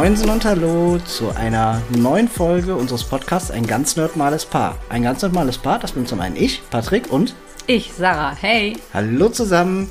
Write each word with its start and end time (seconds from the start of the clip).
Moinsen 0.00 0.30
und 0.30 0.46
Hallo 0.46 0.98
zu 0.98 1.28
einer 1.28 1.82
neuen 1.90 2.26
Folge 2.26 2.74
unseres 2.74 3.04
Podcasts 3.04 3.50
Ein 3.50 3.66
ganz 3.66 3.96
normales 3.96 4.46
Paar. 4.46 4.78
Ein 4.88 5.02
ganz 5.02 5.20
normales 5.20 5.58
Paar, 5.58 5.78
das 5.78 5.92
bin 5.92 6.06
zum 6.06 6.20
einen 6.20 6.36
ich, 6.36 6.62
Patrick 6.70 7.12
und 7.12 7.34
ich, 7.66 7.92
Sarah. 7.92 8.34
Hey. 8.34 8.78
Hallo 8.94 9.28
zusammen. 9.28 9.90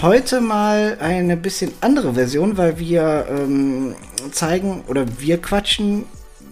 Heute 0.00 0.40
mal 0.40 0.96
eine 1.02 1.36
bisschen 1.36 1.70
andere 1.82 2.14
Version, 2.14 2.56
weil 2.56 2.78
wir 2.78 3.26
ähm, 3.28 3.94
zeigen 4.30 4.84
oder 4.88 5.04
wir 5.20 5.36
quatschen 5.36 6.06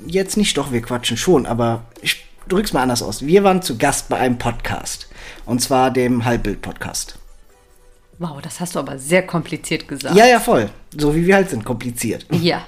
jetzt 0.07 0.37
nicht, 0.37 0.59
doch 0.59 0.71
wir 0.71 0.83
quatschen 0.83 1.17
schon, 1.17 1.47
aber 1.47 1.85
ich 2.03 2.27
drück's 2.49 2.75
mal 2.75 2.83
anders 2.83 3.03
aus. 3.03 3.25
Wir 3.25 3.45
waren 3.45 3.63
zu 3.63 3.79
Gast 3.79 4.11
bei 4.11 4.19
einem 4.19 4.37
Podcast 4.37 5.09
und 5.47 5.63
zwar 5.63 5.91
dem 5.91 6.27
Halbbild-Podcast. 6.27 7.19
Wow, 8.19 8.43
das 8.43 8.61
hast 8.61 8.75
du 8.75 8.79
aber 8.79 8.99
sehr 8.99 9.27
kompliziert 9.27 9.89
gesagt. 9.89 10.15
Ja, 10.15 10.27
ja, 10.27 10.39
voll. 10.39 10.69
So 10.95 11.15
wie 11.15 11.27
wir 11.27 11.37
halt 11.37 11.49
sind, 11.49 11.65
kompliziert. 11.65 12.27
Ja. 12.31 12.67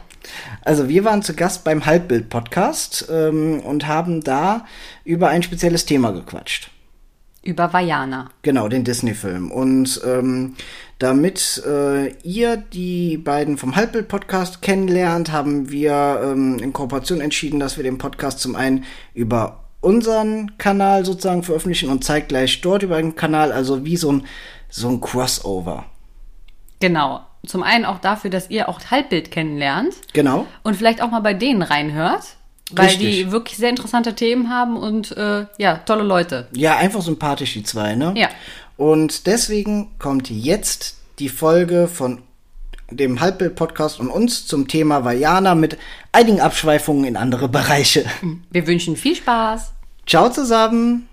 Also 0.62 0.88
wir 0.88 1.04
waren 1.04 1.22
zu 1.22 1.34
Gast 1.34 1.64
beim 1.64 1.86
Halbbild-Podcast 1.86 3.08
ähm, 3.10 3.60
und 3.60 3.86
haben 3.86 4.22
da 4.22 4.66
über 5.04 5.28
ein 5.28 5.42
spezielles 5.42 5.84
Thema 5.84 6.12
gequatscht. 6.12 6.70
Über 7.44 7.72
Vajana. 7.72 8.30
Genau, 8.42 8.68
den 8.68 8.84
Disney-Film. 8.84 9.50
Und 9.50 10.00
ähm, 10.06 10.54
damit 11.00 11.60
äh, 11.66 12.12
ihr 12.22 12.56
die 12.56 13.16
beiden 13.16 13.58
vom 13.58 13.74
Halbbild-Podcast 13.74 14.62
kennenlernt, 14.62 15.32
haben 15.32 15.68
wir 15.70 16.20
ähm, 16.22 16.60
in 16.60 16.72
Kooperation 16.72 17.20
entschieden, 17.20 17.58
dass 17.58 17.76
wir 17.76 17.82
den 17.82 17.98
Podcast 17.98 18.38
zum 18.38 18.54
einen 18.54 18.84
über 19.12 19.64
unseren 19.80 20.56
Kanal 20.58 21.04
sozusagen 21.04 21.42
veröffentlichen 21.42 21.90
und 21.90 22.04
zeitgleich 22.04 22.60
dort 22.60 22.84
über 22.84 23.02
den 23.02 23.16
Kanal, 23.16 23.50
also 23.50 23.84
wie 23.84 23.96
so 23.96 24.12
ein, 24.12 24.26
so 24.68 24.88
ein 24.88 25.00
Crossover. 25.00 25.86
Genau. 26.78 27.26
Zum 27.46 27.62
einen 27.62 27.84
auch 27.84 27.98
dafür, 27.98 28.30
dass 28.30 28.50
ihr 28.50 28.68
auch 28.68 28.80
Halbbild 28.90 29.30
kennenlernt. 29.30 29.94
Genau. 30.12 30.46
Und 30.62 30.76
vielleicht 30.76 31.02
auch 31.02 31.10
mal 31.10 31.20
bei 31.20 31.34
denen 31.34 31.62
reinhört. 31.62 32.22
Weil 32.70 32.86
Richtig. 32.86 33.16
die 33.16 33.32
wirklich 33.32 33.58
sehr 33.58 33.68
interessante 33.68 34.14
Themen 34.14 34.48
haben 34.48 34.76
und 34.76 35.14
äh, 35.16 35.46
ja, 35.58 35.76
tolle 35.78 36.04
Leute. 36.04 36.48
Ja, 36.54 36.76
einfach 36.76 37.02
sympathisch, 37.02 37.52
die 37.52 37.64
zwei, 37.64 37.96
ne? 37.96 38.14
Ja. 38.16 38.28
Und 38.78 39.26
deswegen 39.26 39.90
kommt 39.98 40.30
jetzt 40.30 40.96
die 41.18 41.28
Folge 41.28 41.86
von 41.86 42.22
dem 42.90 43.20
Halbbild-Podcast 43.20 44.00
und 44.00 44.08
uns 44.08 44.46
zum 44.46 44.68
Thema 44.68 45.04
Vajana 45.04 45.54
mit 45.54 45.76
einigen 46.12 46.40
Abschweifungen 46.40 47.04
in 47.04 47.16
andere 47.16 47.48
Bereiche. 47.48 48.04
Wir 48.50 48.66
wünschen 48.66 48.96
viel 48.96 49.16
Spaß. 49.16 49.72
Ciao 50.06 50.30
zusammen. 50.30 51.08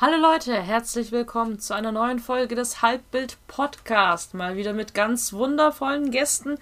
Hallo 0.00 0.16
Leute, 0.16 0.60
herzlich 0.60 1.12
willkommen 1.12 1.60
zu 1.60 1.72
einer 1.72 1.92
neuen 1.92 2.18
Folge 2.18 2.56
des 2.56 2.82
Halbbild 2.82 3.38
Podcast. 3.46 4.34
Mal 4.34 4.56
wieder 4.56 4.72
mit 4.72 4.92
ganz 4.92 5.32
wundervollen 5.32 6.10
Gästen, 6.10 6.58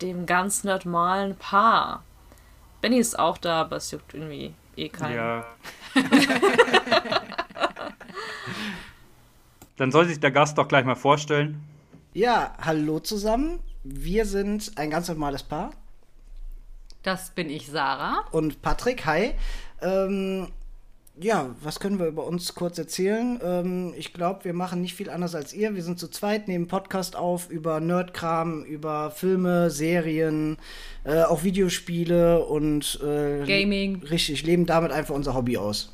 dem 0.00 0.24
ganz 0.24 0.62
normalen 0.62 1.34
Paar. 1.34 2.04
Benny 2.80 2.98
ist 2.98 3.18
auch 3.18 3.38
da, 3.38 3.62
aber 3.62 3.78
es 3.78 3.90
juckt 3.90 4.14
irgendwie 4.14 4.54
eh 4.76 4.88
keinen. 4.88 5.16
Ja. 5.16 5.46
Dann 9.76 9.90
soll 9.90 10.06
sich 10.06 10.20
der 10.20 10.30
Gast 10.30 10.56
doch 10.56 10.68
gleich 10.68 10.84
mal 10.84 10.94
vorstellen. 10.94 11.60
Ja, 12.14 12.54
hallo 12.64 13.00
zusammen. 13.00 13.58
Wir 13.82 14.26
sind 14.26 14.78
ein 14.78 14.90
ganz 14.90 15.08
normales 15.08 15.42
Paar. 15.42 15.72
Das 17.02 17.30
bin 17.30 17.50
ich, 17.50 17.66
Sarah. 17.66 18.26
Und 18.30 18.62
Patrick, 18.62 19.04
hi. 19.06 19.34
Ähm, 19.82 20.52
ja, 21.18 21.54
was 21.62 21.80
können 21.80 21.98
wir 21.98 22.06
über 22.06 22.26
uns 22.26 22.54
kurz 22.54 22.78
erzählen? 22.78 23.40
Ähm, 23.42 23.94
ich 23.96 24.12
glaube, 24.12 24.44
wir 24.44 24.52
machen 24.52 24.82
nicht 24.82 24.94
viel 24.94 25.08
anders 25.08 25.34
als 25.34 25.54
ihr. 25.54 25.74
Wir 25.74 25.82
sind 25.82 25.98
zu 25.98 26.08
zweit, 26.08 26.46
nehmen 26.46 26.68
Podcast 26.68 27.16
auf 27.16 27.50
über 27.50 27.80
Nerdkram, 27.80 28.64
über 28.64 29.10
Filme, 29.10 29.70
Serien, 29.70 30.58
äh, 31.04 31.22
auch 31.22 31.42
Videospiele 31.42 32.44
und 32.44 33.00
äh, 33.02 33.44
Gaming. 33.46 34.02
Richtig, 34.02 34.42
leben 34.42 34.66
damit 34.66 34.92
einfach 34.92 35.14
unser 35.14 35.34
Hobby 35.34 35.56
aus. 35.56 35.92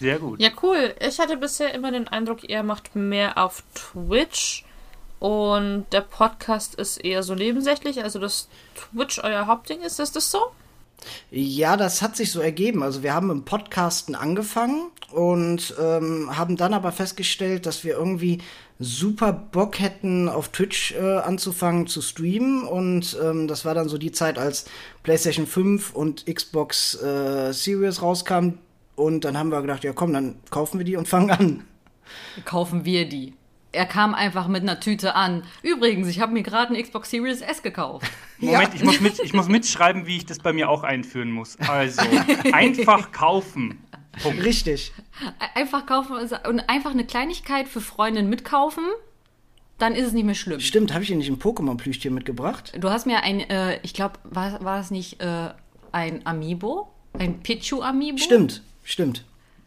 Sehr 0.00 0.18
gut. 0.18 0.40
Ja, 0.40 0.50
cool. 0.62 0.94
Ich 1.00 1.18
hatte 1.20 1.36
bisher 1.36 1.72
immer 1.72 1.92
den 1.92 2.08
Eindruck, 2.08 2.48
ihr 2.48 2.62
macht 2.62 2.96
mehr 2.96 3.38
auf 3.38 3.62
Twitch 3.74 4.64
und 5.20 5.86
der 5.92 6.02
Podcast 6.02 6.74
ist 6.74 6.98
eher 6.98 7.22
so 7.22 7.34
nebensächlich, 7.34 8.02
also 8.02 8.18
dass 8.18 8.48
Twitch 8.74 9.20
euer 9.22 9.46
Hauptding 9.46 9.80
ist. 9.80 10.00
Ist 10.00 10.16
das 10.16 10.30
so? 10.30 10.50
Ja, 11.30 11.76
das 11.76 12.02
hat 12.02 12.16
sich 12.16 12.32
so 12.32 12.40
ergeben. 12.40 12.82
Also 12.82 13.02
wir 13.02 13.14
haben 13.14 13.30
im 13.30 13.44
Podcasten 13.44 14.14
angefangen 14.14 14.90
und 15.12 15.74
ähm, 15.80 16.36
haben 16.36 16.56
dann 16.56 16.74
aber 16.74 16.92
festgestellt, 16.92 17.66
dass 17.66 17.84
wir 17.84 17.94
irgendwie 17.94 18.40
super 18.78 19.32
Bock 19.32 19.78
hätten, 19.78 20.28
auf 20.28 20.48
Twitch 20.48 20.92
äh, 20.92 21.18
anzufangen 21.18 21.86
zu 21.86 22.02
streamen. 22.02 22.64
Und 22.64 23.16
ähm, 23.22 23.48
das 23.48 23.64
war 23.64 23.74
dann 23.74 23.88
so 23.88 23.98
die 23.98 24.12
Zeit, 24.12 24.38
als 24.38 24.66
PlayStation 25.02 25.46
5 25.46 25.94
und 25.94 26.26
Xbox 26.26 27.00
äh, 27.02 27.52
Series 27.52 28.02
rauskamen. 28.02 28.58
Und 28.94 29.24
dann 29.24 29.38
haben 29.38 29.50
wir 29.50 29.60
gedacht, 29.60 29.84
ja 29.84 29.92
komm, 29.92 30.12
dann 30.12 30.36
kaufen 30.50 30.78
wir 30.78 30.84
die 30.84 30.96
und 30.96 31.08
fangen 31.08 31.30
an. 31.30 31.64
Kaufen 32.44 32.84
wir 32.84 33.08
die 33.08 33.34
er 33.76 33.86
kam 33.86 34.14
einfach 34.14 34.48
mit 34.48 34.62
einer 34.62 34.80
Tüte 34.80 35.14
an. 35.14 35.44
Übrigens, 35.62 36.08
ich 36.08 36.20
habe 36.20 36.32
mir 36.32 36.42
gerade 36.42 36.74
eine 36.74 36.82
Xbox 36.82 37.10
Series 37.10 37.42
S 37.42 37.62
gekauft. 37.62 38.10
Moment, 38.38 38.68
ja. 38.68 38.74
ich, 38.74 38.84
muss 38.84 39.00
mit, 39.00 39.18
ich 39.20 39.32
muss 39.32 39.48
mitschreiben, 39.48 40.06
wie 40.06 40.16
ich 40.16 40.26
das 40.26 40.38
bei 40.38 40.52
mir 40.52 40.68
auch 40.68 40.82
einführen 40.82 41.30
muss. 41.30 41.58
Also, 41.60 42.02
einfach 42.52 43.12
kaufen. 43.12 43.78
Punkt. 44.22 44.42
Richtig. 44.42 44.92
Einfach 45.54 45.84
kaufen 45.84 46.16
und 46.48 46.60
einfach 46.68 46.90
eine 46.90 47.04
Kleinigkeit 47.04 47.68
für 47.68 47.82
Freundinnen 47.82 48.30
mitkaufen, 48.30 48.84
dann 49.76 49.94
ist 49.94 50.06
es 50.06 50.12
nicht 50.14 50.24
mehr 50.24 50.34
schlimm. 50.34 50.60
Stimmt, 50.60 50.94
habe 50.94 51.02
ich 51.02 51.10
dir 51.10 51.16
nicht 51.16 51.28
ein 51.28 51.38
Pokémon-Plüschtier 51.38 52.10
mitgebracht? 52.10 52.72
Du 52.78 52.88
hast 52.88 53.06
mir 53.06 53.22
ein, 53.22 53.40
äh, 53.40 53.78
ich 53.82 53.92
glaube, 53.92 54.18
war, 54.24 54.64
war 54.64 54.78
das 54.78 54.90
nicht 54.90 55.20
äh, 55.20 55.50
ein 55.92 56.26
Amiibo? 56.26 56.88
Ein 57.18 57.42
Pichu-Amiibo? 57.42 58.18
Stimmt, 58.18 58.62
stimmt. 58.84 59.24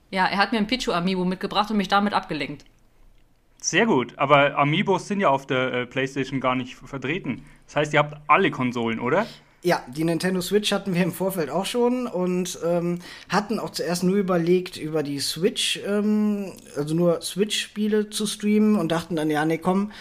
Ja, 0.09 0.25
er 0.25 0.37
hat 0.37 0.51
mir 0.51 0.57
ein 0.57 0.65
Pichu-Amiibo 0.65 1.25
mitgebracht 1.25 1.69
und 1.69 1.77
mich 1.77 1.87
damit 1.87 2.13
abgelenkt. 2.13 2.65
Sehr 3.61 3.85
gut, 3.85 4.13
aber 4.17 4.57
Amiibos 4.57 5.07
sind 5.07 5.19
ja 5.19 5.29
auf 5.29 5.45
der 5.45 5.73
äh, 5.73 5.85
PlayStation 5.85 6.39
gar 6.39 6.55
nicht 6.55 6.75
vertreten. 6.75 7.45
Das 7.65 7.75
heißt, 7.75 7.93
ihr 7.93 7.99
habt 7.99 8.17
alle 8.27 8.51
Konsolen, 8.51 8.99
oder? 8.99 9.27
Ja, 9.61 9.83
die 9.87 10.05
Nintendo 10.05 10.39
Switch 10.39 10.71
hatten 10.71 10.93
wir 10.93 11.03
im 11.03 11.11
Vorfeld 11.11 11.49
auch 11.49 11.65
schon 11.65 12.07
und 12.07 12.57
ähm, 12.65 12.99
hatten 13.27 13.59
auch 13.59 13.71
zuerst 13.71 14.03
nur 14.03 14.15
überlegt, 14.15 14.77
über 14.77 15.03
die 15.03 15.19
Switch, 15.19 15.81
ähm, 15.85 16.53
also 16.77 16.95
nur 16.95 17.21
Switch-Spiele 17.21 18.09
zu 18.09 18.25
streamen 18.25 18.77
und 18.77 18.89
dachten 18.93 19.17
dann, 19.17 19.29
ja, 19.29 19.43
nee, 19.43 19.57
komm, 19.57 19.91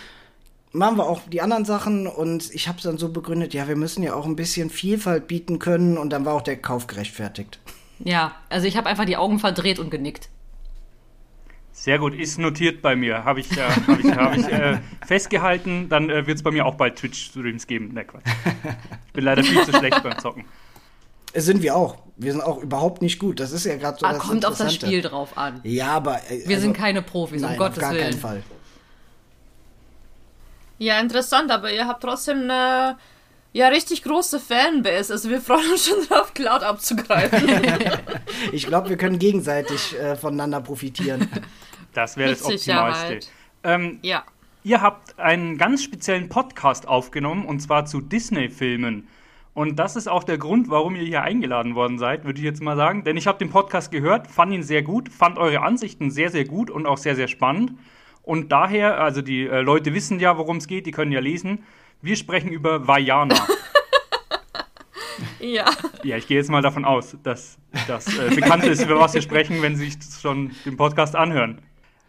machen 0.71 0.97
wir 0.97 1.07
auch 1.07 1.23
die 1.29 1.43
anderen 1.43 1.65
Sachen 1.65 2.07
und 2.07 2.55
ich 2.55 2.69
habe 2.69 2.79
es 2.79 2.85
dann 2.85 2.99
so 2.99 3.09
begründet, 3.09 3.53
ja, 3.53 3.67
wir 3.67 3.75
müssen 3.75 4.05
ja 4.05 4.15
auch 4.15 4.27
ein 4.27 4.37
bisschen 4.37 4.71
Vielfalt 4.71 5.27
bieten 5.27 5.59
können 5.59 5.99
und 5.99 6.11
dann 6.11 6.25
war 6.25 6.35
auch 6.35 6.43
der 6.43 6.59
Kauf 6.59 6.87
gerechtfertigt. 6.87 7.59
Ja, 7.99 8.37
also 8.49 8.69
ich 8.69 8.77
habe 8.77 8.89
einfach 8.89 9.07
die 9.07 9.17
Augen 9.17 9.41
verdreht 9.41 9.81
und 9.81 9.91
genickt. 9.91 10.29
Sehr 11.79 12.01
gut, 12.01 12.13
ist 12.13 12.39
notiert 12.39 12.83
bei 12.83 12.97
mir. 12.97 13.25
Habe 13.25 13.39
ich, 13.39 13.53
äh, 13.57 13.61
hab 13.63 14.01
ich, 14.01 14.11
hab 14.11 14.37
ich 14.37 14.49
äh, 14.49 14.79
festgehalten. 15.07 15.89
Dann 15.89 16.11
äh, 16.11 16.27
wird 16.27 16.39
es 16.39 16.43
bei 16.43 16.51
mir 16.51 16.67
auch 16.67 16.75
bald 16.75 16.97
Twitch-Streams 16.97 17.69
geben. 17.69 17.95
Ne, 17.95 18.05
Quatsch. 18.05 18.25
Ich 19.07 19.13
bin 19.13 19.25
leider 19.25 19.45
viel 19.45 19.65
zu 19.65 19.73
schlecht 19.73 20.03
beim 20.03 20.19
Zocken. 20.19 20.45
Es 21.33 21.45
sind 21.45 21.63
wir 21.63 21.77
auch. 21.77 21.99
Wir 22.17 22.33
sind 22.33 22.41
auch 22.41 22.59
überhaupt 22.59 23.01
nicht 23.01 23.21
gut. 23.21 23.39
Das 23.39 23.53
ist 23.53 23.65
ja 23.65 23.77
gerade 23.77 23.97
so. 24.01 24.07
Ah, 24.07 24.15
kommt 24.15 24.45
auf 24.45 24.59
das 24.59 24.75
Spiel 24.75 25.03
drauf 25.03 25.39
an. 25.39 25.61
Ja, 25.63 25.91
aber. 25.91 26.17
Äh, 26.29 26.41
wir 26.47 26.57
also, 26.57 26.63
sind 26.63 26.77
keine 26.77 27.01
Profis, 27.01 27.43
nein, 27.43 27.53
um 27.53 27.59
Gottes 27.59 27.79
auf 27.79 27.83
gar 27.83 27.93
Willen. 27.93 28.11
keinen 28.11 28.19
Fall. 28.19 28.43
Ja, 30.79 30.99
interessant, 30.99 31.53
aber 31.53 31.73
ihr 31.73 31.87
habt 31.87 32.03
trotzdem 32.03 32.43
eine 32.43 32.97
ja, 33.53 33.69
richtig 33.69 34.03
große 34.03 34.41
Fanbase. 34.41 35.13
Also 35.13 35.31
wir 35.31 35.41
freuen 35.41 35.71
uns 35.73 35.89
schon 35.89 36.07
drauf, 36.07 36.35
Cloud 36.35 36.63
abzugreifen. 36.63 37.49
ich 38.53 38.67
glaube, 38.67 38.91
wir 38.91 38.97
können 38.97 39.19
gegenseitig 39.19 39.99
äh, 39.99 40.17
voneinander 40.17 40.61
profitieren. 40.61 41.29
Das 41.95 42.17
wäre 42.17 42.31
das 42.31 42.45
Optimalste. 42.45 43.21
Ähm, 43.65 43.99
ja. 44.03 44.25
Ihr 44.65 44.83
habt 44.83 45.19
einen 45.19 45.57
ganz 45.57 45.83
speziellen 45.83 46.29
Podcast 46.29 46.87
aufgenommen 46.87 47.47
und 47.47 47.61
zwar 47.61 47.87
zu 47.87 48.01
Disney-Filmen. 48.01 49.09
Und 49.55 49.77
das 49.77 49.97
ist 49.97 50.09
auch 50.09 50.23
der 50.23 50.39
Grund, 50.39 50.71
warum 50.71 50.95
ihr 50.95 51.03
hier 51.03 51.23
eingeladen 51.23 51.75
worden 51.75 51.99
seid, 51.99 52.25
würde 52.25 52.39
ich 52.39 52.45
jetzt 52.45 52.63
mal 52.63 52.77
sagen. 52.77 53.03
Denn 53.03 53.17
ich 53.17 53.27
habe 53.27 53.39
den 53.39 53.51
Podcast 53.51 53.91
gehört, 53.91 54.29
fand 54.29 54.53
ihn 54.53 54.63
sehr 54.63 54.83
gut, 54.83 55.09
fand 55.09 55.39
eure 55.39 55.63
Ansichten 55.63 56.13
sehr, 56.13 56.31
sehr 56.31 56.45
gut 56.45 56.71
und 56.71 56.87
auch 56.87 56.99
sehr, 56.99 57.17
sehr 57.17 57.27
spannend. 57.27 57.73
Und 58.23 58.53
daher, 58.53 59.01
also 59.01 59.23
die 59.23 59.47
äh, 59.47 59.63
Leute 59.63 59.95
wissen 59.95 60.21
ja, 60.21 60.39
worum 60.39 60.59
es 60.59 60.69
geht, 60.69 60.87
die 60.87 60.93
können 60.93 61.11
ja 61.11 61.21
lesen. 61.21 61.65
Wir 62.01 62.17
sprechen 62.17 62.51
über 62.51 62.87
Vajana. 62.87 63.35
ja. 65.41 65.65
Ja, 66.05 66.17
ich 66.17 66.27
gehe 66.27 66.37
jetzt 66.37 66.51
mal 66.51 66.63
davon 66.63 66.85
aus, 66.85 67.17
dass 67.23 67.59
das 67.87 68.07
äh, 68.17 68.35
bekannt 68.35 68.65
ist, 68.65 68.83
über 68.83 69.01
was 69.01 69.15
wir 69.15 69.23
sprechen, 69.23 69.61
wenn 69.63 69.77
Sie 69.77 69.91
sich 69.91 70.21
schon 70.21 70.53
den 70.65 70.77
Podcast 70.77 71.17
anhören. 71.17 71.61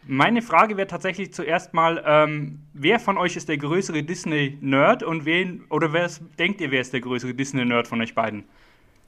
Meine 0.06 0.42
Frage 0.42 0.76
wäre 0.76 0.86
tatsächlich 0.86 1.32
zuerst 1.32 1.74
mal, 1.74 2.02
ähm, 2.06 2.60
wer 2.72 3.00
von 3.00 3.18
euch 3.18 3.36
ist 3.36 3.48
der 3.48 3.58
größere 3.58 4.02
Disney-Nerd 4.02 5.02
und 5.02 5.24
wen, 5.24 5.64
oder 5.68 5.92
wer 5.92 6.06
ist, 6.06 6.22
denkt 6.38 6.60
ihr, 6.60 6.70
wer 6.70 6.80
ist 6.80 6.92
der 6.92 7.00
größere 7.00 7.34
Disney-Nerd 7.34 7.86
von 7.86 8.00
euch 8.00 8.14
beiden? 8.14 8.44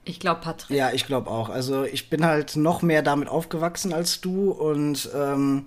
Ich 0.04 0.18
glaube 0.18 0.40
Patrick. 0.40 0.76
Ja, 0.76 0.90
ich 0.92 1.06
glaube 1.06 1.30
auch. 1.30 1.48
Also 1.48 1.84
ich 1.84 2.10
bin 2.10 2.26
halt 2.26 2.56
noch 2.56 2.82
mehr 2.82 3.02
damit 3.02 3.28
aufgewachsen 3.28 3.92
als 3.92 4.20
du 4.20 4.50
und 4.50 5.08
ähm, 5.14 5.66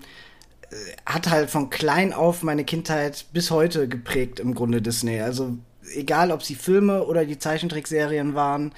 hat 1.05 1.29
halt 1.29 1.49
von 1.49 1.69
klein 1.69 2.13
auf 2.13 2.43
meine 2.43 2.63
Kindheit 2.63 3.25
bis 3.33 3.51
heute 3.51 3.87
geprägt 3.87 4.39
im 4.39 4.53
Grunde 4.55 4.81
Disney. 4.81 5.19
Also 5.21 5.57
egal 5.93 6.31
ob 6.31 6.43
sie 6.43 6.55
Filme 6.55 7.03
oder 7.05 7.25
die 7.25 7.37
Zeichentrickserien 7.39 8.35
waren. 8.35 8.73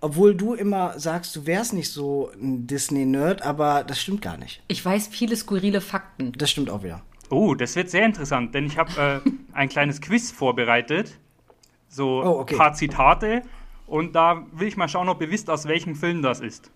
Obwohl 0.00 0.34
du 0.34 0.52
immer 0.54 0.98
sagst, 0.98 1.34
du 1.34 1.46
wärst 1.46 1.72
nicht 1.72 1.90
so 1.90 2.30
ein 2.34 2.66
Disney-Nerd, 2.66 3.40
aber 3.42 3.84
das 3.84 3.98
stimmt 4.00 4.20
gar 4.20 4.36
nicht. 4.36 4.62
Ich 4.68 4.84
weiß 4.84 5.08
viele 5.08 5.34
skurrile 5.34 5.80
Fakten. 5.80 6.32
Das 6.32 6.50
stimmt 6.50 6.68
auch 6.68 6.82
wieder. 6.82 7.00
Oh, 7.30 7.54
das 7.54 7.74
wird 7.74 7.88
sehr 7.88 8.04
interessant, 8.04 8.54
denn 8.54 8.66
ich 8.66 8.76
habe 8.76 9.22
äh, 9.24 9.30
ein 9.54 9.68
kleines 9.70 10.02
Quiz 10.02 10.30
vorbereitet. 10.30 11.18
So 11.88 12.22
Oh, 12.22 12.40
okay. 12.40 12.54
ein 12.54 12.58
paar 12.58 12.74
Zitate. 12.74 13.42
Und 13.86 14.14
da 14.14 14.46
will 14.52 14.68
ich 14.68 14.76
mal 14.76 14.88
schauen, 14.88 15.08
ob 15.08 15.22
ihr 15.22 15.30
wisst, 15.30 15.48
aus 15.48 15.66
welchem 15.66 15.94
Film 15.94 16.20
das 16.20 16.40
ist. 16.40 16.70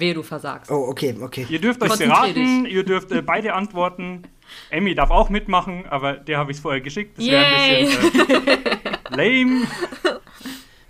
Wehe, 0.00 0.14
du 0.14 0.22
versagst. 0.22 0.70
Oh, 0.70 0.86
okay, 0.88 1.16
okay. 1.20 1.46
Ihr 1.48 1.60
dürft 1.60 1.82
euch 1.82 1.98
beraten, 1.98 2.66
ihr 2.66 2.84
dürft 2.84 3.10
äh, 3.12 3.22
beide 3.22 3.54
antworten. 3.54 4.22
Emmy 4.70 4.94
darf 4.94 5.10
auch 5.10 5.30
mitmachen, 5.30 5.86
aber 5.86 6.14
der 6.14 6.38
habe 6.38 6.52
ich 6.52 6.60
vorher 6.60 6.80
geschickt. 6.80 7.18
Das 7.18 7.26
wäre 7.26 7.44
ein 7.44 7.86
bisschen 7.86 8.28
äh, 8.28 8.96
lame. 9.10 9.66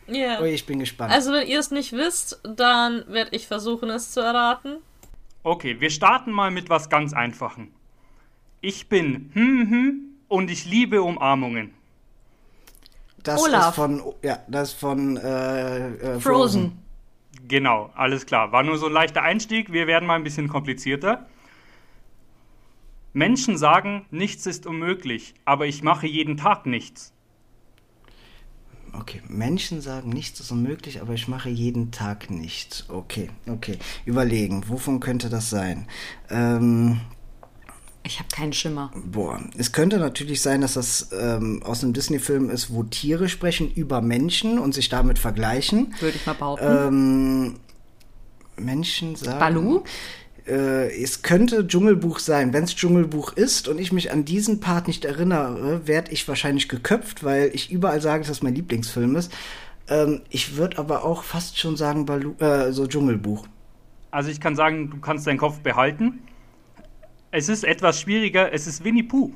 Ja. 0.07 0.41
Oh, 0.41 0.45
ich 0.45 0.67
bin 0.67 0.81
gespannt. 0.81 1.13
Also, 1.13 1.33
wenn 1.33 1.47
ihr 1.47 1.59
es 1.59 1.71
nicht 1.71 1.93
wisst, 1.93 2.41
dann 2.43 3.05
werde 3.09 3.35
ich 3.35 3.47
versuchen, 3.47 3.91
es 3.91 4.11
zu 4.11 4.21
erraten. 4.21 4.79
Okay, 5.43 5.81
wir 5.81 5.91
starten 5.91 6.33
mal 6.33 6.51
mit 6.51 6.71
was 6.71 6.89
ganz 6.89 7.13
Einfachem. 7.13 7.69
Ich 8.61 8.89
bin 8.89 9.31
hm 9.35 9.71
hm 9.71 10.01
und 10.29 10.51
ich 10.51 10.65
liebe 10.65 11.03
Umarmungen. 11.03 11.75
das 13.23 13.43
Olaf. 13.43 13.69
ist 13.69 13.75
von, 13.75 14.03
ja, 14.23 14.39
das 14.49 14.71
ist 14.71 14.81
von 14.81 15.17
äh, 15.17 15.89
äh, 15.89 16.21
Frozen. 16.21 16.84
Genau, 17.47 17.91
alles 17.95 18.27
klar. 18.27 18.53
War 18.53 18.63
nur 18.63 18.79
so 18.79 18.87
ein 18.87 18.93
leichter 18.93 19.23
Einstieg. 19.23 19.73
Wir 19.73 19.87
werden 19.87 20.07
mal 20.07 20.17
ein 20.17 20.25
bisschen 20.25 20.49
komplizierter. 20.49 21.27
Menschen 23.13 23.57
sagen, 23.57 24.07
nichts 24.11 24.47
ist 24.47 24.67
unmöglich, 24.67 25.35
aber 25.45 25.67
ich 25.67 25.83
mache 25.83 26.07
jeden 26.07 26.37
Tag 26.37 26.67
nichts. 26.67 27.13
Okay, 28.93 29.23
Menschen 29.29 29.81
sagen, 29.81 30.09
nichts 30.09 30.41
ist 30.41 30.51
unmöglich, 30.53 31.01
aber 31.01 31.15
ich 31.15 31.29
mache 31.29 31.49
jeden 31.49 31.91
Tag 31.91 32.31
nichts. 32.31 32.89
Okay, 32.89 33.29
okay. 33.49 33.79
Überlegen, 34.05 34.69
wovon 34.69 35.01
könnte 35.01 35.29
das 35.29 35.51
sein? 35.51 35.89
Ähm, 36.31 37.01
Ich 38.07 38.19
habe 38.19 38.29
keinen 38.29 38.53
Schimmer. 38.53 38.93
boah, 38.95 39.41
es 39.57 39.73
könnte 39.73 39.99
natürlich 39.99 40.43
sein, 40.43 40.61
dass 40.61 40.75
das 40.75 41.09
ähm, 41.19 41.63
aus 41.65 41.83
einem 41.83 41.95
Disney-Film 41.95 42.51
ist, 42.51 42.73
wo 42.73 42.83
Tiere 42.83 43.31
sprechen 43.31 43.71
über 43.73 44.03
Menschen 44.03 44.59
und 44.59 44.75
sich 44.75 44.91
damit 44.91 45.19
vergleichen. 45.19 45.95
Würde 46.01 46.17
ich 46.17 46.27
mal 46.27 46.35
behaupten. 46.35 46.67
Ähm, 46.67 47.55
Menschen 48.57 49.17
sagen. 49.17 49.39
Balu? 49.39 49.85
Äh, 50.47 51.03
es 51.03 51.23
könnte 51.23 51.67
Dschungelbuch 51.67 52.19
sein. 52.19 52.53
Wenn 52.53 52.65
es 52.65 52.77
Dschungelbuch 52.77 53.33
ist 53.33 53.69
und 53.69 53.79
ich 53.79 53.91
mich 53.91 54.13
an 54.13 54.27
diesen 54.27 54.61
Part 54.61 54.87
nicht 54.87 55.07
erinnere, 55.07 55.87
werde 55.87 56.13
ich 56.13 56.29
wahrscheinlich 56.29 56.69
geköpft, 56.69 57.25
weil 57.25 57.51
ich 57.55 57.71
überall 57.71 58.03
sage, 58.03 58.21
dass 58.21 58.29
das 58.29 58.43
mein 58.43 58.55
Lieblingsfilm 58.55 59.17
ist. 59.17 59.33
Ähm, 59.89 60.21
ich 60.29 60.57
würde 60.57 60.77
aber 60.79 61.05
auch 61.05 61.23
fast 61.23 61.59
schon 61.59 61.77
sagen, 61.77 62.05
Balu 62.05 62.35
äh, 62.39 62.73
so 62.73 62.87
Dschungelbuch. 62.87 63.47
Also 64.11 64.31
ich 64.31 64.41
kann 64.41 64.55
sagen, 64.57 64.91
du 64.91 64.99
kannst 64.99 65.27
deinen 65.27 65.39
Kopf 65.39 65.61
behalten. 65.61 66.21
Es 67.37 67.49
ist 67.49 67.65
etwas 67.65 68.01
schwieriger, 68.01 68.53
es 68.53 68.69
ist 68.69 68.85
Winnie 68.85 69.03
Pooh. 69.03 69.33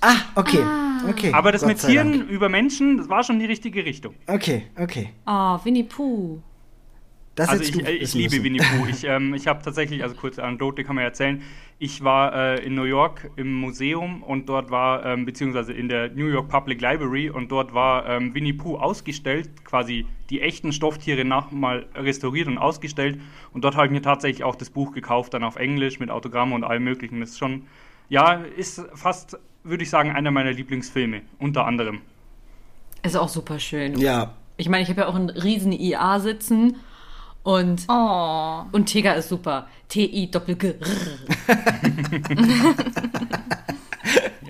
Ah, 0.00 0.16
okay. 0.34 0.64
okay. 1.08 1.32
Aber 1.32 1.52
das 1.52 1.60
Gott 1.60 1.68
mit 1.68 1.78
sei 1.78 1.94
Dank. 1.94 2.12
Tieren 2.12 2.28
über 2.28 2.48
Menschen, 2.48 2.96
das 2.96 3.08
war 3.08 3.22
schon 3.22 3.38
die 3.38 3.46
richtige 3.46 3.84
Richtung. 3.84 4.14
Okay, 4.26 4.64
okay. 4.76 5.10
Oh, 5.28 5.56
Winnie 5.62 5.84
Pooh. 5.84 6.42
Das 7.34 7.48
Also 7.48 7.62
ich, 7.62 7.72
du 7.72 7.80
äh, 7.80 7.92
ich 7.92 8.14
liebe. 8.14 8.42
Winnie 8.42 8.58
Pooh. 8.58 8.86
Ich, 8.90 9.04
ähm, 9.04 9.34
ich 9.34 9.46
habe 9.46 9.62
tatsächlich, 9.62 10.02
also 10.02 10.14
kurze 10.14 10.42
Anekdote 10.42 10.84
kann 10.84 10.96
man 10.96 11.04
erzählen, 11.04 11.42
ich 11.78 12.04
war 12.04 12.34
äh, 12.34 12.64
in 12.64 12.74
New 12.74 12.84
York 12.84 13.30
im 13.36 13.54
Museum 13.54 14.22
und 14.22 14.48
dort 14.48 14.70
war, 14.70 15.06
ähm, 15.06 15.24
beziehungsweise 15.24 15.72
in 15.72 15.88
der 15.88 16.10
New 16.10 16.26
York 16.26 16.48
Public 16.48 16.80
Library 16.80 17.30
und 17.30 17.50
dort 17.50 17.72
war 17.72 18.06
ähm, 18.06 18.34
Winnie 18.34 18.52
Pooh 18.52 18.76
ausgestellt, 18.76 19.64
quasi 19.64 20.06
die 20.28 20.42
echten 20.42 20.72
Stofftiere 20.72 21.24
nochmal 21.24 21.86
restauriert 21.94 22.48
und 22.48 22.58
ausgestellt. 22.58 23.18
Und 23.54 23.64
dort 23.64 23.76
habe 23.76 23.86
ich 23.86 23.92
mir 23.92 24.02
tatsächlich 24.02 24.44
auch 24.44 24.56
das 24.56 24.68
Buch 24.68 24.92
gekauft, 24.92 25.32
dann 25.32 25.44
auf 25.44 25.56
Englisch 25.56 26.00
mit 26.00 26.10
Autogramm 26.10 26.52
und 26.52 26.64
allem 26.64 26.84
möglichen. 26.84 27.20
Das 27.20 27.30
ist 27.30 27.38
schon, 27.38 27.66
ja, 28.08 28.34
ist 28.34 28.84
fast, 28.94 29.38
würde 29.62 29.82
ich 29.82 29.90
sagen, 29.90 30.10
einer 30.10 30.30
meiner 30.30 30.52
Lieblingsfilme, 30.52 31.22
unter 31.38 31.66
anderem. 31.66 32.02
Ist 33.02 33.16
auch 33.16 33.28
super 33.28 33.58
schön. 33.58 33.98
Ja, 33.98 34.34
Ich 34.58 34.68
meine, 34.68 34.82
ich 34.82 34.90
habe 34.90 35.00
ja 35.00 35.06
auch 35.06 35.14
einen 35.14 35.30
riesen 35.30 35.72
IA 35.72 36.20
sitzen 36.20 36.76
und, 37.42 37.84
Oh. 37.88 38.62
und 38.72 38.86
Tiger 38.86 39.16
ist 39.16 39.28
super. 39.28 39.66
T-I 39.88 40.30
doppel 40.30 40.54
G. 40.56 40.74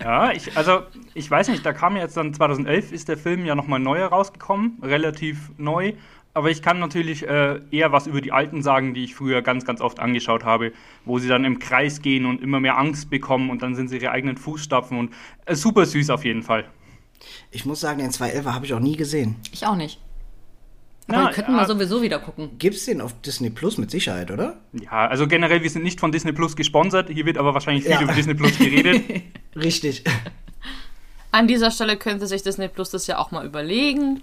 Ja, 0.01 0.33
ich, 0.33 0.57
also 0.57 0.81
ich 1.15 1.31
weiß 1.31 1.49
nicht, 1.49 1.65
da 1.65 1.73
kam 1.73 1.97
jetzt 1.97 2.17
dann 2.17 2.33
2011 2.33 2.93
ist 2.93 3.09
der 3.09 3.19
Film 3.19 3.45
ja 3.45 3.55
nochmal 3.55 3.81
neu 3.81 4.03
rausgekommen, 4.05 4.79
relativ 4.83 5.51
neu. 5.59 5.93
Aber 6.33 6.49
ich 6.51 6.63
kann 6.63 6.79
natürlich 6.79 7.27
äh, 7.29 7.61
eher 7.73 7.91
was 7.91 8.07
über 8.07 8.21
die 8.21 8.31
alten 8.33 8.63
sagen, 8.63 8.95
die 8.95 9.03
ich 9.05 9.15
früher 9.17 9.43
ganz, 9.43 9.65
ganz 9.65 9.81
oft 9.81 9.99
angeschaut 9.99 10.45
habe, 10.45 10.73
wo 11.05 11.19
sie 11.19 11.27
dann 11.29 11.45
im 11.45 11.59
Kreis 11.59 12.03
gehen 12.03 12.25
und 12.25 12.41
immer 12.41 12.61
mehr 12.61 12.79
Angst 12.79 13.11
bekommen 13.11 13.51
und 13.51 13.63
dann 13.63 13.75
sind 13.75 13.89
sie 13.89 13.97
ihre 13.97 14.13
eigenen 14.13 14.37
Fußstapfen 14.37 14.97
und 14.97 15.13
äh, 15.47 15.55
super 15.57 15.85
süß 15.85 16.09
auf 16.11 16.25
jeden 16.25 16.43
Fall. 16.45 16.65
ich 17.51 17.67
muss 17.67 17.81
sagen, 17.81 17.99
den 17.99 18.13
211 18.13 18.47
habe 18.47 18.65
ich 18.65 18.73
auch 18.75 18.81
nie 18.81 18.97
gesehen. 18.97 19.37
Ich 19.53 19.67
auch 19.67 19.77
nicht. 19.77 19.99
Aber 21.11 21.19
Ja, 21.19 21.27
wir 21.29 21.33
könnten 21.35 21.51
ja. 21.53 21.57
mal 21.59 21.67
sowieso 21.67 22.01
wieder 22.03 22.19
gucken. 22.19 22.51
Gibt's 22.59 22.87
den 22.87 23.01
auf 23.01 23.21
Disney 23.23 23.51
Plus 23.51 23.79
mit 23.79 23.91
Sicherheit, 23.91 24.31
oder? 24.31 24.57
Ja, 24.73 25.07
also 25.09 25.27
generell, 25.27 25.63
wir 25.63 25.71
sind 25.71 25.83
nicht 25.83 26.01
von 26.01 26.13
Disney 26.13 26.33
Plus 26.33 26.57
gesponsert, 26.57 27.09
hier 27.11 27.27
wird 27.27 27.37
aber 27.39 27.53
wahrscheinlich 27.55 27.85
viel 27.85 27.93
Ja. 27.93 28.03
über 28.03 28.13
Disney 28.13 28.35
Plus 28.35 28.57
geredet. 28.59 29.23
Richtig. 29.57 30.05
An 31.33 31.47
dieser 31.47 31.71
Stelle 31.71 31.97
könnte 31.97 32.27
sich 32.27 32.43
Disney 32.43 32.69
Plus 32.69 32.91
das 32.91 33.07
ja 33.07 33.19
auch 33.19 33.31
mal 33.31 33.47
überlegen. 33.47 34.23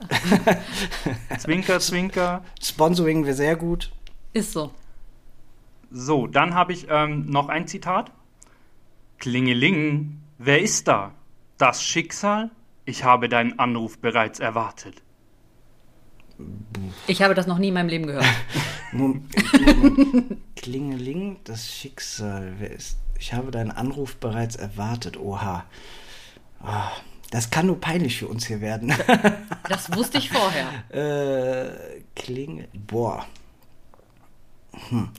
zwinker, 1.39 1.79
zwinker. 1.79 2.43
Sponsoring 2.61 3.23
wäre 3.25 3.35
sehr 3.35 3.55
gut. 3.55 3.91
Ist 4.33 4.51
so. 4.53 4.71
So, 5.91 6.27
dann 6.27 6.53
habe 6.53 6.73
ich 6.73 6.87
ähm, 6.89 7.25
noch 7.27 7.47
ein 7.49 7.67
Zitat. 7.67 8.11
Klingeling, 9.19 10.21
wer 10.37 10.61
ist 10.61 10.87
da? 10.87 11.13
Das 11.57 11.81
Schicksal? 11.83 12.51
Ich 12.85 13.03
habe 13.03 13.29
deinen 13.29 13.57
Anruf 13.57 13.97
bereits 13.99 14.39
erwartet. 14.39 15.01
Ich 17.07 17.21
habe 17.21 17.33
das 17.33 17.47
noch 17.47 17.57
nie 17.57 17.69
in 17.69 17.73
meinem 17.73 17.89
Leben 17.89 18.07
gehört. 18.07 18.25
Klingeling, 20.55 21.37
das 21.43 21.67
Schicksal. 21.71 22.53
Wer 22.59 22.71
ist? 22.71 22.97
Ich 23.19 23.33
habe 23.33 23.51
deinen 23.51 23.71
Anruf 23.71 24.17
bereits 24.17 24.55
erwartet. 24.55 25.17
Oha. 25.17 25.65
Ah, 26.61 26.91
das 27.31 27.49
kann 27.49 27.67
nur 27.67 27.79
peinlich 27.79 28.17
für 28.17 28.27
uns 28.27 28.45
hier 28.47 28.61
werden. 28.61 28.93
Das 29.69 29.93
wusste 29.93 30.17
ich 30.17 30.29
vorher. 30.29 30.67
äh, 30.91 32.01
Klinge. 32.15 32.69
Boah. 32.73 33.25
Hm. 34.89 35.09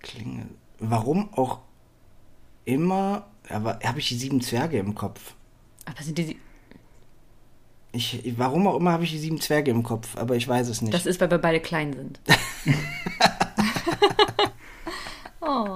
Klinge. 0.00 0.46
Warum 0.78 1.32
auch 1.32 1.60
immer. 2.66 3.26
Aber 3.48 3.78
habe 3.82 3.98
ich 3.98 4.08
die 4.08 4.16
sieben 4.16 4.42
Zwerge 4.42 4.78
im 4.78 4.94
Kopf? 4.94 5.34
Aber 5.86 6.02
sind 6.02 6.18
die, 6.18 6.38
Ich, 7.92 8.22
warum 8.38 8.66
auch 8.66 8.76
immer 8.76 8.92
habe 8.92 9.04
ich 9.04 9.10
die 9.10 9.18
sieben 9.18 9.40
Zwerge 9.40 9.70
im 9.70 9.82
Kopf, 9.82 10.16
aber 10.16 10.34
ich 10.34 10.48
weiß 10.48 10.68
es 10.68 10.80
nicht. 10.80 10.94
das 10.94 11.04
ist, 11.04 11.20
weil 11.20 11.30
wir 11.30 11.38
beide 11.38 11.60
klein 11.60 11.92
sind. 11.92 12.20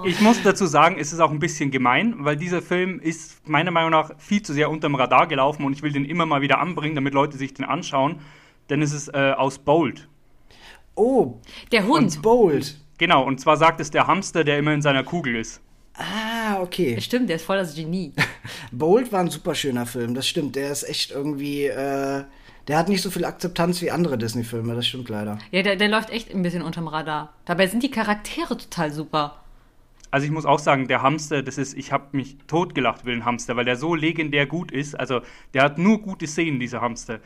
Ich 0.05 0.21
muss 0.21 0.41
dazu 0.43 0.67
sagen, 0.67 0.97
es 0.99 1.13
ist 1.13 1.19
auch 1.21 1.31
ein 1.33 1.41
bisschen 1.41 1.71
gemein, 1.71 2.15
weil 2.19 2.37
dieser 2.37 2.63
Film 2.63 3.01
ist 3.01 3.47
meiner 3.49 3.73
Meinung 3.73 3.91
nach 3.91 4.13
viel 4.19 4.41
zu 4.41 4.53
sehr 4.53 4.71
unterm 4.71 4.95
Radar 4.95 5.27
gelaufen 5.27 5.65
und 5.65 5.73
ich 5.73 5.83
will 5.83 5.93
den 5.93 6.05
immer 6.05 6.25
mal 6.25 6.41
wieder 6.41 6.61
anbringen, 6.61 6.95
damit 6.95 7.13
Leute 7.15 7.37
sich 7.37 7.53
den 7.53 7.65
anschauen. 7.65 8.21
Denn 8.71 8.81
es 8.81 8.93
ist 8.93 9.09
äh, 9.09 9.33
aus 9.37 9.59
Bold. 9.59 10.09
oh, 10.95 11.41
Der 11.73 11.87
Hund. 11.87 12.23
Bold. 12.23 12.81
Genau, 12.99 13.25
und 13.25 13.41
zwar 13.41 13.57
sagt 13.57 13.81
es 13.81 13.91
der 13.91 14.07
Hamster, 14.07 14.45
der 14.45 14.59
immer 14.59 14.73
in 14.73 14.83
seiner 14.83 15.03
Kugel 15.05 15.37
ist. 15.37 15.61
Ah, 15.97 16.61
okay. 16.61 17.01
Stimmt, 17.01 17.29
der 17.29 17.37
ist 17.37 17.45
voll 17.45 17.57
das 17.57 17.75
Genie. 17.75 18.13
Bold 18.73 19.13
war 19.13 19.21
ein 19.21 19.31
super 19.31 19.55
schöner 19.55 19.87
Film, 19.87 20.15
das 20.15 20.29
stimmt. 20.29 20.57
Der 20.57 20.71
ist 20.71 20.83
echt 20.83 21.11
irgendwie, 21.11 21.67
äh, 21.67 22.25
der 22.69 22.79
hat 22.79 22.89
nicht 22.89 23.03
so 23.03 23.11
viel 23.11 23.25
Akzeptanz 23.25 23.81
wie 23.81 23.91
andere 23.91 24.19
Disney-Filme, 24.19 24.75
das 24.75 24.87
stimmt 24.87 25.09
leider. 25.09 25.39
Ja, 25.51 25.63
der, 25.63 25.77
der 25.77 25.89
läuft 25.89 26.11
echt 26.11 26.35
ein 26.35 26.43
bisschen 26.43 26.63
unterm 26.63 26.89
Radar. 26.89 27.33
Dabei 27.47 27.67
sind 27.67 27.83
die 27.83 27.91
Charaktere 27.91 28.57
total 28.57 28.93
super. 28.93 29.43
Also 30.11 30.27
ich 30.27 30.33
muss 30.33 30.47
auch 30.47 30.59
sagen, 30.59 30.87
der 30.87 31.03
Hamster, 31.03 31.43
das 31.43 31.59
ist, 31.59 31.77
ich 31.77 31.93
habe 31.93 32.17
mich 32.17 32.37
totgelacht 32.47 33.03
über 33.03 33.13
den 33.13 33.25
Hamster, 33.25 33.57
weil 33.57 33.65
der 33.65 33.77
so 33.77 33.95
legendär 33.95 34.47
gut 34.47 34.71
ist. 34.73 34.99
Also 34.99 35.21
der 35.55 35.63
hat 35.63 35.79
nur 35.79 36.01
gute 36.01 36.27
Szenen, 36.27 36.61
dieser 36.61 36.81
Hamster. 36.81 37.21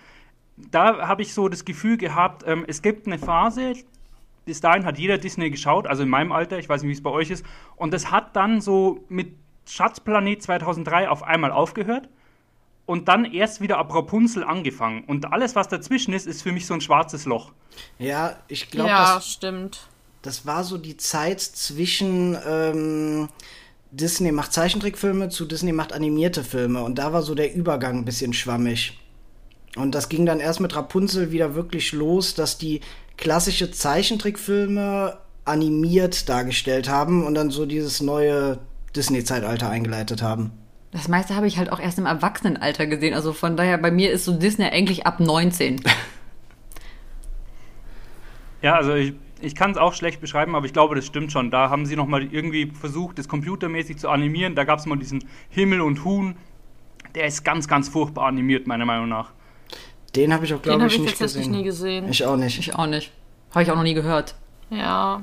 Da 0.57 1.07
habe 1.07 1.23
ich 1.23 1.35
so 1.35 1.49
das 1.49 1.65
Gefühl 1.65 1.97
gehabt, 1.97 2.45
ähm, 2.47 2.65
es 2.67 2.83
gibt 2.83 3.07
eine 3.07 3.19
Phase, 3.19 3.75
bis 4.44 4.61
dahin 4.61 4.85
hat 4.85 4.99
jeder 4.99 5.18
Disney 5.18 5.50
geschaut, 5.50 5.87
also 5.87 6.02
in 6.02 6.09
meinem 6.09 6.32
Alter, 6.32 6.59
ich 6.59 6.68
weiß 6.68 6.82
nicht, 6.82 6.88
wie 6.88 6.94
es 6.94 7.02
bei 7.02 7.11
euch 7.11 7.30
ist, 7.30 7.44
und 7.76 7.92
das 7.92 8.11
hat 8.11 8.37
dann 8.37 8.61
so 8.61 9.04
mit 9.09 9.35
Schatzplanet 9.66 10.42
2003 10.42 11.09
auf 11.09 11.23
einmal 11.23 11.52
aufgehört 11.52 12.09
und 12.87 13.09
dann 13.09 13.25
erst 13.25 13.61
wieder 13.61 13.78
ab 13.78 13.94
Rapunzel 13.94 14.42
angefangen. 14.42 15.04
Und 15.04 15.32
alles, 15.32 15.54
was 15.54 15.68
dazwischen 15.68 16.12
ist, 16.12 16.26
ist 16.26 16.42
für 16.42 16.50
mich 16.50 16.66
so 16.66 16.75
ein 16.75 16.80
schwarzes 16.80 17.25
Loch. 17.25 17.52
Ja, 17.99 18.37
ich 18.49 18.70
glaube, 18.70 18.90
ja, 18.90 19.14
das, 19.14 19.32
stimmt. 19.32 19.87
das 20.23 20.44
war 20.44 20.64
so 20.64 20.76
die 20.76 20.97
Zeit 20.97 21.40
zwischen 21.40 22.37
ähm, 22.44 23.28
Disney 23.92 24.32
macht 24.32 24.52
Zeichentrickfilme 24.52 25.28
zu 25.28 25.44
Disney 25.44 25.73
macht 25.73 25.92
animierte 25.92 26.44
Filme 26.44 26.82
und 26.82 26.97
da 26.97 27.12
war 27.12 27.23
so 27.23 27.35
der 27.35 27.54
Übergang 27.54 27.99
ein 27.99 28.04
bisschen 28.04 28.32
schwammig. 28.32 28.99
Und 29.76 29.94
das 29.94 30.09
ging 30.09 30.26
dann 30.26 30.40
erst 30.40 30.59
mit 30.59 30.75
Rapunzel 30.75 31.30
wieder 31.30 31.54
wirklich 31.54 31.92
los, 31.92 32.35
dass 32.35 32.59
die 32.59 32.80
klassische 33.21 33.71
Zeichentrickfilme 33.71 35.19
animiert 35.45 36.29
dargestellt 36.29 36.89
haben 36.89 37.25
und 37.25 37.35
dann 37.35 37.50
so 37.50 37.67
dieses 37.67 38.00
neue 38.00 38.59
Disney-Zeitalter 38.97 39.69
eingeleitet 39.69 40.23
haben. 40.23 40.53
Das 40.91 41.07
meiste 41.07 41.37
habe 41.37 41.47
ich 41.47 41.59
halt 41.59 41.71
auch 41.71 41.79
erst 41.79 41.99
im 41.99 42.07
Erwachsenenalter 42.07 42.87
gesehen. 42.87 43.15
Also 43.15 43.33
von 43.33 43.57
daher, 43.57 43.79
bei 43.79 43.91
mir 43.91 44.11
ist 44.11 44.25
so 44.25 44.37
Disney 44.37 44.65
eigentlich 44.65 45.07
ab 45.07 45.21
19. 45.21 45.81
Ja, 48.62 48.75
also 48.75 48.93
ich, 48.93 49.15
ich 49.41 49.55
kann 49.55 49.71
es 49.71 49.79
auch 49.79 49.95
schlecht 49.95 50.21
beschreiben, 50.21 50.55
aber 50.55 50.67
ich 50.67 50.75
glaube, 50.75 50.95
das 50.95 51.07
stimmt 51.07 51.33
schon. 51.33 51.50
Da 51.50 51.71
haben 51.71 51.87
sie 51.87 51.97
nochmal 51.97 52.25
irgendwie 52.25 52.71
versucht, 52.79 53.19
das 53.19 53.27
computermäßig 53.27 53.97
zu 53.97 54.11
animieren. 54.11 54.55
Da 54.55 54.65
gab 54.65 54.81
es 54.81 54.85
mal 54.85 54.99
diesen 54.99 55.25
Himmel 55.49 55.81
und 55.81 56.05
Huhn. 56.05 56.37
Der 57.15 57.25
ist 57.25 57.43
ganz, 57.43 57.67
ganz 57.67 57.89
furchtbar 57.89 58.27
animiert, 58.27 58.67
meiner 58.67 58.85
Meinung 58.85 59.09
nach. 59.09 59.33
Den 60.17 60.33
habe 60.33 60.45
ich 60.45 60.52
auch, 60.55 60.59
Den 60.59 60.62
glaube 60.64 60.83
habe 60.83 60.88
ich, 60.88 60.95
ich 60.97 61.00
nicht 61.02 61.19
tatsächlich 61.19 61.47
gesehen. 61.47 61.59
nie 61.59 61.64
gesehen. 61.64 62.09
Ich 62.11 62.25
auch 62.25 62.37
nicht. 62.37 62.59
Ich 62.59 62.75
auch 62.75 62.87
nicht. 62.87 63.12
Habe 63.50 63.62
ich 63.62 63.71
auch 63.71 63.76
noch 63.76 63.83
nie 63.83 63.95
gehört. 63.95 64.35
Ja. 64.71 65.23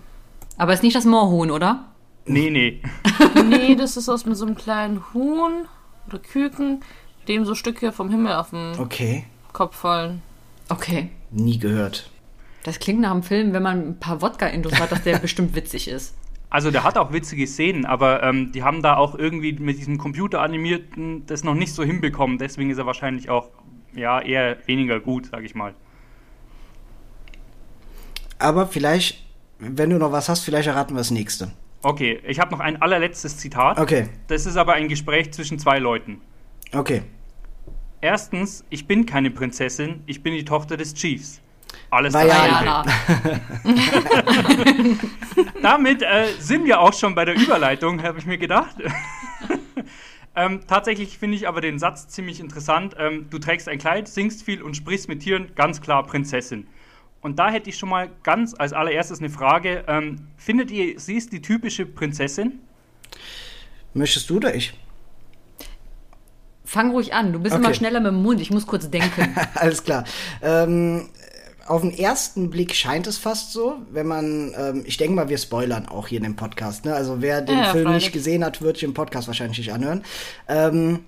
Aber 0.58 0.74
ist 0.74 0.84
nicht 0.84 0.96
das 0.96 1.06
Moorhuhn, 1.06 1.51
oder? 1.51 1.86
Nee, 2.25 2.50
nee. 2.50 2.82
Nee, 3.50 3.75
das 3.75 3.96
ist 3.98 4.10
aus 4.10 4.25
mit 4.25 4.36
so 4.36 4.46
einem 4.46 4.56
kleinen 4.56 5.01
Huhn 5.13 5.65
oder 6.08 6.20
Küken, 6.20 6.82
dem 7.27 7.46
so 7.46 7.56
Stücke 7.56 7.91
vom 7.91 8.10
Himmel 8.10 8.34
auf 8.34 8.50
den 8.50 8.74
Okay, 8.79 9.25
Kopf 9.53 9.75
fallen. 9.77 10.22
Okay. 10.70 11.10
nie 11.32 11.58
gehört. 11.60 12.10
Das 12.63 12.79
klingt 12.79 13.00
nach 13.00 13.12
einem 13.12 13.24
Film, 13.24 13.53
wenn 13.53 13.63
man 13.63 13.89
ein 13.89 14.00
paar 14.00 14.22
Wodka-Indos 14.22 14.79
hat, 14.79 14.91
dass 14.91 15.03
der 15.03 15.17
bestimmt 15.20 15.56
witzig 15.56 15.88
ist. 15.88 16.15
Also 16.50 16.72
der 16.72 16.84
hat 16.84 16.98
auch 16.98 17.12
witzige 17.13 17.46
Szenen, 17.48 17.86
aber 17.86 18.24
ähm, 18.24 18.51
die 18.51 18.63
haben 18.63 18.82
da 18.82 18.96
auch 18.98 19.15
irgendwie 19.15 19.53
mit 19.53 19.77
diesem 19.77 19.98
Computeranimierten 19.98 21.25
das 21.25 21.44
noch 21.44 21.56
nicht 21.56 21.74
so 21.74 21.84
hinbekommen. 21.84 22.38
Deswegen 22.38 22.70
ist 22.70 22.77
er 22.77 22.86
wahrscheinlich 22.86 23.29
auch 23.29 23.50
ja 23.94 24.20
eher 24.22 24.58
weniger 24.67 25.00
gut, 25.00 25.27
sag 25.27 25.44
ich 25.44 25.56
mal. 25.56 25.74
Aber 28.39 28.67
vielleicht, 28.67 29.24
wenn 29.60 29.89
du 29.89 29.98
noch 29.98 30.12
was 30.12 30.29
hast, 30.29 30.44
vielleicht 30.44 30.67
erraten 30.67 30.94
wir 30.94 31.00
das 31.00 31.12
nächste. 31.12 31.51
Okay, 31.82 32.20
ich 32.27 32.39
habe 32.39 32.51
noch 32.51 32.60
ein 32.60 32.82
allerletztes 32.82 33.38
Zitat. 33.38 33.79
Okay, 33.79 34.10
Das 34.27 34.46
ist 34.46 34.58
aber 34.58 34.74
ein 34.74 34.88
Gespräch 34.88 35.32
zwischen 35.34 35.60
zwei 35.60 35.79
Leuten. 35.79 36.22
okay. 36.74 37.03
Erstens, 38.00 38.63
ich 38.70 38.86
bin 38.86 39.08
keine 39.08 39.32
Prinzessin, 39.32 40.03
ich 40.06 40.22
bin 40.22 40.36
die 40.36 40.46
Tochter 40.46 40.77
des 40.77 40.94
Chiefs. 40.94 41.41
Alles. 41.89 42.13
Vajana. 42.13 42.86
Damit 45.63 46.03
äh, 46.03 46.27
sind 46.39 46.65
wir 46.65 46.79
auch 46.79 46.94
schon 46.94 47.15
bei 47.15 47.25
der 47.25 47.36
Überleitung, 47.36 48.03
habe 48.03 48.20
ich 48.20 48.25
mir 48.27 48.38
gedacht. 48.38 48.75
ähm, 50.38 50.62
tatsächlich 50.67 51.17
finde 51.17 51.36
ich 51.36 51.48
aber 51.48 51.60
den 51.60 51.79
Satz 51.79 52.08
ziemlich 52.08 52.39
interessant. 52.39 52.96
Ähm, 52.98 53.27
du 53.29 53.39
trägst 53.39 53.67
ein 53.67 53.79
Kleid, 53.79 54.08
singst 54.08 54.44
viel 54.44 54.62
und 54.62 54.75
sprichst 54.77 55.10
mit 55.10 55.22
Tieren, 55.22 55.51
ganz 55.56 55.82
klar 55.82 56.06
Prinzessin. 56.06 56.67
Und 57.22 57.39
da 57.39 57.50
hätte 57.50 57.70
ich 57.70 57.77
schon 57.77 57.89
mal 57.89 58.10
ganz 58.24 58.53
als 58.58 58.72
allererstes 58.72 59.20
eine 59.20 59.29
Frage. 59.29 59.84
Ähm, 59.88 60.27
findet 60.38 60.72
ihr, 60.72 61.00
sie 61.00 61.15
ist 61.15 61.34
die 61.34 61.41
typische 61.41 61.86
Prinzessin? 61.86 62.60
Möchtest 63.94 64.29
du 64.29 64.38
oder 64.38 64.53
ich? 64.56 64.74
Fang 66.63 66.91
ruhig 66.91 67.13
an. 67.13 67.34
Du 67.34 67.39
bist 67.39 67.56
Okay. 67.56 67.63
immer 67.63 67.74
schneller 67.74 68.00
mit 68.01 68.12
dem 68.12 68.22
Mund. 68.22 68.39
Ich 68.41 68.51
muss 68.51 68.67
kurz 68.67 68.89
denken. 68.89 69.36
Alles 69.56 69.84
klar. 69.84 70.03
Ähm, 70.41 71.10
auf 71.67 71.81
den 71.81 71.91
ersten 71.97 72.50
Blick 72.50 72.74
scheint 72.75 73.07
es 73.07 73.17
fast 73.17 73.51
so, 73.53 73.75
wenn 73.91 74.07
man, 74.07 74.53
ähm, 74.57 74.83
ich 74.86 74.97
denke 74.97 75.15
mal, 75.15 75.29
wir 75.29 75.38
spoilern 75.38 75.88
auch 75.88 76.07
hier 76.07 76.17
in 76.17 76.24
dem 76.24 76.36
Podcast. 76.36 76.86
Ne? 76.86 76.93
Also 76.93 77.21
wer 77.21 77.41
den 77.41 77.57
Ja, 77.59 77.71
Film 77.71 77.86
freilich. 77.86 78.03
nicht 78.05 78.13
gesehen 78.13 78.43
hat, 78.43 78.62
wird 78.62 78.77
sich 78.77 78.83
im 78.83 78.93
Podcast 78.93 79.27
wahrscheinlich 79.27 79.57
nicht 79.57 79.74
anhören. 79.74 80.03
Ähm, 80.47 81.00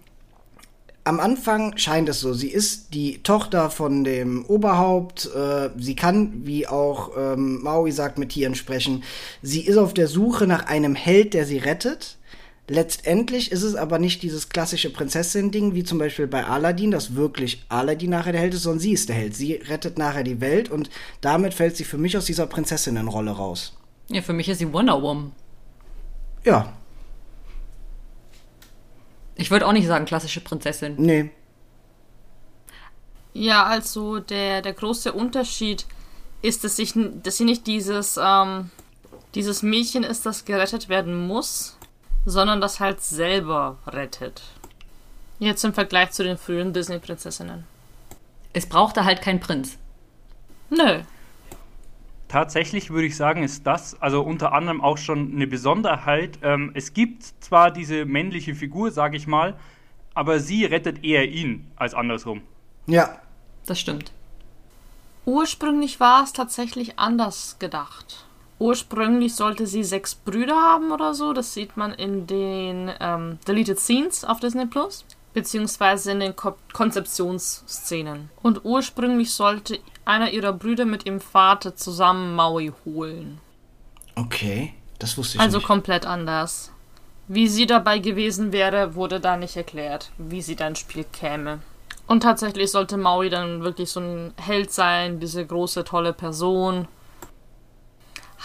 am 1.06 1.20
Anfang 1.20 1.76
scheint 1.78 2.08
es 2.10 2.20
so, 2.20 2.34
sie 2.34 2.50
ist 2.50 2.94
die 2.94 3.24
Tochter 3.24 3.72
von 3.72 4.04
dem 4.04 4.46
Oberhaupt. 4.46 5.30
Äh, 5.34 5.70
sie 5.78 5.96
kann, 5.96 6.46
wie 6.46 6.68
auch 6.68 7.12
ähm, 7.18 7.64
Maui 7.64 7.92
sagt, 7.92 8.20
mit 8.20 8.30
Tieren 8.30 8.54
sprechen. 8.54 9.04
Sie 9.42 9.62
ist 9.62 9.78
auf 9.78 9.94
der 9.96 10.08
Suche 10.08 10.46
nach 10.46 10.68
einem 10.68 10.94
Held, 10.94 11.34
der 11.34 11.46
sie 11.46 11.58
rettet. 11.58 12.18
Letztendlich 12.70 13.52
ist 13.52 13.64
es 13.64 13.74
aber 13.74 13.98
nicht 13.98 14.22
dieses 14.22 14.50
klassische 14.50 14.92
Prinzessin-Ding, 14.92 15.74
wie 15.74 15.84
zum 15.84 15.98
Beispiel 15.98 16.28
bei 16.28 16.46
Aladdin, 16.46 16.92
dass 16.92 17.16
wirklich 17.16 17.66
Aladdin 17.68 18.12
nachher 18.12 18.32
der 18.32 18.42
Held 18.42 18.54
ist, 18.54 18.62
sondern 18.62 18.80
sie 18.80 18.92
ist 18.94 19.10
der 19.10 19.16
Held. 19.16 19.36
Sie 19.36 19.54
rettet 19.54 19.98
nachher 19.98 20.24
die 20.24 20.40
Welt 20.40 20.70
und 20.70 20.92
damit 21.22 21.56
fällt 21.56 21.76
sie 21.76 21.84
für 21.84 21.98
mich 21.98 22.16
aus 22.16 22.26
dieser 22.26 22.46
Prinzessinnenrolle 22.46 23.32
raus. 23.32 23.76
ja, 24.10 24.22
für 24.22 24.34
mich 24.34 24.48
ist 24.50 24.60
sie 24.60 24.72
Wonder 24.72 25.02
Woman. 25.02 25.32
Ja, 26.46 26.72
Ich 29.36 29.50
würde 29.52 29.66
auch 29.66 29.72
nicht 29.74 29.88
sagen 29.88 30.06
klassische 30.06 30.42
Prinzessin. 30.42 30.96
nee. 30.98 31.32
Ja, 33.34 33.64
also 33.66 34.20
der, 34.20 34.62
der 34.62 34.74
große 34.74 35.14
Unterschied 35.14 35.86
ist, 36.42 36.64
dass, 36.64 36.78
ich, 36.80 36.94
dass 37.24 37.38
sie 37.38 37.46
nicht 37.46 37.68
dieses, 37.68 38.20
ähm, 38.22 38.70
dieses 39.36 39.62
Mädchen 39.62 40.04
ist, 40.04 40.26
das 40.26 40.46
gerettet 40.46 40.90
werden 40.90 41.16
muss, 41.28 41.78
sondern 42.26 42.62
das 42.62 42.80
halt 42.80 43.02
selber 43.02 43.78
rettet. 43.88 44.44
Jetzt 45.40 45.64
im 45.64 45.74
Vergleich 45.74 46.12
zu 46.12 46.24
den 46.24 46.38
frühen 46.38 46.74
Disney-Prinzessinnen. 46.74 47.64
Es 48.54 48.68
brauchte 48.68 49.06
halt 49.06 49.22
kein 49.22 49.40
Prinz. 49.40 49.78
Nö. 50.70 51.02
Tatsächlich 52.28 52.92
würde 52.92 53.08
ich 53.08 53.16
sagen, 53.16 53.44
ist 53.44 53.66
das 53.66 54.00
also 54.02 54.22
unter 54.22 54.54
anderem 54.54 54.82
auch 54.82 54.98
schon 54.98 55.32
eine 55.34 55.48
Besonderheit. 55.48 56.38
Ähm, 56.44 56.72
es 56.76 56.94
gibt 56.94 57.24
zwar 57.40 57.72
diese 57.72 58.06
männliche 58.06 58.54
Figur, 58.54 58.92
sage 58.92 59.18
ich 59.18 59.26
mal, 59.26 59.56
aber 60.14 60.40
sie 60.40 60.66
rettet 60.66 61.04
eher 61.04 61.28
ihn 61.28 61.72
als 61.76 61.94
andersrum. 61.94 62.42
Ja, 62.86 63.20
Das 63.66 63.80
stimmt. 63.80 64.12
Ursprünglich 65.26 66.00
war 66.00 66.24
es 66.24 66.34
tatsächlich 66.34 66.98
anders 66.98 67.58
gedacht. 67.60 68.26
Ursprünglich 68.60 69.36
sollte 69.36 69.66
sie 69.66 69.84
sechs 69.84 70.14
Brüder 70.16 70.56
haben 70.56 70.92
oder 70.92 71.14
so. 71.14 71.34
Das 71.34 71.54
sieht 71.54 71.78
man 71.78 71.94
in 71.94 72.28
den 72.28 72.92
ähm, 73.00 73.40
Deleted 73.48 73.80
Scenes 73.80 74.24
auf 74.26 74.40
Disney 74.40 74.66
Plus. 74.66 75.06
Beziehungsweise 75.34 76.12
in 76.12 76.20
den 76.20 76.36
Ko 76.36 76.56
Konzeptionsszenen. 76.74 78.30
Und 78.42 78.66
ursprünglich 78.66 79.34
sollte 79.34 79.80
einer 80.06 80.32
ihrer 80.32 80.54
Brüder 80.54 80.86
mit 80.86 81.06
ihrem 81.06 81.22
Vater 81.22 81.76
zusammen 81.76 82.36
Maui 82.36 82.72
holen. 82.86 83.40
okay. 84.16 84.74
Das 84.98 85.18
wusste 85.18 85.38
ich 85.38 85.42
Also 85.42 85.60
nicht. 85.60 85.68
komplett 85.68 86.06
anders. 86.06 86.74
Wie 87.30 87.48
sie 87.48 87.66
dabei 87.66 88.00
gewesen 88.00 88.52
wäre, 88.52 88.96
wurde 88.96 89.22
da 89.22 89.38
nicht 89.38 89.56
erklärt, 89.56 90.12
wie 90.18 90.42
sie 90.42 90.58
dann 90.58 90.70
ins 90.74 90.80
Spiel 90.80 91.06
käme. 91.14 91.60
Und 92.06 92.24
tatsächlich 92.24 92.70
sollte 92.70 92.98
Maui 92.98 93.30
dann 93.30 93.64
wirklich 93.64 93.90
so 93.92 94.02
ein 94.02 94.34
Held 94.36 94.74
sein, 94.74 95.22
diese 95.22 95.46
große, 95.46 95.86
tolle 95.86 96.12
Person. 96.12 96.90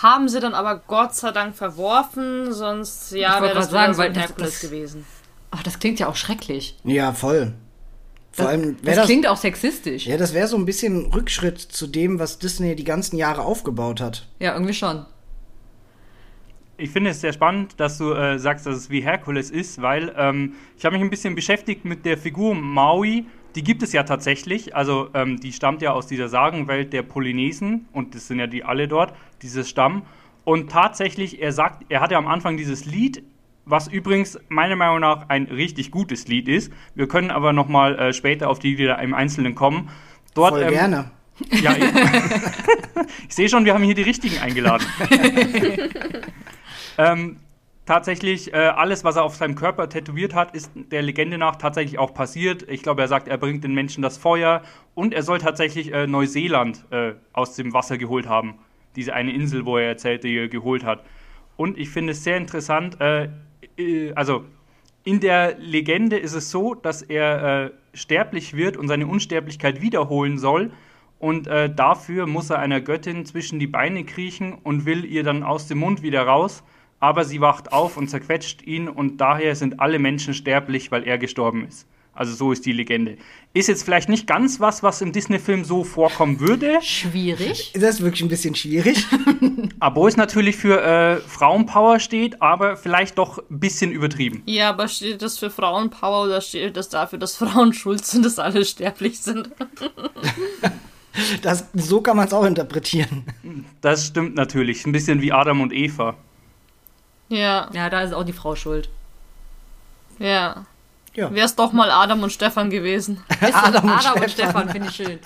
Haben 0.03 0.29
sie 0.29 0.41
dann 0.41 0.55
aber 0.55 0.79
Gott 0.87 1.15
sei 1.15 1.31
Dank 1.31 1.55
verworfen, 1.55 2.53
sonst 2.53 3.13
ja, 3.13 3.41
wäre 3.41 3.55
das 3.55 3.71
sagen, 3.71 3.95
so 3.95 3.99
weil 4.01 4.09
ein 4.09 4.15
das- 4.15 4.23
Herkules 4.29 4.61
das- 4.61 4.71
gewesen. 4.71 5.07
Ach, 5.51 5.63
das 5.63 5.79
klingt 5.79 6.01
ja 6.01 6.09
auch 6.09 6.17
schrecklich. 6.17 6.77
Ja, 6.85 7.13
voll. 7.13 7.53
Vor 8.33 8.47
Das, 8.47 8.47
allem, 8.47 8.77
das, 8.83 8.97
das, 8.97 9.07
klingt 9.07 9.29
auch 9.29 9.37
sexistisch. 9.37 10.07
ja, 10.07 10.17
das 10.17 10.35
wäre 10.35 10.49
so 10.49 10.57
ein 10.57 10.65
bisschen 10.65 11.07
Rückschritt 11.13 11.61
zu 11.61 11.87
dem, 11.87 12.19
was 12.19 12.41
Disney 12.41 12.75
die 12.75 12.83
ganzen 12.83 13.17
Jahre 13.17 13.43
aufgebaut 13.43 14.01
hat. 14.01 14.27
Ja, 14.41 14.55
irgendwie 14.55 14.75
schon. 14.75 15.07
Ich 16.77 16.91
finde 16.91 17.11
es 17.11 17.21
sehr 17.21 17.33
spannend, 17.33 17.75
dass 17.79 17.99
du 17.99 18.13
äh, 18.13 18.37
sagst, 18.41 18.67
dass 18.67 18.75
es 18.77 18.91
wie 18.91 19.01
Herkules 19.01 19.51
ist, 19.51 19.81
weil 19.81 20.13
ähm, 20.17 20.55
ich 20.77 20.85
habe 20.85 20.97
mich 20.97 21.05
ein 21.05 21.11
bisschen 21.11 21.37
beschäftigt 21.37 21.85
mit 21.85 22.05
der 22.05 22.19
Figur 22.19 22.57
Maui. 22.57 23.27
Die 23.54 23.62
gibt 23.62 23.82
es 23.82 23.92
ja 23.92 24.02
tatsächlich. 24.02 24.75
Also 24.75 25.11
ähm, 25.14 25.38
die 25.38 25.52
stammt 25.52 25.82
ja 25.82 25.92
aus 25.92 26.06
dieser 26.06 26.28
Sagenwelt 26.28 26.92
der 26.92 27.02
Polynesen 27.02 27.87
und 27.92 28.14
das 28.14 28.26
sind 28.26 28.38
ja 28.38 28.46
die 28.46 28.64
alle 28.64 28.88
dort, 28.88 29.14
dieses 29.42 29.68
Stamm. 29.68 30.02
Und 30.44 30.70
tatsächlich, 30.70 31.40
er 31.40 31.52
sagt, 31.52 31.84
er 31.88 32.00
hat 32.00 32.11
ja 32.11 32.18
am 32.18 32.26
Anfang 32.26 32.56
dieses 32.56 32.84
Lied, 32.84 33.23
was 33.64 33.88
übrigens 33.88 34.38
meiner 34.49 34.76
Meinung 34.76 35.00
nach 35.00 35.28
ein 35.28 35.44
richtig 35.44 35.90
gutes 35.90 36.28
Lied 36.28 36.49
ist. 36.49 36.73
Wir 36.94 37.08
können 37.08 37.30
aber 37.30 37.52
nochmal 37.52 37.99
äh, 37.99 38.12
später 38.12 38.50
auf 38.50 38.58
die 38.58 38.76
wieder 38.76 38.99
im 38.99 39.14
Einzelnen 39.14 39.54
kommen. 39.54 39.88
Dort, 40.34 40.54
Voll 40.54 40.64
ähm, 40.64 40.70
gerne. 40.70 41.11
Ja, 41.50 41.75
ich, 41.76 41.84
ich 43.28 43.34
sehe 43.34 43.49
schon, 43.49 43.64
wir 43.64 43.75
haben 43.75 43.82
hier 43.82 43.94
die 43.94 44.02
richtigen 44.02 44.38
eingeladen. 44.38 44.87
ähm, 46.99 47.38
tatsächlich, 47.87 48.53
äh, 48.53 48.57
alles, 48.57 49.05
was 49.05 49.17
er 49.17 49.25
auf 49.25 49.37
seinem 49.37 49.55
Körper 49.55 49.88
tätowiert 49.88 50.35
hat, 50.35 50.55
ist 50.55 50.71
der 50.75 51.03
Legende 51.03 51.38
nach 51.38 51.57
tatsächlich 51.57 51.99
auch 51.99 52.14
passiert. 52.14 52.69
Ich 52.69 52.83
glaube, 52.83 53.03
er 53.03 53.09
sagt, 53.09 53.29
er 53.29 53.38
bringt 53.38 53.64
den 53.64 53.75
Menschen 53.75 54.03
das 54.03 54.17
Feuer 54.17 54.62
und 54.95 55.12
er 55.12 55.23
soll 55.23 55.38
tatsächlich 55.38 55.93
äh, 55.93 56.07
Neuseeland 56.07 56.85
äh, 56.91 57.14
aus 57.33 57.57
dem 57.57 57.73
Wasser 57.73 57.99
geholt 57.99 58.29
haben. 58.29 58.55
Diese 58.97 59.12
eine 59.12 59.33
Insel, 59.33 59.67
wo 59.67 59.76
er 59.76 59.88
erzählt, 59.88 60.25
die 60.25 60.37
er 60.37 60.49
geholt 60.49 60.85
hat. 60.85 61.05
Und 61.57 61.79
ich 61.79 61.91
finde 61.91 62.12
es 62.12 62.25
sehr 62.25 62.37
interessant, 62.37 63.00
äh, 63.00 63.29
äh, 63.79 64.12
also 64.14 64.45
in 65.05 65.21
der 65.21 65.59
Legende 65.59 66.17
ist 66.17 66.35
es 66.35 66.50
so, 66.50 66.75
dass 66.75 67.03
er 67.03 67.64
äh, 67.67 67.71
sterblich 67.93 68.57
wird 68.57 68.76
und 68.76 68.88
seine 68.88 69.07
Unsterblichkeit 69.07 69.83
wiederholen 69.83 70.38
soll. 70.38 70.71
Und 71.21 71.47
dafür 71.47 72.26
muss 72.26 72.50
er 72.50 72.59
einer 72.59 72.83
Göttin 72.83 73.25
zwischen 73.25 73.59
die 73.59 73.67
Beine 73.67 74.05
kriechen 74.05 74.53
und 74.53 74.85
will 74.85 75.07
ihr 75.07 75.23
dann 75.23 75.43
aus 75.43 75.69
dem 75.69 75.79
Mund 75.79 76.03
wieder 76.03 76.23
raus. 76.23 76.62
Aber 77.04 77.26
sie 77.26 77.42
wacht 77.42 77.70
auf 77.70 77.99
und 77.99 78.08
zerquetscht 78.08 78.62
ihn 78.62 78.88
und 78.88 79.18
daher 79.18 79.54
sind 79.56 79.78
alle 79.78 79.99
Menschen 79.99 80.32
sterblich, 80.32 80.90
weil 80.90 81.06
er 81.06 81.18
gestorben 81.18 81.68
ist. 81.68 81.87
Also 82.14 82.32
so 82.32 82.50
ist 82.50 82.64
die 82.64 82.73
Legende. 82.73 83.18
Ist 83.52 83.68
jetzt 83.68 83.82
vielleicht 83.82 84.08
nicht 84.08 84.26
ganz 84.26 84.58
was, 84.58 84.82
was 84.82 85.02
im 85.02 85.12
Disney-Film 85.12 85.64
so 85.64 85.84
vorkommen 85.84 86.40
würde. 86.40 86.78
Schwierig. 86.80 87.73
Das 87.75 87.96
ist 87.96 88.00
wirklich 88.00 88.23
ein 88.23 88.28
bisschen 88.28 88.54
schwierig. 88.54 89.04
Obwohl 89.80 90.08
es 90.08 90.16
natürlich 90.16 90.56
für 90.56 90.80
äh, 90.80 91.16
Frauenpower 91.18 92.00
steht, 92.00 92.40
aber 92.40 92.78
vielleicht 92.78 93.18
doch 93.18 93.37
ein 93.50 93.61
bisschen 93.61 93.92
übertrieben. 93.92 94.42
Ja, 94.46 94.70
aber 94.70 94.88
steht 94.88 95.20
das 95.20 95.38
für 95.38 95.50
Frauenpower 95.50 96.25
oder 96.25 96.40
steht 96.40 96.75
das 96.75 96.88
dafür, 96.88 97.18
dass 97.18 97.37
Frauen 97.37 97.75
schuld 97.75 98.06
sind, 98.06 98.25
dass 98.25 98.38
alle 98.38 98.64
sterblich 98.64 99.20
sind? 99.20 99.50
Das, 101.42 101.66
so 101.75 102.00
kann 102.00 102.16
man 102.16 102.28
es 102.28 102.32
auch 102.32 102.44
interpretieren. 102.44 103.25
Das 103.82 104.06
stimmt 104.06 104.37
natürlich. 104.37 104.87
Ein 104.87 104.92
bisschen 104.92 105.20
wie 105.20 105.32
Adam 105.32 105.61
und 105.61 105.73
Eva. 105.73 106.16
Ja, 107.35 107.69
Ja, 107.73 107.91
da 107.91 108.03
ist 108.03 108.12
auch 108.12 108.25
die 108.25 108.33
Frau 108.33 108.55
schuld. 108.55 108.88
ja. 110.19 110.64
Ja. 111.17 111.33
Wär's 111.33 111.55
doch 111.55 111.73
mal 111.73 111.93
Adam 111.93 112.25
und 112.25 112.33
Stefan 112.33 112.71
gewesen. 112.71 113.23
Adam 113.41 113.85
und 113.85 113.91
Adam 113.91 114.21
und 114.21 114.31
Stefan. 114.33 114.50
Stefan 114.50 114.69
finde 114.71 114.88
ich 114.88 114.97
schön. 114.97 115.19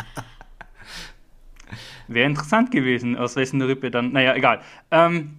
Wäre 2.09 2.27
interessant 2.27 2.71
gewesen, 2.71 3.17
aus 3.17 3.37
wessen 3.37 3.63
Rippe 3.63 3.91
dann. 3.91 4.13
Naja, 4.13 4.35
egal. 4.35 4.61
Ähm, 4.91 5.37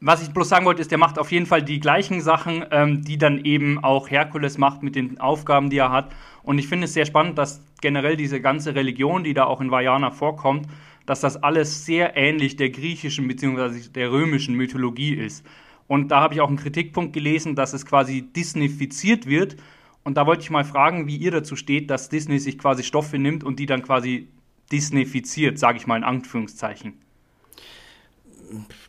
was 0.00 0.22
ich 0.22 0.30
bloß 0.30 0.48
sagen 0.48 0.64
wollte, 0.64 0.80
ist, 0.80 0.90
der 0.90 0.96
macht 0.96 1.18
auf 1.18 1.32
jeden 1.32 1.44
Fall 1.44 1.62
die 1.62 1.80
gleichen 1.80 2.22
Sachen, 2.22 2.64
ähm, 2.70 3.04
die 3.04 3.18
dann 3.18 3.44
eben 3.44 3.82
auch 3.84 4.08
Herkules 4.08 4.56
macht 4.56 4.82
mit 4.82 4.94
den 4.94 5.20
Aufgaben, 5.20 5.68
die 5.68 5.78
er 5.78 5.90
hat. 5.90 6.12
Und 6.42 6.58
ich 6.58 6.66
finde 6.68 6.86
es 6.86 6.94
sehr 6.94 7.04
spannend, 7.04 7.36
dass 7.36 7.60
generell 7.82 8.16
diese 8.16 8.40
ganze 8.40 8.74
Religion, 8.74 9.22
die 9.22 9.34
da 9.34 9.44
auch 9.44 9.60
in 9.60 9.70
Vajana 9.70 10.12
vorkommt, 10.12 10.66
dass 11.04 11.20
das 11.20 11.42
alles 11.42 11.84
sehr 11.84 12.16
ähnlich 12.16 12.56
der 12.56 12.70
griechischen 12.70 13.28
bzw. 13.28 13.88
der 13.94 14.12
römischen 14.12 14.54
Mythologie 14.54 15.12
ist. 15.14 15.44
Und 15.88 16.08
da 16.08 16.20
habe 16.20 16.34
ich 16.34 16.40
auch 16.40 16.48
einen 16.48 16.58
Kritikpunkt 16.58 17.12
gelesen, 17.12 17.56
dass 17.56 17.72
es 17.72 17.84
quasi 17.84 18.22
disneyfiziert 18.22 19.26
wird. 19.26 19.56
Und 20.04 20.16
da 20.16 20.26
wollte 20.26 20.42
ich 20.42 20.50
mal 20.50 20.64
fragen, 20.64 21.06
wie 21.06 21.16
ihr 21.16 21.30
dazu 21.30 21.56
steht, 21.56 21.90
dass 21.90 22.08
Disney 22.08 22.38
sich 22.38 22.58
quasi 22.58 22.84
Stoffe 22.84 23.18
nimmt 23.18 23.42
und 23.42 23.58
die 23.58 23.66
dann 23.66 23.82
quasi 23.82 24.28
disneyfiziert, 24.70 25.58
sage 25.58 25.78
ich 25.78 25.86
mal 25.86 25.96
in 25.96 26.04
Anführungszeichen. 26.04 26.94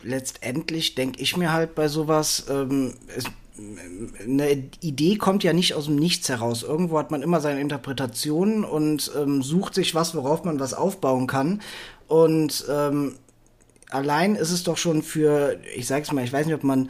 Letztendlich 0.03 0.96
denke 0.96 1.22
ich 1.22 1.36
mir 1.36 1.51
halt 1.51 1.75
bei 1.75 1.88
sowas, 1.88 2.46
ähm, 2.50 2.94
es, 3.15 3.25
eine 4.24 4.70
Idee 4.82 5.18
kommt 5.18 5.44
ja 5.44 5.51
nicht 5.53 5.74
aus 5.74 5.86
dem 5.86 5.96
Nichts 5.96 6.29
heraus. 6.29 6.63
Irgendwo 6.63 6.98
hat 6.98 7.12
man 7.12 7.22
immer 7.22 7.41
seine 7.41 7.60
Interpretationen 7.60 8.63
und 8.63 9.12
ähm, 9.18 9.41
sucht 9.41 9.74
sich 9.74 9.96
was, 9.96 10.15
worauf 10.15 10.44
man 10.44 10.60
was 10.60 10.74
aufbauen 10.74 11.27
kann. 11.27 11.62
Und 12.08 12.65
ähm, 12.70 13.15
allein 13.89 14.36
ist 14.36 14.51
es 14.51 14.63
doch 14.63 14.77
schon 14.77 15.03
für, 15.03 15.58
ich 15.75 15.88
sag's 15.88 16.12
mal, 16.12 16.24
ich 16.24 16.34
weiß 16.34 16.46
nicht, 16.46 16.55
ob 16.55 16.63
man 16.63 16.89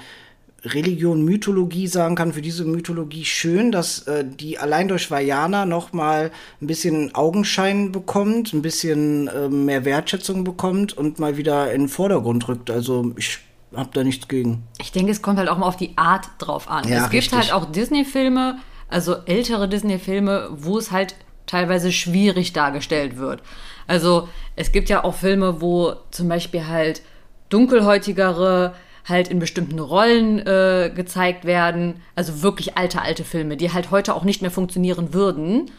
Religion, 0.65 1.23
Mythologie 1.23 1.87
sagen 1.87 2.15
kann, 2.15 2.33
für 2.33 2.41
diese 2.41 2.65
Mythologie 2.65 3.23
schön, 3.23 3.71
dass 3.71 3.99
äh, 4.07 4.25
die 4.25 4.57
allein 4.57 4.87
durch 4.87 5.09
Vajana 5.09 5.65
noch 5.65 5.93
mal 5.93 6.31
ein 6.61 6.67
bisschen 6.67 7.15
Augenschein 7.15 7.91
bekommt, 7.91 8.53
ein 8.53 8.61
bisschen 8.61 9.27
äh, 9.27 9.47
mehr 9.47 9.85
Wertschätzung 9.85 10.43
bekommt 10.43 10.97
und 10.97 11.19
mal 11.19 11.37
wieder 11.37 11.71
in 11.71 11.83
den 11.83 11.89
Vordergrund 11.89 12.47
rückt. 12.47 12.69
Also 12.69 13.13
ich 13.15 13.39
hab 13.73 13.93
da 13.93 14.03
nichts 14.03 14.27
gegen. 14.27 14.63
Ich 14.79 14.91
denke, 14.91 15.11
es 15.11 15.21
kommt 15.21 15.39
halt 15.39 15.49
auch 15.49 15.57
mal 15.57 15.67
auf 15.67 15.77
die 15.77 15.97
Art 15.97 16.27
drauf 16.39 16.69
an. 16.69 16.87
Ja, 16.87 17.05
es 17.05 17.09
gibt 17.09 17.23
richtig. 17.23 17.37
halt 17.37 17.53
auch 17.53 17.71
Disney-Filme, 17.71 18.57
also 18.89 19.15
ältere 19.25 19.69
Disney-Filme, 19.69 20.49
wo 20.51 20.77
es 20.77 20.91
halt 20.91 21.15
teilweise 21.45 21.91
schwierig 21.91 22.53
dargestellt 22.53 23.17
wird. 23.17 23.41
Also 23.89 24.29
es 24.55 24.71
gibt 24.71 24.87
ja 24.87 25.03
auch 25.03 25.15
Filme, 25.15 25.61
wo 25.61 25.93
zum 26.11 26.29
Beispiel 26.29 26.67
halt 26.67 27.01
dunkelhäutigere 27.49 28.75
halt 29.03 29.29
in 29.29 29.39
bestimmten 29.39 29.79
Rollen 29.79 30.45
äh, 30.45 30.91
gezeigt 30.95 31.43
werden. 31.43 32.01
Also 32.15 32.43
wirklich 32.43 32.77
alte, 32.77 33.01
alte 33.01 33.23
Filme, 33.23 33.57
die 33.57 33.73
halt 33.73 33.89
heute 33.89 34.13
auch 34.13 34.23
nicht 34.23 34.43
mehr 34.43 34.51
funktionieren 34.51 35.15
würden. 35.15 35.71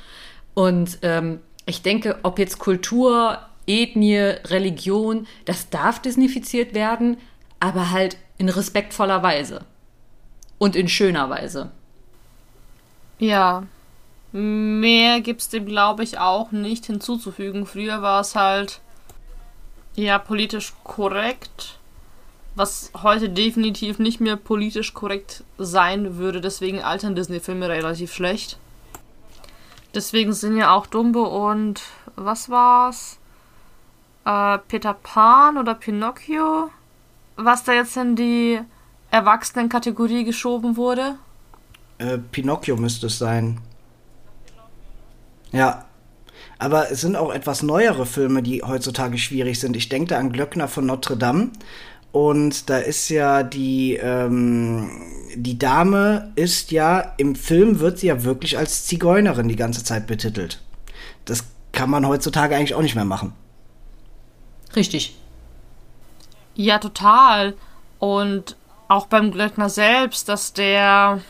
Und 0.55 0.99
ähm, 1.03 1.39
ich 1.67 1.83
denke, 1.83 2.19
ob 2.25 2.41
jetzt 2.41 2.59
Kultur, 2.59 3.39
Ethnie, 3.69 4.35
Religion, 4.47 5.29
das 5.45 5.71
darf 5.71 6.03
disneyfiziert 6.03 6.75
werden, 6.75 7.17
aber 7.61 7.93
halt 7.93 8.17
in 8.39 8.49
respektvoller 8.49 9.23
Weise. 9.23 9.65
Und 10.59 10.75
in 10.75 10.89
schöner 10.89 11.31
Weise. 11.31 11.71
Ja. 13.21 13.63
Mehr 14.33 15.21
gibt's 15.21 15.49
dem, 15.49 15.67
glaube 15.67 16.05
ich, 16.05 16.19
auch 16.19 16.53
nicht 16.53 16.87
hinzuzufügen. 16.87 17.67
Früher 17.67 18.01
war 18.01 18.21
es 18.21 18.37
halt 18.37 18.81
ja 19.97 20.19
politisch 20.19 20.73
korrekt, 20.85 21.79
was 22.55 22.93
heute 23.03 23.29
definitiv 23.29 23.99
nicht 23.99 24.21
mehr 24.21 24.37
politisch 24.37 24.95
korrekt 24.95 25.43
sein 25.59 26.17
würde. 26.17 26.41
Deswegen 26.41 26.81
altern 26.81 27.17
Disney-Filme 27.17 27.69
relativ 27.69 28.13
schlecht. 28.13 28.59
Deswegen 29.95 30.33
sind 30.33 30.57
ja 30.57 30.75
auch 30.75 30.87
Dumbo 30.87 31.51
und 31.51 31.83
was 32.15 32.49
war's? 32.49 33.19
Äh, 34.25 34.59
Peter 34.69 34.95
Pan 34.95 35.59
oder 35.59 35.75
Pinocchio, 35.75 36.71
was 37.35 37.65
da 37.65 37.73
jetzt 37.73 37.97
in 37.97 38.15
die 38.15 38.61
Erwachsenen-Kategorie 39.11 40.23
geschoben 40.23 40.77
wurde. 40.77 41.17
Äh, 41.99 42.19
Pinocchio 42.19 42.77
müsste 42.77 43.09
es 43.09 43.19
sein. 43.19 43.61
Ja. 45.53 45.87
Aber 46.59 46.91
es 46.91 47.01
sind 47.01 47.17
auch 47.17 47.33
etwas 47.33 47.63
neuere 47.63 48.05
Filme, 48.05 48.43
die 48.43 48.63
heutzutage 48.63 49.19
schwierig 49.19 49.59
sind. 49.61 49.77
Ich 49.77 49.89
denke 49.89 50.11
da 50.11 50.19
an 50.19 50.33
Glöckner 50.33 50.69
von 50.69 50.87
Notre 50.87 51.17
Dame. 51.17 51.51
Und 52.13 52.69
da 52.69 52.79
ist 52.79 53.09
ja 53.09 53.43
die, 53.43 53.95
ähm, 53.97 54.91
die 55.35 55.59
Dame 55.59 56.33
ist 56.35 56.71
ja, 56.71 57.15
im 57.19 57.35
Film 57.35 57.81
wird 57.81 57.99
sie 57.99 58.09
ja 58.09 58.25
wirklich 58.25 58.59
als 58.59 58.87
Zigeunerin 58.87 59.49
die 59.49 59.57
ganze 59.57 59.85
Zeit 59.85 60.07
betitelt. 60.07 60.61
Das 61.25 61.45
kann 61.73 61.89
man 61.89 62.07
heutzutage 62.07 62.57
eigentlich 62.57 62.75
auch 62.75 62.83
nicht 62.83 62.97
mehr 62.97 63.05
machen. 63.05 63.33
Richtig. 64.75 65.17
Ja, 66.55 66.79
total. 66.79 67.55
Und 67.99 68.57
auch 68.89 69.07
beim 69.07 69.31
Glöckner 69.31 69.69
selbst, 69.69 70.29
dass 70.29 70.53
der 70.53 71.21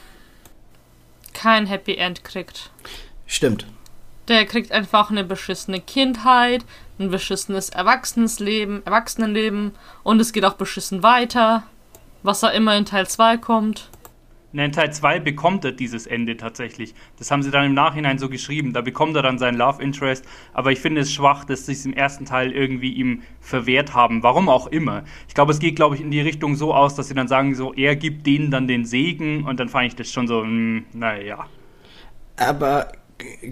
kein 1.35 1.67
Happy 1.67 1.95
End 1.95 2.25
kriegt. 2.25 2.71
Stimmt. 3.27 3.67
Der 4.31 4.47
kriegt 4.47 4.71
einfach 4.71 5.11
eine 5.11 5.25
beschissene 5.25 5.81
Kindheit, 5.81 6.65
ein 7.01 7.11
beschissenes 7.11 7.69
Erwachsenenleben, 7.71 8.87
Erwachsenenleben 8.87 9.73
und 10.05 10.21
es 10.21 10.33
geht 10.33 10.45
auch 10.45 10.55
beschissen 10.55 11.03
weiter, 11.03 11.65
was 12.23 12.45
auch 12.45 12.53
immer 12.53 12.77
in 12.77 12.85
Teil 12.85 13.09
2 13.09 13.39
kommt. 13.39 13.91
In 14.53 14.71
Teil 14.71 14.93
2 14.93 15.19
bekommt 15.19 15.65
er 15.65 15.73
dieses 15.73 16.07
Ende 16.07 16.37
tatsächlich. 16.37 16.95
Das 17.19 17.33
haben 17.33 17.43
sie 17.43 17.51
dann 17.51 17.65
im 17.65 17.75
Nachhinein 17.75 18.19
so 18.19 18.29
geschrieben. 18.29 18.73
Da 18.73 18.83
bekommt 18.83 19.17
er 19.17 19.23
dann 19.23 19.39
seinen 19.39 19.59
Love 19.59 19.83
Interest. 19.83 20.25
Aber 20.53 20.71
ich 20.71 20.79
finde 20.79 21.01
es 21.01 21.13
schwach, 21.13 21.45
dass 21.45 21.67
sie 21.67 21.73
es 21.73 21.85
im 21.85 21.93
ersten 21.93 22.25
Teil 22.25 22.53
irgendwie 22.53 22.93
ihm 22.93 23.23
verwehrt 23.41 23.95
haben. 23.95 24.23
Warum 24.23 24.49
auch 24.49 24.69
immer. 24.69 25.03
Ich 25.27 25.35
glaube, 25.35 25.53
es 25.53 25.59
geht, 25.59 25.75
glaube 25.77 25.97
ich, 25.97 26.01
in 26.01 26.11
die 26.13 26.21
Richtung 26.21 26.55
so 26.55 26.73
aus, 26.73 26.95
dass 26.95 27.09
sie 27.09 27.15
dann 27.15 27.29
sagen, 27.29 27.55
so, 27.57 27.75
er 27.75 27.97
gibt 27.97 28.27
denen 28.27 28.53
dann 28.53 28.69
den 28.69 28.85
Segen. 28.85 29.45
Und 29.45 29.59
dann 29.59 29.69
fand 29.69 29.87
ich 29.87 29.97
das 29.97 30.11
schon 30.11 30.29
so, 30.29 30.43
hm, 30.43 30.85
naja. 30.93 31.47
Aber 32.37 32.91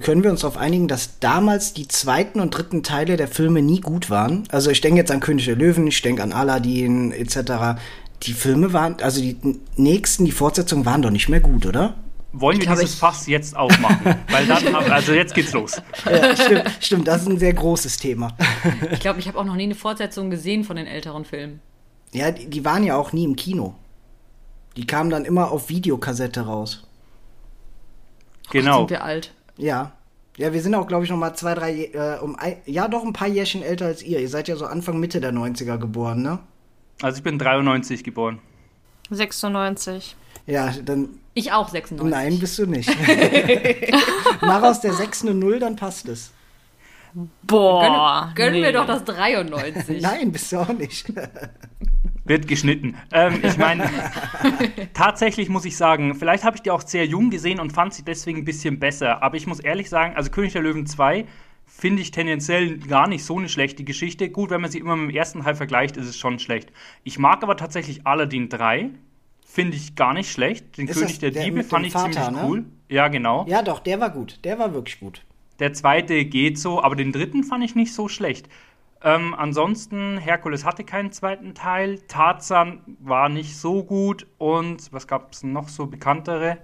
können 0.00 0.22
wir 0.22 0.30
uns 0.30 0.40
darauf 0.40 0.56
einigen, 0.56 0.88
dass 0.88 1.18
damals 1.20 1.72
die 1.72 1.88
zweiten 1.88 2.40
und 2.40 2.50
dritten 2.50 2.82
Teile 2.82 3.16
der 3.16 3.28
Filme 3.28 3.62
nie 3.62 3.80
gut 3.80 4.10
waren? 4.10 4.44
Also 4.50 4.70
ich 4.70 4.80
denke 4.80 4.98
jetzt 4.98 5.10
an 5.10 5.20
König 5.20 5.44
der 5.46 5.56
Löwen, 5.56 5.86
ich 5.86 6.02
denke 6.02 6.22
an 6.22 6.32
Aladdin 6.32 7.12
etc. 7.12 7.80
Die 8.22 8.32
Filme 8.32 8.72
waren, 8.72 8.96
also 9.02 9.20
die 9.20 9.36
nächsten, 9.76 10.24
die 10.24 10.32
Fortsetzungen 10.32 10.84
waren 10.84 11.02
doch 11.02 11.10
nicht 11.10 11.28
mehr 11.28 11.40
gut, 11.40 11.66
oder? 11.66 11.94
Wollen 12.32 12.60
Ich 12.60 12.68
wir 12.68 12.74
dieses 12.76 12.94
Fass 12.94 13.26
jetzt 13.26 13.56
aufmachen? 13.56 14.16
Weil 14.30 14.46
dann, 14.46 14.74
also 14.74 15.12
jetzt 15.12 15.34
geht's 15.34 15.52
los. 15.52 15.80
Ja, 16.04 16.36
stimmt, 16.36 16.70
stimmt, 16.80 17.08
das 17.08 17.22
ist 17.22 17.28
ein 17.28 17.38
sehr 17.38 17.54
großes 17.54 17.96
Thema. 17.96 18.36
Ich 18.92 19.00
glaube, 19.00 19.18
ich 19.18 19.28
habe 19.28 19.38
auch 19.38 19.44
noch 19.44 19.56
nie 19.56 19.64
eine 19.64 19.74
Fortsetzung 19.74 20.28
gesehen 20.30 20.64
von 20.64 20.76
den 20.76 20.86
älteren 20.86 21.24
Filmen. 21.24 21.60
Ja, 22.12 22.30
die, 22.30 22.48
die 22.48 22.64
waren 22.64 22.84
ja 22.84 22.96
auch 22.96 23.12
nie 23.12 23.24
im 23.24 23.36
Kino. 23.36 23.74
Die 24.76 24.86
kamen 24.86 25.10
dann 25.10 25.24
immer 25.24 25.50
auf 25.50 25.68
Videokassette 25.70 26.42
raus. 26.42 26.86
Genau. 28.50 28.80
Sind 28.80 28.90
wir 28.90 29.04
alt. 29.04 29.32
Ja. 29.58 29.92
Ja, 30.36 30.52
wir 30.52 30.62
sind 30.62 30.74
auch, 30.76 30.86
glaube 30.86 31.04
ich, 31.04 31.10
noch 31.10 31.16
mal 31.16 31.34
zwei, 31.34 31.54
drei, 31.54 31.90
äh, 31.92 32.18
um 32.22 32.36
ein, 32.36 32.56
ja, 32.64 32.86
doch 32.86 33.04
ein 33.04 33.12
paar 33.12 33.26
Jährchen 33.26 33.62
älter 33.62 33.86
als 33.86 34.02
ihr. 34.02 34.20
Ihr 34.20 34.28
seid 34.28 34.46
ja 34.46 34.54
so 34.54 34.66
Anfang, 34.66 35.00
Mitte 35.00 35.20
der 35.20 35.32
90er 35.32 35.78
geboren, 35.78 36.22
ne? 36.22 36.38
Also 37.02 37.18
ich 37.18 37.24
bin 37.24 37.38
93 37.38 38.04
geboren. 38.04 38.38
96. 39.10 40.16
Ja, 40.46 40.72
dann, 40.84 41.08
Ich 41.34 41.52
auch 41.52 41.68
96. 41.68 42.10
nein, 42.10 42.38
bist 42.38 42.58
du 42.58 42.66
nicht. 42.66 42.88
Mach 44.40 44.62
aus 44.62 44.80
der 44.80 44.94
6 44.94 45.22
eine 45.22 45.34
0, 45.34 45.58
dann 45.58 45.76
passt 45.76 46.08
es. 46.08 46.32
Boah. 47.42 47.82
Gönnen, 47.82 48.34
gönnen 48.34 48.60
nee. 48.60 48.66
wir 48.66 48.72
doch 48.72 48.86
das 48.86 49.04
93. 49.04 50.00
Nein, 50.00 50.30
bist 50.30 50.52
du 50.52 50.58
auch 50.58 50.68
nicht. 50.68 51.12
Wird 52.28 52.46
geschnitten. 52.46 52.96
Ähm, 53.12 53.40
ich 53.42 53.56
meine, 53.56 53.90
tatsächlich 54.94 55.48
muss 55.48 55.64
ich 55.64 55.76
sagen, 55.76 56.14
vielleicht 56.14 56.44
habe 56.44 56.56
ich 56.56 56.62
die 56.62 56.70
auch 56.70 56.82
sehr 56.82 57.06
jung 57.06 57.30
gesehen 57.30 57.58
und 57.58 57.72
fand 57.72 57.94
sie 57.94 58.04
deswegen 58.04 58.38
ein 58.38 58.44
bisschen 58.44 58.78
besser. 58.78 59.22
Aber 59.22 59.36
ich 59.36 59.46
muss 59.46 59.60
ehrlich 59.60 59.88
sagen, 59.88 60.14
also 60.14 60.30
König 60.30 60.52
der 60.52 60.62
Löwen 60.62 60.86
2 60.86 61.24
finde 61.66 62.02
ich 62.02 62.10
tendenziell 62.10 62.78
gar 62.78 63.08
nicht 63.08 63.24
so 63.24 63.38
eine 63.38 63.48
schlechte 63.48 63.84
Geschichte. 63.84 64.30
Gut, 64.30 64.50
wenn 64.50 64.60
man 64.60 64.70
sie 64.70 64.78
immer 64.78 64.96
mit 64.96 65.10
dem 65.10 65.16
ersten 65.16 65.42
Teil 65.42 65.54
vergleicht, 65.54 65.96
ist 65.96 66.06
es 66.06 66.16
schon 66.16 66.38
schlecht. 66.38 66.72
Ich 67.04 67.18
mag 67.18 67.42
aber 67.42 67.56
tatsächlich 67.56 68.06
Aladdin 68.06 68.48
3. 68.48 68.90
finde 69.44 69.76
ich 69.76 69.94
gar 69.94 70.12
nicht 70.14 70.30
schlecht. 70.30 70.76
Den 70.76 70.88
Ist 70.88 70.98
König 70.98 71.18
der, 71.18 71.30
der 71.30 71.44
Diebe 71.44 71.64
fand 71.64 71.86
ich 71.86 71.92
Vater, 71.92 72.10
ziemlich 72.10 72.30
ne? 72.30 72.48
cool. 72.48 72.64
Ja, 72.88 73.08
genau. 73.08 73.46
Ja, 73.48 73.62
doch, 73.62 73.80
der 73.80 74.00
war 74.00 74.10
gut. 74.10 74.40
Der 74.44 74.58
war 74.58 74.74
wirklich 74.74 74.98
gut. 74.98 75.22
Der 75.58 75.72
zweite 75.72 76.24
geht 76.24 76.58
so, 76.58 76.82
aber 76.82 76.94
den 76.94 77.12
dritten 77.12 77.42
fand 77.42 77.64
ich 77.64 77.74
nicht 77.74 77.92
so 77.92 78.08
schlecht. 78.08 78.48
Ähm, 79.02 79.34
ansonsten, 79.34 80.18
Herkules 80.18 80.64
hatte 80.64 80.84
keinen 80.84 81.12
zweiten 81.12 81.54
Teil. 81.54 82.00
Tarzan 82.08 82.82
war 82.98 83.28
nicht 83.28 83.56
so 83.56 83.84
gut. 83.84 84.26
Und 84.38 84.92
was 84.92 85.06
gab 85.06 85.32
es 85.32 85.42
noch 85.42 85.68
so 85.68 85.86
bekanntere? 85.86 86.58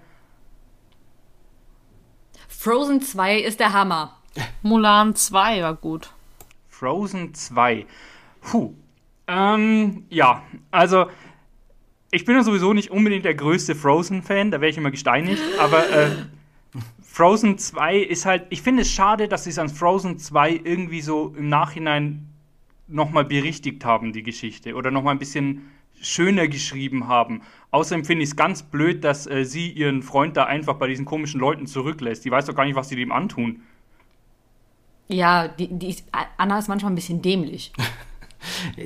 Frozen 2.48 3.00
2 3.00 3.38
ist 3.38 3.60
der 3.60 3.72
Hammer. 3.72 4.16
Mulan 4.62 5.14
2 5.14 5.62
war 5.62 5.74
gut. 5.74 6.12
Frozen 6.68 7.34
2. 7.34 7.86
Puh. 8.40 8.74
Ähm, 9.26 10.04
ja, 10.10 10.42
also 10.70 11.06
ich 12.10 12.24
bin 12.24 12.36
ja 12.36 12.42
sowieso 12.42 12.72
nicht 12.72 12.90
unbedingt 12.90 13.24
der 13.24 13.34
größte 13.34 13.74
Frozen-Fan, 13.74 14.50
da 14.50 14.60
wäre 14.60 14.70
ich 14.70 14.76
immer 14.76 14.90
gesteinigt, 14.90 15.42
aber 15.58 15.88
äh, 15.90 16.10
Frozen 17.14 17.58
2 17.58 17.98
ist 17.98 18.26
halt, 18.26 18.46
ich 18.50 18.60
finde 18.60 18.82
es 18.82 18.90
schade, 18.90 19.28
dass 19.28 19.44
sie 19.44 19.50
es 19.50 19.58
an 19.60 19.68
Frozen 19.68 20.18
2 20.18 20.62
irgendwie 20.64 21.00
so 21.00 21.32
im 21.38 21.48
Nachhinein 21.48 22.26
nochmal 22.88 23.24
berichtigt 23.24 23.84
haben, 23.84 24.12
die 24.12 24.24
Geschichte, 24.24 24.74
oder 24.74 24.90
nochmal 24.90 25.14
ein 25.14 25.20
bisschen 25.20 25.70
schöner 26.00 26.48
geschrieben 26.48 27.06
haben. 27.06 27.42
Außerdem 27.70 28.04
finde 28.04 28.24
ich 28.24 28.30
es 28.30 28.36
ganz 28.36 28.64
blöd, 28.64 29.04
dass 29.04 29.28
äh, 29.28 29.44
sie 29.44 29.70
ihren 29.70 30.02
Freund 30.02 30.36
da 30.36 30.46
einfach 30.46 30.74
bei 30.74 30.88
diesen 30.88 31.04
komischen 31.04 31.38
Leuten 31.38 31.68
zurücklässt. 31.68 32.24
Die 32.24 32.32
weiß 32.32 32.46
doch 32.46 32.54
gar 32.56 32.64
nicht, 32.64 32.74
was 32.74 32.88
sie 32.88 32.96
dem 32.96 33.12
antun. 33.12 33.62
Ja, 35.06 35.46
die, 35.46 35.68
die 35.68 35.90
ist, 35.90 36.04
Anna 36.36 36.58
ist 36.58 36.66
manchmal 36.66 36.90
ein 36.90 36.96
bisschen 36.96 37.22
dämlich. 37.22 37.72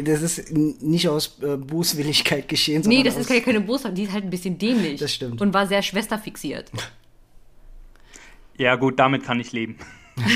Das 0.04 0.22
ist 0.22 0.52
nicht 0.52 1.08
aus 1.08 1.40
äh, 1.42 1.56
Bußwilligkeit 1.56 2.46
geschehen, 2.46 2.84
sondern 2.84 2.98
Nee, 3.00 3.04
das 3.04 3.16
ist 3.16 3.26
keine, 3.26 3.40
keine 3.40 3.60
Bosheit, 3.60 3.98
die 3.98 4.04
ist 4.04 4.12
halt 4.12 4.22
ein 4.22 4.30
bisschen 4.30 4.56
dämlich. 4.56 5.00
Das 5.00 5.12
stimmt. 5.12 5.40
Und 5.40 5.52
war 5.52 5.66
sehr 5.66 5.82
schwesterfixiert. 5.82 6.70
Ja, 8.58 8.76
gut, 8.76 8.98
damit 8.98 9.24
kann 9.24 9.40
ich 9.40 9.52
leben. 9.52 9.76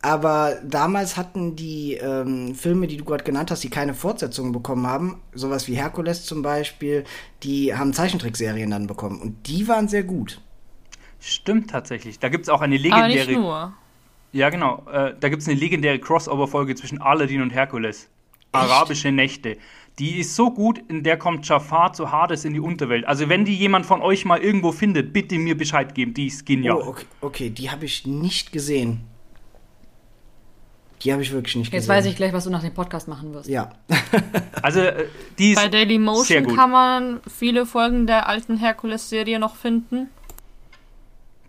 Aber 0.00 0.56
damals 0.62 1.16
hatten 1.16 1.56
die 1.56 1.94
ähm, 1.94 2.54
Filme, 2.54 2.86
die 2.86 2.98
du 2.98 3.04
gerade 3.04 3.24
genannt 3.24 3.50
hast, 3.50 3.64
die 3.64 3.70
keine 3.70 3.94
Fortsetzungen 3.94 4.52
bekommen 4.52 4.86
haben, 4.86 5.22
sowas 5.32 5.66
wie 5.66 5.76
Herkules 5.76 6.26
zum 6.26 6.42
Beispiel, 6.42 7.04
die 7.42 7.74
haben 7.74 7.94
Zeichentrickserien 7.94 8.70
dann 8.70 8.86
bekommen. 8.86 9.18
Und 9.20 9.48
die 9.48 9.66
waren 9.66 9.88
sehr 9.88 10.02
gut. 10.02 10.42
Stimmt 11.20 11.70
tatsächlich. 11.70 12.18
Da 12.18 12.28
gibt 12.28 12.42
es 12.42 12.48
auch 12.50 12.60
eine 12.60 12.76
Aber 12.76 13.08
nicht 13.08 13.16
legendäre. 13.16 13.32
nur. 13.32 13.72
Ja, 14.32 14.50
genau. 14.50 14.84
Äh, 14.92 15.14
da 15.18 15.30
gibt 15.30 15.40
es 15.40 15.48
eine 15.48 15.58
legendäre 15.58 15.98
Crossover-Folge 15.98 16.74
zwischen 16.74 17.00
Aladdin 17.00 17.40
und 17.40 17.48
Herkules. 17.50 18.10
Arabische 18.52 19.10
Nächte. 19.10 19.56
Die 20.00 20.18
ist 20.18 20.34
so 20.34 20.50
gut, 20.50 20.80
in 20.88 21.04
der 21.04 21.16
kommt 21.16 21.46
Jafar 21.48 21.92
zu 21.92 22.10
Hades 22.10 22.44
in 22.44 22.52
die 22.52 22.60
Unterwelt. 22.60 23.04
Also, 23.06 23.28
wenn 23.28 23.44
die 23.44 23.54
jemand 23.54 23.86
von 23.86 24.02
euch 24.02 24.24
mal 24.24 24.40
irgendwo 24.40 24.72
findet, 24.72 25.12
bitte 25.12 25.38
mir 25.38 25.56
Bescheid 25.56 25.94
geben. 25.94 26.14
Die 26.14 26.26
ist 26.26 26.44
genial. 26.44 26.78
Oh, 26.82 26.88
okay, 26.88 27.04
okay 27.20 27.50
die 27.50 27.70
habe 27.70 27.84
ich 27.84 28.04
nicht 28.06 28.50
gesehen. 28.50 29.02
Die 31.02 31.12
habe 31.12 31.22
ich 31.22 31.32
wirklich 31.32 31.54
nicht 31.56 31.72
Jetzt 31.72 31.82
gesehen. 31.82 31.94
weiß 31.96 32.06
ich 32.06 32.16
gleich, 32.16 32.32
was 32.32 32.44
du 32.44 32.50
nach 32.50 32.62
dem 32.62 32.72
Podcast 32.74 33.08
machen 33.08 33.32
wirst. 33.34 33.48
Ja. 33.48 33.70
Also, 34.62 34.80
äh, 34.80 35.04
die 35.38 35.50
ist 35.50 35.56
Bei 35.56 35.62
sehr 35.62 35.70
Dailymotion 35.70 36.44
gut. 36.44 36.56
kann 36.56 36.70
man 36.70 37.20
viele 37.28 37.66
Folgen 37.66 38.06
der 38.06 38.28
alten 38.30 38.56
Herkules-Serie 38.56 39.38
noch 39.38 39.56
finden. 39.56 40.08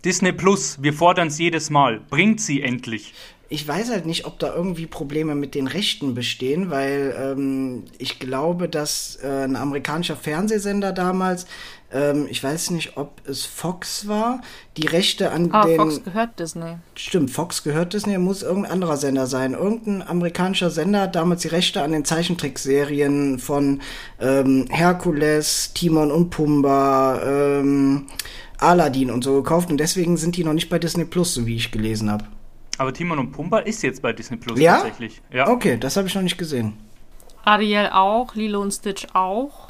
Disney 0.04 0.32
Plus, 0.32 0.82
wir 0.82 0.92
fordern 0.92 1.28
es 1.28 1.38
jedes 1.38 1.70
Mal. 1.70 2.00
Bringt 2.10 2.40
sie 2.42 2.60
endlich. 2.60 3.14
Ich 3.48 3.66
weiß 3.66 3.90
halt 3.90 4.06
nicht, 4.06 4.26
ob 4.26 4.40
da 4.40 4.52
irgendwie 4.52 4.86
Probleme 4.86 5.36
mit 5.36 5.54
den 5.54 5.68
Rechten 5.68 6.14
bestehen, 6.14 6.68
weil 6.70 7.14
ähm, 7.16 7.84
ich 7.98 8.18
glaube, 8.18 8.68
dass 8.68 9.20
äh, 9.22 9.44
ein 9.44 9.54
amerikanischer 9.54 10.16
Fernsehsender 10.16 10.92
damals, 10.92 11.46
ähm, 11.92 12.26
ich 12.28 12.42
weiß 12.42 12.70
nicht, 12.72 12.96
ob 12.96 13.20
es 13.24 13.44
Fox 13.44 14.08
war, 14.08 14.40
die 14.76 14.88
Rechte 14.88 15.30
an 15.30 15.50
Ah, 15.52 15.64
den. 15.64 15.76
Fox 15.76 16.02
gehört 16.02 16.40
Disney. 16.40 16.78
Stimmt, 16.96 17.30
Fox 17.30 17.62
gehört 17.62 17.92
Disney, 17.92 18.18
muss 18.18 18.42
irgendein 18.42 18.72
anderer 18.72 18.96
Sender 18.96 19.28
sein. 19.28 19.52
Irgendein 19.52 20.02
amerikanischer 20.02 20.70
Sender 20.70 21.02
hat 21.02 21.14
damals 21.14 21.42
die 21.42 21.48
Rechte 21.48 21.82
an 21.82 21.92
den 21.92 22.04
Zeichentrickserien 22.04 23.38
von 23.38 23.80
ähm, 24.20 24.66
Herkules, 24.70 25.72
Timon 25.72 26.10
und 26.10 26.30
Pumba, 26.30 27.20
ähm, 27.24 28.06
Aladdin 28.58 29.12
und 29.12 29.22
so 29.22 29.34
gekauft 29.42 29.70
und 29.70 29.76
deswegen 29.78 30.16
sind 30.16 30.36
die 30.36 30.42
noch 30.42 30.52
nicht 30.54 30.68
bei 30.68 30.80
Disney 30.80 31.04
Plus, 31.04 31.34
so 31.34 31.46
wie 31.46 31.54
ich 31.56 31.70
gelesen 31.70 32.10
habe. 32.10 32.24
Aber 32.78 32.92
Timon 32.92 33.18
und 33.18 33.32
Pumba 33.32 33.60
ist 33.60 33.82
jetzt 33.82 34.02
bei 34.02 34.12
Disney 34.12 34.36
Plus 34.36 34.58
Ja? 34.58 34.76
tatsächlich. 34.76 35.22
Ja. 35.32 35.48
Okay, 35.48 35.78
das 35.78 35.96
habe 35.96 36.08
ich 36.08 36.14
noch 36.14 36.22
nicht 36.22 36.38
gesehen. 36.38 36.76
Ariel 37.44 37.90
auch, 37.92 38.34
Lilo 38.34 38.60
und 38.60 38.72
Stitch 38.72 39.06
auch. 39.14 39.68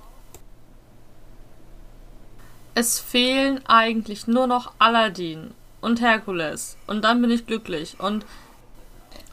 Es 2.75 2.99
fehlen 2.99 3.61
eigentlich 3.67 4.27
nur 4.27 4.47
noch 4.47 4.73
Aladdin 4.79 5.53
und 5.81 6.01
Herkules. 6.01 6.77
Und 6.87 7.05
dann 7.05 7.21
bin 7.23 7.31
ich 7.31 7.47
glücklich. 7.47 7.97
Und 7.99 8.27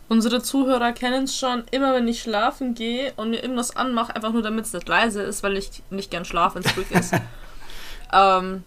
unsere 0.08 0.42
Zuhörer 0.42 0.92
kennen 0.92 1.24
es 1.24 1.38
schon, 1.38 1.64
immer 1.72 1.94
wenn 1.94 2.08
ich 2.08 2.22
schlafen 2.22 2.76
gehe 2.76 3.14
und 3.16 3.32
mir 3.32 3.42
irgendwas 3.42 3.76
anmache, 3.76 4.16
einfach 4.16 4.32
nur 4.32 4.44
damit 4.44 4.66
es 4.66 4.74
nicht 4.74 4.88
leise 4.88 5.24
ist, 5.24 5.42
weil 5.44 5.58
ich 5.58 5.82
nicht 5.90 6.12
gern 6.12 6.26
schlafe, 6.26 6.56
wenn 6.56 6.64
es 6.64 6.78
ruhig 6.78 6.92
ist. 6.92 7.14
ähm, 8.14 8.64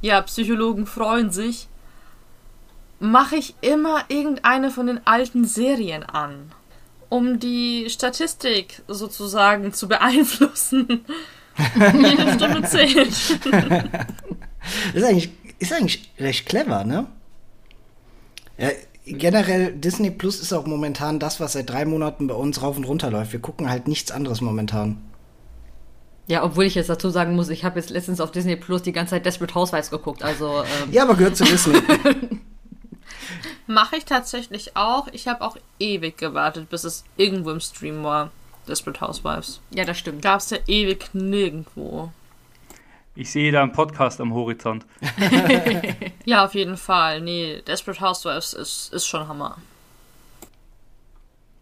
ja, 0.00 0.20
Psychologen 0.22 0.86
freuen 0.86 1.30
sich. 1.30 1.68
Mache 3.02 3.36
ich 3.36 3.54
immer 3.60 4.04
irgendeine 4.08 4.70
von 4.70 4.86
den 4.86 5.06
alten 5.06 5.44
Serien 5.44 6.02
an 6.02 6.52
um 7.12 7.38
die 7.38 7.90
Statistik 7.90 8.80
sozusagen 8.88 9.74
zu 9.74 9.86
beeinflussen. 9.86 11.04
Jede 11.76 12.32
Stunde 12.32 12.62
zählt. 12.66 13.10
Das 13.44 14.94
ist 14.94 15.04
eigentlich, 15.04 15.30
ist 15.58 15.74
eigentlich 15.74 16.10
recht 16.18 16.46
clever, 16.46 16.84
ne? 16.84 17.06
Ja, 18.56 18.70
generell, 19.04 19.74
Disney 19.74 20.10
Plus 20.10 20.40
ist 20.40 20.54
auch 20.54 20.64
momentan 20.64 21.18
das, 21.18 21.38
was 21.38 21.52
seit 21.52 21.68
drei 21.68 21.84
Monaten 21.84 22.28
bei 22.28 22.34
uns 22.34 22.62
rauf 22.62 22.78
und 22.78 22.84
runter 22.84 23.10
läuft. 23.10 23.34
Wir 23.34 23.40
gucken 23.40 23.68
halt 23.68 23.88
nichts 23.88 24.10
anderes 24.10 24.40
momentan. 24.40 24.96
Ja, 26.28 26.42
obwohl 26.42 26.64
ich 26.64 26.76
jetzt 26.76 26.88
dazu 26.88 27.10
sagen 27.10 27.36
muss, 27.36 27.50
ich 27.50 27.62
habe 27.62 27.78
jetzt 27.78 27.90
letztens 27.90 28.22
auf 28.22 28.30
Disney 28.30 28.56
Plus 28.56 28.80
die 28.80 28.92
ganze 28.92 29.10
Zeit 29.10 29.26
Desperate 29.26 29.54
Housewives 29.54 29.90
geguckt. 29.90 30.22
Also, 30.22 30.62
ähm, 30.62 30.92
Ja, 30.92 31.02
aber 31.02 31.14
gehört 31.14 31.36
zu 31.36 31.44
Disney. 31.44 31.74
Mache 33.66 33.96
ich 33.96 34.04
tatsächlich 34.04 34.76
auch. 34.76 35.08
Ich 35.12 35.28
habe 35.28 35.42
auch 35.42 35.56
ewig 35.78 36.16
gewartet, 36.18 36.68
bis 36.70 36.84
es 36.84 37.04
irgendwo 37.16 37.50
im 37.50 37.60
Stream 37.60 38.04
war. 38.04 38.30
Desperate 38.68 39.00
Housewives. 39.00 39.60
ja, 39.70 39.84
das 39.84 39.98
stimmt. 39.98 40.22
Gab 40.22 40.40
es 40.40 40.50
ja 40.50 40.58
ewig 40.66 41.10
nirgendwo. 41.12 42.12
Ich 43.14 43.30
sehe 43.30 43.52
da 43.52 43.62
einen 43.62 43.72
Podcast 43.72 44.20
am 44.20 44.32
Horizont. 44.34 44.86
Ja, 46.24 46.44
auf 46.44 46.54
jeden 46.54 46.76
Fall. 46.76 47.20
Nee, 47.20 47.62
Desperate 47.66 48.00
Housewives 48.00 48.52
ist, 48.52 48.92
ist 48.92 49.06
schon 49.06 49.26
Hammer. 49.26 49.58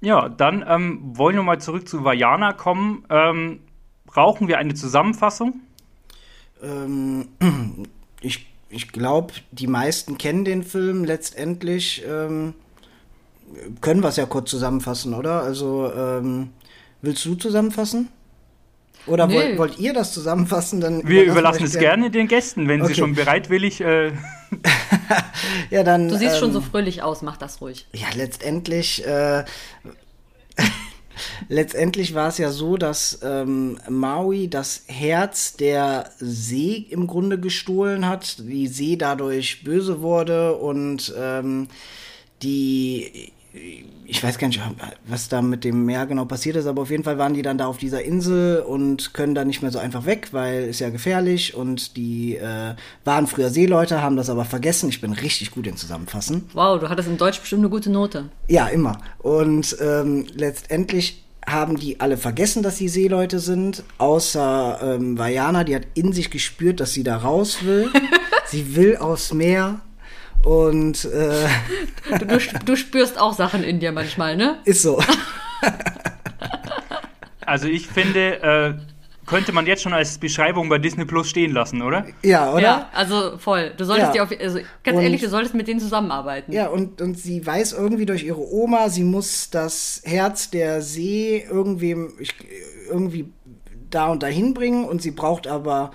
Ja, 0.02 0.28
dann 0.28 0.62
ähm, 0.68 1.00
wollen 1.16 1.34
wir 1.34 1.42
mal 1.42 1.60
zurück 1.60 1.88
zu 1.88 2.04
Vajana 2.04 2.52
kommen. 2.52 3.04
Ähm, 3.08 3.60
brauchen 4.04 4.48
wir 4.48 4.58
eine 4.58 4.74
Zusammenfassung? 4.74 5.60
ähm, 6.62 7.28
ich 8.20 8.46
ich 8.70 8.92
glaube, 8.92 9.34
die 9.50 9.66
meisten 9.66 10.16
kennen 10.16 10.44
den 10.44 10.62
Film. 10.62 11.04
Letztendlich 11.04 12.02
ähm, 12.08 12.54
können 13.80 14.02
wir 14.02 14.08
es 14.08 14.16
ja 14.16 14.26
kurz 14.26 14.50
zusammenfassen, 14.50 15.12
oder? 15.14 15.42
Also, 15.42 15.92
ähm, 15.94 16.50
willst 17.02 17.24
du 17.24 17.34
zusammenfassen? 17.34 18.08
Oder 19.06 19.26
Nö. 19.26 19.34
wollt, 19.34 19.58
wollt 19.58 19.78
ihr 19.78 19.92
das 19.92 20.12
zusammenfassen? 20.12 20.80
Dann 20.80 21.06
Wir 21.08 21.24
überlassen 21.24 21.64
es 21.64 21.78
gerne 21.78 22.10
den 22.10 22.28
Gästen, 22.28 22.68
wenn 22.68 22.80
sie 22.84 22.92
Okay. 22.92 23.00
schon 23.00 23.14
bereitwillig. 23.14 23.80
Äh, 23.80 24.12
Ja, 25.70 25.82
dann. 25.84 26.08
Du 26.08 26.16
siehst 26.16 26.38
schon 26.38 26.48
ähm, 26.48 26.54
so 26.54 26.60
fröhlich 26.60 27.02
aus, 27.02 27.22
mach 27.22 27.36
das 27.36 27.60
ruhig. 27.60 27.86
Ja, 27.92 28.08
letztendlich, 28.14 29.06
äh, 29.06 29.44
letztendlich 31.48 32.14
war 32.14 32.28
es 32.28 32.38
ja 32.38 32.50
so, 32.50 32.76
dass 32.76 33.20
ähm, 33.22 33.78
Maui 33.88 34.48
das 34.48 34.84
Herz 34.86 35.54
der 35.56 36.10
See 36.18 36.86
im 36.90 37.06
Grunde 37.06 37.38
gestohlen 37.38 38.06
hat, 38.06 38.38
die 38.40 38.68
See 38.68 38.96
dadurch 38.96 39.64
böse 39.64 40.00
wurde 40.00 40.56
und 40.56 41.12
ähm, 41.16 41.68
die, 42.42 43.32
ich 44.10 44.24
weiß 44.24 44.38
gar 44.38 44.48
nicht, 44.48 44.60
was 45.06 45.28
da 45.28 45.40
mit 45.40 45.62
dem 45.62 45.84
Meer 45.84 46.04
genau 46.06 46.24
passiert 46.24 46.56
ist, 46.56 46.66
aber 46.66 46.82
auf 46.82 46.90
jeden 46.90 47.04
Fall 47.04 47.16
waren 47.16 47.32
die 47.32 47.42
dann 47.42 47.58
da 47.58 47.66
auf 47.66 47.78
dieser 47.78 48.02
Insel 48.02 48.60
und 48.60 49.14
können 49.14 49.36
da 49.36 49.44
nicht 49.44 49.62
mehr 49.62 49.70
so 49.70 49.78
einfach 49.78 50.04
weg, 50.04 50.28
weil 50.32 50.64
ist 50.64 50.80
ja 50.80 50.90
gefährlich 50.90 51.54
und 51.54 51.96
die 51.96 52.36
äh, 52.36 52.74
waren 53.04 53.28
früher 53.28 53.50
Seeleute, 53.50 54.02
haben 54.02 54.16
das 54.16 54.28
aber 54.28 54.44
vergessen. 54.44 54.88
Ich 54.88 55.00
bin 55.00 55.12
richtig 55.12 55.52
gut 55.52 55.66
in 55.68 55.76
Zusammenfassen. 55.76 56.50
Wow, 56.54 56.80
du 56.80 56.88
hattest 56.88 57.08
in 57.08 57.18
Deutsch 57.18 57.38
bestimmt 57.38 57.60
eine 57.60 57.70
gute 57.70 57.88
Note. 57.90 58.30
Ja, 58.48 58.66
immer. 58.66 58.98
Und 59.18 59.76
ähm, 59.80 60.26
letztendlich 60.34 61.24
haben 61.46 61.76
die 61.76 62.00
alle 62.00 62.16
vergessen, 62.16 62.62
dass 62.64 62.76
sie 62.76 62.88
Seeleute 62.88 63.38
sind, 63.38 63.84
außer 63.98 64.80
ähm, 64.82 65.18
Vajana, 65.18 65.64
die 65.64 65.76
hat 65.76 65.86
in 65.94 66.12
sich 66.12 66.30
gespürt, 66.30 66.80
dass 66.80 66.92
sie 66.92 67.04
da 67.04 67.16
raus 67.16 67.64
will. 67.64 67.90
sie 68.46 68.74
will 68.74 68.96
aufs 68.96 69.32
Meer 69.32 69.80
und 70.44 71.04
äh, 71.04 71.46
Du, 72.18 72.26
du, 72.26 72.38
du 72.64 72.76
spürst 72.76 73.20
auch 73.20 73.32
Sachen 73.34 73.62
in 73.62 73.78
dir 73.80 73.92
manchmal, 73.92 74.36
ne? 74.36 74.58
ist 74.64 74.82
so. 74.82 75.00
also 77.46 77.66
ich 77.68 77.86
finde, 77.88 78.42
äh, 78.42 78.74
könnte 79.26 79.52
man 79.52 79.66
jetzt 79.66 79.82
schon 79.82 79.92
als 79.92 80.18
Beschreibung 80.18 80.68
bei 80.68 80.78
Disney 80.78 81.04
Plus 81.04 81.28
stehen 81.28 81.52
lassen, 81.52 81.82
oder? 81.82 82.04
Ja, 82.22 82.52
oder? 82.52 82.60
Ja, 82.62 82.88
also 82.92 83.38
voll. 83.38 83.72
Du 83.76 83.84
solltest 83.84 84.08
Ja. 84.08 84.12
dir 84.12 84.22
auf, 84.24 84.40
also 84.40 84.58
ganz 84.82 84.98
Und- 84.98 85.04
ehrlich, 85.04 85.20
du 85.20 85.28
solltest 85.28 85.54
mit 85.54 85.68
denen 85.68 85.78
zusammenarbeiten. 85.80 86.52
Ja, 86.52 86.66
und, 86.68 87.00
und 87.00 87.16
sie 87.18 87.44
weiß 87.46 87.72
irgendwie 87.74 88.06
durch 88.06 88.24
ihre 88.24 88.40
Oma, 88.40 88.88
sie 88.88 89.04
muss 89.04 89.50
das 89.50 90.02
Herz 90.04 90.50
der 90.50 90.82
See 90.82 91.44
irgendwem, 91.48 92.12
ich, 92.18 92.34
irgendwie 92.88 93.32
da 93.90 94.08
und 94.08 94.22
dahin 94.22 94.52
bringen 94.54 94.84
und 94.84 95.00
sie 95.02 95.10
braucht 95.12 95.46
aber 95.46 95.92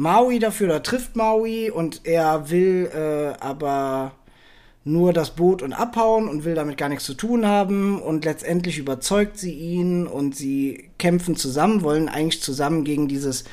Maui 0.00 0.38
dafür, 0.38 0.68
da 0.68 0.78
trifft 0.78 1.14
Maui 1.14 1.70
und 1.70 2.00
er 2.04 2.48
will 2.48 2.90
äh, 2.94 3.38
aber 3.38 4.12
nur 4.82 5.12
das 5.12 5.32
Boot 5.32 5.60
und 5.60 5.74
abhauen 5.74 6.26
und 6.26 6.46
will 6.46 6.54
damit 6.54 6.78
gar 6.78 6.88
nichts 6.88 7.04
zu 7.04 7.12
tun 7.12 7.46
haben 7.46 8.00
und 8.00 8.24
letztendlich 8.24 8.78
überzeugt 8.78 9.36
sie 9.36 9.52
ihn 9.52 10.06
und 10.06 10.34
sie 10.34 10.88
kämpfen 10.96 11.36
zusammen, 11.36 11.82
wollen 11.82 12.08
eigentlich 12.08 12.40
zusammen 12.40 12.84
gegen 12.84 13.08
dieses 13.08 13.44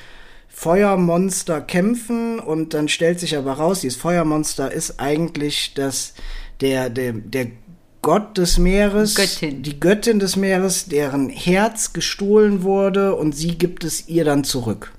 Feuermonster 0.47 1.59
kämpfen 1.59 2.39
und 2.39 2.73
dann 2.73 2.87
stellt 2.87 3.19
sich 3.19 3.35
aber 3.35 3.51
raus, 3.53 3.81
dieses 3.81 3.97
Feuermonster 3.97 4.71
ist 4.71 5.01
eigentlich 5.01 5.73
das 5.73 6.13
der 6.61 6.89
der 6.89 7.11
der 7.11 7.47
Gott 8.01 8.37
des 8.37 8.57
Meeres, 8.57 9.15
Göttin. 9.15 9.63
die 9.63 9.81
Göttin 9.81 10.19
des 10.19 10.37
Meeres, 10.37 10.85
deren 10.85 11.27
Herz 11.27 11.91
gestohlen 11.91 12.63
wurde 12.63 13.15
und 13.15 13.35
sie 13.35 13.57
gibt 13.57 13.83
es 13.83 14.07
ihr 14.07 14.23
dann 14.23 14.45
zurück. 14.45 14.93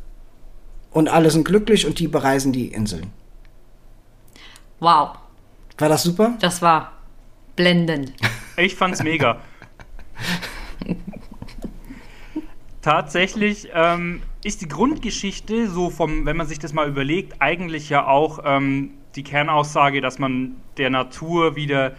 Und 0.91 1.09
alle 1.09 1.31
sind 1.31 1.45
glücklich 1.45 1.87
und 1.87 1.99
die 1.99 2.09
bereisen 2.09 2.53
die 2.53 2.69
Inseln. 2.69 3.13
Wow, 4.81 5.19
War 5.79 5.89
das 5.89 6.03
super? 6.03 6.37
das 6.41 6.63
war 6.63 6.93
blendend. 7.57 8.13
Ich 8.57 8.75
fand's 8.75 9.05
mega. 9.05 9.39
Tatsächlich 12.83 13.69
ähm, 13.73 14.23
ist 14.43 14.63
die 14.63 14.69
Grundgeschichte 14.69 15.69
so 15.69 15.91
vom, 15.91 16.27
wenn 16.27 16.37
man 16.37 16.47
sich 16.49 16.59
das 16.59 16.73
mal 16.73 16.89
überlegt, 16.89 17.35
eigentlich 17.41 17.89
ja 17.89 18.07
auch 18.07 18.41
ähm, 18.45 18.93
die 19.15 19.23
Kernaussage, 19.23 20.01
dass 20.01 20.19
man 20.19 20.57
der 20.77 20.91
Natur 20.91 21.55
wieder 21.55 21.95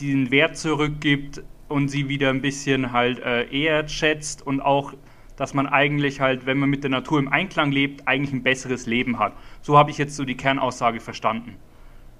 den 0.00 0.30
Wert 0.30 0.56
zurückgibt 0.56 1.42
und 1.68 1.88
sie 1.88 2.08
wieder 2.08 2.30
ein 2.30 2.42
bisschen 2.42 2.90
halt 2.92 3.20
äh, 3.20 3.44
ehrt, 3.50 3.90
schätzt 3.90 4.44
und 4.46 4.60
auch, 4.60 4.94
dass 5.36 5.54
man 5.54 5.66
eigentlich 5.66 6.20
halt, 6.20 6.46
wenn 6.46 6.58
man 6.58 6.70
mit 6.70 6.84
der 6.84 6.90
Natur 6.90 7.18
im 7.18 7.28
Einklang 7.28 7.72
lebt, 7.72 8.06
eigentlich 8.06 8.32
ein 8.32 8.42
besseres 8.42 8.86
Leben 8.86 9.18
hat. 9.18 9.32
So 9.62 9.76
habe 9.76 9.90
ich 9.90 9.98
jetzt 9.98 10.16
so 10.16 10.24
die 10.24 10.36
Kernaussage 10.36 11.00
verstanden. 11.00 11.56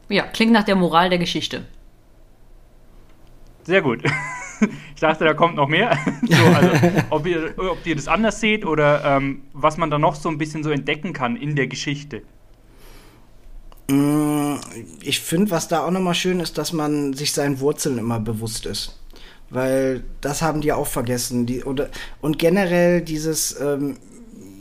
Ja, 0.08 0.24
klingt 0.24 0.52
nach 0.52 0.64
der 0.64 0.76
Moral 0.76 1.10
der 1.10 1.18
Geschichte. 1.18 1.66
Sehr 3.62 3.82
gut. 3.82 4.02
Ich 4.94 5.00
dachte, 5.00 5.24
da 5.24 5.34
kommt 5.34 5.56
noch 5.56 5.68
mehr. 5.68 5.98
So, 6.26 6.44
also, 6.44 6.70
ob, 7.10 7.26
ihr, 7.26 7.52
ob 7.58 7.84
ihr 7.84 7.96
das 7.96 8.08
anders 8.08 8.40
seht 8.40 8.64
oder 8.64 9.04
ähm, 9.04 9.42
was 9.52 9.76
man 9.76 9.90
da 9.90 9.98
noch 9.98 10.14
so 10.14 10.28
ein 10.28 10.38
bisschen 10.38 10.62
so 10.62 10.70
entdecken 10.70 11.12
kann 11.12 11.36
in 11.36 11.56
der 11.56 11.66
Geschichte. 11.66 12.22
Ich 15.02 15.20
finde, 15.20 15.50
was 15.50 15.68
da 15.68 15.84
auch 15.84 15.90
nochmal 15.90 16.14
schön 16.14 16.40
ist, 16.40 16.56
dass 16.56 16.72
man 16.72 17.12
sich 17.12 17.32
seinen 17.32 17.60
Wurzeln 17.60 17.98
immer 17.98 18.20
bewusst 18.20 18.64
ist. 18.64 19.03
Weil 19.54 20.04
das 20.20 20.42
haben 20.42 20.60
die 20.60 20.72
auch 20.72 20.86
vergessen. 20.86 21.46
Die, 21.46 21.64
oder, 21.64 21.88
und 22.20 22.38
generell 22.38 23.00
dieses, 23.00 23.58
ähm, 23.60 23.96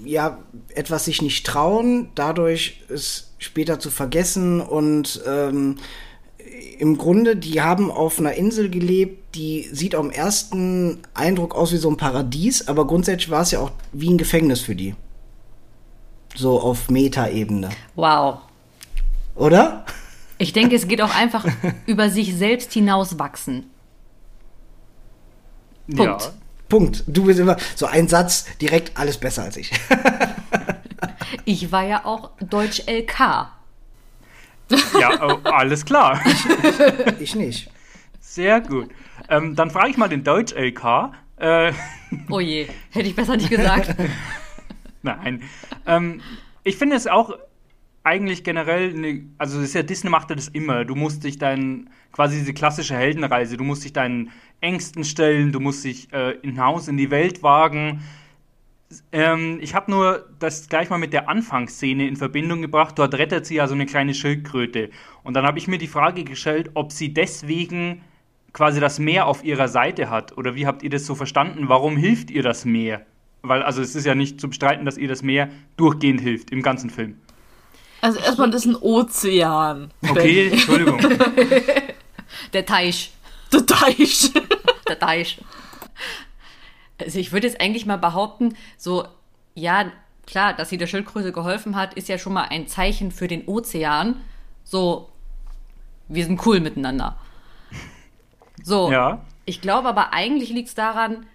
ja, 0.06 0.38
etwas 0.70 1.06
sich 1.06 1.22
nicht 1.22 1.46
trauen, 1.46 2.10
dadurch 2.16 2.84
es 2.90 3.34
später 3.40 3.80
zu 3.80 3.90
vergessen 3.90 4.62
und 4.62 5.22
ähm, 5.28 5.78
im 6.80 6.98
Grunde, 6.98 7.36
die 7.36 7.62
haben 7.62 7.92
auf 7.92 8.20
einer 8.20 8.34
Insel 8.34 8.70
gelebt, 8.70 9.36
die 9.36 9.70
sieht 9.72 9.96
am 9.96 10.12
ersten 10.12 11.00
Eindruck 11.14 11.56
aus 11.56 11.72
wie 11.72 11.78
so 11.78 11.90
ein 11.90 11.98
Paradies, 11.98 12.68
aber 12.68 12.88
grundsätzlich 12.88 13.30
war 13.30 13.42
es 13.42 13.52
ja 13.52 13.60
auch 13.60 13.72
wie 13.92 14.10
ein 14.10 14.18
Gefängnis 14.18 14.62
für 14.62 14.76
die. 14.76 14.96
So 16.36 16.60
auf 16.60 16.90
Meta-Ebene. 16.90 17.70
Wow. 17.96 18.40
Oder? 19.36 19.86
Ich 20.38 20.54
denke, 20.54 20.76
es 20.76 20.88
geht 20.88 21.02
auch 21.02 21.16
einfach 21.16 21.46
über 21.86 22.10
sich 22.10 22.36
selbst 22.36 22.74
hinauswachsen. 22.74 23.66
Punkt. 25.88 26.32
Punkt. 26.70 27.04
Du 27.08 27.26
bist 27.26 27.40
immer 27.40 27.58
so 27.76 27.86
ein 27.86 28.08
Satz, 28.08 28.46
direkt 28.60 28.98
alles 28.98 29.18
besser 29.18 29.44
als 29.44 29.58
ich. 29.58 29.72
Ich 31.46 31.72
war 31.72 31.84
ja 31.84 32.06
auch 32.06 32.32
Deutsch 32.40 32.84
LK. 32.88 33.20
Ja, 33.20 33.50
ja 35.00 35.28
oh, 35.28 35.40
alles 35.44 35.84
klar. 35.84 36.22
ich 37.20 37.36
nicht. 37.36 37.70
Sehr 38.20 38.62
gut. 38.62 38.90
Ähm, 39.30 39.56
dann 39.56 39.70
frage 39.70 39.90
ich 39.90 39.98
mal 39.98 40.08
den 40.08 40.24
Deutsch-LK. 40.24 41.12
Äh, 41.38 41.74
Oh 42.30 42.40
je, 42.40 42.68
hätte 42.92 43.08
ich 43.08 43.16
besser 43.16 43.36
nicht 43.36 43.50
gesagt. 43.50 43.96
Nein. 45.02 45.44
Ähm, 45.86 46.22
ich 46.64 46.78
finde 46.78 46.96
es 46.96 47.08
auch 47.08 47.38
eigentlich 48.04 48.44
generell, 48.44 48.94
eine, 48.94 49.24
also 49.38 49.58
das 49.58 49.70
ist 49.70 49.76
ja, 49.76 49.84
Disney 49.84 50.10
machte 50.10 50.36
das 50.36 50.48
immer. 50.48 50.86
Du 50.86 50.96
musst 50.96 51.24
dich 51.24 51.38
deinen, 51.38 51.90
quasi 52.14 52.38
diese 52.38 52.54
klassische 52.54 52.96
Heldenreise, 52.96 53.58
du 53.58 53.66
musst 53.66 53.84
dich 53.84 53.92
deinen 53.92 54.32
Ängsten 54.62 55.04
stellen, 55.04 55.52
du 55.52 55.60
musst 55.60 55.84
dich 55.84 56.14
äh, 56.14 56.36
hinaus 56.42 56.88
in 56.88 56.96
die 56.96 57.12
Welt 57.12 57.44
wagen. 57.44 58.02
Ähm, 59.12 59.58
ich 59.60 59.76
habe 59.76 59.92
nur 59.92 60.30
das 60.40 60.70
gleich 60.70 60.90
mal 60.90 61.00
mit 61.00 61.12
der 61.12 61.28
Anfangsszene 61.28 62.08
in 62.08 62.16
Verbindung 62.16 62.62
gebracht. 62.62 62.98
Dort 62.98 63.16
rettet 63.16 63.46
sie 63.46 63.56
ja 63.56 63.68
so 63.68 63.74
eine 63.74 63.88
kleine 63.88 64.14
Schildkröte. 64.14 64.92
Und 65.24 65.34
dann 65.34 65.46
habe 65.46 65.58
ich 65.58 65.68
mir 65.68 65.80
die 65.80 65.88
Frage 65.88 66.24
gestellt, 66.24 66.72
ob 66.76 66.92
sie 66.92 67.14
deswegen 67.14 68.04
quasi 68.54 68.80
das 68.80 69.00
Meer 69.00 69.26
auf 69.26 69.44
ihrer 69.44 69.68
Seite 69.68 70.12
hat. 70.12 70.38
Oder 70.38 70.56
wie 70.56 70.68
habt 70.68 70.84
ihr 70.84 70.92
das 70.92 71.06
so 71.06 71.16
verstanden? 71.16 71.68
Warum 71.68 71.98
hilft 71.98 72.30
ihr 72.30 72.44
das 72.44 72.64
Meer? 72.64 73.06
Weil, 73.42 73.64
also 73.64 73.82
es 73.82 73.96
ist 73.96 74.06
ja 74.06 74.16
nicht 74.16 74.40
zu 74.40 74.48
bestreiten, 74.48 74.86
dass 74.86 74.98
ihr 74.98 75.08
das 75.08 75.24
Meer 75.24 75.50
durchgehend 75.76 76.22
hilft 76.22 76.52
im 76.52 76.62
ganzen 76.62 76.90
Film. 76.92 77.18
Also 78.02 78.20
erstmal, 78.20 78.52
das 78.52 78.66
ist 78.66 78.72
ein 78.72 78.82
Ozean. 78.82 79.92
Okay, 80.08 80.50
Entschuldigung. 80.50 81.00
Der 82.54 82.66
Teich. 82.66 83.12
Der 83.52 83.66
Teich. 83.66 84.32
Der 84.88 85.00
Teich. 85.00 85.40
Also 87.00 87.20
ich 87.20 87.32
würde 87.32 87.48
jetzt 87.48 87.60
eigentlich 87.60 87.86
mal 87.86 87.98
behaupten, 87.98 88.56
so, 88.78 89.06
ja, 89.56 89.92
klar, 90.26 90.54
dass 90.54 90.70
sie 90.70 90.78
der 90.78 90.88
Schildkröte 90.88 91.32
geholfen 91.32 91.76
hat, 91.76 91.94
ist 91.96 92.08
ja 92.08 92.18
schon 92.18 92.34
mal 92.34 92.44
ein 92.50 92.68
Zeichen 92.68 93.12
für 93.12 93.28
den 93.28 93.46
Ozean. 93.48 94.22
So, 94.64 95.10
wir 96.08 96.26
sind 96.26 96.46
cool 96.46 96.60
miteinander. 96.60 97.18
So, 98.64 98.92
Ja. 98.92 99.22
ich 99.46 99.60
glaube 99.62 99.90
aber 99.90 100.14
eigentlich 100.14 100.50
liegt 100.50 100.70
es 100.70 100.76
daran, 100.76 101.26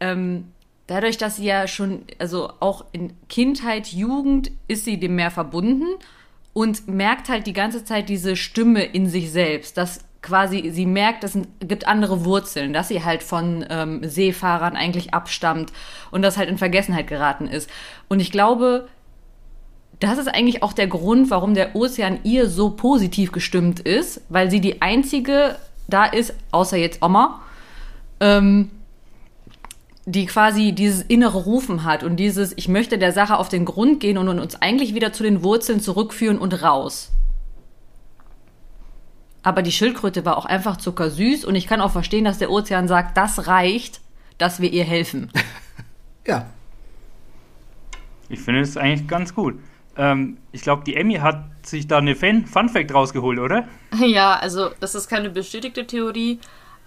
ähm, 0.00 0.52
dadurch, 0.86 1.18
dass 1.18 1.36
sie 1.36 1.44
ja 1.44 1.66
schon, 1.68 2.04
also 2.18 2.52
auch 2.60 2.86
in 2.92 3.14
Kindheit, 3.28 3.88
Jugend 3.88 4.50
ist 4.68 4.84
sie 4.84 4.98
dem 4.98 5.16
Meer 5.16 5.30
verbunden 5.30 5.86
und 6.52 6.88
merkt 6.88 7.28
halt 7.28 7.46
die 7.46 7.52
ganze 7.52 7.84
Zeit 7.84 8.08
diese 8.08 8.36
Stimme 8.36 8.84
in 8.84 9.08
sich 9.08 9.30
selbst, 9.30 9.76
dass 9.76 10.04
quasi 10.22 10.70
sie 10.72 10.86
merkt, 10.86 11.24
es 11.24 11.36
gibt 11.60 11.86
andere 11.86 12.24
Wurzeln, 12.24 12.72
dass 12.72 12.88
sie 12.88 13.04
halt 13.04 13.22
von 13.22 13.66
ähm, 13.68 14.00
Seefahrern 14.08 14.76
eigentlich 14.76 15.12
abstammt 15.12 15.72
und 16.10 16.22
das 16.22 16.36
halt 16.36 16.48
in 16.48 16.58
Vergessenheit 16.58 17.08
geraten 17.08 17.48
ist. 17.48 17.68
Und 18.08 18.20
ich 18.20 18.30
glaube, 18.30 18.88
das 19.98 20.18
ist 20.18 20.28
eigentlich 20.28 20.62
auch 20.62 20.72
der 20.72 20.86
Grund, 20.86 21.30
warum 21.30 21.54
der 21.54 21.76
Ozean 21.76 22.20
ihr 22.22 22.48
so 22.48 22.70
positiv 22.70 23.32
gestimmt 23.32 23.80
ist, 23.80 24.20
weil 24.28 24.50
sie 24.50 24.60
die 24.60 24.80
einzige 24.80 25.56
da 25.88 26.04
ist, 26.04 26.34
außer 26.52 26.76
jetzt 26.76 27.02
Oma, 27.02 27.40
ähm, 28.20 28.70
die 30.04 30.26
quasi 30.26 30.72
dieses 30.72 31.02
innere 31.02 31.38
Rufen 31.38 31.84
hat 31.84 32.02
und 32.02 32.16
dieses, 32.16 32.52
ich 32.56 32.68
möchte 32.68 32.98
der 32.98 33.12
Sache 33.12 33.38
auf 33.38 33.48
den 33.48 33.64
Grund 33.64 34.00
gehen 34.00 34.18
und 34.18 34.28
uns 34.28 34.60
eigentlich 34.60 34.94
wieder 34.94 35.12
zu 35.12 35.22
den 35.22 35.44
Wurzeln 35.44 35.80
zurückführen 35.80 36.38
und 36.38 36.62
raus. 36.62 37.12
Aber 39.42 39.62
die 39.62 39.72
Schildkröte 39.72 40.24
war 40.24 40.36
auch 40.36 40.44
einfach 40.44 40.76
zuckersüß 40.76 41.44
und 41.44 41.54
ich 41.56 41.66
kann 41.66 41.80
auch 41.80 41.90
verstehen, 41.90 42.24
dass 42.24 42.38
der 42.38 42.50
Ozean 42.50 42.86
sagt, 42.86 43.16
das 43.16 43.48
reicht, 43.48 44.00
dass 44.38 44.60
wir 44.60 44.72
ihr 44.72 44.84
helfen. 44.84 45.30
Ja. 46.24 46.46
Ich 48.28 48.38
finde 48.38 48.60
es 48.60 48.76
eigentlich 48.76 49.08
ganz 49.08 49.34
gut. 49.34 49.58
Ähm, 49.96 50.38
ich 50.52 50.62
glaube, 50.62 50.84
die 50.84 50.94
Emmy 50.94 51.14
hat 51.16 51.44
sich 51.66 51.88
da 51.88 51.98
eine 51.98 52.14
Fan 52.14 52.46
Fun 52.46 52.68
Fact 52.68 52.94
rausgeholt, 52.94 53.40
oder? 53.40 53.66
Ja, 53.98 54.36
also 54.36 54.70
das 54.78 54.94
ist 54.94 55.08
keine 55.08 55.30
bestätigte 55.30 55.84
Theorie, 55.84 56.38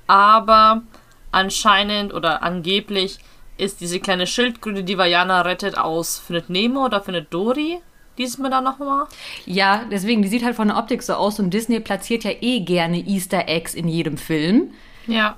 aber 0.07 0.83
anscheinend 1.31 2.13
oder 2.13 2.43
angeblich 2.43 3.19
ist 3.57 3.81
diese 3.81 3.99
kleine 3.99 4.25
Schildkröte, 4.25 4.85
die 4.85 4.97
Vajana 4.97 5.41
rettet, 5.41 5.77
aus 5.77 6.17
Findet 6.17 6.49
Nemo 6.49 6.85
oder 6.85 7.01
Findet 7.01 7.33
Dory 7.33 7.79
diesmal 8.17 8.49
da 8.51 8.61
nochmal. 8.61 9.05
Ja, 9.45 9.83
deswegen, 9.91 10.21
die 10.21 10.27
sieht 10.27 10.43
halt 10.43 10.55
von 10.55 10.67
der 10.69 10.77
Optik 10.77 11.03
so 11.03 11.13
aus 11.13 11.39
und 11.39 11.53
Disney 11.53 11.79
platziert 11.79 12.23
ja 12.23 12.31
eh 12.41 12.61
gerne 12.61 12.97
Easter 13.07 13.47
Eggs 13.47 13.73
in 13.73 13.87
jedem 13.87 14.17
Film. 14.17 14.71
Ja. 15.07 15.35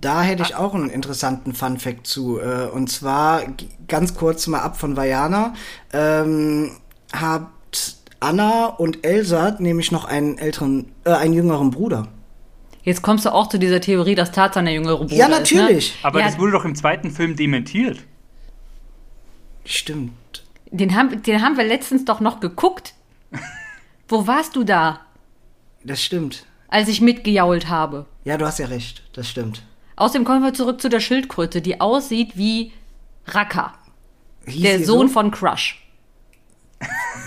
Da 0.00 0.22
hätte 0.22 0.42
ich 0.42 0.54
auch 0.54 0.74
einen 0.74 0.90
interessanten 0.90 1.54
Fun-Fact 1.54 2.06
zu. 2.06 2.38
Äh, 2.38 2.66
und 2.72 2.88
zwar 2.90 3.42
ganz 3.88 4.14
kurz 4.14 4.46
mal 4.46 4.60
ab 4.60 4.76
von 4.78 4.96
Vajana. 4.96 5.54
Ähm, 5.92 6.72
habt 7.12 7.96
Anna 8.20 8.66
und 8.66 9.04
Elsa 9.06 9.56
nämlich 9.58 9.92
noch 9.92 10.04
einen 10.04 10.36
älteren, 10.38 10.92
äh, 11.04 11.12
einen 11.12 11.32
jüngeren 11.34 11.70
Bruder. 11.70 12.08
Jetzt 12.82 13.02
kommst 13.02 13.24
du 13.24 13.32
auch 13.32 13.48
zu 13.48 13.58
dieser 13.58 13.80
Theorie, 13.80 14.14
dass 14.14 14.30
Tarzan 14.32 14.66
der 14.66 14.74
jüngere 14.74 14.98
Bruder 14.98 15.14
Ja, 15.16 15.26
ist. 15.26 15.38
natürlich. 15.38 15.90
Ne? 15.94 15.98
Aber 16.04 16.20
ja, 16.20 16.26
das 16.26 16.38
wurde 16.38 16.52
doch 16.52 16.64
im 16.64 16.74
zweiten 16.76 17.10
Film 17.10 17.34
dementiert. 17.34 17.98
Stimmt. 19.64 20.12
Den 20.76 20.94
haben, 20.94 21.22
den 21.22 21.42
haben 21.42 21.56
wir 21.56 21.64
letztens 21.64 22.04
doch 22.04 22.20
noch 22.20 22.40
geguckt. 22.40 22.94
Wo 24.08 24.26
warst 24.26 24.54
du 24.56 24.62
da, 24.64 25.00
Das 25.84 26.02
stimmt. 26.02 26.46
als 26.68 26.88
ich 26.88 27.00
mitgejault 27.00 27.68
habe? 27.68 28.06
Ja, 28.24 28.36
du 28.36 28.46
hast 28.46 28.58
ja 28.58 28.66
recht. 28.66 29.02
Das 29.14 29.28
stimmt. 29.28 29.62
Außerdem 29.96 30.24
kommen 30.24 30.42
wir 30.42 30.54
zurück 30.54 30.80
zu 30.80 30.88
der 30.88 31.00
Schildkröte, 31.00 31.62
die 31.62 31.80
aussieht 31.80 32.36
wie 32.36 32.72
Raka, 33.26 33.72
Hieß 34.46 34.62
der 34.62 34.84
Sohn 34.84 35.08
so? 35.08 35.14
von 35.14 35.30
Crush, 35.30 35.82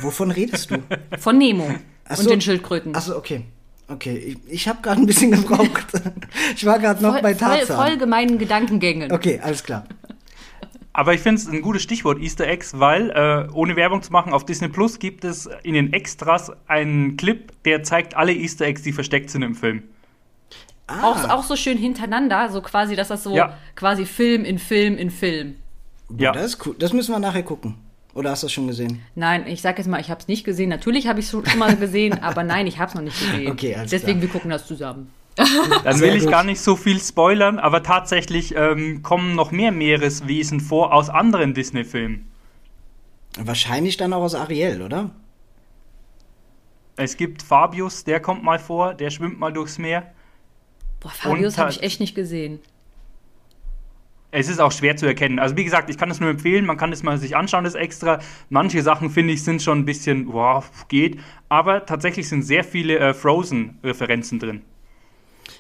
Wovon 0.02 0.32
redest 0.32 0.72
du? 0.72 0.78
von 1.20 1.38
Nemo 1.38 1.68
Ach 2.08 2.18
und 2.20 2.30
den 2.30 2.42
Schildkröten. 2.42 2.96
Achso, 2.96 3.18
okay. 3.18 3.46
Okay, 3.88 4.18
ich, 4.18 4.54
ich 4.54 4.68
habe 4.68 4.82
gerade 4.84 5.02
ein 5.02 5.08
bisschen 5.08 5.32
gebraucht. 5.32 5.88
ich 6.56 6.64
war 6.66 6.78
gerade 6.78 7.02
noch 7.02 7.14
voll, 7.14 7.22
bei 7.24 7.34
voll, 7.36 7.58
Tarzan. 7.58 7.76
voll 7.76 7.98
gemeinen 7.98 8.38
Gedankengängen. 8.38 9.12
Okay, 9.12 9.40
alles 9.44 9.64
klar. 9.64 9.86
Aber 10.92 11.14
ich 11.14 11.22
finde 11.22 11.40
es 11.42 11.48
ein 11.48 11.62
gutes 11.62 11.84
Stichwort 11.84 12.20
Easter 12.20 12.48
Eggs, 12.48 12.80
weil, 12.80 13.12
äh, 13.12 13.52
ohne 13.54 13.76
Werbung 13.76 14.02
zu 14.02 14.12
machen, 14.12 14.34
auf 14.34 14.44
Disney 14.46 14.70
Plus 14.70 15.00
gibt 15.00 15.24
es 15.24 15.48
in 15.64 15.74
den 15.76 15.94
Extras 15.94 16.52
einen 16.68 17.16
Clip, 17.16 17.52
der 17.64 17.84
zeigt 17.84 18.18
alle 18.18 18.34
Easter 18.34 18.66
Eggs, 18.66 18.82
die 18.82 18.92
versteckt 18.92 19.30
sind 19.30 19.44
im 19.44 19.56
Film. 19.56 19.84
Ah, 20.88 21.04
Auch, 21.04 21.30
auch 21.30 21.44
so 21.44 21.56
schön 21.56 21.78
hintereinander, 21.78 22.50
so 22.50 22.62
quasi, 22.62 22.96
dass 22.96 23.10
das 23.10 23.24
so 23.24 23.36
Ja. 23.36 23.56
quasi 23.76 24.06
Film 24.08 24.44
in 24.44 24.58
Film 24.58 24.98
in 24.98 25.12
Film. 25.12 25.56
Ja. 26.18 26.32
Das 26.32 26.44
ist 26.46 26.66
cool. 26.66 26.76
Das 26.80 26.92
müssen 26.94 27.12
wir 27.14 27.20
nachher 27.20 27.44
gucken. 27.44 27.76
Oder 28.16 28.32
hast 28.32 28.42
du 28.42 28.48
das 28.48 28.54
schon 28.54 28.66
gesehen? 28.66 29.04
Nein, 29.14 29.46
ich 29.46 29.62
sag 29.62 29.78
jetzt 29.78 29.86
mal, 29.88 30.02
ich 30.02 30.10
habe 30.10 30.20
es 30.20 30.28
nicht 30.28 30.44
gesehen. 30.44 30.70
Natürlich 30.70 31.06
habe 31.08 31.20
ich 31.20 31.26
es 31.26 31.32
schon 31.32 31.44
mal 31.60 31.76
gesehen, 31.76 32.18
aber 32.24 32.44
nein, 32.44 32.66
ich 32.66 32.80
habe 32.80 32.90
es 32.90 32.96
noch 32.96 33.04
nicht 33.04 33.20
gesehen. 33.20 33.52
Okay, 33.52 33.76
alles 33.76 33.92
Deswegen, 33.92 34.20
klar. 34.20 34.22
wir 34.24 34.30
gucken 34.30 34.50
das 34.50 34.66
zusammen. 34.66 35.12
Dann 35.84 36.00
will 36.02 36.16
ich 36.16 36.28
gar 36.28 36.44
nicht 36.44 36.60
so 36.60 36.76
viel 36.76 37.00
spoilern, 37.00 37.60
aber 37.60 37.84
tatsächlich 37.84 38.56
ähm, 38.56 39.02
kommen 39.04 39.36
noch 39.36 39.52
mehr 39.52 39.72
Meereswesen 39.72 40.60
vor 40.60 40.94
aus 40.94 41.10
anderen 41.10 41.54
Disney-Filmen. 41.54 42.30
Wahrscheinlich 43.38 43.96
dann 43.96 44.12
auch 44.12 44.24
aus 44.24 44.36
Ariel, 44.36 44.82
oder? 44.82 45.12
Es 46.98 47.16
gibt 47.16 47.42
Fabius, 47.42 48.04
der 48.04 48.20
kommt 48.20 48.44
mal 48.44 48.60
vor, 48.60 48.94
der 48.94 49.10
schwimmt 49.12 49.40
mal 49.40 49.54
durchs 49.54 49.78
Meer. 49.78 50.12
Boah, 51.00 51.12
Fabius 51.12 51.58
habe 51.58 51.72
ich 51.72 51.82
echt 51.82 52.02
nicht 52.02 52.16
gesehen. 52.16 52.60
Es 54.32 54.50
ist 54.50 54.60
auch 54.60 54.72
schwer 54.72 54.96
zu 54.98 55.06
erkennen. 55.06 55.40
Also 55.40 55.56
wie 55.56 55.64
gesagt, 55.64 55.90
ich 55.90 55.98
kann 55.98 56.12
es 56.12 56.20
nur 56.20 56.30
empfehlen, 56.30 56.66
man 56.66 56.78
kann 56.78 56.92
es 56.92 57.02
mal 57.02 57.18
sich 57.18 57.36
anschauen, 57.38 57.64
das 57.64 57.76
extra. 57.76 58.20
Manche 58.50 58.82
Sachen, 58.82 59.10
finde 59.10 59.34
ich, 59.34 59.44
sind 59.44 59.62
schon 59.62 59.80
ein 59.80 59.86
bisschen, 59.86 60.26
boah, 60.26 60.64
geht. 60.90 61.20
Aber 61.48 61.86
tatsächlich 61.86 62.28
sind 62.28 62.44
sehr 62.44 62.64
viele 62.64 63.00
äh, 63.00 63.14
Frozen-Referenzen 63.14 64.40
drin. 64.40 64.62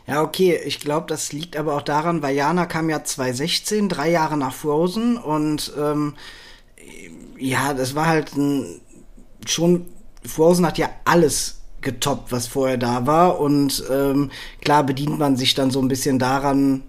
Ja, 0.09 0.23
okay. 0.23 0.59
Ich 0.65 0.79
glaube, 0.79 1.05
das 1.07 1.31
liegt 1.33 1.55
aber 1.55 1.75
auch 1.75 1.83
daran, 1.83 2.21
weil 2.23 2.35
Jana 2.35 2.65
kam 2.65 2.89
ja 2.89 3.03
2016, 3.03 3.89
drei 3.89 4.09
Jahre 4.09 4.37
nach 4.37 4.53
Frozen 4.53 5.17
und 5.17 5.71
ähm, 5.79 6.15
ja, 7.37 7.73
das 7.73 7.93
war 7.93 8.07
halt 8.07 8.35
ein, 8.35 8.81
schon, 9.45 9.85
Frozen 10.25 10.65
hat 10.65 10.77
ja 10.79 10.89
alles 11.05 11.61
getoppt, 11.81 12.31
was 12.31 12.47
vorher 12.47 12.77
da 12.77 13.05
war 13.05 13.39
und 13.39 13.83
ähm, 13.89 14.31
klar 14.61 14.83
bedient 14.83 15.19
man 15.19 15.37
sich 15.37 15.53
dann 15.53 15.71
so 15.71 15.79
ein 15.79 15.87
bisschen 15.87 16.17
daran, 16.17 16.81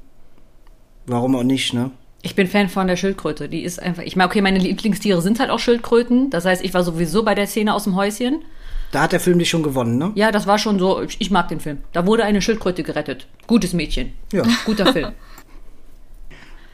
warum 1.06 1.36
auch 1.36 1.44
nicht, 1.44 1.74
ne? 1.74 1.90
Ich 2.22 2.34
bin 2.34 2.46
Fan 2.46 2.68
von 2.68 2.86
der 2.86 2.96
Schildkröte. 2.96 3.48
Die 3.48 3.62
ist 3.62 3.80
einfach. 3.80 4.02
Ich 4.02 4.14
meine, 4.14 4.28
okay, 4.28 4.42
meine 4.42 4.58
Lieblingstiere 4.58 5.22
sind 5.22 5.40
halt 5.40 5.48
auch 5.48 5.58
Schildkröten. 5.58 6.28
Das 6.28 6.44
heißt, 6.44 6.62
ich 6.62 6.74
war 6.74 6.82
sowieso 6.82 7.22
bei 7.22 7.34
der 7.34 7.46
Szene 7.46 7.72
aus 7.72 7.84
dem 7.84 7.96
Häuschen. 7.96 8.42
Da 8.90 9.02
hat 9.02 9.12
der 9.12 9.20
Film 9.20 9.38
dich 9.38 9.48
schon 9.48 9.62
gewonnen, 9.62 9.98
ne? 9.98 10.12
Ja, 10.14 10.32
das 10.32 10.46
war 10.46 10.58
schon 10.58 10.78
so. 10.78 11.02
Ich, 11.02 11.20
ich 11.20 11.30
mag 11.30 11.48
den 11.48 11.60
Film. 11.60 11.78
Da 11.92 12.06
wurde 12.06 12.24
eine 12.24 12.42
Schildkröte 12.42 12.82
gerettet. 12.82 13.28
Gutes 13.46 13.72
Mädchen. 13.72 14.12
Ja. 14.32 14.42
Guter 14.64 14.92
Film. 14.92 15.12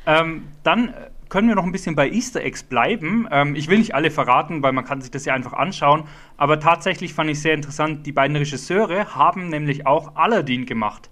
Ähm, 0.09 0.45
dann 0.63 0.95
können 1.29 1.49
wir 1.49 1.57
noch 1.57 1.65
ein 1.65 1.73
bisschen 1.73 1.97
bei 1.97 2.09
Easter 2.09 2.41
Eggs 2.41 2.63
bleiben. 2.63 3.27
Ähm, 3.31 3.57
ich 3.57 3.69
will 3.69 3.79
nicht 3.79 3.95
alle 3.95 4.11
verraten, 4.13 4.63
weil 4.63 4.73
man 4.73 4.85
kann 4.85 5.01
sich 5.01 5.11
das 5.11 5.25
ja 5.25 5.35
einfach 5.35 5.53
anschauen. 5.53 6.05
Aber 6.37 6.61
tatsächlich 6.61 7.13
fand 7.13 7.31
ich 7.31 7.41
sehr 7.41 7.55
interessant, 7.55 8.07
die 8.07 8.13
beiden 8.13 8.37
Regisseure 8.37 9.17
haben 9.17 9.49
nämlich 9.49 9.87
auch 9.87 10.15
Aladdin 10.15 10.65
gemacht. 10.65 11.11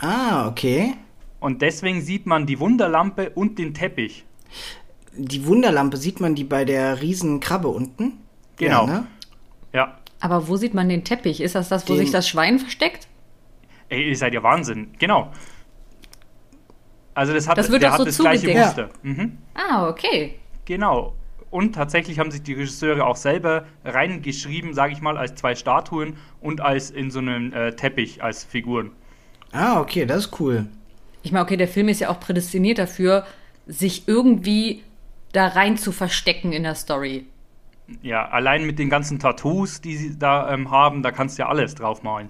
Ah, 0.00 0.46
okay. 0.48 0.94
Und 1.40 1.62
deswegen 1.62 2.02
sieht 2.02 2.26
man 2.26 2.46
die 2.46 2.60
Wunderlampe 2.60 3.30
und 3.30 3.58
den 3.58 3.72
Teppich. 3.72 4.24
Die 5.16 5.46
Wunderlampe, 5.46 5.96
sieht 5.96 6.20
man 6.20 6.34
die 6.34 6.44
bei 6.44 6.64
der 6.64 7.00
riesen 7.00 7.40
Krabbe 7.40 7.68
unten? 7.68 8.18
Genau. 8.56 8.86
Ja, 8.86 8.92
ne? 8.92 9.06
Ja. 9.72 9.98
Aber 10.20 10.48
wo 10.48 10.56
sieht 10.56 10.74
man 10.74 10.88
den 10.88 11.04
Teppich? 11.04 11.40
Ist 11.40 11.54
das 11.54 11.68
das, 11.68 11.88
wo 11.88 11.94
Den- 11.94 12.02
sich 12.02 12.10
das 12.10 12.28
Schwein 12.28 12.58
versteckt? 12.58 13.08
Ey, 13.88 14.08
ihr 14.08 14.16
seid 14.16 14.32
ja 14.34 14.42
Wahnsinn. 14.42 14.88
Genau. 14.98 15.32
Also 17.14 17.34
das 17.34 17.46
hat, 17.48 17.58
Das 17.58 17.70
wird 17.70 17.82
der 17.82 17.92
so 17.92 18.04
das 18.04 18.16
gleiche 18.18 18.40
zugedeckt. 18.42 18.66
Muster. 18.66 18.88
Mhm. 19.02 19.38
Ah, 19.54 19.88
okay. 19.88 20.36
Genau. 20.64 21.14
Und 21.50 21.74
tatsächlich 21.74 22.18
haben 22.18 22.30
sich 22.30 22.42
die 22.42 22.54
Regisseure 22.54 23.04
auch 23.04 23.16
selber 23.16 23.66
reingeschrieben, 23.84 24.72
sage 24.72 24.94
ich 24.94 25.02
mal, 25.02 25.18
als 25.18 25.34
zwei 25.34 25.54
Statuen 25.54 26.16
und 26.40 26.62
als 26.62 26.90
in 26.90 27.10
so 27.10 27.18
einem 27.18 27.52
äh, 27.52 27.72
Teppich 27.72 28.22
als 28.22 28.44
Figuren. 28.44 28.92
Ah, 29.52 29.78
okay, 29.80 30.06
das 30.06 30.26
ist 30.26 30.40
cool. 30.40 30.66
Ich 31.22 31.30
meine, 31.32 31.44
okay, 31.44 31.58
der 31.58 31.68
Film 31.68 31.88
ist 31.90 32.00
ja 32.00 32.08
auch 32.08 32.18
prädestiniert 32.20 32.78
dafür, 32.78 33.26
sich 33.66 34.08
irgendwie 34.08 34.82
da 35.32 35.48
rein 35.48 35.76
zu 35.76 35.92
verstecken 35.92 36.52
in 36.52 36.62
der 36.62 36.74
Story. 36.74 37.26
Ja, 38.02 38.28
allein 38.28 38.64
mit 38.64 38.78
den 38.78 38.90
ganzen 38.90 39.18
Tattoos, 39.18 39.80
die 39.80 39.96
sie 39.96 40.18
da 40.18 40.52
ähm, 40.52 40.70
haben, 40.70 41.02
da 41.02 41.10
kannst 41.10 41.38
du 41.38 41.42
ja 41.42 41.48
alles 41.48 41.74
draufmalen. 41.74 42.28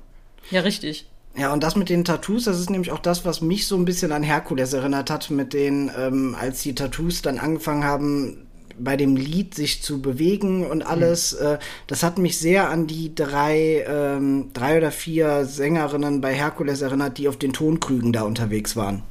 Ja, 0.51 0.61
richtig. 0.63 1.09
Ja, 1.35 1.53
und 1.53 1.63
das 1.63 1.77
mit 1.77 1.89
den 1.89 2.05
Tattoos, 2.05 2.45
das 2.45 2.61
ist 2.61 2.69
nämlich 2.69 2.93
auch 2.93 2.99
das, 2.99 3.25
was 3.25 3.41
mich 3.41 3.67
so 3.67 3.77
ein 3.77 3.87
bisschen 3.87 4.13
an 4.13 4.23
Herkules 4.23 4.73
erinnert 4.75 5.11
hat, 5.11 5.31
mit 5.31 5.55
den, 5.55 5.91
ähm, 5.97 6.37
als 6.39 6.63
die 6.63 6.75
Tattoos 6.75 7.23
dann 7.23 7.39
angefangen 7.39 7.85
haben, 7.85 8.47
bei 8.79 8.97
dem 8.97 9.17
Lied 9.17 9.55
sich 9.55 9.83
zu 9.83 10.03
bewegen 10.03 10.67
und 10.67 10.83
alles. 10.83 11.33
Äh, 11.35 11.59
das 11.87 12.03
hat 12.03 12.19
mich 12.19 12.39
sehr 12.39 12.69
an 12.69 12.87
die 12.87 13.15
drei, 13.15 13.85
ähm, 13.87 14.51
drei 14.53 14.79
oder 14.79 14.91
vier 14.91 15.45
Sängerinnen 15.45 16.21
bei 16.21 16.35
Herkules 16.35 16.83
erinnert, 16.83 17.19
die 17.19 17.29
auf 17.29 17.37
den 17.37 17.53
Tonkrügen 17.53 18.13
da 18.13 18.23
unterwegs 18.23 18.77
waren. 18.77 19.03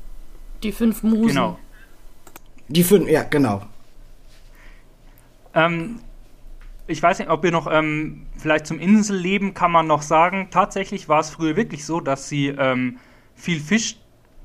Die 0.64 0.72
fünf 0.72 1.04
Musen. 1.04 1.28
Genau. 1.28 1.60
Die 2.68 2.84
fünf, 2.84 3.10
ja, 3.10 3.24
genau. 3.24 3.64
Ähm, 5.54 6.00
ich 6.92 7.02
weiß 7.02 7.20
nicht, 7.20 7.30
ob 7.30 7.44
ihr 7.46 7.52
noch 7.52 7.68
ähm, 7.72 8.28
vielleicht 8.38 8.68
zum 8.68 8.80
Inselleben 8.80 9.54
kann 9.54 9.72
man 9.72 9.88
noch 9.88 10.02
sagen. 10.02 10.48
Tatsächlich 10.52 11.10
war 11.10 11.20
es 11.20 11.30
früher 11.30 11.56
wirklich 11.56 11.86
so, 11.86 12.00
dass 12.00 12.30
sie 12.30 12.48
ähm, 12.48 12.98
viel 13.36 13.60
Fisch 13.60 13.98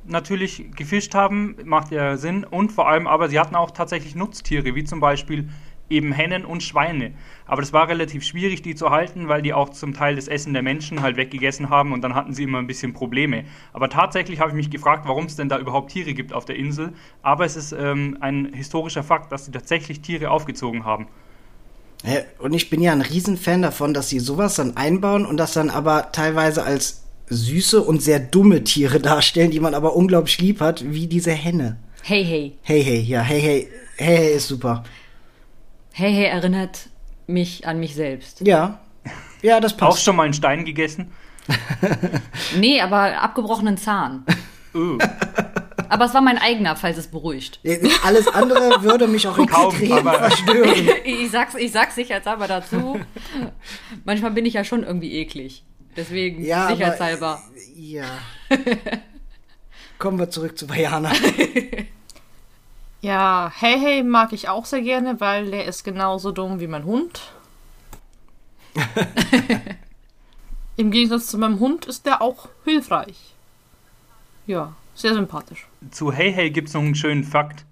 natürlich 0.04 0.70
gefischt 0.76 1.14
haben, 1.14 1.56
macht 1.64 1.90
ja 1.90 2.16
Sinn. 2.16 2.44
Und 2.44 2.72
vor 2.72 2.88
allem 2.88 3.06
aber, 3.06 3.28
sie 3.28 3.40
hatten 3.40 3.56
auch 3.56 3.72
tatsächlich 3.72 4.14
Nutztiere, 4.14 4.74
wie 4.74 4.84
zum 4.84 5.00
Beispiel 5.00 5.48
eben 5.88 6.12
Hennen 6.12 6.44
und 6.44 6.62
Schweine. 6.62 7.12
Aber 7.46 7.62
das 7.62 7.72
war 7.72 7.88
relativ 7.88 8.24
schwierig, 8.24 8.62
die 8.62 8.74
zu 8.74 8.90
halten, 8.90 9.28
weil 9.28 9.42
die 9.42 9.52
auch 9.52 9.70
zum 9.70 9.94
Teil 9.94 10.16
das 10.16 10.28
Essen 10.28 10.52
der 10.52 10.62
Menschen 10.62 11.00
halt 11.00 11.16
weggegessen 11.16 11.70
haben 11.70 11.92
und 11.92 12.02
dann 12.02 12.14
hatten 12.14 12.32
sie 12.32 12.44
immer 12.44 12.58
ein 12.58 12.66
bisschen 12.66 12.92
Probleme. 12.92 13.44
Aber 13.72 13.88
tatsächlich 13.88 14.40
habe 14.40 14.50
ich 14.50 14.56
mich 14.56 14.70
gefragt, 14.70 15.06
warum 15.06 15.26
es 15.26 15.36
denn 15.36 15.48
da 15.48 15.58
überhaupt 15.58 15.92
Tiere 15.92 16.14
gibt 16.14 16.32
auf 16.32 16.44
der 16.44 16.56
Insel. 16.56 16.92
Aber 17.22 17.44
es 17.44 17.56
ist 17.56 17.72
ähm, 17.72 18.16
ein 18.20 18.52
historischer 18.52 19.02
Fakt, 19.02 19.30
dass 19.30 19.44
sie 19.44 19.52
tatsächlich 19.52 20.00
Tiere 20.00 20.30
aufgezogen 20.30 20.84
haben. 20.84 21.06
Und 22.38 22.52
ich 22.54 22.70
bin 22.70 22.80
ja 22.80 22.92
ein 22.92 23.00
Riesenfan 23.00 23.62
davon, 23.62 23.94
dass 23.94 24.08
sie 24.08 24.20
sowas 24.20 24.54
dann 24.56 24.76
einbauen 24.76 25.26
und 25.26 25.38
das 25.38 25.52
dann 25.52 25.70
aber 25.70 26.12
teilweise 26.12 26.62
als 26.62 27.02
süße 27.28 27.82
und 27.82 28.02
sehr 28.02 28.20
dumme 28.20 28.62
Tiere 28.64 29.00
darstellen, 29.00 29.50
die 29.50 29.60
man 29.60 29.74
aber 29.74 29.96
unglaublich 29.96 30.38
lieb 30.38 30.60
hat, 30.60 30.84
wie 30.86 31.06
diese 31.06 31.32
Henne. 31.32 31.78
Hey, 32.02 32.24
hey. 32.24 32.58
Hey, 32.62 32.84
hey, 32.84 33.00
ja, 33.00 33.20
hey, 33.22 33.40
hey, 33.40 33.68
hey, 33.96 34.16
hey 34.16 34.36
ist 34.36 34.48
super. 34.48 34.84
Hey, 35.92 36.12
hey 36.12 36.26
erinnert 36.26 36.88
mich 37.26 37.66
an 37.66 37.80
mich 37.80 37.94
selbst. 37.94 38.40
Ja, 38.46 38.80
ja, 39.42 39.60
das 39.60 39.74
Auch 39.74 39.78
passt. 39.78 40.04
schon 40.04 40.16
mal 40.16 40.24
einen 40.24 40.34
Stein 40.34 40.64
gegessen? 40.64 41.12
Nee, 42.58 42.80
aber 42.80 43.20
abgebrochenen 43.20 43.76
Zahn. 43.76 44.24
Oh. 44.74 44.98
Aber 45.90 46.04
es 46.06 46.14
war 46.14 46.20
mein 46.20 46.38
eigener, 46.38 46.76
falls 46.76 46.96
es 46.98 47.06
beruhigt. 47.08 47.60
Alles 48.04 48.28
andere 48.28 48.82
würde 48.82 49.06
mich 49.08 49.26
auch 49.28 49.36
Kaum, 49.46 49.70
extrem 49.74 49.92
aber- 50.06 50.18
verstören. 50.18 50.88
Ich 51.04 51.30
sag's, 51.30 51.54
ich 51.54 51.72
sag's 51.72 51.94
sicherheitshalber 51.94 52.46
dazu. 52.48 53.00
Manchmal 54.04 54.30
bin 54.32 54.44
ich 54.46 54.54
ja 54.54 54.64
schon 54.64 54.82
irgendwie 54.82 55.12
eklig. 55.14 55.64
Deswegen, 55.96 56.44
Ja, 56.44 56.68
sicherheitshalber. 56.68 57.26
aber, 57.26 57.42
ja. 57.76 58.04
Kommen 59.98 60.18
wir 60.18 60.28
zurück 60.30 60.58
zu 60.58 60.68
Vajana. 60.68 61.12
Ja, 63.02 63.52
Hey 63.54 63.78
Hey 63.78 64.02
mag 64.02 64.32
ich 64.32 64.48
auch 64.48 64.64
sehr 64.64 64.80
gerne, 64.80 65.20
weil 65.20 65.50
der 65.52 65.66
ist 65.66 65.84
genauso 65.84 66.32
dumm 66.32 66.58
wie 66.60 66.66
mein 66.66 66.84
Hund. 66.84 67.20
Im 70.76 70.90
Gegensatz 70.90 71.28
zu 71.28 71.38
meinem 71.38 71.60
Hund 71.60 71.86
ist 71.86 72.04
der 72.06 72.20
auch 72.20 72.48
hilfreich. 72.64 73.34
Ja, 74.46 74.74
sehr 74.94 75.14
sympathisch. 75.14 75.66
Zu 75.90 76.12
Hey 76.12 76.32
Hey 76.32 76.50
gibt 76.50 76.68
es 76.68 76.74
noch 76.74 76.82
einen 76.82 76.94
schönen 76.94 77.24
Fakt. 77.24 77.64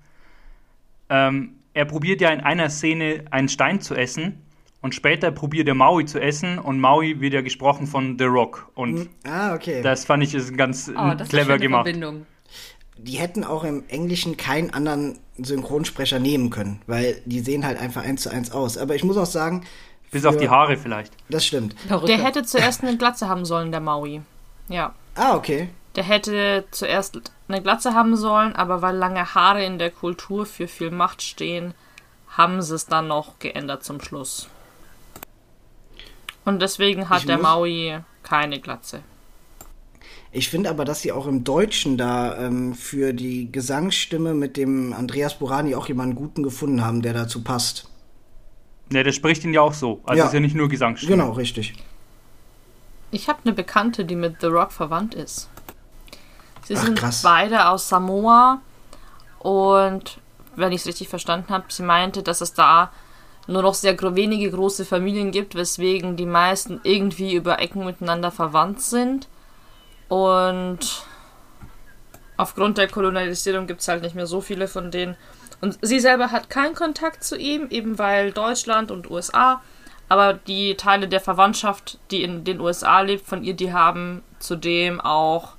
Ähm, 1.09 1.55
er 1.75 1.85
probiert 1.85 2.21
ja 2.21 2.31
in 2.31 2.41
einer 2.41 2.71
Szene 2.71 3.25
einen 3.31 3.49
Stein 3.49 3.81
zu 3.81 3.95
essen 3.95 4.41
und 4.81 4.95
später 4.95 5.31
probiert 5.31 5.67
er 5.69 5.75
Maui 5.75 6.05
zu 6.05 6.21
essen 6.21 6.59
und 6.59 6.81
Maui 6.81 7.21
wird 7.21 7.33
ja 7.35 7.41
gesprochen 7.41 7.87
von 7.87 8.17
The 8.19 8.25
Rock. 8.25 8.71
Und 8.75 9.09
Ah, 9.27 9.55
okay. 9.55 9.83
das 9.83 10.05
fand 10.05 10.23
ich 10.23 10.35
ist 10.35 10.57
ganz 10.57 10.89
Oh, 10.89 10.93
das 10.93 11.03
ist 11.03 11.07
eine 11.21 11.27
clever 11.29 11.59
gemacht. 11.59 11.85
Verbindung. 11.87 12.27
die 12.97 13.19
hätten 13.19 13.45
auch 13.45 13.65
im 13.65 13.83
Englischen 13.89 14.37
keinen 14.37 14.71
anderen 14.73 15.19
Synchronsprecher 15.39 16.21
nehmen 16.21 16.51
können, 16.51 16.81
weil 16.87 17.21
die 17.25 17.41
sehen 17.41 17.67
halt 17.67 17.79
einfach 17.81 18.03
eins 18.05 18.23
zu 18.23 18.31
eins 18.31 18.51
aus. 18.53 18.79
Aber 18.79 18.95
ich 18.95 19.03
muss 19.05 19.17
auch 19.17 19.27
sagen. 19.27 19.65
Bis 20.13 20.25
auf 20.27 20.37
die 20.37 20.49
Haare 20.49 20.77
vielleicht. 20.77 21.13
Das 21.29 21.45
stimmt. 21.45 21.75
Perücke. 21.89 22.07
Der 22.07 22.23
hätte 22.23 22.45
zuerst 22.45 22.85
eine 22.85 22.97
Glatze 22.97 23.29
haben 23.29 23.45
sollen, 23.45 23.73
der 23.73 23.81
Maui. 23.81 24.21
Ja. 24.69 24.95
Ah, 25.17 25.35
okay. 25.35 25.69
Der 25.97 26.05
hätte 26.05 26.67
zuerst 26.71 27.21
eine 27.49 27.63
Glatze 27.63 27.95
haben 27.95 28.17
sollen, 28.17 28.55
aber 28.57 28.83
weil 28.83 28.97
lange 28.97 29.35
Haare 29.35 29.65
in 29.65 29.79
der 29.79 29.91
Kultur 29.91 30.47
für 30.47 30.69
viel 30.69 30.91
Macht 30.91 31.23
stehen, 31.23 31.75
haben 32.29 32.63
sie 32.63 32.75
es 32.75 32.87
dann 32.87 33.09
noch 33.09 33.39
geändert 33.39 33.85
zum 33.85 34.01
Schluss. 34.01 34.49
Und 36.45 36.61
deswegen 36.61 37.09
hat 37.09 37.21
ich 37.21 37.27
der 37.27 37.39
Maui 37.39 37.99
keine 38.23 38.61
Glatze. 38.61 39.03
Ich 40.33 40.49
finde 40.49 40.69
aber, 40.69 40.85
dass 40.85 41.01
sie 41.01 41.13
auch 41.13 41.27
im 41.29 41.45
Deutschen 41.45 41.97
da 41.97 42.37
ähm, 42.39 42.75
für 42.75 43.13
die 43.13 43.53
Gesangsstimme 43.53 44.35
mit 44.35 44.57
dem 44.57 44.93
Andreas 44.93 45.39
Burani 45.39 45.77
auch 45.77 45.87
jemanden 45.87 46.17
guten 46.17 46.43
gefunden 46.43 46.85
haben, 46.85 47.03
der 47.03 47.13
dazu 47.13 47.45
passt. 47.45 47.89
Ne, 48.91 49.05
der 49.05 49.13
spricht 49.13 49.45
ihn 49.45 49.55
ja 49.55 49.61
auch 49.61 49.73
so. 49.73 50.01
Also 50.05 50.19
ja. 50.19 50.27
ist 50.27 50.35
ja 50.35 50.41
nicht 50.41 50.57
nur 50.57 50.69
Gesangsstimme. 50.69 51.17
Genau, 51.17 51.33
richtig. 51.33 51.75
Ich 53.13 53.29
habe 53.29 53.39
eine 53.45 53.55
Bekannte, 53.55 54.05
die 54.05 54.17
mit 54.17 54.41
The 54.41 54.49
Rock 54.49 54.73
verwandt 54.73 55.15
ist. 55.15 55.49
Sie 56.65 56.77
Ach, 56.77 56.83
sind 56.83 56.99
krass. 56.99 57.23
beide 57.23 57.69
aus 57.69 57.89
Samoa 57.89 58.61
und 59.39 60.19
wenn 60.57 60.73
ich 60.73 60.81
es 60.81 60.87
richtig 60.87 61.09
verstanden 61.09 61.53
habe, 61.53 61.65
sie 61.69 61.83
meinte, 61.83 62.23
dass 62.23 62.41
es 62.41 62.55
da 62.55 62.91
nur 63.47 63.63
noch 63.63 63.75
sehr 63.75 63.97
wenige 64.17 64.51
große 64.51 64.85
Familien 64.85 65.31
gibt, 65.31 65.55
weswegen 65.55 66.17
die 66.17 66.27
meisten 66.27 66.81
irgendwie 66.83 67.35
über 67.35 67.59
Ecken 67.59 67.85
miteinander 67.85 68.31
verwandt 68.31 68.81
sind. 68.81 69.29
Und 70.09 71.05
aufgrund 72.37 72.79
der 72.79 72.89
Kolonialisierung 72.89 73.67
gibt 73.67 73.81
es 73.81 73.89
halt 73.89 74.03
nicht 74.03 74.15
mehr 74.15 74.27
so 74.27 74.41
viele 74.41 74.69
von 74.69 74.91
denen. 74.91 75.17
Und 75.61 75.79
sie 75.83 76.01
selber 76.01 76.31
hat 76.31 76.51
keinen 76.51 76.75
Kontakt 76.75 77.25
zu 77.25 77.37
ihm, 77.37 77.69
eben 77.71 77.99
weil 77.99 78.33
Deutschland 78.33 78.91
und 78.91 79.11
USA, 79.11 79.61
aber 80.09 80.35
die 80.35 80.77
Teile 80.77 81.09
der 81.09 81.21
Verwandtschaft, 81.21 81.99
die 82.11 82.23
in 82.23 82.45
den 82.45 82.61
USA 82.61 83.01
lebt, 83.01 83.27
von 83.27 83.43
ihr, 83.43 83.55
die 83.55 83.73
haben 83.73 84.23
zudem 84.39 85.01
auch 85.01 85.54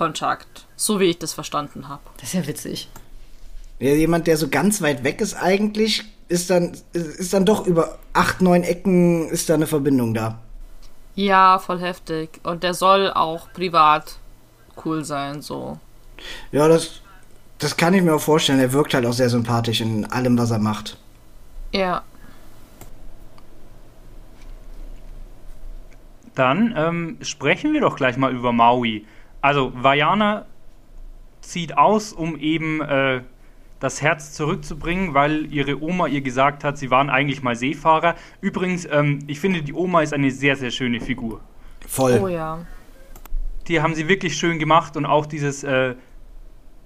Kontakt. 0.00 0.64
So 0.76 0.98
wie 0.98 1.10
ich 1.10 1.18
das 1.18 1.34
verstanden 1.34 1.86
habe. 1.86 2.00
Das 2.16 2.28
ist 2.28 2.32
ja 2.32 2.46
witzig. 2.46 2.88
Ja, 3.78 3.90
jemand, 3.90 4.26
der 4.28 4.38
so 4.38 4.48
ganz 4.48 4.80
weit 4.80 5.04
weg 5.04 5.20
ist 5.20 5.34
eigentlich, 5.34 6.04
ist 6.28 6.48
dann, 6.48 6.72
ist 6.94 7.34
dann 7.34 7.44
doch 7.44 7.66
über 7.66 7.98
acht, 8.14 8.40
neun 8.40 8.62
Ecken 8.62 9.28
ist 9.28 9.50
da 9.50 9.54
eine 9.54 9.66
Verbindung 9.66 10.14
da. 10.14 10.38
Ja, 11.16 11.58
voll 11.58 11.80
heftig. 11.80 12.40
Und 12.44 12.62
der 12.62 12.72
soll 12.72 13.10
auch 13.10 13.52
privat 13.52 14.16
cool 14.86 15.04
sein, 15.04 15.42
so. 15.42 15.78
Ja, 16.50 16.66
das, 16.66 17.02
das 17.58 17.76
kann 17.76 17.92
ich 17.92 18.02
mir 18.02 18.14
auch 18.14 18.22
vorstellen. 18.22 18.58
Er 18.58 18.72
wirkt 18.72 18.94
halt 18.94 19.04
auch 19.04 19.12
sehr 19.12 19.28
sympathisch 19.28 19.82
in 19.82 20.06
allem, 20.06 20.38
was 20.38 20.50
er 20.50 20.60
macht. 20.60 20.96
Ja. 21.72 22.04
Dann 26.34 26.72
ähm, 26.74 27.18
sprechen 27.20 27.74
wir 27.74 27.82
doch 27.82 27.96
gleich 27.96 28.16
mal 28.16 28.32
über 28.32 28.50
Maui. 28.50 29.04
Also, 29.40 29.72
Vajana 29.74 30.46
zieht 31.40 31.76
aus, 31.76 32.12
um 32.12 32.38
eben 32.38 32.80
äh, 32.80 33.22
das 33.80 34.02
Herz 34.02 34.32
zurückzubringen, 34.32 35.14
weil 35.14 35.52
ihre 35.52 35.82
Oma 35.82 36.06
ihr 36.06 36.20
gesagt 36.20 36.64
hat, 36.64 36.76
sie 36.76 36.90
waren 36.90 37.08
eigentlich 37.08 37.42
mal 37.42 37.56
Seefahrer. 37.56 38.14
Übrigens, 38.40 38.86
ähm, 38.90 39.20
ich 39.26 39.40
finde, 39.40 39.62
die 39.62 39.72
Oma 39.72 40.02
ist 40.02 40.12
eine 40.12 40.30
sehr, 40.30 40.54
sehr 40.56 40.70
schöne 40.70 41.00
Figur. 41.00 41.40
Voll. 41.88 42.20
Oh 42.22 42.28
ja. 42.28 42.58
Die 43.68 43.80
haben 43.80 43.94
sie 43.94 44.06
wirklich 44.06 44.36
schön 44.36 44.58
gemacht 44.58 44.96
und 44.96 45.06
auch 45.06 45.26
dieses 45.26 45.64
äh, 45.64 45.94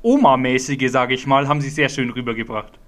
Oma-mäßige, 0.03 0.91
sage 0.91 1.15
ich 1.15 1.27
mal, 1.27 1.49
haben 1.49 1.61
sie 1.61 1.71
sehr 1.71 1.89
schön 1.89 2.11
rübergebracht. 2.11 2.79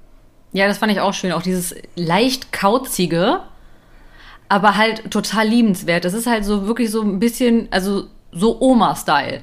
Ja, 0.52 0.68
das 0.68 0.78
fand 0.78 0.92
ich 0.92 1.00
auch 1.00 1.12
schön. 1.12 1.32
Auch 1.32 1.42
dieses 1.42 1.74
leicht 1.96 2.52
kauzige, 2.52 3.40
aber 4.48 4.76
halt 4.76 5.10
total 5.10 5.48
liebenswert. 5.48 6.04
Das 6.04 6.14
ist 6.14 6.26
halt 6.26 6.44
so 6.44 6.66
wirklich 6.66 6.90
so 6.90 7.02
ein 7.02 7.18
bisschen, 7.18 7.68
also 7.72 8.04
so 8.30 8.60
Oma-Style. 8.60 9.42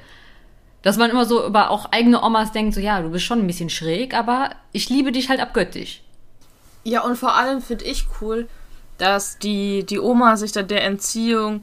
Dass 0.83 0.97
man 0.97 1.09
immer 1.09 1.25
so 1.25 1.45
über 1.45 1.71
auch 1.71 1.91
eigene 1.91 2.21
Omas 2.21 2.51
denkt, 2.51 2.75
so 2.75 2.81
ja, 2.81 3.01
du 3.01 3.09
bist 3.09 3.25
schon 3.25 3.39
ein 3.39 3.47
bisschen 3.47 3.69
schräg, 3.69 4.13
aber 4.13 4.51
ich 4.73 4.89
liebe 4.89 5.11
dich 5.11 5.29
halt 5.29 5.39
abgöttisch. 5.39 6.01
Ja, 6.83 7.01
und 7.01 7.15
vor 7.15 7.35
allem 7.35 7.61
finde 7.61 7.85
ich 7.85 8.05
cool, 8.21 8.47
dass 8.97 9.39
die, 9.39 9.85
die 9.85 9.99
Oma 9.99 10.37
sich 10.37 10.51
dann 10.51 10.67
der 10.67 10.83
Entziehung 10.83 11.61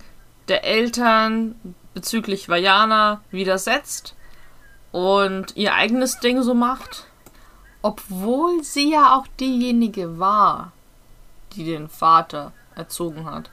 der 0.49 0.65
Eltern 0.65 1.55
bezüglich 1.95 2.49
Vajana 2.49 3.21
widersetzt 3.31 4.15
und 4.91 5.57
ihr 5.57 5.75
eigenes 5.75 6.21
Ding 6.21 6.43
so 6.43 6.55
macht. 6.55 7.07
Obwohl 7.83 8.63
sie 8.63 8.93
ja 8.93 9.17
auch 9.17 9.27
diejenige 9.39 10.19
war, 10.19 10.73
die 11.53 11.65
den 11.65 11.89
Vater 11.89 12.53
erzogen 12.75 13.25
hat. 13.25 13.51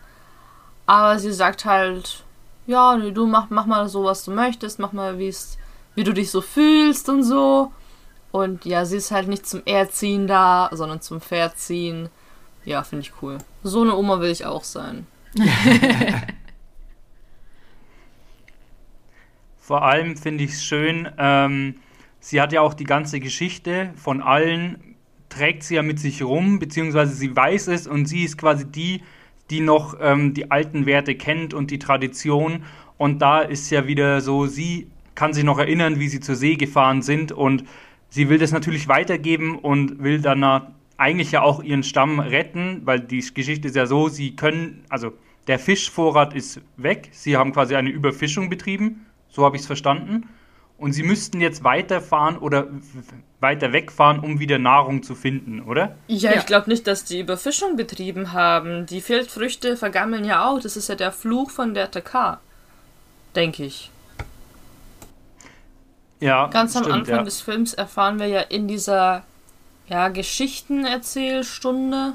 Aber 0.86 1.20
sie 1.20 1.32
sagt 1.32 1.66
halt, 1.66 2.24
ja, 2.68 2.96
nee, 2.98 3.12
du 3.12 3.26
mach, 3.26 3.50
mach 3.50 3.66
mal 3.66 3.88
so, 3.88 4.04
was 4.04 4.24
du 4.26 4.32
möchtest, 4.32 4.78
mach 4.78 4.92
mal, 4.92 5.18
wie 5.18 5.34
du 6.04 6.14
dich 6.14 6.30
so 6.30 6.42
fühlst 6.42 7.10
und 7.10 7.24
so. 7.24 7.72
Und 8.32 8.66
ja, 8.66 8.86
sie 8.86 8.98
ist 8.98 9.12
halt 9.12 9.28
nicht 9.30 9.48
zum 9.48 9.64
Erziehen 9.66 10.28
da, 10.28 10.70
sondern 10.74 11.02
zum 11.02 11.22
Verziehen. 11.22 12.10
Ja, 12.66 12.84
finde 12.84 13.04
ich 13.04 13.14
cool. 13.22 13.38
So 13.64 13.82
eine 13.82 13.96
Oma 13.96 14.20
will 14.20 14.30
ich 14.30 14.46
auch 14.46 14.66
sein. 14.66 15.08
Vor 19.58 19.84
allem 19.84 20.16
finde 20.18 20.44
ich 20.44 20.52
es 20.52 20.64
schön, 20.64 21.10
ähm, 21.18 21.76
sie 22.20 22.40
hat 22.40 22.54
ja 22.54 22.62
auch 22.62 22.74
die 22.74 22.86
ganze 22.86 23.20
Geschichte 23.20 23.92
von 23.96 24.22
allen, 24.22 24.96
trägt 25.28 25.64
sie 25.64 25.76
ja 25.76 25.84
mit 25.84 26.00
sich 26.00 26.24
rum, 26.24 26.60
beziehungsweise 26.60 27.14
sie 27.14 27.36
weiß 27.36 27.68
es 27.68 27.86
und 27.86 28.06
sie 28.06 28.24
ist 28.24 28.38
quasi 28.38 28.66
die, 28.66 29.04
die 29.50 29.60
noch 29.60 29.96
ähm, 30.02 30.34
die 30.34 30.52
alten 30.52 30.86
Werte 30.86 31.16
kennt 31.16 31.54
und 31.54 31.72
die 31.72 31.80
Tradition. 31.80 32.64
Und 32.98 33.22
da 33.22 33.42
ist 33.42 33.70
ja 33.70 33.88
wieder 33.88 34.22
so, 34.22 34.46
sie 34.46 34.88
kann 35.16 35.34
sich 35.34 35.44
noch 35.44 35.60
erinnern, 35.60 36.00
wie 36.00 36.08
sie 36.08 36.20
zur 36.20 36.36
See 36.36 36.56
gefahren 36.56 37.02
sind. 37.02 37.32
Und 37.32 37.64
sie 38.10 38.30
will 38.30 38.38
das 38.38 38.52
natürlich 38.52 38.88
weitergeben 38.88 39.58
und 39.58 40.04
will 40.04 40.22
dann 40.22 40.74
eigentlich 40.98 41.32
ja 41.32 41.42
auch 41.42 41.64
ihren 41.64 41.84
Stamm 41.84 42.20
retten, 42.20 42.82
weil 42.86 43.00
die 43.00 43.24
Geschichte 43.34 43.68
ist 43.68 43.76
ja 43.76 43.86
so, 43.86 44.10
sie 44.10 44.36
können, 44.36 44.84
also 44.90 45.14
der 45.48 45.60
Fischvorrat 45.60 46.34
ist 46.34 46.62
weg, 46.76 47.10
sie 47.12 47.38
haben 47.38 47.54
quasi 47.54 47.76
eine 47.76 47.90
Überfischung 47.90 48.50
betrieben, 48.50 49.06
so 49.30 49.46
habe 49.46 49.56
ich 49.56 49.62
es 49.62 49.68
verstanden 49.68 50.28
und 50.78 50.94
sie 50.94 51.04
müssten 51.04 51.42
jetzt 51.42 51.64
weiterfahren 51.64 52.38
oder 52.38 52.68
weiter 53.40 53.74
wegfahren, 53.74 54.20
um 54.20 54.40
wieder 54.40 54.60
Nahrung 54.60 55.04
zu 55.04 55.16
finden, 55.16 55.62
oder? 55.62 55.96
Ja, 56.08 56.32
ja. 56.32 56.40
ich 56.40 56.46
glaube 56.46 56.70
nicht, 56.70 56.88
dass 56.88 57.04
die 57.04 57.20
Überfischung 57.20 57.76
betrieben 57.76 58.32
haben. 58.34 58.86
Die 58.86 59.02
Feldfrüchte 59.02 59.76
vergammeln 59.78 60.26
ja 60.26 60.48
auch. 60.48 60.60
Das 60.60 60.78
ist 60.78 60.90
ja 60.90 60.96
der 60.96 61.12
Fluch 61.12 61.52
von 61.52 61.74
der 61.74 61.92
TK. 61.92 62.40
Denke 63.36 63.66
ich. 63.66 63.92
Ja. 66.20 66.48
Ganz 66.48 66.76
am 66.76 66.84
stimmt, 66.84 67.00
Anfang 67.00 67.18
ja. 67.18 67.24
des 67.24 67.42
Films 67.42 67.74
erfahren 67.74 68.20
wir 68.20 68.28
ja 68.28 68.42
in 68.42 68.68
dieser 68.68 69.24
ja, 69.88 70.10
Geschichtenerzählstunde, 70.10 72.14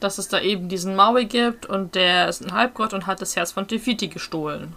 dass 0.00 0.18
es 0.18 0.28
da 0.28 0.40
eben 0.40 0.68
diesen 0.68 0.96
Maui 0.96 1.24
gibt 1.24 1.64
und 1.66 1.94
der 1.94 2.28
ist 2.28 2.44
ein 2.44 2.52
Halbgott 2.52 2.92
und 2.92 3.06
hat 3.06 3.22
das 3.22 3.36
Herz 3.36 3.52
von 3.52 3.66
Tefiti 3.66 4.08
gestohlen. 4.08 4.74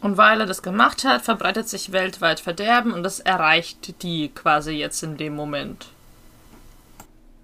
Und 0.00 0.16
weil 0.16 0.40
er 0.40 0.46
das 0.46 0.62
gemacht 0.62 1.04
hat, 1.04 1.22
verbreitet 1.22 1.68
sich 1.68 1.92
weltweit 1.92 2.40
Verderben 2.40 2.92
und 2.92 3.02
das 3.02 3.20
erreicht 3.20 4.02
die 4.02 4.28
quasi 4.28 4.72
jetzt 4.72 5.02
in 5.02 5.16
dem 5.16 5.34
Moment. 5.34 5.88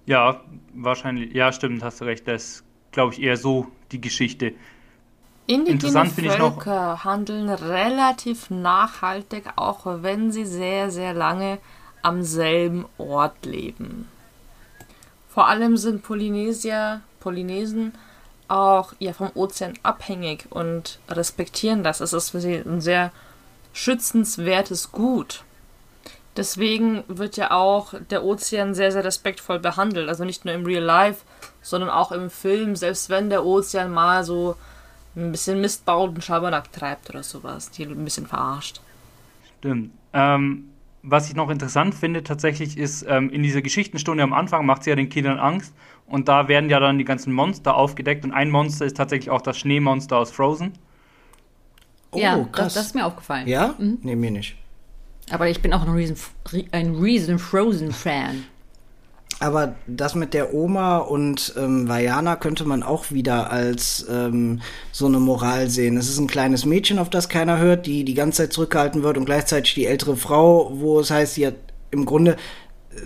Ja, 0.07 0.41
wahrscheinlich. 0.73 1.33
Ja, 1.33 1.51
stimmt, 1.51 1.83
hast 1.83 2.01
du 2.01 2.05
recht. 2.05 2.27
Das 2.27 2.43
ist, 2.43 2.63
glaube 2.91 3.13
ich, 3.13 3.21
eher 3.21 3.37
so 3.37 3.67
die 3.91 4.01
Geschichte. 4.01 4.53
Indigene 5.45 6.05
Völker 6.05 7.03
handeln 7.03 7.49
relativ 7.49 8.49
nachhaltig, 8.49 9.45
auch 9.55 9.85
wenn 10.01 10.31
sie 10.31 10.45
sehr, 10.45 10.91
sehr 10.91 11.13
lange 11.13 11.59
am 12.01 12.23
selben 12.23 12.85
Ort 12.97 13.45
leben. 13.45 14.07
Vor 15.29 15.47
allem 15.47 15.77
sind 15.77 16.03
Polynesier, 16.03 17.01
Polynesen 17.19 17.93
auch 18.47 18.93
ja, 18.99 19.13
vom 19.13 19.31
Ozean 19.33 19.73
abhängig 19.83 20.45
und 20.49 20.99
respektieren 21.09 21.83
das. 21.83 21.99
Es 21.99 22.13
ist 22.13 22.29
für 22.31 22.41
sie 22.41 22.55
ein 22.55 22.81
sehr 22.81 23.11
schützenswertes 23.73 24.91
Gut. 24.91 25.43
Deswegen 26.35 27.03
wird 27.07 27.35
ja 27.35 27.51
auch 27.51 27.95
der 28.11 28.23
Ozean 28.23 28.75
sehr, 28.75 28.91
sehr 28.91 29.03
respektvoll 29.03 29.59
behandelt. 29.59 30.07
Also 30.07 30.23
nicht 30.23 30.45
nur 30.45 30.53
im 30.53 30.65
Real 30.65 30.83
Life, 30.83 31.23
sondern 31.61 31.89
auch 31.89 32.11
im 32.11 32.29
Film. 32.29 32.75
Selbst 32.75 33.09
wenn 33.09 33.29
der 33.29 33.43
Ozean 33.43 33.91
mal 33.91 34.23
so 34.23 34.55
ein 35.15 35.31
bisschen 35.31 35.59
Mist 35.61 35.85
baut 35.85 36.11
und 36.11 36.23
Schabernack 36.23 36.71
treibt 36.71 37.09
oder 37.09 37.23
sowas. 37.23 37.71
Die 37.71 37.83
ein 37.83 38.03
bisschen 38.03 38.27
verarscht. 38.27 38.81
Stimmt. 39.59 39.91
Ähm, 40.13 40.69
was 41.01 41.27
ich 41.27 41.35
noch 41.35 41.49
interessant 41.49 41.95
finde 41.95 42.23
tatsächlich 42.23 42.77
ist, 42.77 43.05
ähm, 43.07 43.29
in 43.31 43.41
dieser 43.41 43.61
Geschichtenstunde 43.61 44.21
am 44.21 44.33
Anfang 44.33 44.65
macht 44.65 44.83
sie 44.83 44.91
ja 44.91 44.95
den 44.95 45.09
Kindern 45.09 45.39
Angst 45.39 45.73
und 46.07 46.27
da 46.27 46.47
werden 46.47 46.69
ja 46.69 46.79
dann 46.79 46.97
die 46.97 47.05
ganzen 47.05 47.33
Monster 47.33 47.75
aufgedeckt 47.75 48.23
und 48.23 48.31
ein 48.31 48.49
Monster 48.49 48.85
ist 48.85 48.97
tatsächlich 48.97 49.29
auch 49.29 49.41
das 49.41 49.57
Schneemonster 49.57 50.17
aus 50.17 50.31
Frozen. 50.31 50.73
Oh, 52.11 52.19
ja, 52.19 52.37
krass. 52.51 52.65
Das, 52.65 52.73
das, 52.75 52.85
ist 52.87 52.95
mir 52.95 53.05
aufgefallen. 53.05 53.47
Ja? 53.47 53.75
Mhm. 53.77 53.99
Nee, 54.01 54.15
mir 54.15 54.31
nicht. 54.31 54.55
Aber 55.29 55.49
ich 55.49 55.61
bin 55.61 55.73
auch 55.73 55.81
ein 55.81 55.93
Reason, 55.93 56.15
ein 56.71 56.95
Reason 56.95 57.37
Frozen 57.37 57.91
Fan. 57.91 58.45
Aber 59.39 59.75
das 59.85 60.15
mit 60.15 60.33
der 60.33 60.53
Oma 60.53 60.97
und 60.97 61.53
ähm, 61.57 61.87
Vajana 61.87 62.37
könnte 62.37 62.65
man 62.65 62.81
auch 62.81 63.11
wieder 63.11 63.51
als 63.51 64.07
ähm, 64.09 64.61
so 64.91 65.05
eine 65.05 65.19
Moral 65.19 65.69
sehen. 65.69 65.97
Es 65.97 66.09
ist 66.09 66.17
ein 66.17 66.27
kleines 66.27 66.65
Mädchen, 66.65 66.97
auf 66.97 67.09
das 67.09 67.29
keiner 67.29 67.59
hört, 67.59 67.85
die 67.85 68.03
die 68.03 68.15
ganze 68.15 68.43
Zeit 68.43 68.53
zurückgehalten 68.53 69.03
wird 69.03 69.17
und 69.17 69.25
gleichzeitig 69.25 69.75
die 69.75 69.85
ältere 69.85 70.15
Frau, 70.15 70.71
wo 70.73 70.99
es 70.99 71.11
heißt, 71.11 71.35
sie 71.35 71.45
hat 71.45 71.55
im 71.91 72.05
Grunde 72.05 72.35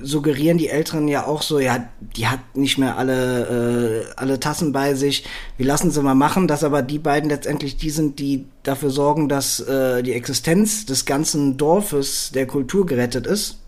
suggerieren 0.01 0.57
die 0.57 0.69
Älteren 0.69 1.07
ja 1.07 1.25
auch 1.25 1.41
so, 1.41 1.59
ja, 1.59 1.89
die 2.15 2.27
hat 2.27 2.39
nicht 2.55 2.77
mehr 2.77 2.97
alle, 2.97 4.05
äh, 4.07 4.13
alle 4.15 4.39
Tassen 4.39 4.71
bei 4.71 4.93
sich, 4.93 5.25
wir 5.57 5.65
lassen 5.65 5.91
sie 5.91 6.01
mal 6.01 6.15
machen, 6.15 6.47
dass 6.47 6.63
aber 6.63 6.81
die 6.81 6.99
beiden 6.99 7.29
letztendlich 7.29 7.77
die 7.77 7.89
sind, 7.89 8.19
die 8.19 8.45
dafür 8.63 8.89
sorgen, 8.89 9.29
dass 9.29 9.59
äh, 9.59 10.03
die 10.03 10.13
Existenz 10.13 10.85
des 10.85 11.05
ganzen 11.05 11.57
Dorfes 11.57 12.31
der 12.33 12.47
Kultur 12.47 12.85
gerettet 12.85 13.27
ist. 13.27 13.59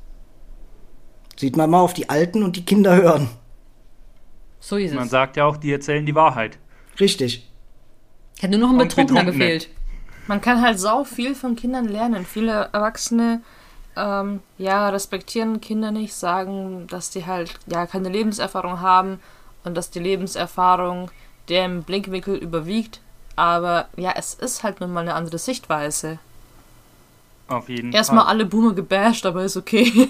Sieht 1.36 1.57
man 1.57 1.69
mal 1.69 1.82
auf 1.82 1.93
die 1.93 2.09
Alten 2.09 2.43
und 2.43 2.55
die 2.55 2.65
Kinder 2.65 2.95
hören. 2.95 3.30
So 4.59 4.78
ist 4.78 4.91
es. 4.91 4.95
Man 4.95 5.09
sagt 5.09 5.36
ja 5.36 5.45
auch, 5.45 5.57
die 5.57 5.71
erzählen 5.71 6.05
die 6.05 6.15
Wahrheit. 6.15 6.57
Richtig. 6.99 7.49
Hätte 8.39 8.57
nur 8.57 8.69
noch 8.69 8.80
ein 8.80 8.88
Betrunkener 8.88 9.24
Betrunkene. 9.26 9.45
gefehlt. 9.45 9.69
Man 10.28 10.41
kann 10.41 10.61
halt 10.61 10.80
sau 10.80 11.03
viel 11.03 11.36
von 11.36 11.55
Kindern 11.55 11.88
lernen. 11.88 12.26
Viele 12.26 12.69
Erwachsene 12.71 13.41
ähm, 13.95 14.41
ja, 14.57 14.89
respektieren 14.89 15.61
Kinder 15.61 15.91
nicht, 15.91 16.13
sagen, 16.13 16.87
dass 16.87 17.09
die 17.09 17.25
halt 17.25 17.59
ja 17.67 17.85
keine 17.85 18.09
Lebenserfahrung 18.09 18.81
haben 18.81 19.19
und 19.63 19.75
dass 19.75 19.91
die 19.91 19.99
Lebenserfahrung 19.99 21.11
der 21.49 21.65
im 21.65 21.83
Blinkwinkel 21.83 22.35
überwiegt. 22.35 23.01
Aber 23.35 23.87
ja, 23.97 24.13
es 24.15 24.33
ist 24.33 24.63
halt 24.63 24.79
nun 24.79 24.93
mal 24.93 25.01
eine 25.01 25.15
andere 25.15 25.37
Sichtweise. 25.37 26.19
Auf 27.47 27.67
jeden 27.67 27.91
Erstmal 27.91 28.25
Fall. 28.25 28.29
alle 28.29 28.45
Boomer 28.45 28.73
gebasht, 28.73 29.25
aber 29.25 29.43
ist 29.43 29.57
okay. 29.57 29.91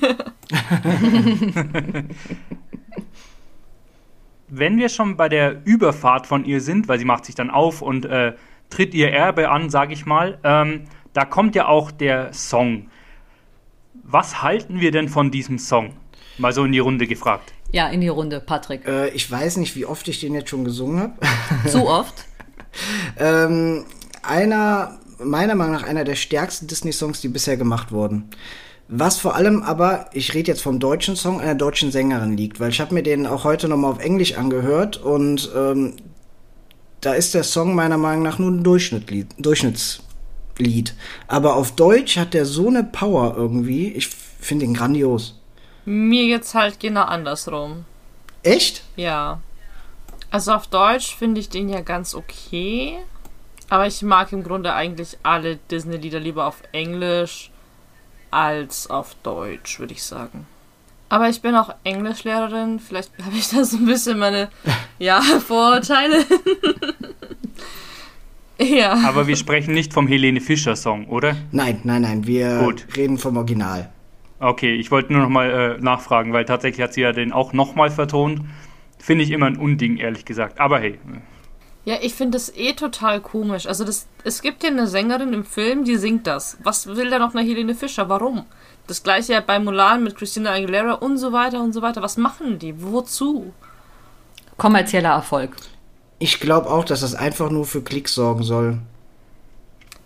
Wenn 4.49 4.77
wir 4.77 4.89
schon 4.89 5.17
bei 5.17 5.29
der 5.29 5.65
Überfahrt 5.65 6.27
von 6.27 6.45
ihr 6.45 6.61
sind, 6.61 6.88
weil 6.88 6.99
sie 6.99 7.05
macht 7.05 7.25
sich 7.25 7.34
dann 7.34 7.49
auf 7.49 7.81
und 7.81 8.05
äh, 8.05 8.34
tritt 8.69 8.93
ihr 8.93 9.11
Erbe 9.11 9.49
an, 9.49 9.71
sage 9.71 9.93
ich 9.93 10.05
mal, 10.05 10.38
ähm, 10.43 10.86
da 11.13 11.25
kommt 11.25 11.55
ja 11.55 11.67
auch 11.67 11.89
der 11.89 12.34
Song. 12.34 12.91
Was 14.14 14.43
halten 14.43 14.80
wir 14.80 14.91
denn 14.91 15.09
von 15.09 15.32
diesem 15.32 15.57
Song? 15.57 15.93
Mal 16.38 16.53
so 16.53 16.64
in 16.66 16.72
die 16.72 16.78
Runde 16.78 17.07
gefragt. 17.07 17.51
Ja, 17.72 17.88
in 17.88 17.99
die 17.99 18.09
Runde, 18.09 18.39
Patrick. 18.39 18.88
Äh, 18.88 19.09
ich 19.09 19.30
weiß 19.30 19.57
nicht, 19.57 19.76
wie 19.76 19.88
oft 19.88 20.07
ich 20.07 20.20
den 20.20 20.36
jetzt 20.36 20.51
schon 20.51 20.64
gesungen 20.64 20.99
habe. 20.99 21.14
Zu 21.68 21.88
oft. 21.88 22.14
ähm, 23.18 23.86
einer, 24.22 24.99
meiner 25.18 25.55
Meinung 25.55 25.74
nach, 25.74 25.82
einer 25.82 26.03
der 26.03 26.14
stärksten 26.14 26.68
Disney-Songs, 26.68 27.22
die 27.22 27.28
bisher 27.28 27.57
gemacht 27.57 27.91
wurden. 27.91 28.30
Was 28.88 29.18
vor 29.18 29.34
allem 29.34 29.64
aber, 29.64 30.11
ich 30.14 30.36
rede 30.36 30.51
jetzt 30.51 30.61
vom 30.61 30.80
deutschen 30.80 31.16
Song, 31.16 31.41
einer 31.41 31.55
deutschen 31.55 31.91
Sängerin 31.91 32.38
liegt, 32.38 32.59
weil 32.59 32.70
ich 32.70 32.80
habe 32.82 32.93
mir 32.93 33.01
den 33.01 33.26
auch 33.26 33.43
heute 33.45 33.68
nochmal 33.68 33.93
auf 33.93 33.99
Englisch 33.99 34.38
angehört 34.38 34.97
und 34.97 35.49
ähm, 35.55 35.95
da 37.01 37.16
ist 37.16 37.34
der 37.34 37.43
Song 37.43 37.74
meiner 37.74 37.97
Meinung 37.97 38.22
nach 38.22 38.38
nur 38.38 38.51
ein 38.51 38.64
Durchschnittlied, 38.64 39.30
Durchschnittslied. 40.58 40.93
Aber 41.28 41.56
auf 41.56 41.76
Deutsch 41.76 42.18
hat 42.18 42.34
der 42.34 42.45
so 42.45 42.68
eine 42.68 42.84
Power 42.84 43.36
irgendwie, 43.36 43.91
ich 43.93 44.08
finde 44.08 44.66
ihn 44.66 44.74
grandios. 44.74 45.39
Mir 45.86 46.26
geht's 46.28 46.54
halt 46.56 46.80
genau 46.80 47.04
andersrum. 47.04 47.86
Echt? 48.41 48.84
Ja. 48.95 49.41
Also 50.32 50.54
auf 50.54 50.68
Deutsch 50.68 51.16
finde 51.16 51.39
ich 51.39 51.49
den 51.49 51.70
ja 51.70 51.82
ganz 51.82 52.16
okay. 52.16 52.99
Aber 53.70 53.88
ich 53.88 54.01
mag 54.01 54.32
im 54.32 54.43
Grunde 54.43 54.74
eigentlich 54.74 55.18
alle 55.24 55.58
Disney-Lieder 55.72 56.20
lieber 56.20 56.45
auf 56.45 56.62
Englisch 56.72 57.51
als 58.32 58.89
auf 58.89 59.16
Deutsch, 59.24 59.80
würde 59.80 59.93
ich 59.93 60.04
sagen. 60.04 60.47
Aber 61.10 61.30
ich 61.30 61.41
bin 61.41 61.56
auch 61.56 61.76
Englischlehrerin. 61.84 62.80
Vielleicht 62.80 63.12
habe 63.24 63.36
ich 63.36 63.49
da 63.49 63.64
so 63.64 63.78
ein 63.78 63.86
bisschen 63.86 64.18
meine, 64.18 64.49
ja, 64.99 65.22
Vorurteile. 65.22 66.26
ja. 68.60 68.93
Aber 69.06 69.28
wir 69.28 69.36
sprechen 69.36 69.74
nicht 69.74 69.93
vom 69.93 70.08
Helene 70.08 70.41
Fischer 70.41 70.76
Song, 70.76 71.08
oder? 71.08 71.36
Nein, 71.51 71.82
nein, 71.84 72.04
nein, 72.04 72.28
wir 72.28 72.60
Gut. 72.60 72.86
reden 72.95 73.18
vom 73.18 73.38
Original. 73.38 73.89
Okay, 74.39 74.76
ich 74.76 74.91
wollte 74.91 75.14
nur 75.14 75.22
noch 75.22 75.30
mal 75.30 75.78
äh, 75.78 75.82
nachfragen, 75.82 76.34
weil 76.34 76.45
tatsächlich 76.45 76.84
hat 76.84 76.93
sie 76.93 77.01
ja 77.01 77.14
den 77.14 77.32
auch 77.32 77.54
noch 77.54 77.76
mal 77.76 77.89
vertont. 77.89 78.41
Finde 78.99 79.24
ich 79.24 79.32
immer 79.32 79.45
ein 79.47 79.58
Unding, 79.58 79.97
ehrlich 79.97 80.26
gesagt. 80.26 80.60
Aber 80.60 80.80
hey, 80.80 80.99
Ja, 81.86 81.95
ich 82.01 82.14
finde 82.14 82.38
das 82.38 82.54
eh 82.56 82.74
total 82.74 83.22
komisch. 83.22 83.66
Also 83.68 83.86
das, 83.86 84.08
es 84.24 84.41
gibt 84.41 84.64
ja 84.64 84.70
eine 84.70 84.88
Sängerin 84.88 85.34
im 85.34 85.45
Film, 85.45 85.84
die 85.86 85.95
singt 85.95 86.28
das. 86.28 86.58
Was 86.64 86.88
will 86.88 87.10
da 87.10 87.20
noch 87.20 87.34
eine 87.34 87.47
Helene 87.47 87.76
Fischer? 87.76 88.08
Warum? 88.10 88.45
Das 88.88 89.01
gleiche 89.01 89.34
ja 89.34 89.39
bei 89.39 89.60
Mulan 89.60 90.04
mit 90.04 90.16
Christina 90.16 90.51
Aguilera 90.51 90.93
und 90.93 91.18
so 91.18 91.32
weiter 91.32 91.62
und 91.62 91.74
so 91.74 91.82
weiter. 91.82 92.01
Was 92.01 92.18
machen 92.18 92.60
die? 92.60 92.82
Wozu? 92.82 93.54
Kommerzieller 94.58 95.12
Erfolg. 95.12 95.56
Ich 96.24 96.39
glaube 96.39 96.69
auch, 96.71 96.86
dass 96.86 97.01
das 97.01 97.13
einfach 97.13 97.49
nur 97.51 97.65
für 97.65 97.84
Klicks 97.84 98.15
sorgen 98.15 98.43
soll. 98.43 98.80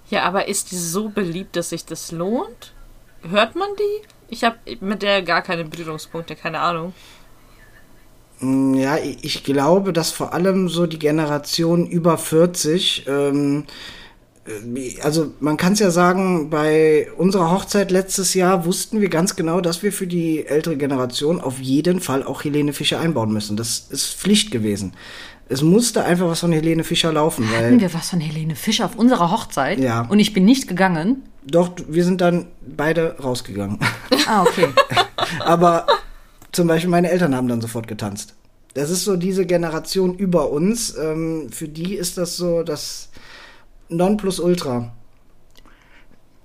Ja, 0.09 0.23
aber 0.23 0.47
ist 0.47 0.71
die 0.71 0.77
so 0.77 1.09
beliebt, 1.09 1.55
dass 1.55 1.69
sich 1.69 1.85
das 1.85 2.11
lohnt? 2.11 2.73
Hört 3.21 3.55
man 3.55 3.69
die? 3.77 4.07
Ich 4.29 4.43
habe 4.43 4.57
mit 4.81 5.01
der 5.01 5.21
gar 5.23 5.41
keine 5.41 5.65
Berührungspunkte, 5.65 6.35
keine 6.35 6.59
Ahnung. 6.59 6.93
Mm, 8.39 8.73
Ja, 8.75 8.97
ich 8.97 9.43
glaube, 9.43 9.93
dass 9.93 10.11
vor 10.11 10.33
allem 10.33 10.69
so 10.69 10.85
die 10.87 10.99
Generation 10.99 11.87
über 11.87 12.17
40, 12.17 13.05
ähm, 13.07 13.65
äh, 14.47 15.01
also 15.01 15.33
man 15.39 15.57
kann 15.57 15.73
es 15.73 15.79
ja 15.79 15.91
sagen, 15.91 16.49
bei 16.49 17.09
unserer 17.17 17.51
Hochzeit 17.51 17.91
letztes 17.91 18.33
Jahr 18.33 18.65
wussten 18.65 19.01
wir 19.01 19.09
ganz 19.09 19.35
genau, 19.35 19.61
dass 19.61 19.83
wir 19.83 19.93
für 19.93 20.07
die 20.07 20.45
ältere 20.47 20.77
Generation 20.77 21.41
auf 21.41 21.59
jeden 21.59 21.99
Fall 22.01 22.23
auch 22.23 22.43
Helene 22.43 22.73
Fischer 22.73 22.99
einbauen 22.99 23.33
müssen. 23.33 23.57
Das 23.57 23.79
ist 23.91 24.15
Pflicht 24.15 24.51
gewesen. 24.51 24.93
Es 25.49 25.61
musste 25.61 26.03
einfach 26.03 26.27
was 26.27 26.41
von 26.41 26.51
Helene 26.51 26.83
Fischer 26.83 27.13
laufen, 27.13 27.49
Hatten 27.49 27.75
weil 27.75 27.79
wir 27.79 27.93
was 27.93 28.09
von 28.09 28.19
Helene 28.19 28.55
Fischer 28.55 28.85
auf 28.85 28.95
unserer 28.95 29.31
Hochzeit? 29.31 29.79
Ja. 29.79 30.01
Und 30.01 30.19
ich 30.19 30.33
bin 30.33 30.45
nicht 30.45 30.67
gegangen. 30.67 31.23
doch, 31.45 31.71
wir 31.87 32.03
sind 32.03 32.19
dann 32.21 32.47
beide 32.65 33.15
rausgegangen. 33.17 33.79
Ah, 34.27 34.41
okay. 34.41 34.67
Aber 35.39 35.87
zum 36.51 36.67
Beispiel 36.67 36.89
meine 36.89 37.09
Eltern 37.09 37.33
haben 37.35 37.47
dann 37.47 37.61
sofort 37.61 37.87
getanzt. 37.87 38.35
Das 38.73 38.89
ist 38.89 39.05
so 39.05 39.15
diese 39.15 39.45
Generation 39.45 40.15
über 40.15 40.51
uns. 40.51 40.95
Ähm, 40.97 41.49
für 41.49 41.67
die 41.67 41.95
ist 41.95 42.17
das 42.17 42.35
so 42.35 42.63
das 42.63 43.09
Nonplusultra. 43.89 44.91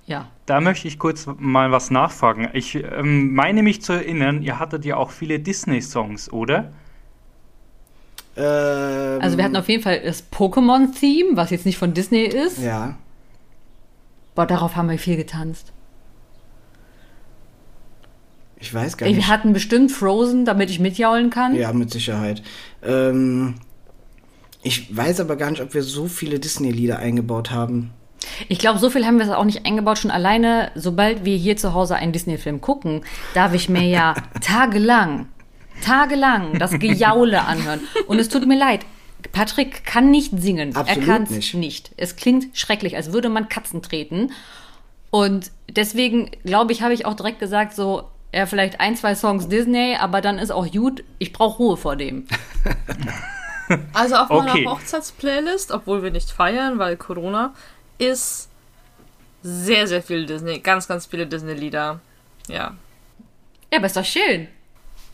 Ja. 0.05 0.27
da 0.45 0.59
möchte 0.59 0.89
ich 0.89 0.99
kurz 0.99 1.27
mal 1.37 1.71
was 1.71 1.89
nachfragen. 1.89 2.49
Ich 2.53 2.75
ähm, 2.75 3.33
meine 3.33 3.63
mich 3.63 3.81
zu 3.81 3.93
erinnern, 3.93 4.41
ihr 4.41 4.59
hattet 4.59 4.83
ja 4.83 4.97
auch 4.97 5.11
viele 5.11 5.39
Disney-Songs, 5.39 6.31
oder? 6.33 6.73
Ähm, 8.35 9.21
Also 9.21 9.37
wir 9.37 9.43
hatten 9.43 9.55
auf 9.55 9.69
jeden 9.69 9.83
Fall 9.83 9.99
das 10.01 10.23
Pokémon-Theme, 10.31 11.35
was 11.35 11.49
jetzt 11.51 11.65
nicht 11.65 11.77
von 11.77 11.93
Disney 11.93 12.23
ist. 12.23 12.59
ja. 12.59 12.95
Boah, 14.35 14.47
darauf 14.47 14.75
haben 14.75 14.89
wir 14.89 14.97
viel 14.97 15.15
getanzt. 15.15 15.71
Ich 18.59 18.73
weiß 18.73 18.97
gar 18.97 19.05
Ey, 19.07 19.13
wir 19.13 19.17
nicht. 19.17 19.27
hatten 19.27 19.53
bestimmt 19.53 19.91
Frozen, 19.91 20.45
damit 20.45 20.69
ich 20.69 20.79
mitjaulen 20.79 21.29
kann. 21.29 21.53
Ja, 21.55 21.73
mit 21.73 21.91
Sicherheit. 21.91 22.41
Ähm, 22.81 23.55
ich 24.61 24.95
weiß 24.95 25.19
aber 25.19 25.35
gar 25.35 25.51
nicht, 25.51 25.61
ob 25.61 25.73
wir 25.73 25.83
so 25.83 26.07
viele 26.07 26.39
Disney-Lieder 26.39 26.97
eingebaut 26.97 27.51
haben. 27.51 27.91
Ich 28.47 28.57
glaube, 28.57 28.79
so 28.79 28.89
viel 28.89 29.05
haben 29.05 29.17
wir 29.19 29.25
es 29.25 29.31
auch 29.31 29.43
nicht 29.43 29.65
eingebaut. 29.65 29.97
Schon 29.99 30.11
alleine, 30.11 30.71
sobald 30.75 31.25
wir 31.25 31.35
hier 31.35 31.57
zu 31.57 31.73
Hause 31.73 31.95
einen 31.95 32.13
Disney-Film 32.13 32.61
gucken, 32.61 33.01
darf 33.33 33.53
ich 33.53 33.67
mir 33.67 33.83
ja 33.83 34.13
tagelang, 34.41 35.27
tagelang 35.81 36.59
das 36.59 36.71
Gejaule 36.79 37.41
anhören. 37.45 37.81
Und 38.07 38.19
es 38.19 38.29
tut 38.29 38.45
mir 38.47 38.57
leid. 38.57 38.85
Patrick 39.31 39.85
kann 39.85 40.11
nicht 40.11 40.31
singen. 40.37 40.75
Absolut 40.75 41.01
er 41.07 41.13
kann 41.13 41.23
es 41.23 41.29
nicht. 41.29 41.53
nicht. 41.55 41.91
Es 41.97 42.15
klingt 42.17 42.57
schrecklich, 42.57 42.95
als 42.97 43.13
würde 43.13 43.29
man 43.29 43.47
Katzen 43.49 43.81
treten. 43.81 44.31
Und 45.11 45.51
deswegen, 45.69 46.31
glaube 46.43 46.73
ich, 46.73 46.81
habe 46.81 46.93
ich 46.93 47.05
auch 47.05 47.13
direkt 47.13 47.39
gesagt, 47.39 47.73
so, 47.75 48.03
ja, 48.33 48.45
vielleicht 48.45 48.79
ein, 48.79 48.95
zwei 48.97 49.15
Songs 49.15 49.47
Disney, 49.47 49.95
aber 49.99 50.21
dann 50.21 50.39
ist 50.39 50.51
auch 50.51 50.69
gut. 50.71 51.03
Ich 51.19 51.31
brauche 51.33 51.57
Ruhe 51.57 51.77
vor 51.77 51.95
dem. 51.95 52.27
Also 53.93 54.15
auf 54.17 54.29
Okay. 54.29 54.63
meiner 54.65 54.71
Hochzeitsplaylist, 54.71 55.71
obwohl 55.71 56.03
wir 56.03 56.11
nicht 56.11 56.29
feiern, 56.29 56.79
weil 56.79 56.97
Corona, 56.97 57.53
ist 57.97 58.49
sehr, 59.41 59.87
sehr 59.87 60.03
viel 60.03 60.25
Disney. 60.25 60.59
Ganz, 60.59 60.87
ganz 60.87 61.05
viele 61.05 61.25
Disney-Lieder. 61.25 61.99
Ja. 62.49 62.75
Ja, 63.71 63.77
aber 63.77 63.85
ist 63.87 63.95
doch 63.95 64.05
schön. 64.05 64.47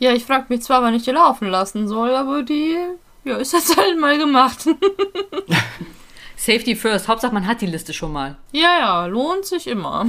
Ja, 0.00 0.14
ich 0.14 0.24
frage 0.24 0.46
mich 0.48 0.62
zwar, 0.62 0.82
wann 0.82 0.94
ich 0.94 1.04
die 1.04 1.10
laufen 1.10 1.48
lassen 1.48 1.86
soll, 1.86 2.14
aber 2.14 2.42
die 2.42 2.74
ja, 3.24 3.36
ist 3.36 3.52
jetzt 3.52 3.76
halt 3.76 4.00
mal 4.00 4.18
gemacht. 4.18 4.66
Safety 6.36 6.74
first. 6.74 7.06
Hauptsache, 7.06 7.34
man 7.34 7.46
hat 7.46 7.60
die 7.60 7.66
Liste 7.66 7.92
schon 7.92 8.12
mal. 8.12 8.36
ja, 8.52 8.78
ja, 8.78 9.06
lohnt 9.06 9.44
sich 9.44 9.66
immer. 9.66 10.06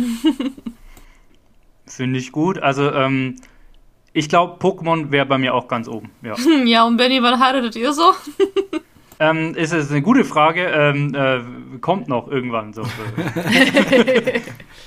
Finde 1.86 2.20
ich 2.20 2.32
gut. 2.32 2.58
Also, 2.58 2.90
ähm, 2.90 3.36
ich 4.14 4.30
glaube, 4.30 4.66
Pokémon 4.66 5.12
wäre 5.12 5.26
bei 5.26 5.38
mir 5.38 5.54
auch 5.54 5.68
ganz 5.68 5.90
oben. 5.90 6.10
Ja. 6.22 6.36
ja, 6.64 6.86
und 6.86 6.96
Benny, 6.96 7.22
wann 7.22 7.38
heiratet 7.40 7.76
ihr 7.76 7.92
so? 7.92 8.14
Ähm, 9.20 9.56
ist 9.56 9.74
es 9.74 9.92
eine 9.92 10.02
gute 10.02 10.24
Frage. 10.24 10.68
Ähm, 10.68 11.14
äh, 11.14 11.80
kommt 11.80 12.08
noch 12.08 12.30
irgendwann 12.30 12.72
so. 12.72 12.84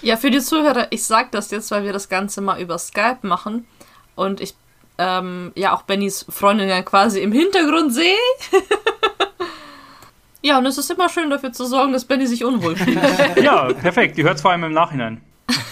Ja, 0.00 0.16
für 0.16 0.30
die 0.30 0.40
Zuhörer, 0.40 0.86
ich 0.90 1.04
sag 1.04 1.30
das 1.32 1.50
jetzt, 1.50 1.70
weil 1.70 1.84
wir 1.84 1.92
das 1.92 2.08
Ganze 2.08 2.40
mal 2.40 2.58
über 2.58 2.78
Skype 2.78 3.18
machen 3.22 3.66
und 4.14 4.40
ich 4.40 4.54
ähm, 4.98 5.52
ja 5.54 5.74
auch 5.74 5.82
Bennys 5.82 6.24
Freundin 6.28 6.68
ja 6.68 6.82
quasi 6.82 7.20
im 7.20 7.32
Hintergrund 7.32 7.92
sehe. 7.92 8.16
ja, 10.42 10.58
und 10.58 10.66
es 10.66 10.78
ist 10.78 10.90
immer 10.90 11.08
schön 11.08 11.30
dafür 11.30 11.52
zu 11.52 11.64
sorgen, 11.66 11.92
dass 11.92 12.04
Benny 12.04 12.26
sich 12.26 12.44
unwohl 12.44 12.76
fühlt. 12.76 12.98
ja, 13.42 13.72
perfekt. 13.72 14.16
Die 14.16 14.24
hört 14.24 14.36
es 14.36 14.42
vor 14.42 14.50
allem 14.52 14.64
im 14.64 14.72
Nachhinein. 14.72 15.20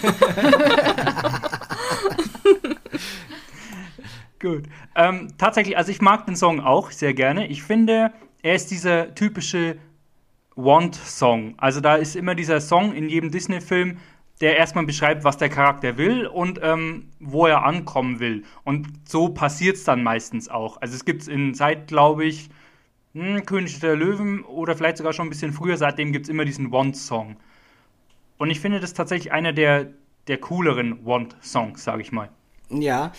Gut. 4.39 4.63
Ähm, 4.95 5.29
tatsächlich, 5.37 5.77
also 5.77 5.91
ich 5.91 6.01
mag 6.01 6.25
den 6.25 6.35
Song 6.35 6.59
auch 6.59 6.91
sehr 6.91 7.13
gerne. 7.13 7.47
Ich 7.47 7.63
finde, 7.63 8.11
er 8.41 8.55
ist 8.55 8.71
dieser 8.71 9.15
typische 9.15 9.77
Want-Song. 10.55 11.55
Also 11.57 11.79
da 11.79 11.95
ist 11.95 12.15
immer 12.17 12.35
dieser 12.35 12.59
Song 12.59 12.93
in 12.93 13.07
jedem 13.09 13.31
Disney-Film, 13.31 13.97
der 14.43 14.57
erstmal 14.57 14.85
beschreibt, 14.85 15.23
was 15.23 15.37
der 15.37 15.47
Charakter 15.47 15.97
will 15.97 16.27
und 16.27 16.59
ähm, 16.61 17.07
wo 17.21 17.47
er 17.47 17.63
ankommen 17.63 18.19
will. 18.19 18.43
Und 18.65 18.87
so 19.07 19.29
passiert 19.29 19.77
es 19.77 19.85
dann 19.85 20.03
meistens 20.03 20.49
auch. 20.49 20.81
Also 20.81 20.95
es 20.95 21.05
gibt 21.05 21.21
es 21.21 21.27
in 21.29 21.53
seit, 21.53 21.87
glaube 21.87 22.25
ich, 22.25 22.49
hm, 23.13 23.45
König 23.45 23.79
der 23.79 23.95
Löwen 23.95 24.43
oder 24.43 24.75
vielleicht 24.75 24.97
sogar 24.97 25.13
schon 25.13 25.27
ein 25.27 25.29
bisschen 25.29 25.53
früher, 25.53 25.77
seitdem 25.77 26.11
gibt 26.11 26.25
es 26.25 26.29
immer 26.29 26.43
diesen 26.43 26.73
Want-Song. 26.73 27.37
Und 28.37 28.49
ich 28.49 28.59
finde 28.59 28.81
das 28.81 28.93
tatsächlich 28.93 29.31
einer 29.31 29.53
der, 29.53 29.91
der 30.27 30.39
cooleren 30.39 31.05
Want-Songs, 31.05 31.81
sage 31.81 32.01
ich 32.01 32.11
mal. 32.11 32.27
Ja, 32.69 33.13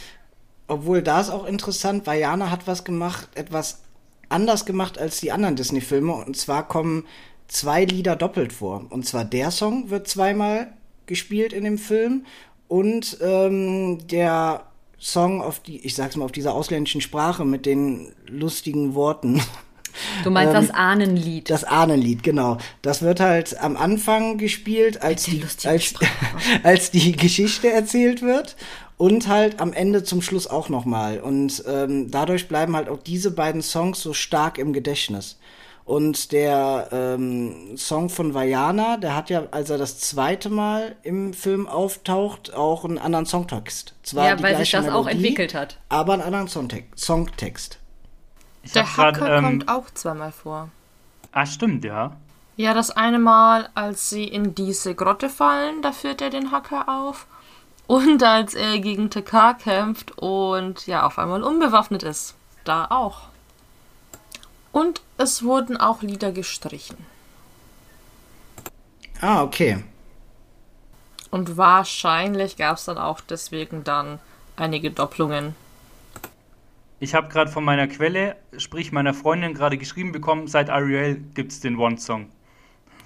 obwohl 0.69 1.01
da 1.01 1.23
ist 1.23 1.31
auch 1.31 1.47
interessant, 1.47 2.07
Vajana 2.07 2.51
hat 2.51 2.67
was 2.67 2.85
gemacht, 2.85 3.31
etwas 3.35 3.83
anders 4.29 4.67
gemacht 4.67 4.99
als 4.99 5.21
die 5.21 5.33
anderen 5.33 5.57
Disney-Filme. 5.57 6.13
Und 6.13 6.37
zwar 6.37 6.69
kommen 6.69 7.07
zwei 7.49 7.87
Lieder 7.87 8.15
doppelt 8.15 8.53
vor. 8.53 8.85
Und 8.91 9.07
zwar 9.07 9.25
der 9.25 9.51
Song 9.51 9.89
wird 9.89 10.07
zweimal 10.07 10.75
gespielt 11.07 11.53
in 11.53 11.65
dem 11.65 11.79
Film 11.79 12.25
und 12.69 13.19
ähm, 13.21 14.07
der 14.09 14.65
Song 14.99 15.43
auf 15.43 15.61
die, 15.61 15.85
ich 15.85 15.95
sag's 15.95 16.17
mal, 16.17 16.25
auf 16.25 16.33
dieser 16.33 16.55
ausländischen 16.55 17.01
Sprache 17.01 17.45
mit 17.45 17.67
den 17.67 18.13
lustigen 18.27 18.95
Worten. 18.95 19.43
Du 20.25 20.31
meinst 20.31 20.55
das 20.55 20.71
Ahnenlied. 20.71 21.51
Das 21.51 21.63
Ahnenlied, 21.65 22.23
genau. 22.23 22.59
Das 22.83 23.03
wird 23.03 23.21
halt 23.21 23.61
am 23.61 23.77
Anfang 23.77 24.39
gespielt, 24.39 25.03
als 25.03 25.25
die, 25.25 25.45
als, 25.65 25.95
als 26.63 26.91
die 26.91 27.13
Geschichte 27.13 27.71
erzählt 27.71 28.23
wird 28.23 28.57
und 28.97 29.29
halt 29.29 29.61
am 29.61 29.73
Ende 29.73 30.05
zum 30.05 30.23
Schluss 30.23 30.47
auch 30.47 30.69
nochmal. 30.69 31.21
Und 31.21 31.65
ähm, 31.69 32.11
dadurch 32.11 32.49
bleiben 32.49 32.75
halt 32.77 32.89
auch 32.89 33.03
diese 33.03 33.31
beiden 33.31 33.63
Songs 33.63 34.01
so 34.01 34.13
stark 34.13 34.59
im 34.59 34.73
Gedächtnis. 34.73 35.39
Und 35.85 36.33
der 36.33 36.89
ähm, 36.93 37.77
Song 37.77 38.09
von 38.09 38.33
Vajana, 38.33 38.97
der 38.97 39.15
hat 39.15 39.29
ja, 39.29 39.45
als 39.51 39.69
er 39.69 39.77
das 39.77 40.01
zweite 40.01 40.49
Mal 40.49 40.97
im 41.03 41.35
Film 41.35 41.67
auftaucht, 41.67 42.55
auch 42.55 42.85
einen 42.85 42.99
anderen 42.99 43.27
Songtext. 43.27 43.95
Zwar 44.03 44.29
Ja, 44.29 44.37
die 44.37 44.43
weil 44.43 44.57
sich 44.57 44.71
gleiche 44.71 44.87
das 44.87 44.95
auch 44.95 45.05
Melodie, 45.05 45.27
entwickelt 45.27 45.55
hat. 45.55 45.79
Aber 45.91 46.15
einen 46.15 46.23
anderen 46.23 46.49
Songte 46.49 46.85
Songtext. 46.97 47.79
Ich 48.63 48.73
Der 48.73 48.87
hab 48.87 48.95
grad, 48.95 49.21
Hacke 49.21 49.37
ähm, 49.37 49.45
kommt 49.45 49.69
auch 49.69 49.91
zweimal 49.93 50.33
vor. 50.33 50.71
Ah, 51.33 51.45
stimmt, 51.45 51.85
ja. 51.85 52.17
Ja, 52.57 52.73
das 52.73 52.91
eine 52.91 53.19
Mal, 53.19 53.69
als 53.75 54.09
sie 54.09 54.25
in 54.25 54.55
diese 54.55 54.95
Grotte 54.95 55.29
fallen, 55.29 55.83
da 55.83 55.93
führt 55.93 56.23
er 56.23 56.31
den 56.31 56.51
Hacker 56.51 56.89
auf. 56.89 57.27
Und 57.87 58.23
als 58.23 58.55
er 58.55 58.79
gegen 58.79 59.11
TK 59.11 59.59
kämpft 59.59 60.17
und 60.17 60.87
ja, 60.87 61.05
auf 61.05 61.19
einmal 61.19 61.43
unbewaffnet 61.43 62.03
ist. 62.03 62.35
Da 62.65 62.87
auch. 62.89 63.34
Und 64.75 65.03
es 65.19 65.45
wurden 65.45 65.77
auch 65.77 66.03
Lieder 66.03 66.33
gestrichen. 66.33 66.97
Ah, 69.21 69.45
okay. 69.45 69.79
Und 71.31 71.57
wahrscheinlich 71.57 72.57
gab 72.57 72.77
es 72.77 72.85
dann 72.87 72.99
auch 72.99 73.21
deswegen 73.21 73.85
dann 73.85 74.19
einige 74.57 74.91
Doppelungen. 74.91 75.55
Ich 76.99 77.15
habe 77.15 77.29
gerade 77.29 77.53
von 77.53 77.63
meiner 77.63 77.87
Quelle, 77.87 78.35
sprich 78.57 78.91
meiner 78.91 79.15
Freundin, 79.15 79.55
gerade 79.55 79.79
geschrieben 79.79 80.11
bekommen, 80.11 80.49
seit 80.49 80.71
Ariel 80.71 81.23
gibt 81.35 81.53
es 81.53 81.61
den 81.61 81.77
One-Song. 81.79 82.29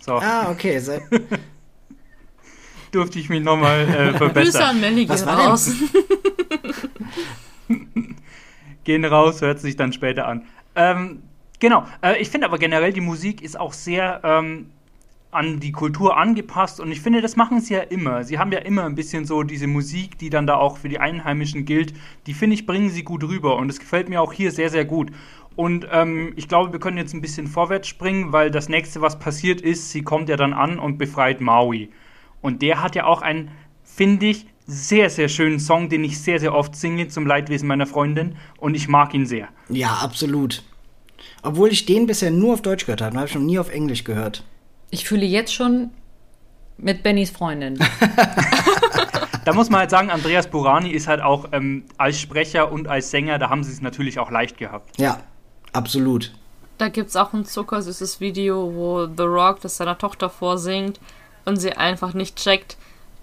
So, 0.00 0.14
Ah, 0.14 0.50
okay. 0.50 0.78
Se 0.78 1.02
durfte 2.92 3.18
ich 3.18 3.28
mich 3.28 3.42
nochmal 3.42 3.82
äh, 3.82 3.86
Grüße 4.12 4.16
verbessern. 4.16 4.62
an 4.62 4.80
Melly 4.80 5.04
gehen 5.04 5.16
denn? 5.18 5.28
raus. 5.28 5.70
Gehen 8.84 9.04
raus, 9.04 9.42
hört 9.42 9.60
sich 9.60 9.76
dann 9.76 9.92
später 9.92 10.26
an. 10.26 10.46
Ähm, 10.74 11.22
genau, 11.58 11.84
äh, 12.02 12.20
ich 12.20 12.30
finde 12.30 12.46
aber 12.46 12.58
generell, 12.58 12.92
die 12.92 13.00
Musik 13.00 13.42
ist 13.42 13.58
auch 13.58 13.72
sehr 13.72 14.20
ähm, 14.24 14.70
an 15.30 15.60
die 15.60 15.72
Kultur 15.72 16.16
angepasst 16.16 16.80
und 16.80 16.90
ich 16.90 17.00
finde, 17.00 17.20
das 17.20 17.36
machen 17.36 17.60
sie 17.60 17.74
ja 17.74 17.80
immer. 17.80 18.24
Sie 18.24 18.38
haben 18.38 18.50
ja 18.50 18.60
immer 18.60 18.84
ein 18.84 18.94
bisschen 18.94 19.26
so 19.26 19.42
diese 19.42 19.66
Musik, 19.66 20.18
die 20.18 20.30
dann 20.30 20.46
da 20.46 20.56
auch 20.56 20.78
für 20.78 20.88
die 20.88 21.00
Einheimischen 21.00 21.64
gilt. 21.64 21.92
Die 22.26 22.32
finde 22.32 22.54
ich, 22.54 22.64
bringen 22.64 22.88
sie 22.88 23.02
gut 23.02 23.22
rüber 23.24 23.56
und 23.56 23.68
es 23.68 23.78
gefällt 23.78 24.08
mir 24.08 24.22
auch 24.22 24.32
hier 24.32 24.50
sehr, 24.50 24.70
sehr 24.70 24.86
gut. 24.86 25.10
Und 25.54 25.86
ähm, 25.90 26.32
ich 26.36 26.48
glaube, 26.48 26.72
wir 26.72 26.80
können 26.80 26.96
jetzt 26.96 27.14
ein 27.14 27.20
bisschen 27.20 27.46
vorwärts 27.46 27.88
springen, 27.88 28.32
weil 28.32 28.50
das 28.50 28.68
nächste, 28.68 29.00
was 29.00 29.18
passiert 29.18 29.60
ist, 29.60 29.90
sie 29.90 30.02
kommt 30.02 30.28
ja 30.28 30.36
dann 30.36 30.54
an 30.54 30.78
und 30.78 30.98
befreit 30.98 31.40
Maui. 31.40 31.90
Und 32.40 32.62
der 32.62 32.80
hat 32.80 32.94
ja 32.94 33.04
auch 33.04 33.22
einen, 33.22 33.50
finde 33.82 34.26
ich, 34.26 34.46
sehr, 34.66 35.10
sehr 35.10 35.28
schönen 35.28 35.58
Song, 35.58 35.88
den 35.88 36.04
ich 36.04 36.20
sehr, 36.20 36.38
sehr 36.38 36.54
oft 36.54 36.76
singe 36.76 37.08
zum 37.08 37.26
Leidwesen 37.26 37.66
meiner 37.66 37.86
Freundin 37.86 38.36
und 38.58 38.74
ich 38.74 38.86
mag 38.86 39.14
ihn 39.14 39.26
sehr. 39.26 39.48
ja, 39.68 39.94
absolut. 39.94 40.62
Obwohl 41.42 41.70
ich 41.70 41.86
den 41.86 42.06
bisher 42.06 42.30
nur 42.30 42.54
auf 42.54 42.62
Deutsch 42.62 42.86
gehört 42.86 43.00
habe, 43.00 43.16
habe 43.16 43.28
ich 43.28 43.34
noch 43.34 43.42
nie 43.42 43.58
auf 43.58 43.70
Englisch 43.70 44.04
gehört. 44.04 44.44
Ich 44.90 45.04
fühle 45.04 45.24
jetzt 45.24 45.54
schon 45.54 45.90
mit 46.76 47.02
Bennys 47.02 47.30
Freundin. 47.30 47.78
Da 49.48 49.54
muss 49.54 49.70
man 49.70 49.80
halt 49.80 49.88
sagen, 49.88 50.10
Andreas 50.10 50.46
Burani 50.46 50.90
ist 50.90 51.08
halt 51.08 51.22
auch 51.22 51.46
ähm, 51.52 51.84
als 51.96 52.20
Sprecher 52.20 52.70
und 52.70 52.86
als 52.86 53.10
Sänger, 53.10 53.38
da 53.38 53.48
haben 53.48 53.64
sie 53.64 53.72
es 53.72 53.80
natürlich 53.80 54.18
auch 54.18 54.30
leicht 54.30 54.58
gehabt. 54.58 55.00
Ja, 55.00 55.22
absolut. 55.72 56.34
Da 56.76 56.88
gibt 56.88 57.08
es 57.08 57.16
auch 57.16 57.32
ein 57.32 57.46
zuckersüßes 57.46 58.20
Video, 58.20 58.74
wo 58.74 59.06
The 59.06 59.22
Rock 59.22 59.62
das 59.62 59.78
seiner 59.78 59.96
Tochter 59.96 60.28
vorsingt 60.28 61.00
und 61.46 61.56
sie 61.56 61.72
einfach 61.72 62.12
nicht 62.12 62.36
checkt, 62.36 62.76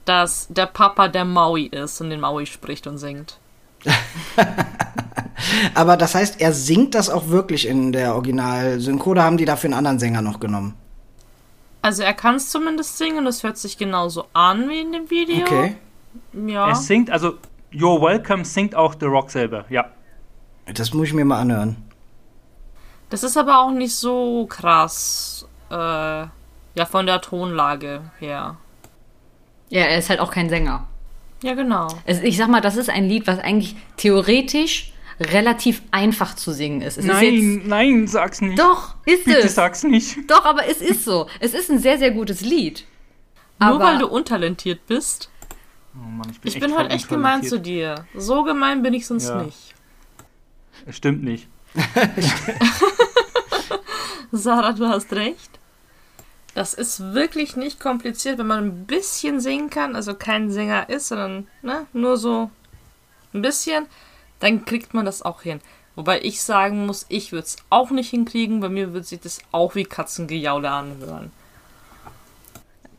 dass 0.05 0.47
der 0.49 0.65
Papa 0.65 1.09
der 1.09 1.25
Maui 1.25 1.67
ist 1.67 2.01
und 2.01 2.09
den 2.09 2.21
Maui 2.21 2.47
spricht 2.47 2.87
und 2.87 2.97
singt. 2.97 3.37
Aber 5.73 5.97
das 5.97 6.15
heißt, 6.15 6.41
er 6.41 6.53
singt 6.53 6.95
das 6.95 7.09
auch 7.09 7.27
wirklich 7.29 7.67
in 7.67 7.91
der 7.91 8.15
Original-Synchro, 8.15 9.11
oder 9.11 9.23
haben 9.23 9.37
die 9.37 9.45
dafür 9.45 9.69
einen 9.69 9.77
anderen 9.77 9.99
Sänger 9.99 10.21
noch 10.21 10.39
genommen? 10.39 10.75
Also 11.81 12.03
er 12.03 12.13
kann 12.13 12.35
es 12.35 12.49
zumindest 12.49 12.97
singen, 12.97 13.25
das 13.25 13.43
hört 13.43 13.57
sich 13.57 13.77
genauso 13.77 14.25
an 14.33 14.69
wie 14.69 14.81
in 14.81 14.91
dem 14.91 15.09
Video. 15.09 15.45
Okay. 15.45 15.75
Ja. 16.47 16.69
Er 16.69 16.75
singt, 16.75 17.11
also 17.11 17.35
You're 17.71 18.01
Welcome 18.01 18.43
singt 18.45 18.73
auch 18.73 18.95
The 18.99 19.05
Rock 19.05 19.29
selber, 19.29 19.65
ja. 19.69 19.85
Das 20.73 20.93
muss 20.93 21.09
ich 21.09 21.13
mir 21.13 21.25
mal 21.25 21.39
anhören. 21.39 21.77
Das 23.09 23.23
ist 23.23 23.37
aber 23.37 23.59
auch 23.59 23.71
nicht 23.71 23.93
so 23.95 24.47
krass. 24.47 25.47
Äh, 25.69 25.75
ja, 25.75 26.85
von 26.89 27.05
der 27.05 27.21
Tonlage 27.21 28.01
her. 28.19 28.57
ja, 29.69 29.81
er 29.83 29.97
ist 29.97 30.09
halt 30.09 30.19
auch 30.19 30.31
kein 30.31 30.49
Sänger. 30.49 30.87
Ja, 31.43 31.53
genau. 31.53 31.87
Es, 32.05 32.21
ich 32.21 32.37
sag 32.37 32.47
mal, 32.49 32.61
das 32.61 32.75
ist 32.77 32.89
ein 32.89 33.07
Lied, 33.07 33.27
was 33.27 33.39
eigentlich 33.39 33.75
theoretisch 33.97 34.91
relativ 35.19 35.81
einfach 35.91 36.35
zu 36.35 36.51
singen 36.51 36.81
ist. 36.81 36.97
Es 36.97 37.05
ist 37.05 37.21
jetzt, 37.21 37.21
Nein, 37.21 37.61
nein, 37.65 38.07
sag's 38.07 38.41
nicht. 38.41 38.59
doch, 38.59 38.95
ist 39.05 39.25
Bitte 39.25 39.39
es. 39.39 39.55
sag's 39.55 39.83
nicht. 39.83 40.29
Doch, 40.29 40.43
aber 40.45 40.67
es 40.67 40.81
ist 40.81 41.05
so. 41.05 41.27
Es 41.39 41.53
ist 41.53 41.69
ein 41.69 41.79
sehr, 41.79 41.97
sehr 41.97 42.11
gutes 42.11 42.41
Lied. 42.41 42.85
Nur 43.59 43.69
Aber- 43.69 43.83
weil 43.85 43.97
du 43.99 44.07
untalentiert 44.07 44.85
bist. 44.87 45.29
Oh 45.95 45.99
Mann, 46.09 46.27
ich 46.29 46.41
bin, 46.41 46.51
Ich 46.51 46.59
bin 46.59 46.75
halt 46.75 46.91
echt 46.91 47.07
gemein 47.07 47.43
zu 47.43 47.59
dir. 47.59 48.05
So 48.13 48.43
gemein 48.43 48.81
bin 48.83 48.93
ich 48.93 49.07
sonst 49.07 49.29
Ja. 49.29 49.43
nicht. 49.43 49.73
Es 50.85 50.97
stimmt 50.97 51.23
nicht. 51.23 51.47
Sarah, 54.31 54.73
du 54.73 54.87
hast 54.87 55.11
recht. 55.13 55.54
Das 56.55 56.73
ist 56.73 57.13
wirklich 57.13 57.55
nicht 57.57 57.79
kompliziert, 57.79 58.39
wenn 58.39 58.47
man 58.47 58.63
ein 58.65 58.85
bisschen 58.85 59.39
singen 59.41 59.69
kann, 59.69 59.95
also 59.95 60.15
kein 60.15 60.49
Sänger 60.49 60.89
ist, 60.89 61.09
sondern 61.09 61.47
ne, 61.61 61.85
nur 61.93 62.17
so 62.17 62.49
ein 63.33 63.41
bisschen, 63.41 63.85
dann 64.39 64.65
kriegt 64.65 64.93
man 64.93 65.05
das 65.05 65.21
auch 65.21 65.41
hin. 65.41 65.59
Wobei 65.95 66.21
ich 66.21 66.41
sagen 66.41 66.85
muss, 66.85 67.05
ich 67.09 67.31
würde 67.33 67.45
es 67.45 67.57
auch 67.69 67.91
nicht 67.91 68.09
hinkriegen, 68.09 68.61
bei 68.61 68.69
mir 68.69 68.93
würde 68.93 69.05
sich 69.05 69.19
das 69.19 69.39
auch 69.51 69.75
wie 69.75 69.83
Katzengejaule 69.83 70.69
anhören. 70.71 71.31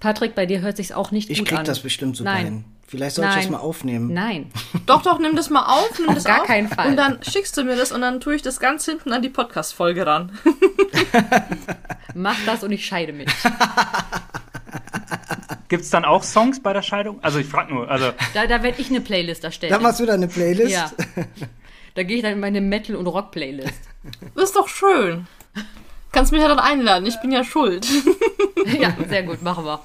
Patrick, 0.01 0.35
bei 0.35 0.47
dir 0.47 0.61
hört 0.61 0.77
sich's 0.77 0.93
auch 0.93 1.11
nicht 1.11 1.31
Ich 1.31 1.39
gut 1.39 1.49
krieg 1.49 1.59
an. 1.59 1.65
das 1.65 1.81
bestimmt 1.81 2.17
super 2.17 2.33
Nein. 2.35 2.45
hin. 2.45 2.65
Vielleicht 2.89 3.17
soll 3.17 3.27
ich 3.29 3.35
das 3.35 3.49
mal 3.51 3.59
aufnehmen. 3.59 4.15
Nein. 4.15 4.53
Doch, 4.87 5.03
doch, 5.03 5.19
nimm 5.19 5.35
das 5.35 5.51
mal 5.51 5.65
auf, 5.67 5.99
nimm 5.99 6.09
Auf 6.11 6.15
das 6.15 6.25
gar 6.25 6.43
auf. 6.43 6.47
keinen 6.47 6.69
Fall. 6.69 6.87
Und 6.89 6.97
dann 6.97 7.19
schickst 7.23 7.57
du 7.57 7.65
mir 7.65 7.75
das 7.75 7.91
und 7.91 8.01
dann 8.01 8.21
tue 8.21 8.37
ich 8.37 8.43
das 8.43 8.61
ganz 8.61 8.85
hinten 8.85 9.13
an 9.13 9.23
die 9.23 9.29
Podcast-Folge 9.29 10.07
ran. 10.07 10.39
Mach 12.15 12.37
das 12.47 12.63
und 12.63 12.71
ich 12.71 12.87
scheide 12.87 13.13
mich. 13.13 13.27
Gibt's 15.69 15.91
dann 15.91 16.05
auch 16.05 16.23
Songs 16.23 16.63
bei 16.63 16.73
der 16.73 16.83
Scheidung? 16.83 17.19
Also 17.23 17.41
ich 17.41 17.47
frag 17.47 17.71
nur, 17.71 17.91
also 17.91 18.13
Da, 18.35 18.47
da 18.47 18.63
werde 18.63 18.81
ich 18.81 18.89
eine 18.91 19.01
Playlist 19.01 19.43
erstellen. 19.43 19.73
Da 19.73 19.81
machst 19.81 19.99
du 19.99 20.07
da 20.07 20.15
eine 20.15 20.29
Playlist? 20.29 20.71
Ja. 20.73 20.93
Da 21.97 22.05
gehe 22.05 22.19
ich 22.19 22.23
dann 22.23 22.35
in 22.35 22.41
meine 22.41 22.61
Metal- 22.61 22.95
und 22.95 23.09
Rock-Playlist. 23.09 23.81
Ist 24.37 24.55
doch 24.55 24.69
schön. 24.69 25.27
Kannst 26.13 26.31
mich 26.31 26.41
ja 26.41 26.47
dann 26.49 26.61
einladen, 26.61 27.05
ich 27.07 27.21
bin 27.21 27.33
ja 27.33 27.43
schuld. 27.43 27.85
ja, 28.79 28.97
sehr 29.09 29.25
gut, 29.25 29.43
machen 29.43 29.65
wir. 29.65 29.81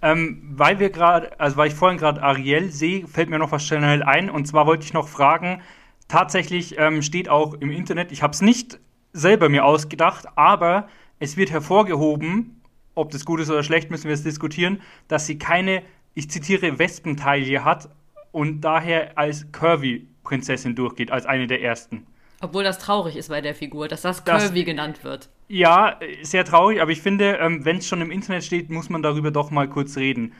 Ähm, 0.00 0.42
weil 0.50 0.78
wir 0.78 0.90
gerade, 0.90 1.38
also 1.40 1.56
weil 1.56 1.68
ich 1.68 1.74
vorhin 1.74 1.98
gerade 1.98 2.22
Ariel 2.22 2.70
sehe, 2.70 3.06
fällt 3.06 3.30
mir 3.30 3.38
noch 3.38 3.52
was 3.52 3.66
schnell 3.66 4.02
ein. 4.02 4.30
Und 4.30 4.46
zwar 4.46 4.66
wollte 4.66 4.84
ich 4.84 4.92
noch 4.92 5.08
fragen, 5.08 5.62
tatsächlich 6.06 6.78
ähm, 6.78 7.02
steht 7.02 7.28
auch 7.28 7.54
im 7.54 7.70
Internet, 7.70 8.12
ich 8.12 8.22
habe 8.22 8.32
es 8.32 8.40
nicht 8.40 8.80
selber 9.12 9.48
mir 9.48 9.64
ausgedacht, 9.64 10.26
aber 10.36 10.88
es 11.18 11.36
wird 11.36 11.50
hervorgehoben, 11.50 12.62
ob 12.94 13.10
das 13.10 13.24
gut 13.24 13.40
ist 13.40 13.50
oder 13.50 13.62
schlecht, 13.62 13.90
müssen 13.90 14.04
wir 14.04 14.12
jetzt 14.12 14.24
diskutieren, 14.24 14.80
dass 15.08 15.26
sie 15.26 15.38
keine, 15.38 15.82
ich 16.14 16.30
zitiere, 16.30 16.78
Wespentaille 16.78 17.64
hat 17.64 17.88
und 18.32 18.60
daher 18.60 19.16
als 19.16 19.50
Curvy-Prinzessin 19.52 20.74
durchgeht, 20.74 21.10
als 21.10 21.26
eine 21.26 21.46
der 21.46 21.62
ersten. 21.62 22.06
Obwohl 22.40 22.64
das 22.64 22.78
traurig 22.78 23.16
ist 23.16 23.28
bei 23.28 23.40
der 23.40 23.54
Figur, 23.54 23.88
dass 23.88 24.02
das 24.02 24.24
Curvy 24.24 24.60
das, 24.60 24.64
genannt 24.64 25.04
wird. 25.04 25.28
Ja, 25.48 25.98
sehr 26.22 26.44
traurig, 26.44 26.82
aber 26.82 26.90
ich 26.90 27.00
finde, 27.00 27.38
ähm, 27.40 27.64
wenn 27.64 27.78
es 27.78 27.86
schon 27.86 28.02
im 28.02 28.10
Internet 28.10 28.44
steht, 28.44 28.68
muss 28.68 28.90
man 28.90 29.02
darüber 29.02 29.30
doch 29.30 29.50
mal 29.50 29.68
kurz 29.68 29.96
reden. 29.96 30.34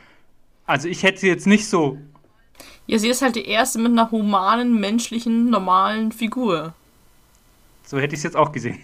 Also 0.66 0.86
ich 0.86 1.02
hätte 1.02 1.20
sie 1.20 1.28
jetzt 1.28 1.46
nicht 1.46 1.66
so. 1.66 1.98
Ja, 2.86 2.98
sie 2.98 3.08
ist 3.08 3.22
halt 3.22 3.36
die 3.36 3.46
erste 3.46 3.78
mit 3.78 3.92
einer 3.92 4.10
humanen, 4.10 4.78
menschlichen, 4.78 5.48
normalen 5.48 6.12
Figur. 6.12 6.74
So 7.84 7.98
hätte 7.98 8.14
ich 8.14 8.20
es 8.20 8.24
jetzt 8.24 8.36
auch 8.36 8.52
gesehen. 8.52 8.78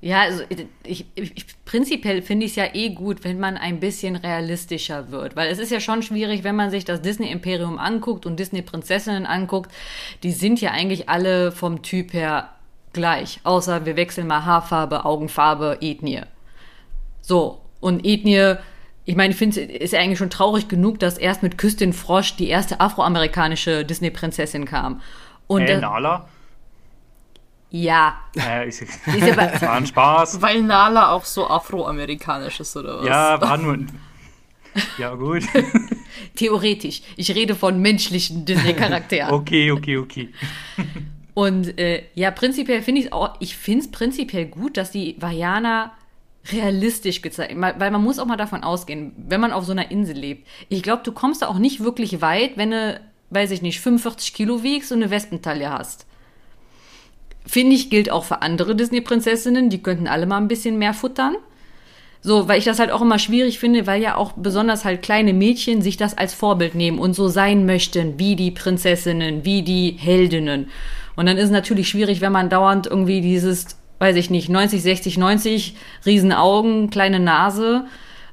Ja, 0.00 0.22
also 0.22 0.44
ich, 0.84 1.06
ich, 1.14 1.46
prinzipiell 1.64 2.22
finde 2.22 2.46
ich 2.46 2.52
es 2.52 2.56
ja 2.56 2.74
eh 2.74 2.90
gut, 2.90 3.24
wenn 3.24 3.38
man 3.38 3.56
ein 3.56 3.80
bisschen 3.80 4.16
realistischer 4.16 5.10
wird. 5.10 5.36
Weil 5.36 5.50
es 5.50 5.58
ist 5.58 5.72
ja 5.72 5.80
schon 5.80 6.02
schwierig, 6.02 6.44
wenn 6.44 6.56
man 6.56 6.70
sich 6.70 6.84
das 6.84 7.02
Disney-Imperium 7.02 7.78
anguckt 7.78 8.24
und 8.24 8.38
Disney-Prinzessinnen 8.38 9.26
anguckt. 9.26 9.72
Die 10.22 10.32
sind 10.32 10.60
ja 10.60 10.70
eigentlich 10.70 11.08
alle 11.08 11.50
vom 11.52 11.82
Typ 11.82 12.12
her 12.12 12.55
gleich. 12.96 13.38
Außer 13.44 13.86
wir 13.86 13.94
wechseln 13.94 14.26
mal 14.26 14.44
Haarfarbe, 14.44 15.04
Augenfarbe, 15.04 15.78
Ethnie. 15.80 16.22
So, 17.20 17.60
und 17.80 18.04
Ethnie, 18.04 18.56
ich 19.04 19.14
meine, 19.14 19.32
ich 19.32 19.38
finde 19.38 19.60
es 19.60 19.92
ist 19.92 19.94
eigentlich 19.94 20.18
schon 20.18 20.30
traurig 20.30 20.66
genug, 20.68 20.98
dass 20.98 21.16
erst 21.16 21.44
mit 21.44 21.58
Küstin 21.58 21.92
Frosch 21.92 22.34
die 22.36 22.48
erste 22.48 22.80
afroamerikanische 22.80 23.84
Disney-Prinzessin 23.84 24.64
kam. 24.64 25.00
Und 25.46 25.62
hey, 25.62 25.78
Nala? 25.78 26.28
Ja. 27.70 28.18
Äh, 28.36 28.68
ist, 28.68 28.82
ist 28.82 28.92
aber, 29.06 29.60
war 29.60 29.72
ein 29.72 29.86
Spaß. 29.86 30.42
Weil 30.42 30.62
Nala 30.62 31.12
auch 31.12 31.24
so 31.24 31.48
afroamerikanisch 31.48 32.58
ist, 32.58 32.76
oder 32.76 33.00
was? 33.00 33.06
Ja, 33.06 33.40
war 33.40 33.56
nur. 33.58 33.78
Ja, 34.98 35.14
gut. 35.14 35.44
Theoretisch. 36.34 37.02
Ich 37.16 37.34
rede 37.34 37.54
von 37.54 37.80
menschlichen 37.80 38.44
Disney-Charakteren. 38.44 39.32
okay, 39.32 39.70
okay, 39.70 39.98
okay. 39.98 40.32
Und 41.36 41.78
äh, 41.78 42.04
ja, 42.14 42.30
prinzipiell 42.30 42.80
finde 42.80 43.02
ich 43.02 43.08
es 43.08 43.12
auch, 43.12 43.36
ich 43.40 43.58
finde 43.58 43.84
es 43.84 43.90
prinzipiell 43.90 44.46
gut, 44.46 44.78
dass 44.78 44.90
die 44.90 45.16
Vajana 45.20 45.92
realistisch 46.50 47.20
gezeigt, 47.20 47.54
weil 47.60 47.90
man 47.90 48.02
muss 48.02 48.18
auch 48.18 48.24
mal 48.24 48.38
davon 48.38 48.64
ausgehen, 48.64 49.12
wenn 49.18 49.42
man 49.42 49.52
auf 49.52 49.66
so 49.66 49.72
einer 49.72 49.90
Insel 49.90 50.16
lebt. 50.16 50.48
Ich 50.70 50.82
glaube, 50.82 51.02
du 51.04 51.12
kommst 51.12 51.42
da 51.42 51.48
auch 51.48 51.58
nicht 51.58 51.84
wirklich 51.84 52.22
weit, 52.22 52.56
wenn 52.56 52.70
du, 52.70 52.98
weiß 53.28 53.50
ich 53.50 53.60
nicht, 53.60 53.82
45 53.82 54.32
Kilo 54.32 54.62
wiegst 54.62 54.92
und 54.92 55.02
eine 55.02 55.10
Wespentaille 55.10 55.68
hast. 55.68 56.06
Finde 57.44 57.76
ich, 57.76 57.90
gilt 57.90 58.10
auch 58.10 58.24
für 58.24 58.40
andere 58.40 58.74
Disney-Prinzessinnen, 58.74 59.68
die 59.68 59.82
könnten 59.82 60.08
alle 60.08 60.24
mal 60.24 60.38
ein 60.38 60.48
bisschen 60.48 60.78
mehr 60.78 60.94
futtern. 60.94 61.36
So, 62.22 62.48
weil 62.48 62.58
ich 62.58 62.64
das 62.64 62.78
halt 62.78 62.90
auch 62.90 63.02
immer 63.02 63.18
schwierig 63.18 63.58
finde, 63.58 63.86
weil 63.86 64.00
ja 64.00 64.16
auch 64.16 64.32
besonders 64.32 64.86
halt 64.86 65.02
kleine 65.02 65.34
Mädchen 65.34 65.82
sich 65.82 65.98
das 65.98 66.16
als 66.16 66.32
Vorbild 66.32 66.74
nehmen 66.74 66.98
und 66.98 67.12
so 67.12 67.28
sein 67.28 67.66
möchten, 67.66 68.18
wie 68.18 68.36
die 68.36 68.52
Prinzessinnen, 68.52 69.44
wie 69.44 69.60
die 69.60 69.98
Heldinnen. 70.00 70.70
Und 71.16 71.26
dann 71.26 71.38
ist 71.38 71.46
es 71.46 71.50
natürlich 71.50 71.88
schwierig, 71.88 72.20
wenn 72.20 72.32
man 72.32 72.50
dauernd 72.50 72.86
irgendwie 72.86 73.20
dieses, 73.20 73.78
weiß 73.98 74.16
ich 74.16 74.30
nicht, 74.30 74.48
90, 74.48 74.82
60, 74.82 75.18
90, 75.18 75.74
Riesenaugen, 76.04 76.90
kleine 76.90 77.18
Nase 77.20 77.86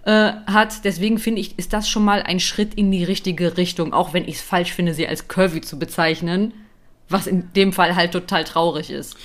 äh, 0.05 0.33
hat. 0.45 0.83
Deswegen 0.83 1.17
finde 1.17 1.41
ich, 1.41 1.57
ist 1.57 1.73
das 1.73 1.89
schon 1.89 2.03
mal 2.03 2.21
ein 2.21 2.39
Schritt 2.39 2.73
in 2.75 2.91
die 2.91 3.03
richtige 3.03 3.57
Richtung, 3.57 3.93
auch 3.93 4.13
wenn 4.13 4.27
ich 4.27 4.35
es 4.35 4.41
falsch 4.41 4.73
finde, 4.73 4.93
sie 4.93 5.07
als 5.07 5.27
curvy 5.27 5.61
zu 5.61 5.79
bezeichnen 5.79 6.53
was 7.09 7.27
in 7.27 7.53
dem 7.53 7.71
Fall 7.71 7.95
halt 7.95 8.11
total 8.11 8.43
traurig 8.43 8.89
ist. 8.89 9.15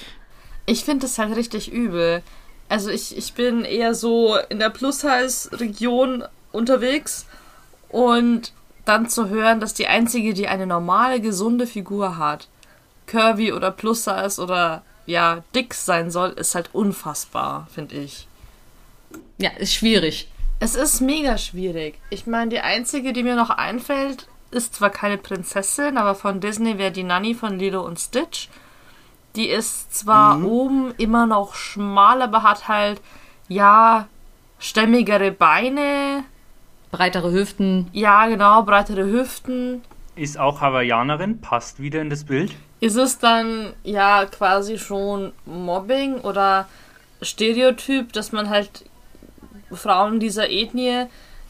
Ich 0.67 0.85
finde 0.85 1.07
es 1.07 1.19
halt 1.19 1.35
richtig 1.35 1.73
übel. 1.73 2.23
Also 2.69 2.91
ich, 2.91 3.17
ich 3.17 3.33
bin 3.33 3.65
eher 3.65 3.95
so 3.95 4.37
in 4.51 4.59
der 4.59 4.71
Plus-Size-Region 4.71 6.25
unterwegs 6.53 7.27
und 7.89 8.53
dann 8.85 9.09
zu 9.09 9.29
hören, 9.29 9.61
dass 9.61 9.75
die 9.75 9.87
einzige, 9.87 10.35
die 10.35 10.49
eine 10.49 10.67
normale, 10.67 11.21
gesunde 11.21 11.67
Figur 11.67 12.19
hat, 12.19 12.49
curvy 13.09 13.53
oder 13.53 13.73
Plus-Size 13.73 14.41
oder 14.41 14.83
ja, 15.07 15.43
dick 15.55 15.75
sein 15.75 16.11
soll, 16.11 16.31
ist 16.31 16.55
halt 16.55 16.71
unfassbar, 16.73 17.67
finde 17.75 17.97
ich. 17.97 18.29
Ja, 19.39 19.51
ist 19.51 19.75
schwierig. 19.75 20.29
Es 20.61 20.75
ist 20.75 21.01
mega 21.01 21.39
schwierig. 21.39 21.99
Ich 22.11 22.27
meine, 22.27 22.51
die 22.51 22.61
einzige, 22.61 23.13
die 23.13 23.23
mir 23.23 23.37
noch 23.37 23.51
einfällt, 23.51 24.29
ist 24.51 24.75
zwar 24.75 24.91
keine 24.91 25.17
Prinzessin, 25.17 25.97
aber 25.97 26.15
von 26.15 26.41
Disney 26.41 26.79
wäre 26.79 26.93
die 26.93 27.05
Nanny 27.05 27.35
von 27.35 27.59
Lilo 27.59 27.83
und 27.83 27.99
Stitch. 27.99 28.49
Die 29.37 29.49
ist 29.49 29.95
zwar 29.95 30.37
mhm. 30.37 30.47
oben 30.47 30.95
immer 30.99 31.27
noch 31.27 31.55
schmal, 31.55 32.23
aber 32.23 32.43
hat 32.43 32.69
halt, 32.69 33.01
ja, 33.49 34.09
stämmigere 34.59 35.31
Beine. 35.31 36.25
Breitere 36.91 37.31
Hüften. 37.33 37.89
Ja, 37.93 38.27
genau, 38.27 38.63
breitere 38.63 39.05
Hüften. 39.05 39.83
Ist 40.17 40.39
auch 40.39 40.61
Hawaiianerin, 40.61 41.41
passt 41.41 41.81
wieder 41.81 42.01
in 42.01 42.11
das 42.11 42.25
Bild. 42.25 42.57
Ist 42.81 42.97
es 42.97 43.18
dann 43.18 43.72
ja 43.83 44.26
quasi 44.26 44.79
schon 44.79 45.33
Mobbing 45.47 46.20
oder 46.20 46.68
Stereotyp, 47.20 48.12
dass 48.12 48.33
man 48.33 48.51
halt 48.51 48.85
Frauen 49.72 50.20
dieser 50.20 50.49
Ethnie 50.51 51.07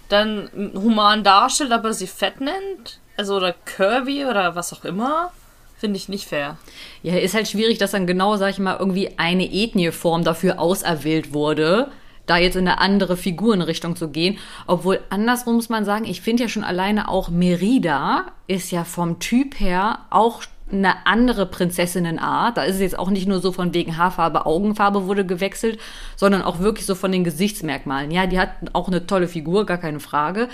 dann 0.09 0.49
human 0.75 1.23
darstellt, 1.23 1.73
aber 1.73 1.93
sie 1.93 2.07
fett 2.07 2.41
nennt? 2.41 2.99
Also 3.17 3.37
oder 3.37 3.55
curvy 3.65 4.25
oder 4.25 4.55
was 4.55 4.73
auch 4.73 4.85
immer? 4.85 5.33
Finde 5.77 5.97
ich 5.97 6.09
nicht 6.09 6.27
fair. 6.27 6.57
Ja, 7.03 7.17
ist 7.17 7.35
halt 7.35 7.47
schwierig, 7.47 7.79
dass 7.79 7.93
dann 7.93 8.07
genau, 8.07 8.37
sag 8.37 8.51
ich 8.51 8.59
mal, 8.59 8.77
irgendwie 8.79 9.13
eine 9.17 9.45
Ethnieform 9.45 10.25
dafür 10.25 10.59
auserwählt 10.59 11.33
wurde, 11.33 11.91
da 12.27 12.37
jetzt 12.37 12.57
in 12.57 12.67
eine 12.67 12.81
andere 12.81 13.17
Figurenrichtung 13.17 13.95
zu 13.97 14.09
gehen. 14.09 14.39
Obwohl, 14.67 15.01
andersrum 15.11 15.57
muss 15.57 15.69
man 15.69 15.85
sagen, 15.85 16.05
ich 16.05 16.21
finde 16.21 16.45
ja 16.45 16.49
schon 16.49 16.65
alleine 16.65 17.09
auch 17.09 17.29
Merida 17.29 18.27
ist 18.47 18.71
ja 18.71 18.85
vom 18.85 19.19
Typ 19.21 19.61
her 19.61 20.01
auch 20.11 20.43
eine 20.71 21.07
andere 21.07 21.47
Prinzessinnenart. 21.47 22.57
Da 22.57 22.63
ist 22.63 22.77
es 22.77 22.81
jetzt 22.81 22.99
auch 22.99 23.11
nicht 23.11 23.27
nur 23.27 23.41
so 23.41 23.53
von 23.53 23.75
wegen 23.75 23.97
Haarfarbe, 23.97 24.47
Augenfarbe 24.47 25.07
wurde 25.07 25.25
gewechselt, 25.25 25.81
sondern 26.17 26.43
auch 26.43 26.59
wirklich 26.59 26.87
so 26.87 26.95
von 26.95 27.13
den 27.13 27.25
Gesichtsmerkmalen. 27.25 28.11
Ja, 28.11 28.27
die 28.27 28.39
hat 28.39 28.51
auch 28.73 28.89
eine 28.89 29.07
tolle 29.07 29.29
Figur, 29.29 29.67
gar 29.67 29.79
keine 29.79 30.01
Frage. 30.01 30.49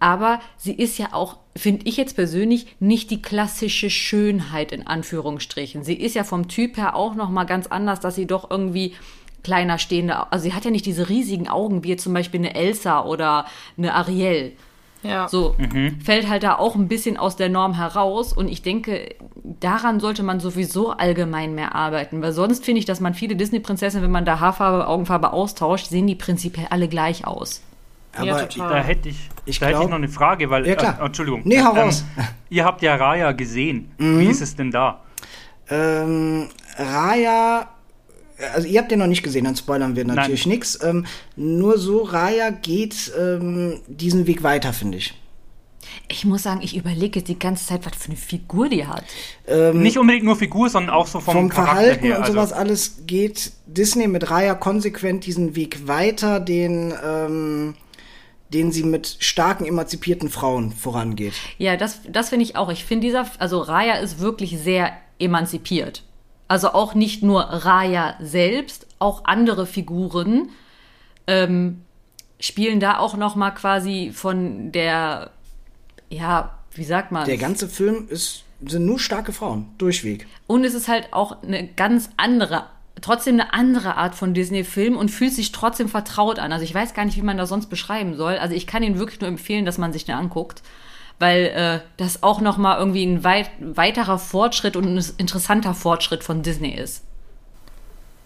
Aber 0.00 0.40
sie 0.56 0.74
ist 0.74 0.98
ja 0.98 1.08
auch, 1.12 1.38
finde 1.56 1.86
ich 1.86 1.96
jetzt 1.96 2.14
persönlich, 2.14 2.76
nicht 2.78 3.10
die 3.10 3.22
klassische 3.22 3.88
Schönheit 3.88 4.72
in 4.72 4.86
Anführungsstrichen. 4.86 5.82
Sie 5.82 5.94
ist 5.94 6.14
ja 6.14 6.24
vom 6.24 6.48
Typ 6.48 6.76
her 6.76 6.94
auch 6.94 7.14
nochmal 7.14 7.46
ganz 7.46 7.68
anders, 7.68 8.00
dass 8.00 8.14
sie 8.14 8.26
doch 8.26 8.50
irgendwie 8.50 8.94
kleiner 9.42 9.78
stehende, 9.78 10.32
also 10.32 10.42
sie 10.42 10.54
hat 10.54 10.64
ja 10.64 10.70
nicht 10.70 10.86
diese 10.86 11.08
riesigen 11.08 11.48
Augen 11.48 11.84
wie 11.84 11.90
jetzt 11.90 12.02
zum 12.02 12.14
Beispiel 12.14 12.40
eine 12.40 12.54
Elsa 12.54 13.04
oder 13.04 13.46
eine 13.78 13.94
Ariel. 13.94 14.52
Ja. 15.04 15.28
So 15.28 15.54
mhm. 15.58 16.00
fällt 16.00 16.28
halt 16.28 16.42
da 16.42 16.56
auch 16.56 16.74
ein 16.74 16.88
bisschen 16.88 17.16
aus 17.16 17.36
der 17.36 17.48
Norm 17.48 17.74
heraus 17.74 18.32
und 18.32 18.48
ich 18.48 18.62
denke, 18.62 19.14
daran 19.60 20.00
sollte 20.00 20.22
man 20.22 20.40
sowieso 20.40 20.90
allgemein 20.90 21.54
mehr 21.54 21.74
arbeiten, 21.74 22.22
weil 22.22 22.32
sonst 22.32 22.64
finde 22.64 22.80
ich, 22.80 22.84
dass 22.86 23.00
man 23.00 23.14
viele 23.14 23.36
Disney-Prinzessinnen, 23.36 24.04
wenn 24.04 24.10
man 24.10 24.24
da 24.24 24.40
Haarfarbe, 24.40 24.86
Augenfarbe 24.86 25.32
austauscht, 25.32 25.86
sehen 25.86 26.06
die 26.06 26.14
prinzipiell 26.14 26.66
alle 26.70 26.88
gleich 26.88 27.26
aus. 27.26 27.62
Aber 28.16 28.26
ja, 28.26 28.46
da 28.46 28.76
hätte 28.76 29.08
ich, 29.08 29.28
ich 29.44 29.58
da 29.58 29.68
glaub, 29.68 29.80
hätte 29.80 29.84
ich 29.84 29.90
noch 29.90 29.98
eine 29.98 30.08
Frage, 30.08 30.50
weil 30.50 30.66
ja, 30.66 30.76
klar. 30.76 31.00
Äh, 31.00 31.06
Entschuldigung. 31.06 31.42
Nee, 31.44 31.56
heraus. 31.56 32.04
Ähm, 32.16 32.24
ihr 32.48 32.64
habt 32.64 32.82
ja 32.82 32.94
Raya 32.94 33.32
gesehen. 33.32 33.92
Mhm. 33.98 34.20
Wie 34.20 34.26
ist 34.26 34.40
es 34.40 34.54
denn 34.54 34.70
da? 34.70 35.00
Ähm, 35.68 36.48
Raya 36.78 37.68
also 38.52 38.68
ihr 38.68 38.80
habt 38.80 38.90
den 38.90 38.98
noch 38.98 39.06
nicht 39.06 39.22
gesehen, 39.22 39.44
dann 39.44 39.56
spoilern 39.56 39.96
wir 39.96 40.04
natürlich 40.04 40.46
nichts. 40.46 40.78
Ähm, 40.82 41.06
nur 41.36 41.78
so, 41.78 42.02
Raya 42.02 42.50
geht 42.50 43.12
ähm, 43.18 43.80
diesen 43.86 44.26
Weg 44.26 44.42
weiter, 44.42 44.72
finde 44.72 44.98
ich. 44.98 45.14
Ich 46.08 46.24
muss 46.24 46.42
sagen, 46.42 46.60
ich 46.62 46.76
überlege 46.76 47.22
die 47.22 47.38
ganze 47.38 47.66
Zeit, 47.66 47.86
was 47.86 47.96
für 47.96 48.08
eine 48.08 48.16
Figur 48.16 48.68
die 48.68 48.86
hat. 48.86 49.04
Ähm, 49.46 49.82
nicht 49.82 49.98
unbedingt 49.98 50.24
nur 50.24 50.36
Figur, 50.36 50.68
sondern 50.68 50.94
auch 50.94 51.06
so 51.06 51.20
vom, 51.20 51.34
vom 51.34 51.50
Verhalten 51.50 52.04
her, 52.04 52.18
und 52.18 52.26
sowas 52.26 52.52
also. 52.52 52.62
alles 52.62 53.06
geht 53.06 53.52
Disney 53.66 54.08
mit 54.08 54.30
Raya 54.30 54.54
konsequent 54.54 55.26
diesen 55.26 55.56
Weg 55.56 55.86
weiter, 55.86 56.40
den 56.40 56.94
ähm, 57.04 57.74
den 58.52 58.70
sie 58.70 58.84
mit 58.84 59.16
starken 59.18 59.64
emanzipierten 59.64 60.30
Frauen 60.30 60.72
vorangeht. 60.72 61.34
Ja, 61.58 61.76
das, 61.76 62.00
das 62.08 62.28
finde 62.28 62.44
ich 62.44 62.56
auch. 62.56 62.70
Ich 62.70 62.84
finde 62.84 63.06
dieser, 63.06 63.26
also 63.38 63.58
Raya 63.58 63.94
ist 63.94 64.20
wirklich 64.20 64.58
sehr 64.58 64.92
emanzipiert. 65.18 66.02
Also 66.54 66.68
auch 66.68 66.94
nicht 66.94 67.24
nur 67.24 67.40
Raya 67.40 68.14
selbst, 68.20 68.86
auch 69.00 69.24
andere 69.24 69.66
Figuren 69.66 70.50
ähm, 71.26 71.82
spielen 72.38 72.78
da 72.78 72.98
auch 72.98 73.16
noch 73.16 73.34
mal 73.34 73.50
quasi 73.50 74.12
von 74.14 74.70
der, 74.70 75.30
ja, 76.10 76.56
wie 76.72 76.84
sagt 76.84 77.10
man? 77.10 77.26
Der 77.26 77.38
ganze 77.38 77.68
Film 77.68 78.06
ist 78.08 78.44
sind 78.64 78.86
nur 78.86 79.00
starke 79.00 79.32
Frauen 79.32 79.66
durchweg. 79.78 80.28
Und 80.46 80.62
es 80.62 80.74
ist 80.74 80.86
halt 80.86 81.12
auch 81.12 81.42
eine 81.42 81.66
ganz 81.66 82.10
andere 82.18 82.66
trotzdem 83.00 83.34
eine 83.34 83.52
andere 83.52 83.96
Art 83.96 84.14
von 84.14 84.32
Disney-Film 84.32 84.96
und 84.96 85.10
fühlt 85.10 85.32
sich 85.32 85.50
trotzdem 85.50 85.88
vertraut 85.88 86.38
an. 86.38 86.52
Also 86.52 86.64
ich 86.64 86.72
weiß 86.72 86.94
gar 86.94 87.04
nicht, 87.04 87.16
wie 87.16 87.22
man 87.22 87.36
das 87.36 87.48
sonst 87.48 87.66
beschreiben 87.66 88.14
soll. 88.14 88.36
Also 88.36 88.54
ich 88.54 88.68
kann 88.68 88.84
ihn 88.84 89.00
wirklich 89.00 89.20
nur 89.20 89.26
empfehlen, 89.26 89.64
dass 89.64 89.76
man 89.76 89.92
sich 89.92 90.04
den 90.04 90.14
anguckt, 90.14 90.62
weil 91.18 91.44
äh, 91.46 91.80
das 91.96 92.22
auch 92.22 92.40
noch 92.40 92.56
mal 92.56 92.78
irgendwie 92.78 93.04
ein 93.04 93.24
weit, 93.24 93.50
weiterer 93.60 94.18
Fortschritt 94.18 94.76
und 94.76 94.84
ein 94.84 95.04
interessanter 95.18 95.74
Fortschritt 95.74 96.24
von 96.24 96.42
Disney 96.42 96.74
ist. 96.74 97.02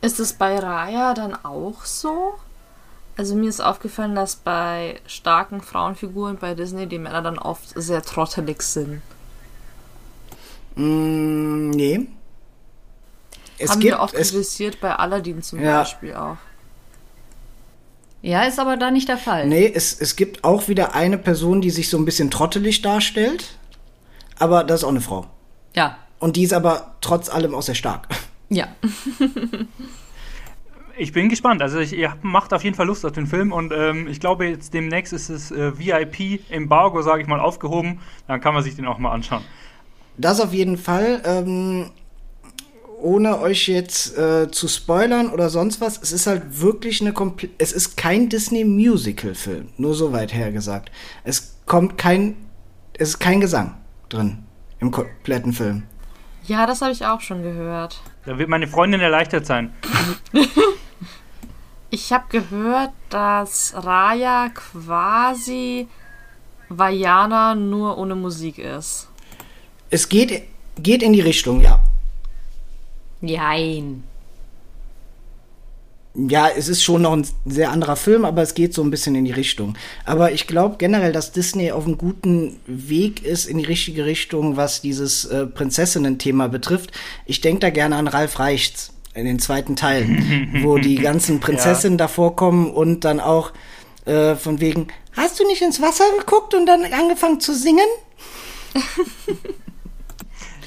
Ist 0.00 0.20
es 0.20 0.32
bei 0.32 0.58
Raya 0.58 1.14
dann 1.14 1.34
auch 1.44 1.84
so? 1.84 2.34
Also 3.16 3.34
mir 3.34 3.48
ist 3.48 3.60
aufgefallen, 3.60 4.14
dass 4.14 4.36
bei 4.36 5.00
starken 5.06 5.60
Frauenfiguren 5.60 6.38
bei 6.38 6.54
Disney 6.54 6.86
die 6.86 6.98
Männer 6.98 7.20
dann 7.20 7.38
oft 7.38 7.70
sehr 7.74 8.02
trottelig 8.02 8.62
sind. 8.62 9.02
Mm, 10.76 11.70
nee. 11.70 12.06
Es 13.58 13.70
Haben 13.70 13.80
gibt, 13.80 13.94
wir 13.94 14.00
oft 14.00 14.14
es, 14.14 14.30
kritisiert 14.30 14.80
bei 14.80 14.94
Aladdin 14.94 15.42
zum 15.42 15.60
Ja. 15.60 15.80
Beispiel 15.80 16.14
auch. 16.14 16.36
Ja, 18.22 18.42
ist 18.42 18.58
aber 18.58 18.76
da 18.76 18.90
nicht 18.90 19.08
der 19.08 19.16
Fall. 19.18 19.46
nee, 19.46 19.70
es, 19.72 20.00
es 20.00 20.16
gibt 20.16 20.42
auch 20.44 20.68
wieder 20.68 20.94
eine 20.94 21.18
Person, 21.18 21.60
die 21.60 21.70
sich 21.70 21.88
so 21.88 21.96
ein 21.98 22.04
bisschen 22.04 22.30
trottelig 22.30 22.82
darstellt. 22.82 23.56
Aber 24.38 24.64
das 24.64 24.80
ist 24.80 24.84
auch 24.84 24.90
eine 24.90 25.00
Frau. 25.00 25.26
Ja, 25.74 25.98
Und 26.18 26.36
die 26.36 26.42
ist 26.42 26.52
aber 26.52 26.94
trotz 27.00 27.28
allem 27.28 27.54
auch 27.54 27.62
sehr 27.62 27.74
stark. 27.76 28.08
ja. 28.48 28.68
Ich 31.00 31.12
bin 31.12 31.28
gespannt. 31.28 31.62
Also 31.62 31.78
ich, 31.78 31.92
ihr 31.92 32.16
macht 32.22 32.52
auf 32.52 32.64
jeden 32.64 32.74
Fall 32.74 32.86
Lust 32.86 33.06
auf 33.06 33.12
den 33.12 33.28
Film 33.28 33.52
und 33.52 33.72
ähm, 33.72 34.08
ich 34.08 34.18
glaube 34.18 34.46
jetzt 34.46 34.74
demnächst 34.74 35.12
ist 35.12 35.30
das 35.30 35.52
äh, 35.52 35.78
VIP-Embargo, 35.78 37.02
sage 37.02 37.22
ich 37.22 37.28
mal, 37.28 37.38
aufgehoben. 37.38 38.00
Dann 38.26 38.40
kann 38.40 38.52
man 38.52 38.64
sich 38.64 38.74
den 38.74 38.84
auch 38.84 38.98
mal 38.98 39.12
anschauen. 39.12 39.44
Das 40.16 40.40
auf 40.40 40.52
jeden 40.52 40.76
Fall. 40.76 41.22
Ähm, 41.24 41.90
ohne 43.00 43.40
euch 43.40 43.68
jetzt 43.68 44.16
äh, 44.16 44.50
zu 44.50 44.68
spoilern 44.68 45.30
oder 45.30 45.50
sonst 45.50 45.80
was, 45.80 46.00
es 46.02 46.12
ist 46.12 46.26
halt 46.26 46.60
wirklich 46.60 47.00
eine 47.00 47.12
komple 47.12 47.50
es 47.58 47.72
ist 47.72 47.96
kein 47.96 48.28
Disney 48.28 48.64
Musical 48.64 49.34
Film, 49.34 49.68
nur 49.76 49.94
so 49.94 50.12
weit 50.12 50.34
her 50.34 50.52
gesagt. 50.52 50.90
Es 51.24 51.56
kommt 51.66 51.98
kein 51.98 52.36
es 52.94 53.10
ist 53.10 53.18
kein 53.18 53.40
Gesang 53.40 53.76
drin 54.08 54.44
im 54.80 54.90
kompletten 54.90 55.52
Film. 55.52 55.84
Ja, 56.44 56.66
das 56.66 56.80
habe 56.80 56.92
ich 56.92 57.04
auch 57.04 57.20
schon 57.20 57.42
gehört. 57.42 58.00
Da 58.24 58.38
wird 58.38 58.48
meine 58.48 58.66
Freundin 58.66 59.00
erleichtert 59.00 59.46
sein. 59.46 59.72
Ich 61.90 62.12
habe 62.12 62.26
gehört, 62.28 62.90
dass 63.08 63.72
Raya 63.74 64.50
quasi 64.50 65.88
Vajana 66.68 67.54
nur 67.54 67.96
ohne 67.96 68.14
Musik 68.14 68.58
ist. 68.58 69.08
Es 69.88 70.10
geht 70.10 70.42
geht 70.76 71.02
in 71.02 71.14
die 71.14 71.22
Richtung, 71.22 71.62
ja. 71.62 71.80
Jein. 73.20 74.04
Ja, 76.14 76.48
es 76.48 76.68
ist 76.68 76.82
schon 76.82 77.02
noch 77.02 77.12
ein 77.12 77.26
sehr 77.44 77.70
anderer 77.70 77.94
Film, 77.94 78.24
aber 78.24 78.42
es 78.42 78.54
geht 78.54 78.74
so 78.74 78.82
ein 78.82 78.90
bisschen 78.90 79.14
in 79.14 79.24
die 79.24 79.30
Richtung. 79.30 79.76
Aber 80.04 80.32
ich 80.32 80.48
glaube 80.48 80.76
generell, 80.76 81.12
dass 81.12 81.30
Disney 81.30 81.70
auf 81.70 81.86
einem 81.86 81.96
guten 81.96 82.58
Weg 82.66 83.24
ist 83.24 83.44
in 83.44 83.58
die 83.58 83.64
richtige 83.64 84.04
Richtung, 84.04 84.56
was 84.56 84.80
dieses 84.80 85.26
äh, 85.26 85.46
Prinzessinnen-Thema 85.46 86.48
betrifft. 86.48 86.90
Ich 87.24 87.40
denke 87.40 87.60
da 87.60 87.70
gerne 87.70 87.96
an 87.96 88.08
Ralf 88.08 88.40
Reichts 88.40 88.92
in 89.14 89.26
den 89.26 89.38
zweiten 89.38 89.76
Teilen, 89.76 90.60
wo 90.62 90.78
die 90.78 90.96
ganzen 90.96 91.38
Prinzessinnen 91.38 91.98
da 91.98 92.08
vorkommen 92.08 92.72
und 92.72 93.04
dann 93.04 93.20
auch 93.20 93.52
äh, 94.04 94.34
von 94.34 94.60
wegen, 94.60 94.88
hast 95.12 95.38
du 95.38 95.46
nicht 95.46 95.62
ins 95.62 95.80
Wasser 95.80 96.04
geguckt 96.18 96.52
und 96.52 96.66
dann 96.66 96.84
angefangen 96.84 97.38
zu 97.38 97.54
singen? 97.54 97.86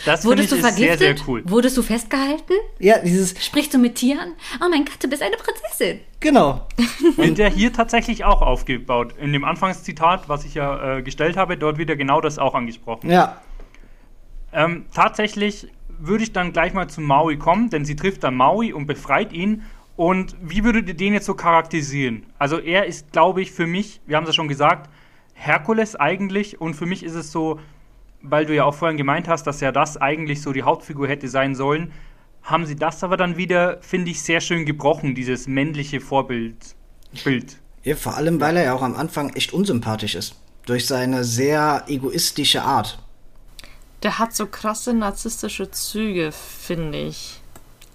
Das 0.05 0.21
finde 0.21 0.43
ich 0.43 0.49
Wurdest 0.49 0.51
du 0.51 0.55
ist 0.55 0.61
vergiftet? 0.61 0.99
sehr, 0.99 1.17
sehr 1.17 1.27
cool. 1.27 1.43
Wurdest 1.45 1.77
du 1.77 1.81
festgehalten? 1.83 2.53
Ja, 2.79 2.99
dieses, 2.99 3.35
Sprichst 3.43 3.73
du 3.73 3.77
mit 3.77 3.95
Tieren? 3.95 4.33
Oh 4.63 4.67
mein 4.69 4.85
Gott, 4.85 4.97
du 5.01 5.07
bist 5.07 5.21
eine 5.21 5.35
Prinzessin. 5.37 5.99
genau. 6.19 6.67
Wird 7.17 7.37
der 7.37 7.49
hier 7.49 7.71
tatsächlich 7.73 8.23
auch 8.25 8.41
aufgebaut. 8.41 9.13
In 9.19 9.33
dem 9.33 9.43
Anfangszitat, 9.43 10.27
was 10.29 10.45
ich 10.45 10.55
ja 10.55 10.97
äh, 10.97 11.01
gestellt 11.03 11.37
habe, 11.37 11.57
dort 11.57 11.77
wird 11.77 11.89
ja 11.89 11.95
genau 11.95 12.21
das 12.21 12.39
auch 12.39 12.55
angesprochen. 12.55 13.09
Ja, 13.09 13.41
Ähm, 14.53 14.85
tatsächlich 14.93 15.67
würde 15.99 16.23
ich 16.23 16.33
dann 16.33 16.51
gleich 16.51 16.73
mal 16.73 16.89
zu 16.89 16.99
Maui 17.01 17.37
kommen, 17.37 17.69
denn 17.69 17.85
sie 17.85 17.95
trifft 17.95 18.23
dann 18.23 18.35
Maui 18.35 18.73
und 18.73 18.85
befreit 18.87 19.31
ihn. 19.33 19.63
Und 19.95 20.35
wie 20.41 20.63
würdet 20.63 20.87
ihr 20.87 20.95
den 20.95 21.13
jetzt 21.13 21.25
so 21.27 21.35
charakterisieren? 21.35 22.25
Also 22.39 22.59
er 22.59 22.85
ist, 22.85 23.11
glaube 23.11 23.41
ich, 23.41 23.51
für 23.51 23.67
mich, 23.67 24.01
wir 24.07 24.17
haben 24.17 24.23
es 24.23 24.29
ja 24.29 24.33
schon 24.33 24.47
gesagt, 24.47 24.89
Herkules 25.33 25.95
eigentlich. 25.95 26.59
Und 26.59 26.73
für 26.73 26.85
mich 26.85 27.03
ist 27.03 27.13
es 27.13 27.31
so, 27.31 27.59
weil 28.21 28.45
du 28.45 28.55
ja 28.55 28.65
auch 28.65 28.75
vorhin 28.75 28.97
gemeint 28.97 29.27
hast, 29.27 29.45
dass 29.47 29.61
ja 29.61 29.71
das 29.71 29.97
eigentlich 29.97 30.41
so 30.41 30.53
die 30.53 30.63
Hauptfigur 30.63 31.07
hätte 31.07 31.27
sein 31.27 31.55
sollen, 31.55 31.91
haben 32.43 32.65
sie 32.65 32.75
das 32.75 33.03
aber 33.03 33.17
dann 33.17 33.37
wieder, 33.37 33.79
finde 33.81 34.11
ich, 34.11 34.21
sehr 34.21 34.41
schön 34.41 34.65
gebrochen, 34.65 35.15
dieses 35.15 35.47
männliche 35.47 35.99
Vorbild. 36.01 36.75
Bild. 37.23 37.57
Ja, 37.83 37.95
vor 37.95 38.15
allem, 38.15 38.39
weil 38.39 38.57
er 38.57 38.63
ja 38.63 38.73
auch 38.73 38.81
am 38.81 38.95
Anfang 38.95 39.29
echt 39.31 39.53
unsympathisch 39.53 40.15
ist. 40.15 40.35
Durch 40.65 40.85
seine 40.85 41.23
sehr 41.23 41.83
egoistische 41.87 42.61
Art. 42.61 42.99
Der 44.03 44.19
hat 44.19 44.35
so 44.35 44.45
krasse 44.47 44.93
narzisstische 44.93 45.69
Züge, 45.71 46.31
finde 46.31 46.99
ich. 46.99 47.39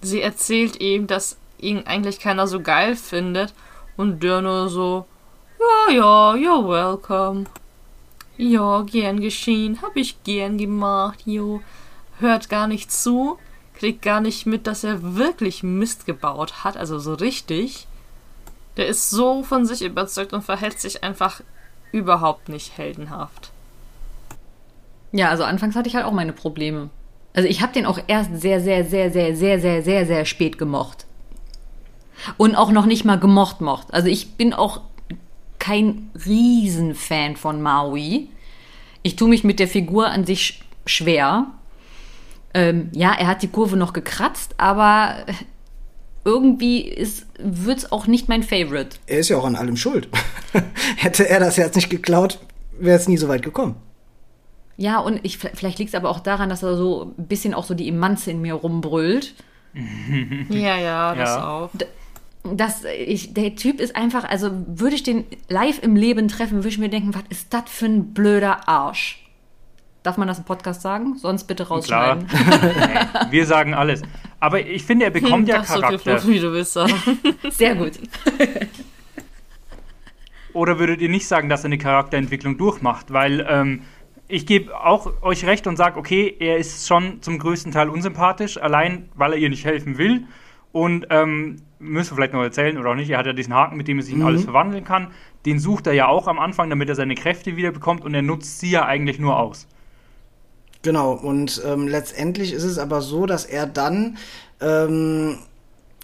Sie 0.03 0.21
erzählt 0.21 0.81
ihm, 0.81 1.07
dass 1.07 1.37
ihn 1.59 1.85
eigentlich 1.87 2.21
keiner 2.21 2.47
so 2.47 2.61
geil 2.61 2.97
findet 2.97 3.55
und 3.97 4.23
der 4.23 4.43
nur 4.43 4.69
so, 4.69 5.07
ja, 5.59 5.95
ja, 5.95 6.35
you're 6.35 6.69
welcome. 6.69 7.47
Ja, 8.37 8.83
gern 8.83 9.21
geschehen, 9.21 9.81
hab 9.83 9.97
ich 9.97 10.23
gern 10.25 10.59
gemacht, 10.59 11.23
jo. 11.25 11.63
Hört 12.19 12.49
gar 12.49 12.67
nicht 12.67 12.93
zu, 12.93 13.39
kriegt 13.75 14.03
gar 14.03 14.21
nicht 14.21 14.47
mit, 14.47 14.67
dass 14.67 14.85
er 14.85 15.17
wirklich 15.17 15.63
Mist 15.63 16.07
gebaut 16.07 16.65
hat, 16.65 16.77
also 16.77 16.99
so 16.99 17.15
richtig. 17.15 17.87
Der 18.77 18.87
ist 18.87 19.11
so 19.11 19.43
von 19.43 19.65
sich 19.65 19.83
überzeugt 19.83 20.33
und 20.33 20.43
verhält 20.43 20.81
sich 20.81 21.03
einfach 21.03 21.41
überhaupt 21.93 22.49
nicht 22.49 22.77
heldenhaft. 22.77 23.51
Ja, 25.13 25.31
also 25.31 25.45
anfangs 25.45 25.77
hatte 25.77 25.89
ich 25.89 25.97
halt 25.97 26.05
auch 26.05 26.13
meine 26.13 26.33
Probleme. 26.33 26.91
Also 27.33 27.49
ich 27.49 27.63
habe 27.63 27.73
den 27.73 27.87
auch 27.87 27.99
erst 28.07 28.41
sehr, 28.41 28.61
sehr, 28.61 28.85
sehr, 28.85 29.11
sehr, 29.11 29.37
sehr, 29.37 29.61
sehr, 29.61 29.83
sehr, 29.83 30.07
sehr 30.07 30.25
spät 30.25 30.59
gemocht. 30.59 31.07
Und 32.37 32.55
auch 32.55 32.71
noch 32.71 32.87
nicht 32.87 33.05
mal 33.05 33.19
gemocht 33.19 33.61
mocht. 33.61 33.93
Also 33.93 34.09
ich 34.09 34.35
bin 34.37 34.53
auch 34.53 34.81
kein 35.67 36.11
Riesenfan 36.27 37.37
von 37.37 37.61
Maui. 37.63 38.29
Ich 39.03 39.17
tue 39.17 39.29
mich 39.29 39.43
mit 39.45 39.59
der 39.59 39.69
Figur 39.69 40.09
an 40.09 40.25
sich 40.25 40.41
sch- 40.41 40.55
schwer. 40.89 41.47
Ähm, 42.55 42.89
ja, 42.93 43.13
er 43.13 43.27
hat 43.27 43.43
die 43.43 43.49
Kurve 43.49 43.77
noch 43.77 43.93
gekratzt, 43.93 44.55
aber 44.59 45.17
irgendwie 46.25 46.97
wird 47.39 47.79
es 47.79 47.93
auch 47.93 48.07
nicht 48.07 48.29
mein 48.29 48.43
Favorite. 48.43 48.97
Er 49.07 49.19
ist 49.19 49.29
ja 49.29 49.37
auch 49.37 49.45
an 49.45 49.57
allem 49.57 49.77
schuld. 49.77 50.09
Hätte 50.97 51.29
er 51.29 51.41
das 51.41 51.57
jetzt 51.57 51.77
nicht 51.77 51.91
geklaut, 51.91 52.39
wäre 52.79 52.97
es 52.99 53.09
nie 53.09 53.17
so 53.17 53.29
weit 53.29 53.43
gekommen. 53.43 53.77
Ja, 54.77 54.99
und 55.01 55.21
ich, 55.23 55.39
vielleicht 55.39 55.79
liegt 55.79 55.89
es 55.91 55.95
aber 55.95 56.11
auch 56.11 56.21
daran, 56.21 56.49
dass 56.49 56.63
er 56.63 56.77
so 56.77 57.13
ein 57.19 57.27
bisschen 57.27 57.55
auch 57.55 57.65
so 57.65 57.75
die 57.75 57.89
Emanze 57.89 58.31
in 58.31 58.41
mir 58.41 58.55
rumbrüllt. 58.55 59.35
Ja, 60.49 60.77
ja, 60.79 61.15
das 61.15 61.29
Ja. 61.37 61.49
auch. 61.49 61.71
Dass 62.55 62.85
ich, 62.85 63.35
der 63.35 63.57
Typ 63.57 63.81
ist 63.81 63.97
einfach, 63.97 64.25
also 64.25 64.51
würde 64.67 64.97
ich 64.97 65.03
den 65.03 65.25
live 65.49 65.83
im 65.83 65.97
Leben 65.97 66.29
treffen, 66.29 66.59
würde 66.59 66.69
ich 66.69 66.79
mir 66.79 66.89
denken, 66.89 67.15
was 67.15 67.25
ist 67.29 67.53
das 67.53 67.65
für 67.67 67.87
ein 67.87 68.15
blöder 68.15 68.69
Arsch? 68.69 69.23
Darf 70.03 70.19
man 70.19 70.29
das 70.29 70.39
im 70.39 70.45
Podcast 70.45 70.83
sagen? 70.83 71.17
Sonst 71.17 71.45
bitte 71.45 71.65
Klar. 71.65 71.79
rausschneiden. 71.79 72.29
Nee, 72.31 73.31
wir 73.31 73.47
sagen 73.47 73.75
alles. 73.75 74.03
Aber 74.39 74.61
ich 74.61 74.85
finde, 74.85 75.07
er 75.07 75.11
bekommt 75.11 75.49
ja 75.49 75.57
Darfst 75.57 75.73
so 75.73 75.81
viel 75.81 75.83
Charakter. 75.83 76.19
Fluff, 76.19 76.29
wie 76.29 76.39
du 76.39 76.53
willst 76.53 76.75
sagen. 76.75 76.95
Sehr 77.51 77.75
gut. 77.75 77.93
Oder 80.53 80.79
würdet 80.79 81.01
ihr 81.01 81.09
nicht 81.09 81.27
sagen, 81.27 81.49
dass 81.49 81.65
er 81.65 81.67
eine 81.67 81.79
Charakterentwicklung 81.79 82.57
durchmacht? 82.57 83.13
Weil 83.13 83.45
ähm, 83.49 83.83
ich 84.29 84.47
gebe 84.47 84.79
auch 84.79 85.23
euch 85.23 85.45
recht 85.45 85.67
und 85.67 85.77
sage, 85.77 85.99
okay, 85.99 86.37
er 86.39 86.57
ist 86.57 86.87
schon 86.87 87.21
zum 87.23 87.39
größten 87.39 87.73
Teil 87.73 87.89
unsympathisch, 87.89 88.59
allein 88.59 89.09
weil 89.15 89.33
er 89.33 89.39
ihr 89.39 89.51
nicht 89.51 89.65
helfen 89.65 89.99
will. 89.99 90.27
Und 90.73 91.07
ähm, 91.11 91.63
müssen 91.79 92.11
wir 92.11 92.17
vielleicht 92.17 92.33
noch 92.33 92.43
erzählen 92.43 92.79
oder 92.79 92.91
auch 92.91 92.95
nicht, 92.95 93.11
er 93.11 93.19
hat 93.19 93.27
ja 93.27 93.33
diesen 93.33 93.55
Haken, 93.55 93.77
mit 93.77 93.89
dem 93.89 93.99
er 93.99 94.05
sich 94.05 94.15
in 94.15 94.23
alles 94.23 94.45
verwandeln 94.45 94.85
kann. 94.85 95.09
Den 95.45 95.59
sucht 95.59 95.87
er 95.87 95.93
ja 95.93 96.09
auch 96.09 96.27
am 96.27 96.39
Anfang, 96.39 96.71
damit 96.71 96.89
er 96.89 96.95
seine 96.95 97.15
Kräfte 97.15 97.57
wieder 97.57 97.71
bekommt 97.73 98.05
und 98.05 98.15
er 98.15 98.23
nutzt 98.23 98.61
sie 98.61 98.71
ja 98.71 98.87
eigentlich 98.87 99.19
nur 99.19 99.39
aus. 99.39 99.67
Genau, 100.83 101.13
und 101.13 101.61
ähm, 101.67 101.89
letztendlich 101.89 102.53
ist 102.53 102.63
es 102.63 102.79
aber 102.79 103.01
so, 103.01 103.27
dass 103.27 103.45
er 103.45 103.67
dann 103.67 104.19
ähm, 104.61 105.39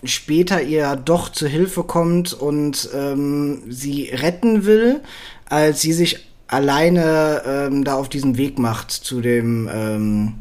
später 0.05 0.62
ihr 0.62 0.97
doch 0.97 1.29
zu 1.29 1.47
Hilfe 1.47 1.85
kommt 1.85 2.33
und 2.33 2.89
ähm, 2.95 3.62
sie 3.68 4.11
retten 4.12 4.64
will, 4.64 5.01
als 5.49 5.81
sie 5.81 5.93
sich 5.93 6.27
alleine 6.49 7.43
ähm, 7.47 7.85
da 7.85 7.95
auf 7.95 8.09
diesen 8.09 8.37
Weg 8.37 8.59
macht 8.59 8.91
zu 8.91 9.20
dem, 9.20 9.70
ähm, 9.73 10.35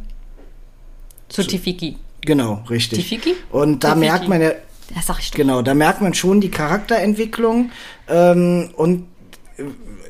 Zu 1.29 1.43
Tifiki. 1.43 1.97
genau, 2.21 2.63
richtig. 2.69 2.99
Tifiki? 2.99 3.35
Und 3.51 3.83
da 3.83 3.93
Tifiki. 3.93 4.09
merkt 4.09 4.27
man 4.27 4.41
ja, 4.41 4.51
Das 4.95 5.07
sag 5.07 5.19
ich 5.19 5.31
doch. 5.31 5.37
Genau, 5.37 5.61
da 5.61 5.73
merkt 5.73 6.01
man 6.01 6.13
schon 6.13 6.41
die 6.41 6.51
Charakterentwicklung 6.51 7.71
ähm, 8.09 8.69
und 8.75 9.05
äh, 9.57 9.63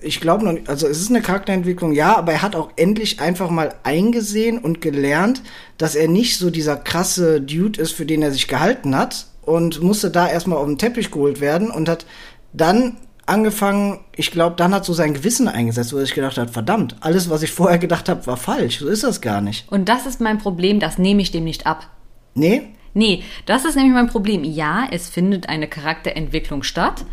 ich 0.04 0.20
glaube 0.20 0.44
noch, 0.44 0.54
nicht- 0.54 0.68
also 0.68 0.88
es 0.88 1.00
ist 1.00 1.10
eine 1.10 1.22
Charakterentwicklung, 1.22 1.92
ja, 1.92 2.16
aber 2.18 2.32
er 2.34 2.42
hat 2.42 2.56
auch 2.56 2.72
endlich 2.76 3.20
einfach 3.22 3.50
mal 3.52 3.74
eingesehen 3.84 4.58
und 4.58 4.82
gelernt, 4.82 5.44
dass 5.78 5.94
er 5.96 6.08
nicht 6.08 6.38
so 6.40 6.50
dieser 6.50 6.76
krasse 6.76 7.40
Dude 7.42 7.80
ist, 7.80 7.92
für 7.92 8.06
den 8.08 8.22
er 8.24 8.32
sich 8.32 8.48
gehalten 8.48 8.96
hat, 8.96 9.28
und 9.44 9.82
musste 9.82 10.12
da 10.12 10.28
erstmal 10.30 10.58
auf 10.60 10.66
den 10.68 10.78
Teppich 10.78 11.10
geholt 11.12 11.42
werden 11.42 11.72
und 11.72 11.90
hat 11.90 12.06
dann 12.54 12.98
angefangen, 13.26 14.00
ich 14.16 14.32
glaube, 14.32 14.56
dann 14.56 14.74
hat 14.74 14.86
so 14.86 14.94
sein 14.94 15.14
Gewissen 15.16 15.48
eingesetzt, 15.48 15.94
wo 15.94 15.98
er 15.98 16.06
sich 16.06 16.14
gedacht 16.14 16.38
hat, 16.38 16.52
verdammt, 16.52 16.96
alles, 17.02 17.30
was 17.30 17.42
ich 17.44 17.52
vorher 17.52 17.80
gedacht 17.80 18.08
habe, 18.10 18.26
war 18.28 18.38
falsch. 18.38 18.80
So 18.80 18.88
ist 18.88 19.04
das 19.04 19.20
gar 19.22 19.42
nicht. 19.42 19.72
Und 19.72 19.90
das 19.90 20.06
ist 20.06 20.22
mein 20.22 20.38
Problem, 20.38 20.80
das 20.80 20.98
nehme 21.00 21.22
ich 21.22 21.32
dem 21.32 21.44
nicht 21.44 21.66
ab. 21.66 21.88
Nee? 22.36 22.70
Nee, 22.94 23.24
das 23.46 23.66
ist 23.66 23.76
nämlich 23.76 23.94
mein 23.94 24.08
Problem. 24.10 24.44
Ja, 24.44 24.88
es 24.92 25.10
findet 25.10 25.50
eine 25.50 25.68
Charakterentwicklung 25.68 26.64
statt, 26.64 27.06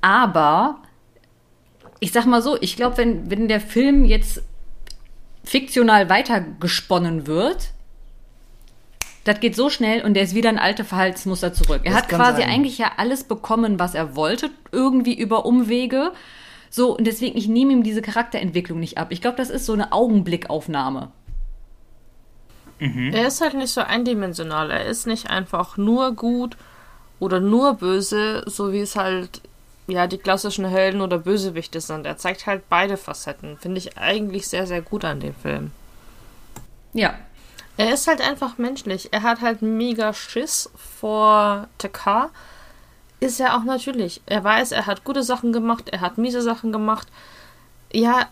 aber 0.00 0.78
ich 2.00 2.12
sag 2.12 2.26
mal 2.26 2.42
so, 2.42 2.56
ich 2.60 2.76
glaube, 2.76 2.98
wenn, 2.98 3.30
wenn 3.30 3.48
der 3.48 3.60
Film 3.60 4.04
jetzt 4.04 4.42
fiktional 5.44 6.08
weitergesponnen 6.08 7.26
wird, 7.26 7.70
das 9.24 9.40
geht 9.40 9.56
so 9.56 9.70
schnell 9.70 10.04
und 10.04 10.16
er 10.16 10.22
ist 10.22 10.34
wieder 10.34 10.50
ein 10.50 10.58
alte 10.58 10.84
Verhaltensmuster 10.84 11.52
zurück. 11.52 11.80
Er 11.84 11.92
Das 11.92 12.02
hat 12.02 12.08
quasi 12.10 12.42
sein. 12.42 12.50
eigentlich 12.50 12.78
ja 12.78 12.92
alles 12.98 13.24
bekommen, 13.24 13.78
was 13.78 13.94
er 13.94 14.16
wollte, 14.16 14.50
irgendwie 14.70 15.18
über 15.18 15.46
Umwege. 15.46 16.12
So, 16.68 16.96
und 16.96 17.06
deswegen, 17.06 17.38
ich 17.38 17.48
nehme 17.48 17.72
ihm 17.72 17.82
diese 17.82 18.02
Charakterentwicklung 18.02 18.80
nicht 18.80 18.98
ab. 18.98 19.08
Ich 19.10 19.22
glaube, 19.22 19.36
das 19.36 19.48
ist 19.48 19.64
so 19.64 19.72
eine 19.72 19.92
Augenblickaufnahme. 19.92 21.10
Er 23.12 23.26
ist 23.26 23.40
halt 23.40 23.54
nicht 23.54 23.72
so 23.72 23.80
eindimensional. 23.80 24.70
Er 24.70 24.84
ist 24.86 25.06
nicht 25.06 25.30
einfach 25.30 25.76
nur 25.76 26.12
gut 26.14 26.56
oder 27.20 27.40
nur 27.40 27.74
böse, 27.74 28.44
so 28.46 28.72
wie 28.72 28.80
es 28.80 28.96
halt 28.96 29.40
ja 29.86 30.06
die 30.06 30.18
klassischen 30.18 30.64
Helden 30.64 31.00
oder 31.00 31.18
Bösewichte 31.18 31.80
sind. 31.80 32.06
Er 32.06 32.16
zeigt 32.16 32.46
halt 32.46 32.68
beide 32.68 32.96
Facetten. 32.96 33.58
Finde 33.58 33.78
ich 33.78 33.98
eigentlich 33.98 34.48
sehr, 34.48 34.66
sehr 34.66 34.82
gut 34.82 35.04
an 35.04 35.20
dem 35.20 35.34
Film. 35.34 35.72
Ja, 36.92 37.18
Er 37.76 37.92
ist 37.92 38.06
halt 38.06 38.20
einfach 38.20 38.58
menschlich. 38.58 39.08
Er 39.12 39.22
hat 39.22 39.40
halt 39.40 39.62
mega 39.62 40.12
Schiss 40.12 40.70
vor 40.76 41.68
TK. 41.78 42.30
Ist 43.20 43.40
er 43.40 43.56
auch 43.56 43.64
natürlich. 43.64 44.20
Er 44.26 44.44
weiß, 44.44 44.72
er 44.72 44.86
hat 44.86 45.04
gute 45.04 45.22
Sachen 45.24 45.52
gemacht, 45.52 45.88
er 45.90 46.00
hat 46.00 46.18
miese 46.18 46.42
Sachen 46.42 46.72
gemacht. 46.72 47.08
Ja, 47.92 48.28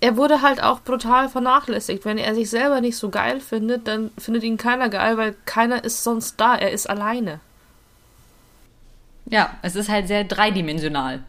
er 0.00 0.16
wurde 0.16 0.42
halt 0.42 0.62
auch 0.62 0.80
brutal 0.80 1.28
vernachlässigt. 1.28 2.04
Wenn 2.04 2.18
er 2.18 2.34
sich 2.34 2.50
selber 2.50 2.80
nicht 2.80 2.96
so 2.96 3.08
geil 3.08 3.40
findet, 3.40 3.88
dann 3.88 4.10
findet 4.18 4.42
ihn 4.42 4.58
keiner 4.58 4.88
geil, 4.88 5.16
weil 5.16 5.34
keiner 5.46 5.84
ist 5.84 6.04
sonst 6.04 6.40
da. 6.40 6.54
Er 6.54 6.70
ist 6.70 6.88
alleine. 6.88 7.40
ja, 9.24 9.50
es 9.62 9.74
ist 9.74 9.88
halt 9.88 10.06
sehr 10.08 10.24
dreidimensional. 10.24 11.24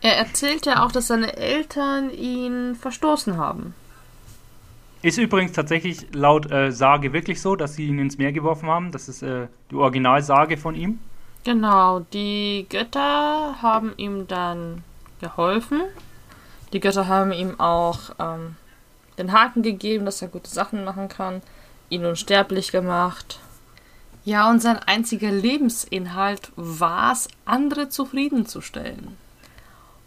Er 0.00 0.18
erzählt 0.18 0.66
ja 0.66 0.84
auch, 0.84 0.92
dass 0.92 1.06
seine 1.06 1.36
Eltern 1.36 2.10
ihn 2.10 2.74
verstoßen 2.74 3.38
haben. 3.38 3.74
Ist 5.00 5.18
übrigens 5.18 5.52
tatsächlich 5.52 6.14
laut 6.14 6.50
äh, 6.50 6.70
Sage 6.72 7.12
wirklich 7.12 7.40
so, 7.40 7.56
dass 7.56 7.74
sie 7.74 7.86
ihn 7.88 7.98
ins 7.98 8.18
Meer 8.18 8.32
geworfen 8.32 8.68
haben. 8.68 8.92
Das 8.92 9.08
ist 9.08 9.22
äh, 9.22 9.48
die 9.70 9.76
Originalsage 9.76 10.56
von 10.56 10.74
ihm. 10.74 10.98
Genau, 11.44 12.00
die 12.00 12.66
Götter 12.68 13.56
haben 13.60 13.92
ihm 13.96 14.26
dann 14.26 14.82
geholfen. 15.20 15.82
Die 16.74 16.80
Götter 16.80 17.06
haben 17.06 17.30
ihm 17.30 17.60
auch 17.60 18.00
ähm, 18.18 18.56
den 19.16 19.30
Haken 19.30 19.62
gegeben, 19.62 20.04
dass 20.04 20.20
er 20.20 20.28
gute 20.28 20.50
Sachen 20.50 20.84
machen 20.84 21.08
kann, 21.08 21.40
ihn 21.88 22.04
unsterblich 22.04 22.72
gemacht. 22.72 23.38
Ja, 24.24 24.50
und 24.50 24.60
sein 24.60 24.80
einziger 24.80 25.30
Lebensinhalt 25.30 26.50
war 26.56 27.12
es, 27.12 27.28
andere 27.44 27.90
zufriedenzustellen. 27.90 29.16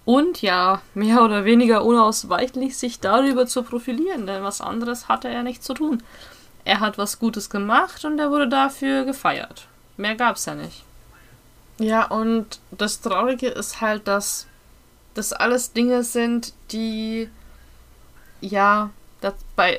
Und 0.04 0.42
ja, 0.42 0.82
mehr 0.94 1.24
oder 1.24 1.46
weniger 1.46 1.86
unausweichlich 1.86 2.78
sich 2.78 3.00
darüber 3.00 3.46
zu 3.46 3.64
profilieren, 3.64 4.28
denn 4.28 4.44
was 4.44 4.60
anderes 4.60 5.08
hatte 5.08 5.30
er 5.30 5.44
nicht 5.44 5.64
zu 5.64 5.74
tun. 5.74 6.04
Er 6.66 6.82
hat 6.82 6.98
was 6.98 7.18
Gutes 7.18 7.50
gemacht 7.50 8.04
und 8.04 8.20
er 8.20 8.30
wurde 8.30 8.50
dafür 8.50 9.06
gefeiert. 9.06 9.68
Mehr 9.96 10.16
gab's 10.16 10.46
ja 10.46 10.56
nicht. 10.56 10.84
Ja, 11.80 12.08
und 12.08 12.60
das 12.72 13.00
Traurige 13.00 13.48
ist 13.48 13.80
halt, 13.80 14.08
dass 14.08 14.48
das 15.18 15.34
alles 15.34 15.74
Dinge 15.74 16.04
sind, 16.04 16.54
die 16.72 17.30
ja 18.40 18.92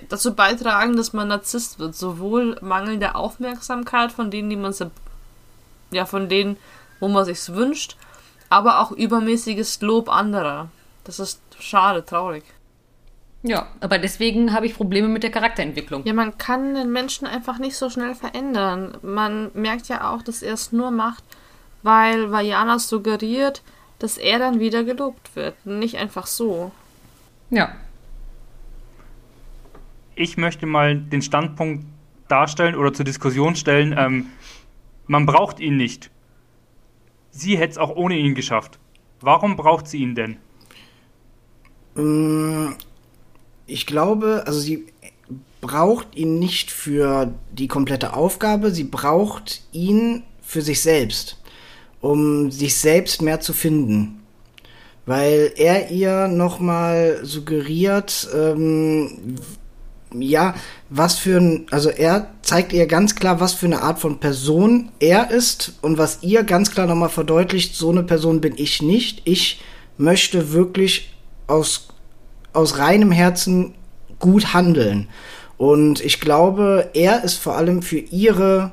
dazu 0.08 0.34
beitragen, 0.34 0.96
dass 0.96 1.12
man 1.12 1.28
Narzisst 1.28 1.78
wird. 1.78 1.94
Sowohl 1.94 2.58
mangelnde 2.60 3.14
Aufmerksamkeit 3.14 4.10
von 4.10 4.30
denen, 4.30 4.50
die 4.50 4.56
man 4.56 4.74
ja 5.90 6.06
von 6.06 6.28
denen, 6.28 6.56
wo 7.00 7.08
man 7.08 7.24
sich's 7.24 7.54
wünscht, 7.54 7.96
aber 8.48 8.80
auch 8.80 8.90
übermäßiges 8.90 9.80
Lob 9.80 10.08
anderer. 10.08 10.68
Das 11.04 11.18
ist 11.20 11.40
schade, 11.58 12.04
traurig. 12.04 12.44
Ja, 13.42 13.68
aber 13.80 13.98
deswegen 13.98 14.52
habe 14.52 14.66
ich 14.66 14.74
Probleme 14.74 15.08
mit 15.08 15.22
der 15.22 15.30
Charakterentwicklung. 15.30 16.04
Ja, 16.04 16.12
man 16.12 16.36
kann 16.38 16.74
den 16.74 16.90
Menschen 16.90 17.26
einfach 17.26 17.58
nicht 17.58 17.76
so 17.76 17.88
schnell 17.88 18.16
verändern. 18.16 18.98
Man 19.02 19.52
merkt 19.54 19.88
ja 19.88 20.10
auch, 20.10 20.22
dass 20.22 20.42
er 20.42 20.54
es 20.54 20.72
nur 20.72 20.90
macht, 20.90 21.22
weil 21.84 22.32
Vajana 22.32 22.80
suggeriert, 22.80 23.62
dass 23.98 24.18
er 24.18 24.38
dann 24.38 24.60
wieder 24.60 24.84
gelobt 24.84 25.34
wird. 25.36 25.54
Nicht 25.66 25.96
einfach 25.96 26.26
so. 26.26 26.70
Ja. 27.50 27.74
Ich 30.14 30.36
möchte 30.36 30.66
mal 30.66 30.96
den 30.96 31.22
Standpunkt 31.22 31.84
darstellen 32.28 32.74
oder 32.74 32.92
zur 32.92 33.04
Diskussion 33.04 33.56
stellen, 33.56 33.94
ähm, 33.96 34.26
man 35.06 35.24
braucht 35.26 35.60
ihn 35.60 35.76
nicht. 35.76 36.10
Sie 37.30 37.56
hätte 37.56 37.72
es 37.72 37.78
auch 37.78 37.96
ohne 37.96 38.16
ihn 38.16 38.34
geschafft. 38.34 38.78
Warum 39.20 39.56
braucht 39.56 39.86
sie 39.86 39.98
ihn 39.98 40.14
denn? 40.14 40.36
Mm, 41.94 42.74
Ich 43.66 43.86
glaube, 43.86 44.44
also 44.46 44.60
sie 44.60 44.86
braucht 45.60 46.14
ihn 46.16 46.38
nicht 46.38 46.70
für 46.70 47.32
die 47.52 47.68
komplette 47.68 48.14
Aufgabe, 48.14 48.70
sie 48.70 48.84
braucht 48.84 49.62
ihn 49.72 50.22
für 50.42 50.62
sich 50.62 50.80
selbst, 50.80 51.37
um 52.00 52.50
sich 52.50 52.76
selbst 52.76 53.22
mehr 53.22 53.40
zu 53.40 53.52
finden. 53.52 54.22
Weil 55.06 55.52
er 55.56 55.90
ihr 55.90 56.28
nochmal 56.28 57.20
suggeriert, 57.22 58.28
ähm, 58.34 59.36
ja, 60.14 60.54
was 60.90 61.18
für 61.18 61.38
ein, 61.38 61.66
also 61.70 61.90
er 61.90 62.30
zeigt 62.42 62.72
ihr 62.72 62.86
ganz 62.86 63.14
klar, 63.14 63.40
was 63.40 63.54
für 63.54 63.66
eine 63.66 63.82
Art 63.82 63.98
von 63.98 64.20
Person 64.20 64.90
er 65.00 65.30
ist 65.30 65.74
und 65.82 65.98
was 65.98 66.22
ihr 66.22 66.44
ganz 66.44 66.70
klar 66.70 66.86
nochmal 66.86 67.08
verdeutlicht, 67.08 67.74
so 67.74 67.90
eine 67.90 68.02
Person 68.02 68.40
bin 68.40 68.54
ich 68.56 68.82
nicht. 68.82 69.22
Ich 69.24 69.60
möchte 69.96 70.52
wirklich 70.52 71.14
aus, 71.46 71.88
aus 72.52 72.78
reinem 72.78 73.12
Herzen 73.12 73.74
gut 74.18 74.54
handeln. 74.54 75.08
Und 75.56 76.00
ich 76.04 76.20
glaube, 76.20 76.90
er 76.94 77.24
ist 77.24 77.36
vor 77.36 77.56
allem 77.56 77.82
für 77.82 77.98
ihre, 77.98 78.72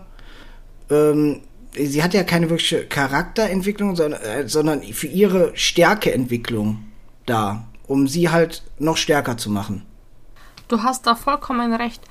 ähm, 0.89 1.41
sie 1.75 2.03
hat 2.03 2.13
ja 2.13 2.23
keine 2.23 2.49
wirkliche 2.49 2.85
Charakterentwicklung, 2.85 3.95
sondern, 3.95 4.21
äh, 4.21 4.47
sondern 4.47 4.81
für 4.81 5.07
ihre 5.07 5.55
Stärkeentwicklung 5.55 6.83
da, 7.25 7.65
um 7.87 8.07
sie 8.07 8.29
halt 8.29 8.63
noch 8.79 8.97
stärker 8.97 9.37
zu 9.37 9.49
machen. 9.49 9.85
Du 10.67 10.83
hast 10.83 11.05
da 11.05 11.15
vollkommen 11.15 11.73
recht. 11.73 12.01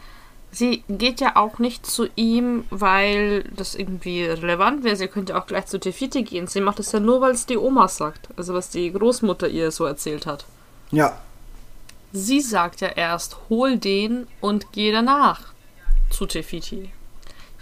Sie 0.51 0.85
geht 0.89 1.21
ja 1.21 1.35
auch 1.35 1.59
nicht 1.59 1.85
zu 1.85 2.07
ihm, 2.15 2.65
weil 2.71 3.43
das 3.57 3.75
irgendwie 3.75 4.25
relevant 4.25 4.85
wäre. 4.85 4.95
Sie 4.95 5.09
könnte 5.09 5.37
auch 5.37 5.47
gleich 5.47 5.67
zu 5.67 5.81
Tefiti 5.81 6.23
gehen. 6.23 6.47
Sie 6.47 6.61
macht 6.61 6.79
es 6.79 6.93
ja 6.93 7.01
nur, 7.01 7.21
weil 7.21 7.33
es 7.33 7.47
die 7.47 7.59
Oma 7.59 7.89
sagt. 7.89 8.29
Also 8.37 8.55
was 8.55 8.71
die 8.71 8.93
Großmutter 8.93 9.49
ihr 9.49 9.73
so 9.73 9.85
erzählt 9.85 10.27
hat. 10.27 10.45
Ja, 10.93 11.19
Sie 12.17 12.41
sagt 12.41 12.81
ja 12.81 12.91
erst, 12.91 13.37
hol 13.49 13.77
den 13.77 14.29
und 14.41 14.71
geh 14.71 14.93
danach 14.93 15.53
zu 16.11 16.27
Tefiti. 16.27 16.91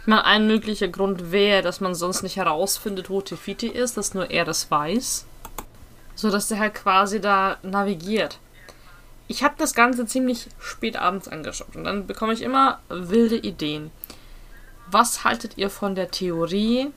Ich 0.02 0.08
meine, 0.08 0.24
ein 0.24 0.48
möglicher 0.48 0.88
Grund 0.88 1.30
wäre, 1.30 1.62
dass 1.62 1.80
man 1.80 1.94
sonst 1.94 2.24
nicht 2.24 2.34
herausfindet, 2.34 3.08
wo 3.08 3.20
Tefiti 3.20 3.68
ist, 3.68 3.96
dass 3.96 4.14
nur 4.14 4.32
er 4.32 4.44
das 4.44 4.68
weiß. 4.68 5.26
So 6.16 6.28
dass 6.28 6.50
er 6.50 6.58
halt 6.58 6.74
quasi 6.74 7.20
da 7.20 7.56
navigiert. 7.62 8.40
Ich 9.28 9.44
habe 9.44 9.54
das 9.58 9.74
Ganze 9.74 10.04
ziemlich 10.04 10.48
spät 10.58 10.96
abends 10.96 11.28
angeschaut 11.28 11.76
und 11.76 11.84
dann 11.84 12.08
bekomme 12.08 12.32
ich 12.32 12.42
immer 12.42 12.80
wilde 12.88 13.36
Ideen. 13.36 13.92
Was 14.90 15.22
haltet 15.22 15.56
ihr 15.56 15.70
von 15.70 15.94
der 15.94 16.10
Theorie, 16.10 16.88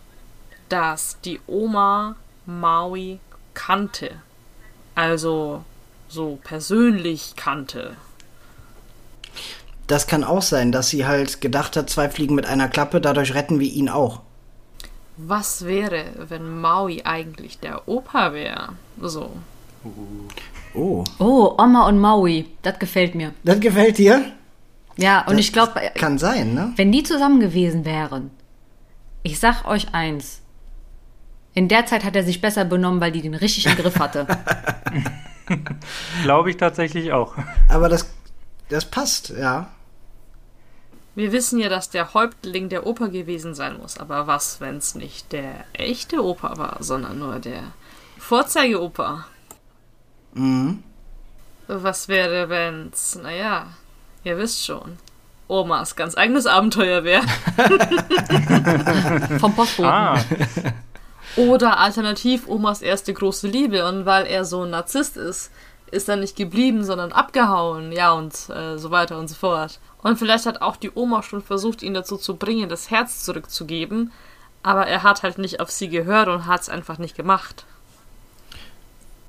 dass 0.67 1.21
die 1.21 1.39
Oma 1.45 2.15
Maui 2.47 3.19
kannte? 3.53 4.19
Also 4.95 5.63
so 6.07 6.39
persönlich 6.43 7.35
kannte. 7.35 7.95
Das 9.87 10.07
kann 10.07 10.23
auch 10.23 10.41
sein, 10.41 10.71
dass 10.71 10.89
sie 10.89 11.05
halt 11.05 11.41
gedacht 11.41 11.75
hat, 11.77 11.89
zwei 11.89 12.09
Fliegen 12.09 12.35
mit 12.35 12.45
einer 12.45 12.67
Klappe, 12.69 13.01
dadurch 13.01 13.33
retten 13.33 13.59
wir 13.59 13.71
ihn 13.71 13.89
auch. 13.89 14.21
Was 15.17 15.65
wäre, 15.65 16.05
wenn 16.27 16.59
Maui 16.59 17.03
eigentlich 17.05 17.59
der 17.59 17.87
Opa 17.87 18.33
wäre? 18.33 18.69
So. 19.01 19.31
Oh, 20.73 21.03
Oh, 21.19 21.55
Oma 21.57 21.87
und 21.87 21.99
Maui, 21.99 22.47
das 22.61 22.79
gefällt 22.79 23.15
mir. 23.15 23.33
das 23.43 23.59
gefällt 23.61 23.97
dir? 23.97 24.25
Ja, 24.97 25.21
und 25.21 25.33
Das 25.37 25.39
ich 25.45 25.53
glaube, 25.53 25.79
Kann 25.95 26.17
sein, 26.17 26.53
ne? 26.53 26.73
wenn 26.75 26.91
die 26.91 27.03
zusammen 27.03 27.39
gewesen 27.39 27.85
wären, 27.85 28.29
ich 29.23 29.39
sag 29.39 29.65
euch 29.65 29.93
eins. 29.93 30.41
In 31.53 31.69
der 31.69 31.85
Zeit 31.85 32.03
hat 32.03 32.15
er 32.17 32.23
sich 32.23 32.41
besser 32.41 32.65
benommen, 32.65 32.99
weil 32.99 33.13
die 33.13 33.21
den 33.21 33.33
richtigen 33.35 33.75
Griff 33.77 33.97
hatte. 33.99 34.27
Glaube 36.23 36.49
ich 36.49 36.57
tatsächlich 36.57 37.13
auch. 37.13 37.35
Aber 37.69 37.87
das, 37.87 38.09
das 38.69 38.83
passt, 38.85 39.29
ja. 39.29 39.69
Wir 41.15 41.31
wissen 41.31 41.59
ja, 41.59 41.69
dass 41.69 41.89
der 41.89 42.13
Häuptling 42.13 42.67
der 42.67 42.85
Oper 42.85 43.07
gewesen 43.07 43.55
sein 43.55 43.77
muss, 43.77 43.97
aber 43.97 44.27
was, 44.27 44.59
wenn 44.59 44.77
es 44.77 44.95
nicht 44.95 45.31
der 45.31 45.63
echte 45.71 46.21
Opa 46.23 46.57
war, 46.57 46.77
sondern 46.81 47.19
nur 47.19 47.39
der 47.39 47.63
Vorzeigeoper? 48.17 49.25
Mhm. 50.33 50.83
Was 51.67 52.09
wäre, 52.09 52.49
wenn's, 52.49 53.15
naja, 53.15 53.67
ihr 54.25 54.37
wisst 54.37 54.65
schon, 54.65 54.97
Omas 55.47 55.95
ganz 55.95 56.17
eigenes 56.17 56.47
Abenteuer 56.47 57.05
wäre? 57.05 57.23
Vom 59.39 59.55
Postboten. 59.55 59.91
Ah, 59.91 60.19
Oder 61.37 61.79
alternativ 61.79 62.47
Omas 62.47 62.81
erste 62.81 63.13
große 63.13 63.47
Liebe 63.47 63.87
und 63.87 64.05
weil 64.05 64.25
er 64.25 64.43
so 64.43 64.63
ein 64.63 64.71
Narzisst 64.71 65.15
ist, 65.17 65.51
ist 65.95 66.09
er 66.09 66.17
nicht 66.17 66.35
geblieben, 66.35 66.83
sondern 66.83 67.11
abgehauen, 67.11 67.91
ja 67.91 68.11
und 68.11 68.33
äh, 68.49 68.77
so 68.77 68.91
weiter 68.91 69.17
und 69.17 69.27
so 69.27 69.35
fort. 69.35 69.79
Und 70.03 70.19
vielleicht 70.19 70.45
hat 70.45 70.61
auch 70.61 70.75
die 70.75 70.91
Oma 70.93 71.23
schon 71.23 71.41
versucht, 71.41 71.81
ihn 71.81 71.93
dazu 71.93 72.17
zu 72.17 72.35
bringen, 72.35 72.69
das 72.69 72.91
Herz 72.91 73.23
zurückzugeben, 73.23 74.11
aber 74.61 74.85
er 74.87 75.03
hat 75.03 75.23
halt 75.23 75.37
nicht 75.37 75.59
auf 75.59 75.71
sie 75.71 75.89
gehört 75.89 76.27
und 76.27 76.45
hat 76.45 76.61
es 76.61 76.69
einfach 76.69 76.97
nicht 76.97 77.15
gemacht. 77.15 77.65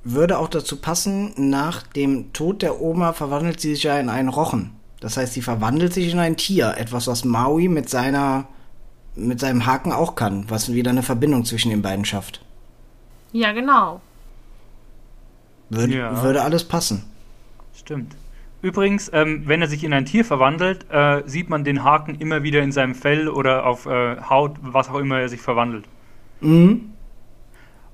Würde 0.03 0.37
auch 0.37 0.47
dazu 0.47 0.77
passen, 0.77 1.33
nach 1.37 1.83
dem 1.83 2.31
Tod 2.33 2.61
der 2.61 2.81
Oma 2.81 3.13
verwandelt 3.13 3.59
sie 3.59 3.73
sich 3.73 3.83
ja 3.83 3.99
in 3.99 4.09
einen 4.09 4.29
Rochen. 4.29 4.71
Das 4.99 5.17
heißt, 5.17 5.33
sie 5.33 5.41
verwandelt 5.41 5.93
sich 5.93 6.11
in 6.11 6.19
ein 6.19 6.37
Tier. 6.37 6.75
Etwas, 6.77 7.07
was 7.07 7.25
Maui 7.25 7.67
mit 7.67 7.89
seiner, 7.89 8.47
mit 9.15 9.39
seinem 9.39 9.65
Haken 9.65 9.91
auch 9.91 10.15
kann, 10.15 10.49
was 10.49 10.73
wieder 10.73 10.91
eine 10.91 11.03
Verbindung 11.03 11.45
zwischen 11.45 11.69
den 11.69 11.81
beiden 11.81 12.05
schafft. 12.05 12.41
Ja, 13.31 13.51
genau. 13.51 14.01
Würde, 15.69 15.95
Ja. 15.97 16.23
würde 16.23 16.41
alles 16.43 16.63
passen. 16.63 17.03
stimmt. 17.73 18.15
Übrigens, 18.61 19.09
ähm, 19.13 19.43
wenn 19.45 19.61
er 19.61 19.67
sich 19.67 19.83
in 19.83 19.93
ein 19.93 20.05
Tier 20.05 20.25
verwandelt, 20.25 20.87
äh, 20.91 21.21
sieht 21.25 21.47
man 21.49 21.63
den 21.63 21.83
Haken 21.83 22.15
immer 22.15 22.41
wieder 22.43 22.61
in 22.63 22.71
seinem 22.71 22.95
Fell 22.95 23.29
oder 23.29 23.65
auf 23.65 23.85
äh, 23.85 24.17
Haut, 24.29 24.55
was 24.61 24.89
auch 24.89 24.97
immer 24.97 25.19
er 25.19 25.29
sich 25.29 25.41
verwandelt. 25.41 25.85
Mhm. 26.41 26.91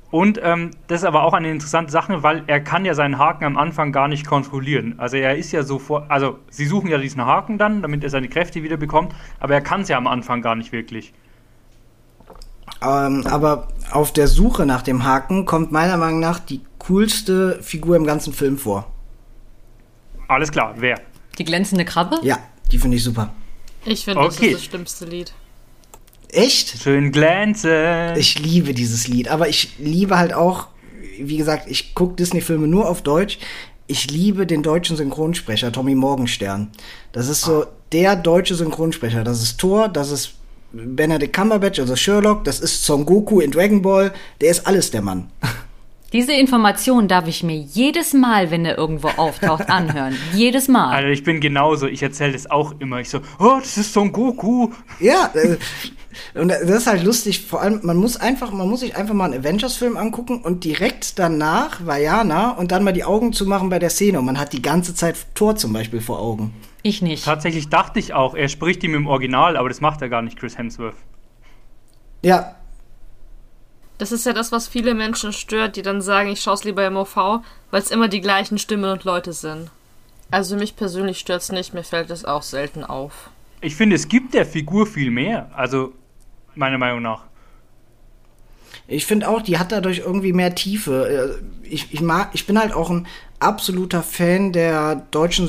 Und 0.10 0.40
ähm, 0.42 0.72
das 0.88 1.02
ist 1.02 1.06
aber 1.06 1.24
auch 1.24 1.34
eine 1.34 1.50
interessante 1.52 1.92
Sache, 1.92 2.24
weil 2.24 2.44
er 2.48 2.60
kann 2.62 2.86
ja 2.86 2.94
seinen 2.94 3.18
Haken 3.18 3.44
am 3.46 3.58
Anfang 3.58 3.92
gar 3.92 4.08
nicht 4.08 4.26
kontrollieren. 4.26 4.94
Also 4.98 5.18
er 5.18 5.36
ist 5.36 5.52
ja 5.52 5.64
sofort, 5.64 6.10
also 6.10 6.40
sie 6.50 6.66
suchen 6.66 6.88
ja 6.90 6.98
diesen 6.98 7.26
Haken 7.26 7.58
dann, 7.58 7.82
damit 7.82 8.04
er 8.04 8.10
seine 8.12 8.30
Kräfte 8.30 8.64
wieder 8.64 8.78
bekommt, 8.78 9.14
aber 9.40 9.56
er 9.56 9.62
kann 9.62 9.82
es 9.82 9.90
ja 9.90 9.98
am 9.98 10.08
Anfang 10.08 10.42
gar 10.42 10.56
nicht 10.56 10.72
wirklich. 10.72 11.14
Ähm, 12.82 13.26
aber 13.28 13.68
auf 13.92 14.14
der 14.14 14.28
Suche 14.28 14.66
nach 14.66 14.82
dem 14.82 15.04
Haken 15.04 15.46
kommt 15.46 15.72
meiner 15.72 15.98
Meinung 15.98 16.20
nach 16.20 16.40
die 16.40 16.62
coolste 16.88 17.62
Figur 17.62 17.96
im 17.96 18.06
ganzen 18.06 18.34
Film 18.34 18.58
vor. 18.58 18.92
Alles 20.28 20.52
klar, 20.52 20.76
wer? 20.78 21.00
Die 21.38 21.44
glänzende 21.44 21.86
Krabbe? 21.86 22.20
Ja, 22.24 22.40
die 22.72 22.78
finde 22.78 22.98
ich 22.98 23.04
super. 23.04 23.34
Ich 23.86 24.06
finde, 24.06 24.24
das 24.24 24.38
Okay. 24.38 24.48
ist 24.48 24.56
das 24.56 24.64
schlimmste 24.66 25.06
Lied. 25.06 25.34
Echt? 26.30 26.82
Schön 26.82 27.12
glänzen. 27.12 28.16
Ich 28.16 28.40
liebe 28.40 28.74
dieses 28.74 29.08
Lied, 29.08 29.28
aber 29.28 29.50
ich 29.50 29.78
liebe 29.78 30.18
halt 30.18 30.34
auch, 30.34 30.68
wie 31.20 31.38
gesagt, 31.38 31.70
ich 31.70 31.94
gucke 31.94 32.16
Disney-Filme 32.16 32.68
nur 32.68 32.90
auf 32.90 33.02
Deutsch. 33.02 33.38
Ich 33.86 34.10
liebe 34.10 34.48
den 34.48 34.64
deutschen 34.64 34.96
Synchronsprecher, 34.96 35.72
Tommy 35.72 35.94
Morgenstern. 35.94 36.70
Das 37.12 37.28
ist 37.28 37.42
so 37.42 37.66
der 37.92 38.16
deutsche 38.16 38.56
Synchronsprecher. 38.56 39.24
Das 39.24 39.44
ist 39.44 39.60
Thor, 39.60 39.90
das 39.90 40.10
ist 40.10 40.36
Benedict 40.72 41.34
Cumberbatch, 41.34 41.80
also 41.80 41.96
Sherlock, 41.96 42.46
das 42.46 42.60
ist 42.60 42.84
Son 42.84 43.06
Goku 43.06 43.42
in 43.42 43.52
Dragon 43.52 43.82
Ball. 43.84 44.12
Der 44.42 44.50
ist 44.50 44.66
alles 44.66 44.90
der 44.92 45.02
Mann. 45.02 45.30
Diese 46.14 46.32
Information 46.32 47.08
darf 47.08 47.28
ich 47.28 47.42
mir 47.42 47.58
jedes 47.58 48.14
Mal, 48.14 48.52
wenn 48.52 48.66
er 48.66 48.78
irgendwo 48.78 49.08
auftaucht, 49.08 49.70
anhören. 49.72 50.16
Jedes 50.36 50.68
Mal. 50.68 50.92
Also 50.96 51.10
ich 51.10 51.24
bin 51.24 51.40
genauso, 51.40 51.88
ich 51.88 52.04
erzähle 52.04 52.34
das 52.34 52.50
auch 52.50 52.76
immer. 52.78 53.00
Ich 53.00 53.10
so, 53.10 53.20
oh, 53.40 53.58
das 53.60 53.78
ist 53.80 53.94
Son 53.94 54.12
Goku. 54.12 54.70
Ja, 55.00 55.32
äh, 55.34 55.58
und 56.40 56.50
das 56.50 56.62
ist 56.62 56.86
halt 56.86 57.04
lustig. 57.04 57.42
Vor 57.42 57.62
allem, 57.62 57.80
man 57.82 57.98
muss 57.98 58.18
einfach, 58.18 58.52
man 58.52 58.70
muss 58.70 58.82
sich 58.82 58.96
einfach 58.96 59.16
mal 59.16 59.26
einen 59.26 59.44
Avengers-Film 59.44 59.98
angucken 59.98 60.42
und 60.44 60.64
direkt 60.64 61.18
danach 61.18 61.84
Vajana 61.84 62.52
und 62.52 62.72
dann 62.72 62.84
mal 62.84 62.94
die 62.94 63.04
Augen 63.04 63.34
zumachen 63.34 63.70
bei 63.70 63.80
der 63.80 63.90
Szene. 63.90 64.20
Und 64.20 64.26
man 64.26 64.40
hat 64.40 64.54
die 64.54 64.62
ganze 64.62 64.94
Zeit 64.94 65.16
Thor 65.34 65.56
zum 65.56 65.74
Beispiel 65.74 66.00
vor 66.00 66.20
Augen. 66.20 66.54
Ich 66.84 67.02
nicht. 67.02 67.26
Tatsächlich 67.26 67.70
dachte 67.70 67.98
ich 67.98 68.14
auch, 68.14 68.36
er 68.36 68.50
spricht 68.50 68.84
ihm 68.84 68.94
im 68.94 69.08
Original, 69.08 69.58
aber 69.58 69.68
das 69.68 69.82
macht 69.82 70.04
er 70.04 70.10
gar 70.10 70.22
nicht, 70.22 70.38
Chris 70.38 70.60
Hemsworth. 70.60 70.96
Ja, 72.22 72.56
Das 73.98 74.12
ist 74.12 74.26
ja 74.26 74.34
das, 74.34 74.52
was 74.52 74.68
viele 74.68 74.94
Menschen 74.96 75.34
stört, 75.34 75.76
die 75.76 75.82
dann 75.82 76.02
sagen, 76.02 76.30
ich 76.30 76.42
schaue 76.42 76.56
es 76.56 76.64
lieber 76.64 76.86
im 76.86 76.98
OV, 76.98 77.16
weil 77.72 77.82
es 77.82 77.92
immer 77.92 78.08
die 78.08 78.22
gleichen 78.22 78.58
Stimmen 78.58 78.92
und 78.92 79.04
Leute 79.04 79.34
sind. 79.34 79.70
Also 80.32 80.56
mich 80.56 80.76
persönlich 80.76 81.20
stört 81.20 81.44
es 81.44 81.52
nicht, 81.52 81.74
mir 81.74 81.84
fällt 81.84 82.10
es 82.10 82.26
auch 82.26 82.42
selten 82.42 82.84
auf. 82.84 83.30
Ich 83.62 83.76
finde, 83.76 83.96
es 83.96 84.08
gibt 84.08 84.34
der 84.34 84.46
Figur 84.46 84.88
viel 84.88 85.12
mehr. 85.12 85.52
Also, 85.56 85.94
meiner 86.56 86.78
Meinung 86.78 87.02
nach. 87.02 87.24
Ich 88.88 89.06
finde 89.06 89.30
auch, 89.30 89.42
die 89.42 89.58
hat 89.58 89.72
dadurch 89.72 90.00
irgendwie 90.00 90.34
mehr 90.34 90.56
Tiefe. 90.56 91.40
Äh, 91.40 91.68
Ich, 91.68 91.94
ich, 91.94 92.02
mag, 92.02 92.32
ich 92.34 92.46
bin 92.46 92.60
halt 92.60 92.74
auch 92.74 92.90
ein 92.90 93.08
absoluter 93.40 94.04
Fan 94.04 94.52
der 94.52 94.96
deutschen 95.12 95.48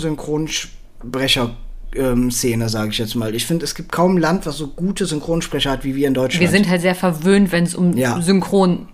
Synchronsprecher-Szene, 1.94 2.68
sage 2.68 2.90
ich 2.90 2.98
jetzt 2.98 3.14
mal. 3.14 3.34
Ich 3.34 3.46
finde, 3.46 3.64
es 3.64 3.74
gibt 3.74 3.92
kaum 3.92 4.16
ein 4.16 4.20
Land, 4.20 4.46
was 4.46 4.56
so 4.58 4.68
gute 4.68 5.06
Synchronsprecher 5.06 5.70
hat 5.70 5.84
wie 5.84 5.94
wir 5.94 6.08
in 6.08 6.14
Deutschland. 6.14 6.40
Wir 6.40 6.48
sind 6.48 6.68
halt 6.68 6.80
sehr 6.82 6.94
verwöhnt, 6.94 7.52
wenn 7.52 7.64
es 7.64 7.74
um 7.74 7.96
Ja. 7.96 8.20
Synchron 8.20 8.88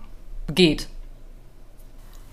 geht. 0.53 0.87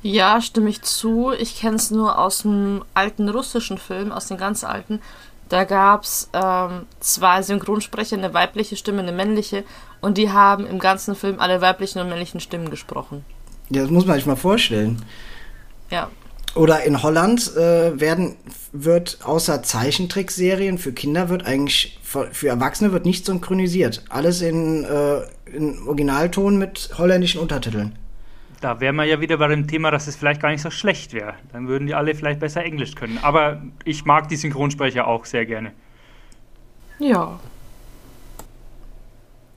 Ja, 0.02 0.40
stimme 0.40 0.70
ich 0.70 0.82
zu. 0.82 1.32
Ich 1.32 1.58
kenne 1.58 1.76
es 1.76 1.90
nur 1.90 2.18
aus 2.18 2.42
dem 2.42 2.84
alten 2.94 3.28
russischen 3.28 3.78
Film, 3.78 4.12
aus 4.12 4.28
den 4.28 4.36
ganz 4.36 4.62
alten. 4.64 5.00
Da 5.48 5.64
gab 5.64 6.02
es 6.04 6.28
ähm, 6.34 6.82
zwei 7.00 7.42
Synchronsprecher, 7.42 8.16
eine 8.16 8.34
weibliche 8.34 8.76
Stimme, 8.76 9.00
eine 9.00 9.12
männliche. 9.12 9.64
Und 10.00 10.18
die 10.18 10.30
haben 10.30 10.66
im 10.66 10.78
ganzen 10.78 11.16
Film 11.16 11.40
alle 11.40 11.60
weiblichen 11.60 12.00
und 12.00 12.08
männlichen 12.08 12.38
Stimmen 12.40 12.70
gesprochen. 12.70 13.24
ja, 13.70 13.82
das 13.82 13.90
muss 13.90 14.06
man 14.06 14.16
sich 14.16 14.26
mal 14.26 14.36
vorstellen. 14.36 15.02
Ja. 15.90 16.10
Oder 16.54 16.82
in 16.84 17.02
Holland 17.02 17.56
äh, 17.56 18.00
werden 18.00 18.36
wird 18.72 19.18
außer 19.24 19.62
Zeichentrickserien 19.62 20.78
für 20.78 20.92
Kinder 20.92 21.28
wird 21.28 21.46
eigentlich 21.46 21.98
für, 22.02 22.48
Erwachsene 22.48 22.92
wird 22.92 23.04
nicht 23.04 23.26
synchronisiert. 23.26 24.04
Alles 24.08 24.42
in, 24.42 24.84
äh, 24.84 25.20
in 25.54 25.86
Originalton 25.86 26.56
mit 26.58 26.90
holländischen 26.96 27.40
Untertiteln. 27.40 27.98
Da 28.60 28.80
wären 28.80 28.96
wir 28.96 29.04
ja 29.04 29.20
wieder 29.20 29.36
bei 29.36 29.46
dem 29.46 29.68
Thema, 29.68 29.90
dass 29.90 30.08
es 30.08 30.16
vielleicht 30.16 30.42
gar 30.42 30.50
nicht 30.50 30.62
so 30.62 30.70
schlecht 30.70 31.12
wäre. 31.12 31.34
Dann 31.52 31.68
würden 31.68 31.86
die 31.86 31.94
alle 31.94 32.14
vielleicht 32.14 32.40
besser 32.40 32.64
Englisch 32.64 32.94
können. 32.94 33.18
Aber 33.22 33.62
ich 33.84 34.04
mag 34.04 34.28
die 34.28 34.36
Synchronsprecher 34.36 35.06
auch 35.06 35.26
sehr 35.26 35.46
gerne. 35.46 35.72
Ja. 36.98 37.38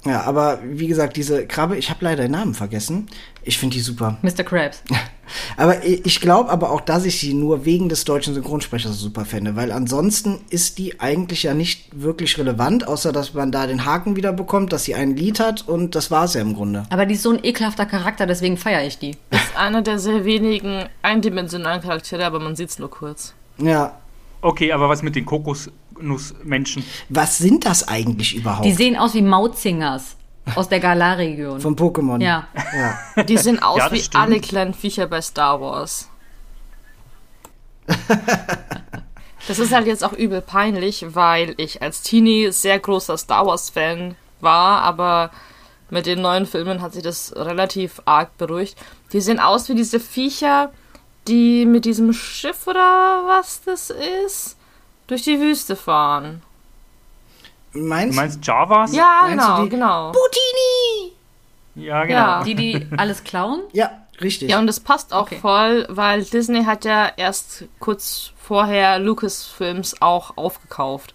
Ja, 0.03 0.21
aber 0.23 0.59
wie 0.63 0.87
gesagt, 0.87 1.15
diese 1.15 1.45
Krabbe, 1.45 1.77
ich 1.77 1.89
habe 1.91 2.03
leider 2.03 2.23
den 2.23 2.31
Namen 2.31 2.55
vergessen. 2.55 3.07
Ich 3.43 3.59
finde 3.59 3.75
die 3.75 3.81
super. 3.81 4.17
Mr. 4.21 4.43
Krabs. 4.43 4.83
Aber 5.55 5.85
ich 5.85 6.19
glaube 6.19 6.49
aber 6.49 6.71
auch, 6.71 6.81
dass 6.81 7.05
ich 7.05 7.19
sie 7.19 7.33
nur 7.33 7.63
wegen 7.63 7.87
des 7.87 8.03
deutschen 8.03 8.33
Synchronsprechers 8.33 8.99
super 8.99 9.23
fände, 9.23 9.55
weil 9.55 9.71
ansonsten 9.71 10.41
ist 10.49 10.77
die 10.77 10.99
eigentlich 10.99 11.43
ja 11.43 11.53
nicht 11.53 11.87
wirklich 11.93 12.37
relevant, 12.37 12.85
außer 12.85 13.13
dass 13.13 13.33
man 13.33 13.49
da 13.49 13.65
den 13.65 13.85
Haken 13.85 14.17
wieder 14.17 14.33
bekommt, 14.33 14.73
dass 14.73 14.83
sie 14.83 14.93
ein 14.93 15.15
Lied 15.15 15.39
hat 15.39 15.67
und 15.69 15.95
das 15.95 16.11
war's 16.11 16.33
ja 16.33 16.41
im 16.41 16.53
Grunde. 16.53 16.83
Aber 16.89 17.05
die 17.05 17.13
ist 17.13 17.23
so 17.23 17.31
ein 17.31 17.39
ekelhafter 17.43 17.85
Charakter, 17.85 18.25
deswegen 18.25 18.57
feiere 18.57 18.85
ich 18.85 18.97
die. 18.97 19.11
Ist 19.29 19.57
einer 19.57 19.81
der 19.81 19.99
sehr 19.99 20.25
wenigen 20.25 20.89
eindimensionalen 21.01 21.81
Charaktere, 21.81 22.25
aber 22.25 22.39
man 22.39 22.57
sieht 22.57 22.69
es 22.69 22.79
nur 22.79 22.89
kurz. 22.89 23.33
Ja. 23.57 23.97
Okay, 24.41 24.73
aber 24.73 24.89
was 24.89 25.01
mit 25.03 25.15
den 25.15 25.25
Kokosnussmenschen? 26.01 26.83
Was 27.09 27.37
sind 27.37 27.65
das 27.65 27.87
eigentlich 27.87 28.35
überhaupt? 28.35 28.65
Die 28.65 28.73
sehen 28.73 28.97
aus 28.97 29.13
wie 29.13 29.21
Mautzingers 29.21 30.15
aus 30.55 30.69
der 30.69 30.79
Galar-Region. 30.79 31.61
Von 31.61 31.75
Pokémon. 31.75 32.21
Ja. 32.21 32.47
ja. 33.15 33.23
Die 33.23 33.37
sehen 33.37 33.61
aus 33.61 33.77
Ja, 33.77 33.91
wie 33.91 33.99
stimmt. 33.99 34.23
alle 34.23 34.39
kleinen 34.39 34.73
Viecher 34.73 35.07
bei 35.07 35.21
Star 35.21 35.61
Wars. 35.61 36.09
Das 39.47 39.57
ist 39.57 39.73
halt 39.73 39.87
jetzt 39.87 40.03
auch 40.03 40.13
übel 40.13 40.39
peinlich, 40.39 41.03
weil 41.15 41.55
ich 41.57 41.81
als 41.81 42.03
Teenie 42.03 42.51
sehr 42.51 42.77
großer 42.77 43.17
Star 43.17 43.47
Wars-Fan 43.47 44.13
war, 44.39 44.83
aber 44.83 45.31
mit 45.89 46.05
den 46.05 46.21
neuen 46.21 46.45
Filmen 46.45 46.79
hat 46.81 46.93
sich 46.93 47.01
das 47.01 47.35
relativ 47.35 48.03
arg 48.05 48.37
beruhigt. 48.37 48.77
Die 49.11 49.19
sehen 49.19 49.39
aus 49.39 49.67
wie 49.67 49.73
diese 49.73 49.99
Viecher, 49.99 50.71
die 51.27 51.65
mit 51.65 51.85
diesem 51.85 52.13
Schiff 52.13 52.67
oder 52.67 53.23
was 53.25 53.63
das 53.63 53.91
ist, 54.25 54.57
durch 55.11 55.23
die 55.23 55.39
Wüste 55.41 55.75
fahren. 55.75 56.41
Meinst 57.73 58.15
Du 58.17 58.21
meinst 58.21 58.45
Javas? 58.47 58.93
Ja, 58.95 59.23
Meinst 59.23 59.45
du 59.45 59.49
genau, 59.49 59.63
die- 59.63 59.69
genau. 59.69 60.11
Putini! 60.11 61.13
Ja, 61.87 62.03
genau. 62.05 62.17
Ja. 62.19 62.43
Die, 62.43 62.55
die 62.55 62.87
alles 62.97 63.23
klauen? 63.23 63.61
Ja, 63.73 63.91
richtig. 64.21 64.49
Ja, 64.49 64.59
und 64.59 64.67
das 64.67 64.79
passt 64.79 65.13
auch 65.13 65.23
Okay. 65.23 65.39
voll, 65.39 65.85
weil 65.89 66.23
Disney 66.23 66.63
hat 66.63 66.85
ja 66.85 67.11
erst 67.17 67.65
kurz 67.79 68.31
vorher 68.41 68.99
Lucasfilms 68.99 70.01
auch 70.01 70.37
aufgekauft. 70.37 71.13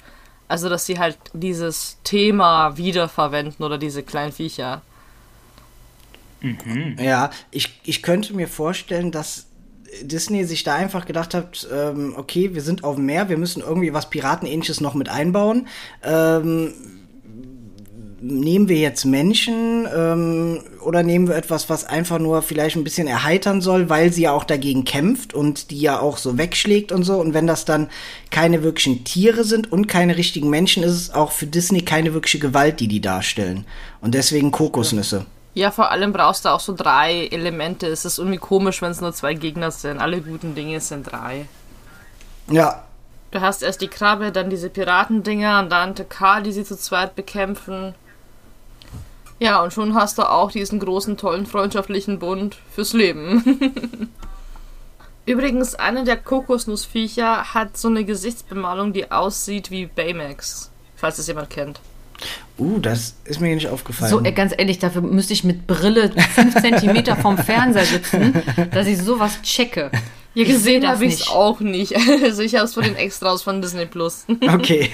Also, 0.48 0.68
dass 0.68 0.86
sie 0.86 0.98
halt 0.98 1.18
dieses 1.32 1.98
Thema 2.04 2.76
wiederverwenden 2.76 3.64
oder 3.64 3.78
diese 3.78 4.02
kleinen 4.02 4.32
Viecher. 4.32 4.80
Ja, 6.98 7.30
ich, 7.50 7.80
ich 7.84 8.02
könnte 8.02 8.34
mir 8.34 8.46
vorstellen, 8.46 9.10
dass 9.10 9.45
Disney 10.02 10.44
sich 10.44 10.64
da 10.64 10.74
einfach 10.74 11.06
gedacht 11.06 11.34
hat, 11.34 11.66
ähm, 11.72 12.14
okay, 12.16 12.54
wir 12.54 12.62
sind 12.62 12.84
auf 12.84 12.96
dem 12.96 13.06
Meer, 13.06 13.28
wir 13.28 13.38
müssen 13.38 13.62
irgendwie 13.62 13.92
was 13.92 14.10
Piratenähnliches 14.10 14.80
noch 14.80 14.94
mit 14.94 15.08
einbauen. 15.08 15.66
Ähm, 16.02 16.72
nehmen 18.20 18.68
wir 18.68 18.78
jetzt 18.78 19.04
Menschen 19.04 19.86
ähm, 19.94 20.60
oder 20.82 21.02
nehmen 21.02 21.28
wir 21.28 21.36
etwas, 21.36 21.68
was 21.68 21.84
einfach 21.84 22.18
nur 22.18 22.42
vielleicht 22.42 22.76
ein 22.76 22.84
bisschen 22.84 23.06
erheitern 23.06 23.60
soll, 23.60 23.88
weil 23.88 24.12
sie 24.12 24.22
ja 24.22 24.32
auch 24.32 24.44
dagegen 24.44 24.84
kämpft 24.84 25.34
und 25.34 25.70
die 25.70 25.80
ja 25.80 26.00
auch 26.00 26.16
so 26.16 26.38
wegschlägt 26.38 26.92
und 26.92 27.02
so. 27.02 27.18
Und 27.20 27.34
wenn 27.34 27.46
das 27.46 27.64
dann 27.64 27.88
keine 28.30 28.62
wirklichen 28.62 29.04
Tiere 29.04 29.44
sind 29.44 29.70
und 29.70 29.86
keine 29.86 30.16
richtigen 30.16 30.50
Menschen, 30.50 30.82
ist 30.82 30.92
es 30.92 31.10
auch 31.14 31.32
für 31.32 31.46
Disney 31.46 31.82
keine 31.82 32.14
wirkliche 32.14 32.38
Gewalt, 32.38 32.80
die 32.80 32.88
die 32.88 33.00
darstellen. 33.00 33.66
Und 34.00 34.14
deswegen 34.14 34.50
Kokosnüsse. 34.50 35.18
Ja, 35.18 35.35
vor 35.70 35.90
allem 35.90 36.12
brauchst 36.12 36.44
du 36.44 36.50
auch 36.50 36.60
so 36.60 36.74
drei 36.74 37.28
Elemente. 37.28 37.86
Es 37.86 38.04
ist 38.04 38.18
irgendwie 38.18 38.36
komisch, 38.36 38.82
wenn 38.82 38.90
es 38.90 39.00
nur 39.00 39.14
zwei 39.14 39.32
Gegner 39.32 39.70
sind. 39.70 39.98
Alle 39.98 40.20
guten 40.20 40.54
Dinge 40.54 40.80
sind 40.80 41.10
drei. 41.10 41.48
Ja. 42.50 42.84
Du 43.30 43.40
hast 43.40 43.62
erst 43.62 43.80
die 43.80 43.88
Krabbe, 43.88 44.32
dann 44.32 44.50
diese 44.50 44.68
Piratendinger 44.68 45.60
und 45.60 45.70
dann 45.70 45.94
K, 45.94 46.42
die 46.42 46.52
sie 46.52 46.64
zu 46.64 46.76
zweit 46.76 47.16
bekämpfen. 47.16 47.94
Ja, 49.38 49.62
und 49.62 49.72
schon 49.72 49.94
hast 49.94 50.18
du 50.18 50.28
auch 50.28 50.50
diesen 50.50 50.78
großen, 50.78 51.16
tollen, 51.16 51.46
freundschaftlichen 51.46 52.18
Bund 52.18 52.58
fürs 52.70 52.92
Leben. 52.92 54.10
Übrigens, 55.24 55.74
eine 55.74 56.04
der 56.04 56.18
Kokosnussviecher 56.18 57.54
hat 57.54 57.78
so 57.78 57.88
eine 57.88 58.04
Gesichtsbemalung, 58.04 58.92
die 58.92 59.10
aussieht 59.10 59.70
wie 59.70 59.86
Baymax. 59.86 60.70
Falls 60.96 61.16
es 61.18 61.28
jemand 61.28 61.48
kennt. 61.48 61.80
Uh, 62.58 62.78
das 62.78 63.16
ist 63.24 63.40
mir 63.40 63.54
nicht 63.54 63.68
aufgefallen. 63.68 64.10
So, 64.10 64.24
äh, 64.24 64.32
ganz 64.32 64.54
ehrlich, 64.56 64.78
dafür 64.78 65.02
müsste 65.02 65.34
ich 65.34 65.44
mit 65.44 65.66
Brille 65.66 66.10
5 66.10 66.54
cm 66.54 67.16
vom 67.20 67.36
Fernseher 67.36 67.84
sitzen, 67.84 68.34
dass 68.70 68.86
ich 68.86 68.98
sowas 68.98 69.42
checke. 69.42 69.90
Seh 70.36 70.44
gesehen 70.44 70.86
habe 70.86 71.06
ich 71.06 71.14
es 71.14 71.28
auch 71.28 71.60
nicht. 71.60 71.94
Also 72.22 72.42
ich 72.42 72.54
habe 72.54 72.64
es 72.66 72.74
von 72.74 72.82
den 72.82 72.94
Extras 72.96 73.42
von 73.42 73.62
Disney 73.62 73.86
Plus. 73.86 74.26
Okay. 74.48 74.90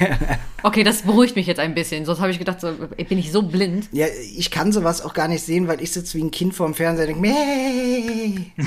Okay, 0.62 0.84
das 0.84 1.02
beruhigt 1.02 1.34
mich 1.34 1.46
jetzt 1.46 1.58
ein 1.58 1.74
bisschen. 1.74 2.04
Sonst 2.04 2.20
habe 2.20 2.30
ich 2.30 2.38
gedacht, 2.38 2.60
so, 2.60 2.72
bin 3.08 3.18
ich 3.18 3.32
so 3.32 3.42
blind. 3.42 3.88
Ja, 3.90 4.06
ich 4.36 4.52
kann 4.52 4.70
sowas 4.70 5.02
auch 5.02 5.14
gar 5.14 5.26
nicht 5.26 5.42
sehen, 5.44 5.66
weil 5.66 5.82
ich 5.82 5.90
sitze 5.90 6.16
wie 6.16 6.22
ein 6.22 6.30
Kind 6.30 6.54
vorm 6.54 6.74
Fernseher 6.74 7.08
und 7.08 7.22
denke, 7.22 7.34
Meh. 7.34 8.64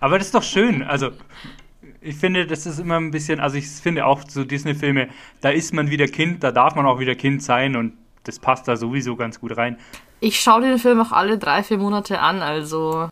Aber 0.00 0.18
das 0.18 0.28
ist 0.28 0.34
doch 0.34 0.42
schön. 0.42 0.82
Also, 0.82 1.10
ich 2.06 2.16
finde, 2.16 2.46
das 2.46 2.66
ist 2.66 2.78
immer 2.78 2.96
ein 2.96 3.10
bisschen, 3.10 3.40
also 3.40 3.56
ich 3.56 3.66
finde 3.66 4.06
auch 4.06 4.22
so 4.28 4.44
Disney-Filme, 4.44 5.08
da 5.40 5.50
ist 5.50 5.74
man 5.74 5.90
wieder 5.90 6.06
Kind, 6.06 6.44
da 6.44 6.52
darf 6.52 6.74
man 6.76 6.86
auch 6.86 7.00
wieder 7.00 7.14
Kind 7.14 7.42
sein 7.42 7.74
und 7.74 7.94
das 8.24 8.38
passt 8.38 8.68
da 8.68 8.76
sowieso 8.76 9.16
ganz 9.16 9.40
gut 9.40 9.56
rein. 9.56 9.76
Ich 10.20 10.40
schaue 10.40 10.62
den 10.62 10.78
Film 10.78 11.00
auch 11.00 11.12
alle 11.12 11.36
drei, 11.36 11.62
vier 11.62 11.78
Monate 11.78 12.20
an, 12.20 12.42
also 12.42 13.08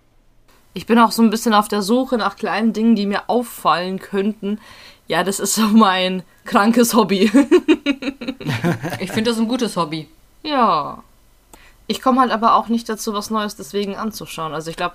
ich 0.74 0.86
bin 0.86 0.98
auch 0.98 1.10
so 1.10 1.22
ein 1.22 1.30
bisschen 1.30 1.54
auf 1.54 1.68
der 1.68 1.82
Suche 1.82 2.18
nach 2.18 2.36
kleinen 2.36 2.72
Dingen, 2.72 2.94
die 2.94 3.06
mir 3.06 3.28
auffallen 3.28 3.98
könnten. 3.98 4.60
Ja, 5.06 5.22
das 5.22 5.38
ist 5.40 5.54
so 5.54 5.66
mein 5.68 6.22
krankes 6.44 6.94
Hobby. 6.94 7.30
Ich 9.00 9.12
finde 9.12 9.30
das 9.30 9.38
ein 9.38 9.48
gutes 9.48 9.76
Hobby. 9.76 10.08
ja. 10.42 11.02
Ich 11.86 12.00
komme 12.00 12.20
halt 12.20 12.30
aber 12.30 12.54
auch 12.54 12.68
nicht 12.68 12.88
dazu, 12.88 13.12
was 13.12 13.30
Neues 13.30 13.56
deswegen 13.56 13.94
anzuschauen. 13.94 14.54
Also 14.54 14.70
ich 14.70 14.76
glaube, 14.76 14.94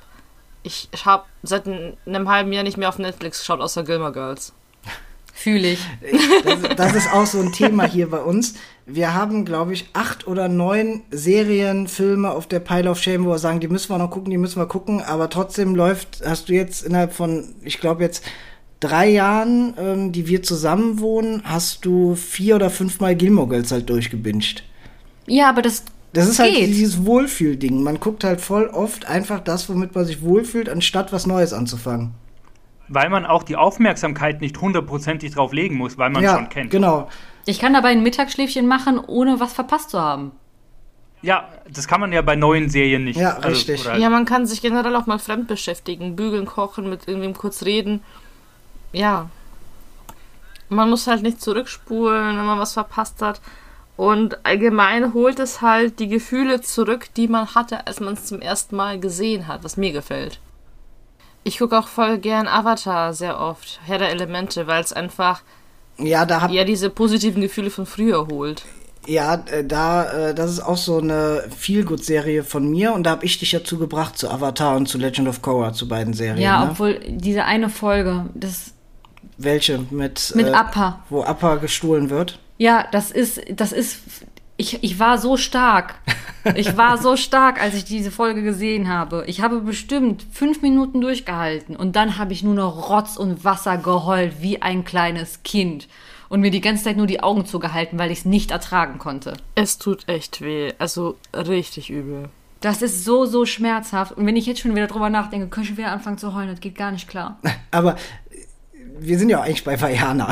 ich 0.64 0.90
habe 1.06 1.26
seit 1.44 1.68
einem 1.68 2.30
halben 2.30 2.52
Jahr 2.52 2.64
nicht 2.64 2.78
mehr 2.78 2.90
auf 2.90 3.00
Netflix 3.00 3.40
geschaut, 3.40 3.62
außer 3.62 3.84
Gilmore 3.84 4.12
Girls. 4.12 4.54
Fühle 5.34 5.72
ich. 5.72 5.80
Das, 6.44 6.76
das 6.76 6.96
ist 6.96 7.14
auch 7.14 7.26
so 7.26 7.40
ein 7.40 7.54
Thema 7.54 7.86
hier 7.86 8.10
bei 8.10 8.20
uns. 8.20 8.56
Wir 8.86 9.14
haben, 9.14 9.46
glaube 9.46 9.72
ich, 9.72 9.86
acht 9.94 10.28
oder 10.28 10.50
neun 10.50 11.04
Serien, 11.12 11.88
Filme 11.88 12.32
auf 12.32 12.48
der 12.48 12.60
Pile 12.60 12.90
of 12.90 13.02
Shame, 13.02 13.24
wo 13.24 13.30
wir 13.30 13.38
sagen, 13.38 13.62
die 13.62 13.70
müssen 13.70 13.90
wir 13.90 13.98
noch 13.98 14.12
gucken, 14.12 14.32
die 14.32 14.38
müssen 14.38 14.60
wir 14.60 14.66
gucken. 14.66 15.02
Aber 15.02 15.30
trotzdem 15.30 15.76
läuft, 15.76 16.24
hast 16.26 16.50
du 16.50 16.54
jetzt 16.54 16.84
innerhalb 16.84 17.14
von, 17.14 17.56
ich 17.64 17.80
glaube 17.80 18.04
jetzt 18.04 18.26
drei 18.82 19.08
Jahren, 19.08 19.76
ähm, 19.78 20.12
die 20.12 20.28
wir 20.28 20.44
zusammen 20.44 21.00
wohnen, 21.00 21.42
hast 21.46 21.86
du 21.86 22.16
vier 22.16 22.56
oder 22.56 22.70
fünfmal 22.70 23.16
Gilmore 23.16 23.48
Girls 23.48 23.72
halt 23.72 23.90
durchgebinged. 23.90 24.64
Ja, 25.26 25.48
aber 25.48 25.62
das, 25.62 25.86
Das 26.14 26.28
ist 26.28 26.40
halt 26.40 26.56
geht. 26.56 26.68
dieses 26.68 27.06
Wohlfühlding. 27.06 27.84
Man 27.84 28.00
guckt 28.00 28.24
halt 28.24 28.42
voll 28.42 28.68
oft 28.68 29.06
einfach 29.06 29.40
das, 29.40 29.70
womit 29.70 29.94
man 29.94 30.06
sich 30.06 30.22
wohlfühlt, 30.22 30.68
anstatt 30.70 31.14
was 31.14 31.28
Neues 31.28 31.54
anzufangen. 31.54 32.14
Weil 32.88 33.10
man 33.10 33.26
auch 33.28 33.44
die 33.44 33.56
Aufmerksamkeit 33.56 34.42
nicht 34.42 34.60
hundertprozentig 34.60 35.32
drauf 35.34 35.54
legen 35.54 35.76
muss, 35.76 35.98
weil 36.00 36.10
man 36.10 36.24
ja, 36.24 36.36
schon 36.36 36.50
kennt. 36.50 36.72
genau. 36.72 37.08
Ich 37.46 37.60
kann 37.60 37.74
dabei 37.74 37.90
ein 37.90 38.02
Mittagsschläfchen 38.02 38.68
machen, 38.68 39.00
ohne 39.00 39.40
was 39.40 39.54
verpasst 39.54 39.92
zu 39.92 40.00
haben. 40.00 40.32
Ja, 41.22 41.50
das 41.72 41.88
kann 41.88 42.00
man 42.00 42.12
ja 42.14 42.22
bei 42.22 42.36
neuen 42.36 42.70
Serien 42.70 43.04
nicht. 43.04 43.20
Ja, 43.20 43.32
richtig. 43.34 43.82
oder- 43.86 43.98
Ja, 43.98 44.10
man 44.10 44.26
kann 44.26 44.46
sich 44.48 44.62
generell 44.62 44.96
auch 44.96 45.06
mal 45.06 45.20
fremd 45.20 45.48
beschäftigen, 45.48 46.16
bügeln, 46.16 46.46
kochen, 46.46 46.90
mit 46.90 47.08
irgendwem 47.08 47.34
kurz 47.34 47.64
reden. 47.64 48.02
Ja. 48.94 49.30
Man 50.70 50.90
muss 50.90 51.08
halt 51.08 51.22
nicht 51.22 51.42
zurückspulen, 51.42 52.38
wenn 52.38 52.46
man 52.46 52.58
was 52.60 52.74
verpasst 52.74 53.22
hat. 53.22 53.42
Und 54.00 54.46
allgemein 54.46 55.14
holt 55.14 55.40
es 55.40 55.60
halt 55.60 56.00
die 56.00 56.08
Gefühle 56.08 56.62
zurück, 56.62 57.08
die 57.18 57.28
man 57.28 57.54
hatte, 57.54 57.86
als 57.86 58.00
man 58.00 58.14
es 58.14 58.28
zum 58.28 58.40
ersten 58.40 58.78
Mal 58.78 58.98
gesehen 58.98 59.50
hat, 59.50 59.66
was 59.66 59.76
mir 59.76 59.92
gefällt. 59.92 60.40
Ich 61.44 61.58
gucke 61.58 61.78
auch 61.78 61.90
voll 61.90 62.18
gern 62.18 62.48
Avatar 62.48 63.14
sehr 63.14 63.38
oft, 63.38 63.82
Herr 63.86 63.98
der 63.98 64.12
Elemente, 64.12 64.68
weil 64.68 64.82
es 64.82 64.94
einfach 64.94 65.42
Ja, 65.98 66.26
da 66.26 66.40
hab, 66.40 66.52
ja 66.52 66.64
diese 66.64 66.90
positiven 66.90 67.42
Gefühle 67.42 67.70
von 67.70 67.86
früher 67.86 68.26
holt. 68.28 68.64
Ja, 69.06 69.44
äh, 69.52 69.66
da, 69.66 70.30
äh, 70.30 70.34
das 70.34 70.52
ist 70.52 70.62
auch 70.62 70.78
so 70.78 71.00
eine 71.00 71.44
Feelgood-Serie 71.58 72.46
von 72.46 72.70
mir 72.72 72.94
und 72.94 73.04
da 73.04 73.10
habe 73.10 73.26
ich 73.26 73.38
dich 73.38 73.52
ja 73.52 73.66
zugebracht 73.66 74.18
zu 74.18 74.30
Avatar 74.30 74.78
und 74.78 74.88
zu 74.88 74.98
Legend 74.98 75.28
of 75.28 75.42
Korra, 75.42 75.74
zu 75.74 75.90
beiden 75.90 76.14
Serien. 76.14 76.42
Ja, 76.42 76.64
ne? 76.64 76.72
obwohl 76.72 77.02
diese 77.06 77.44
eine 77.44 77.68
Folge, 77.68 78.28
das 78.34 78.72
Welche? 79.38 79.80
Mit, 79.90 80.32
mit 80.36 80.48
äh, 80.48 80.52
Appa. 80.52 81.04
Wo 81.10 81.22
Appa 81.22 81.56
gestohlen 81.56 82.10
wird. 82.10 82.40
Ja, 82.60 82.86
das 82.92 83.10
ist, 83.10 83.42
das 83.50 83.72
ist, 83.72 84.02
ich, 84.58 84.84
ich 84.84 85.00
war 85.00 85.18
so 85.18 85.38
stark. 85.38 85.96
Ich 86.56 86.78
war 86.78 86.98
so 86.98 87.18
stark, 87.18 87.62
als 87.62 87.74
ich 87.74 87.86
diese 87.86 88.12
Folge 88.12 88.44
gesehen 88.44 88.88
habe. 88.88 89.24
Ich 89.28 89.42
habe 89.42 89.62
bestimmt 89.62 90.26
fünf 90.32 90.62
Minuten 90.62 91.02
durchgehalten 91.02 91.76
und 91.76 91.96
dann 91.96 92.18
habe 92.18 92.34
ich 92.34 92.44
nur 92.44 92.54
noch 92.54 92.90
Rotz 92.90 93.18
und 93.18 93.44
Wasser 93.44 93.78
geheult 93.78 94.42
wie 94.42 94.62
ein 94.62 94.86
kleines 94.86 95.44
Kind 95.44 95.88
und 96.30 96.42
mir 96.42 96.52
die 96.52 96.62
ganze 96.62 96.86
Zeit 96.86 96.98
nur 96.98 97.08
die 97.08 97.22
Augen 97.22 97.46
zugehalten, 97.46 98.00
weil 98.00 98.12
ich 98.12 98.20
es 98.20 98.26
nicht 98.26 98.52
ertragen 98.52 99.00
konnte. 99.00 99.34
Es 99.56 99.80
tut 99.80 100.08
echt 100.08 100.42
weh, 100.42 100.74
also 100.80 101.18
richtig 101.34 101.90
übel. 101.90 102.30
Das 102.62 102.82
ist 102.82 103.06
so, 103.06 103.26
so 103.26 103.46
schmerzhaft. 103.46 104.12
Und 104.18 104.26
wenn 104.26 104.36
ich 104.36 104.46
jetzt 104.46 104.60
schon 104.60 104.76
wieder 104.76 104.88
drüber 104.88 105.10
nachdenke, 105.10 105.48
könnte 105.48 105.64
ich 105.64 105.68
schon 105.70 105.78
wieder 105.78 105.92
anfangen 105.92 106.18
zu 106.18 106.36
heulen. 106.36 106.50
Das 106.50 106.60
geht 106.60 106.76
gar 106.76 106.92
nicht 106.92 107.08
klar. 107.08 107.40
Aber 107.72 107.96
wir 109.00 109.18
sind 109.20 109.30
ja 109.30 109.40
auch 109.40 109.44
eigentlich 109.44 109.64
bei 109.64 109.80
Vajana. 109.80 110.30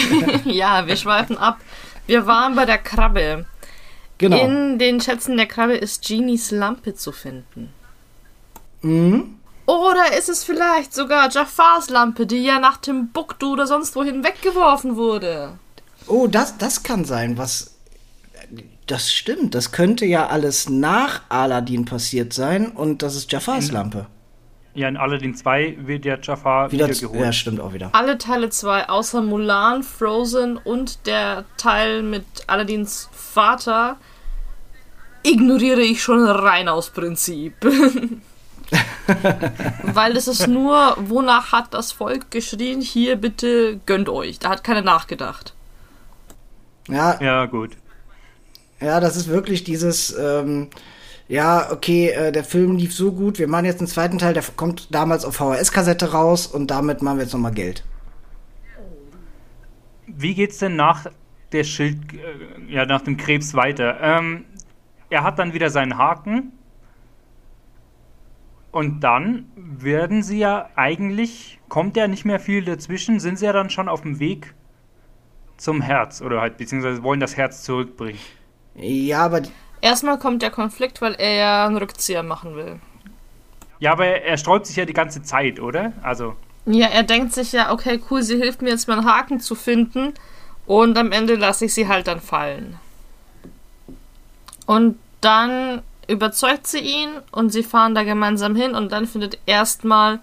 Ja, 0.44 0.86
wir 0.86 0.96
schweifen 0.96 1.36
ab. 1.38 1.58
Wir 2.06 2.26
waren 2.26 2.54
bei 2.54 2.64
der 2.64 2.78
Krabbe. 2.78 3.46
genau. 4.18 4.38
In 4.44 4.78
den 4.78 5.00
Schätzen 5.00 5.36
der 5.36 5.46
Krabbe 5.46 5.74
ist 5.76 6.06
Genies 6.06 6.50
Lampe 6.50 6.94
zu 6.94 7.12
finden. 7.12 7.72
mhm. 8.82 9.32
Oder 9.66 10.16
ist 10.16 10.28
es 10.28 10.44
vielleicht 10.44 10.94
sogar 10.94 11.28
Jafars 11.28 11.90
Lampe, 11.90 12.24
die 12.24 12.44
ja 12.44 12.60
nach 12.60 12.76
Timbuktu 12.76 13.54
oder 13.54 13.66
sonst 13.66 13.96
wohin 13.96 14.22
weggeworfen 14.22 14.94
wurde? 14.94 15.58
Oh, 16.06 16.28
das, 16.28 16.56
das 16.56 16.84
kann 16.84 17.04
sein, 17.04 17.36
was. 17.36 17.74
Das 18.86 19.12
stimmt. 19.12 19.56
Das 19.56 19.72
könnte 19.72 20.06
ja 20.06 20.28
alles 20.28 20.68
nach 20.68 21.22
Aladdin 21.28 21.84
passiert 21.84 22.32
sein 22.32 22.68
und 22.68 23.02
das 23.02 23.16
ist 23.16 23.32
Jafars 23.32 23.72
Lampe. 23.72 24.06
Ja, 24.76 24.88
in 24.88 24.96
Aladdin 24.98 25.34
2 25.34 25.78
wird 25.80 26.04
der 26.04 26.20
Jafar 26.22 26.70
Wieder, 26.70 26.86
wiedergeholt. 26.86 27.20
ja, 27.20 27.32
stimmt 27.32 27.60
auch 27.60 27.72
wieder. 27.72 27.88
Alle 27.92 28.18
Teile 28.18 28.50
2, 28.50 28.90
außer 28.90 29.22
Mulan, 29.22 29.82
Frozen 29.82 30.58
und 30.58 31.06
der 31.06 31.46
Teil 31.56 32.02
mit 32.02 32.24
Aladdins 32.46 33.08
Vater, 33.12 33.96
ignoriere 35.22 35.80
ich 35.80 36.02
schon 36.02 36.28
rein 36.28 36.68
aus 36.68 36.90
Prinzip. 36.90 37.54
Weil 39.82 40.12
das 40.12 40.28
ist 40.28 40.46
nur, 40.46 40.94
wonach 40.98 41.52
hat 41.52 41.72
das 41.72 41.92
Volk 41.92 42.30
geschrien, 42.30 42.82
hier 42.82 43.16
bitte 43.16 43.80
gönnt 43.86 44.10
euch. 44.10 44.38
Da 44.38 44.50
hat 44.50 44.62
keiner 44.62 44.82
nachgedacht. 44.82 45.54
Ja, 46.88 47.18
Ja, 47.22 47.46
gut. 47.46 47.76
Ja, 48.78 49.00
das 49.00 49.16
ist 49.16 49.28
wirklich 49.28 49.64
dieses, 49.64 50.14
ähm, 50.18 50.68
ja, 51.28 51.72
okay, 51.72 52.10
äh, 52.10 52.32
der 52.32 52.44
Film 52.44 52.76
lief 52.76 52.94
so 52.94 53.12
gut, 53.12 53.38
wir 53.38 53.48
machen 53.48 53.64
jetzt 53.64 53.80
einen 53.80 53.88
zweiten 53.88 54.18
Teil, 54.18 54.34
der 54.34 54.44
kommt 54.54 54.94
damals 54.94 55.24
auf 55.24 55.36
VHS-Kassette 55.36 56.12
raus 56.12 56.46
und 56.46 56.70
damit 56.70 57.02
machen 57.02 57.18
wir 57.18 57.24
jetzt 57.24 57.32
nochmal 57.32 57.52
Geld. 57.52 57.84
Wie 60.06 60.34
geht's 60.34 60.58
denn 60.58 60.76
nach 60.76 61.06
der 61.52 61.64
Schild, 61.64 61.98
äh, 62.14 62.72
ja, 62.72 62.86
nach 62.86 63.02
dem 63.02 63.16
Krebs 63.16 63.54
weiter? 63.54 63.98
Ähm, 64.00 64.44
er 65.10 65.24
hat 65.24 65.38
dann 65.38 65.52
wieder 65.52 65.70
seinen 65.70 65.98
Haken. 65.98 66.52
Und 68.70 69.00
dann 69.00 69.46
werden 69.56 70.22
sie 70.22 70.38
ja 70.38 70.68
eigentlich, 70.76 71.58
kommt 71.68 71.96
ja 71.96 72.08
nicht 72.08 72.26
mehr 72.26 72.38
viel 72.38 72.62
dazwischen, 72.62 73.20
sind 73.20 73.38
sie 73.38 73.46
ja 73.46 73.52
dann 73.52 73.70
schon 73.70 73.88
auf 73.88 74.02
dem 74.02 74.18
Weg 74.18 74.54
zum 75.56 75.80
Herz 75.80 76.20
oder 76.20 76.42
halt, 76.42 76.58
beziehungsweise 76.58 77.02
wollen 77.02 77.20
das 77.20 77.38
Herz 77.38 77.62
zurückbringen. 77.62 78.18
Ja, 78.74 79.24
aber 79.24 79.40
Erstmal 79.86 80.18
kommt 80.18 80.42
der 80.42 80.50
Konflikt, 80.50 81.00
weil 81.00 81.14
er 81.14 81.34
ja 81.34 81.66
einen 81.66 81.76
Rückzieher 81.76 82.24
machen 82.24 82.56
will. 82.56 82.80
Ja, 83.78 83.92
aber 83.92 84.06
er, 84.06 84.36
sträubt 84.36 84.66
sich 84.66 84.74
ja 84.74 84.84
die 84.84 84.92
ganze 84.92 85.22
Zeit, 85.22 85.60
oder? 85.60 85.92
Also. 86.02 86.34
Ja, 86.64 86.88
er 86.88 87.04
denkt 87.04 87.32
sich 87.32 87.52
ja, 87.52 87.70
okay, 87.72 88.00
cool, 88.10 88.20
sie 88.20 88.36
hilft 88.36 88.62
mir 88.62 88.70
jetzt 88.70 88.88
meinen 88.88 89.04
Haken 89.04 89.38
zu 89.38 89.54
finden. 89.54 90.12
Und 90.66 90.98
am 90.98 91.12
Ende 91.12 91.36
lasse 91.36 91.66
ich 91.66 91.74
sie 91.74 91.86
halt 91.86 92.08
dann 92.08 92.20
fallen. 92.20 92.80
Und 94.66 94.98
dann 95.20 95.82
überzeugt 96.08 96.66
sie 96.66 96.80
ihn 96.80 97.10
und 97.30 97.50
sie 97.50 97.62
fahren 97.62 97.94
da 97.94 98.02
gemeinsam 98.02 98.56
hin 98.56 98.74
und 98.74 98.90
dann 98.90 99.06
findet 99.06 99.38
erstmal 99.46 100.18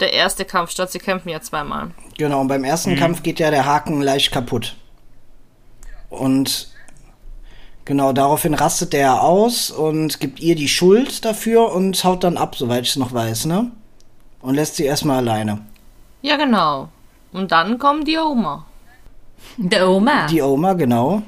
der 0.00 0.12
erste 0.12 0.44
Kampf 0.44 0.72
statt. 0.72 0.92
Sie 0.92 0.98
kämpfen 0.98 1.30
ja 1.30 1.40
zweimal. 1.40 1.92
Genau, 2.18 2.42
und 2.42 2.48
beim 2.48 2.64
ersten 2.64 2.90
Mhm. 2.92 2.96
Kampf 2.98 3.22
geht 3.22 3.38
ja 3.38 3.50
der 3.50 3.64
Haken 3.64 4.02
leicht 4.02 4.30
kaputt. 4.30 4.76
Und 6.10 6.68
genau, 7.86 8.12
daraufhin 8.12 8.52
rastet 8.52 8.92
er 8.92 9.22
aus 9.22 9.70
und 9.70 10.20
gibt 10.20 10.40
ihr 10.40 10.54
die 10.54 10.68
Schuld 10.68 11.24
dafür 11.24 11.72
und 11.72 12.04
haut 12.04 12.22
dann 12.22 12.36
ab, 12.36 12.54
soweit 12.56 12.82
ich 12.82 12.90
es 12.90 12.96
noch 12.96 13.14
weiß, 13.14 13.46
ne? 13.46 13.72
Und 14.42 14.54
lässt 14.54 14.76
sie 14.76 14.84
erstmal 14.84 15.16
alleine. 15.16 15.62
Ja, 16.20 16.36
genau. 16.36 16.90
Und 17.32 17.52
dann 17.52 17.78
kommt 17.78 18.06
die 18.06 18.18
Oma. 18.18 18.66
Der 19.56 19.88
Oma. 19.88 20.26
Die 20.26 20.42
Oma, 20.42 20.74
genau. 20.74 21.22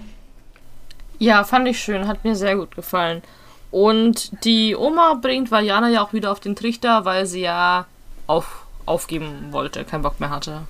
Ja, 1.19 1.45
fand 1.45 1.67
ich 1.69 1.81
schön, 1.81 2.07
hat 2.07 2.25
mir 2.25 2.37
sehr 2.37 2.57
gut 2.57 2.75
gefallen. 2.77 3.23
Und 3.71 4.45
die 4.45 4.77
Oma 4.77 5.15
bringt 5.15 5.51
Vajana 5.51 5.89
ja 5.89 6.03
auch 6.03 6.13
wieder 6.13 6.33
auf 6.33 6.41
den 6.41 6.57
Trichter, 6.57 7.05
weil 7.05 7.27
sie 7.27 7.43
ja 7.43 7.87
auf, 8.27 8.67
aufgeben 8.87 9.49
wollte, 9.51 9.85
keinen 9.85 10.03
Bock 10.03 10.21
mehr 10.21 10.31
hatte. 10.31 10.63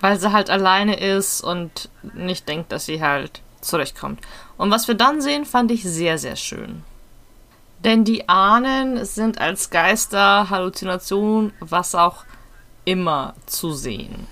Weil 0.00 0.18
sie 0.18 0.32
halt 0.32 0.50
alleine 0.50 0.98
ist 0.98 1.42
und 1.42 1.90
nicht 2.14 2.48
denkt, 2.48 2.72
dass 2.72 2.86
sie 2.86 3.02
halt 3.02 3.40
zurechtkommt. 3.60 4.20
Und 4.62 4.70
was 4.70 4.86
wir 4.86 4.94
dann 4.94 5.20
sehen, 5.20 5.44
fand 5.44 5.72
ich 5.72 5.82
sehr, 5.82 6.18
sehr 6.18 6.36
schön. 6.36 6.84
Denn 7.80 8.04
die 8.04 8.28
Ahnen 8.28 9.04
sind 9.04 9.40
als 9.40 9.70
Geister, 9.70 10.50
Halluzination, 10.50 11.52
was 11.58 11.96
auch 11.96 12.24
immer 12.84 13.34
zu 13.46 13.72
sehen. 13.72 14.28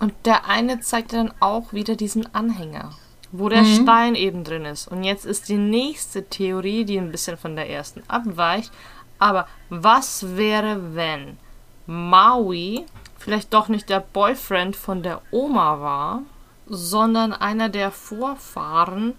Und 0.00 0.14
der 0.24 0.46
eine 0.46 0.80
zeigt 0.80 1.12
dann 1.12 1.34
auch 1.40 1.74
wieder 1.74 1.96
diesen 1.96 2.34
Anhänger, 2.34 2.92
wo 3.30 3.50
der 3.50 3.66
Stein 3.66 4.14
eben 4.14 4.42
drin 4.42 4.64
ist. 4.64 4.88
Und 4.88 5.04
jetzt 5.04 5.26
ist 5.26 5.50
die 5.50 5.58
nächste 5.58 6.24
Theorie, 6.24 6.86
die 6.86 6.96
ein 6.96 7.12
bisschen 7.12 7.36
von 7.36 7.54
der 7.54 7.68
ersten 7.68 8.02
abweicht. 8.08 8.72
Aber 9.18 9.46
was 9.68 10.38
wäre, 10.38 10.94
wenn 10.94 11.36
Maui 11.84 12.86
vielleicht 13.18 13.52
doch 13.52 13.68
nicht 13.68 13.90
der 13.90 14.00
Boyfriend 14.00 14.76
von 14.76 15.02
der 15.02 15.20
Oma 15.30 15.78
war, 15.82 16.22
sondern 16.66 17.34
einer 17.34 17.68
der 17.68 17.90
Vorfahren 17.90 19.12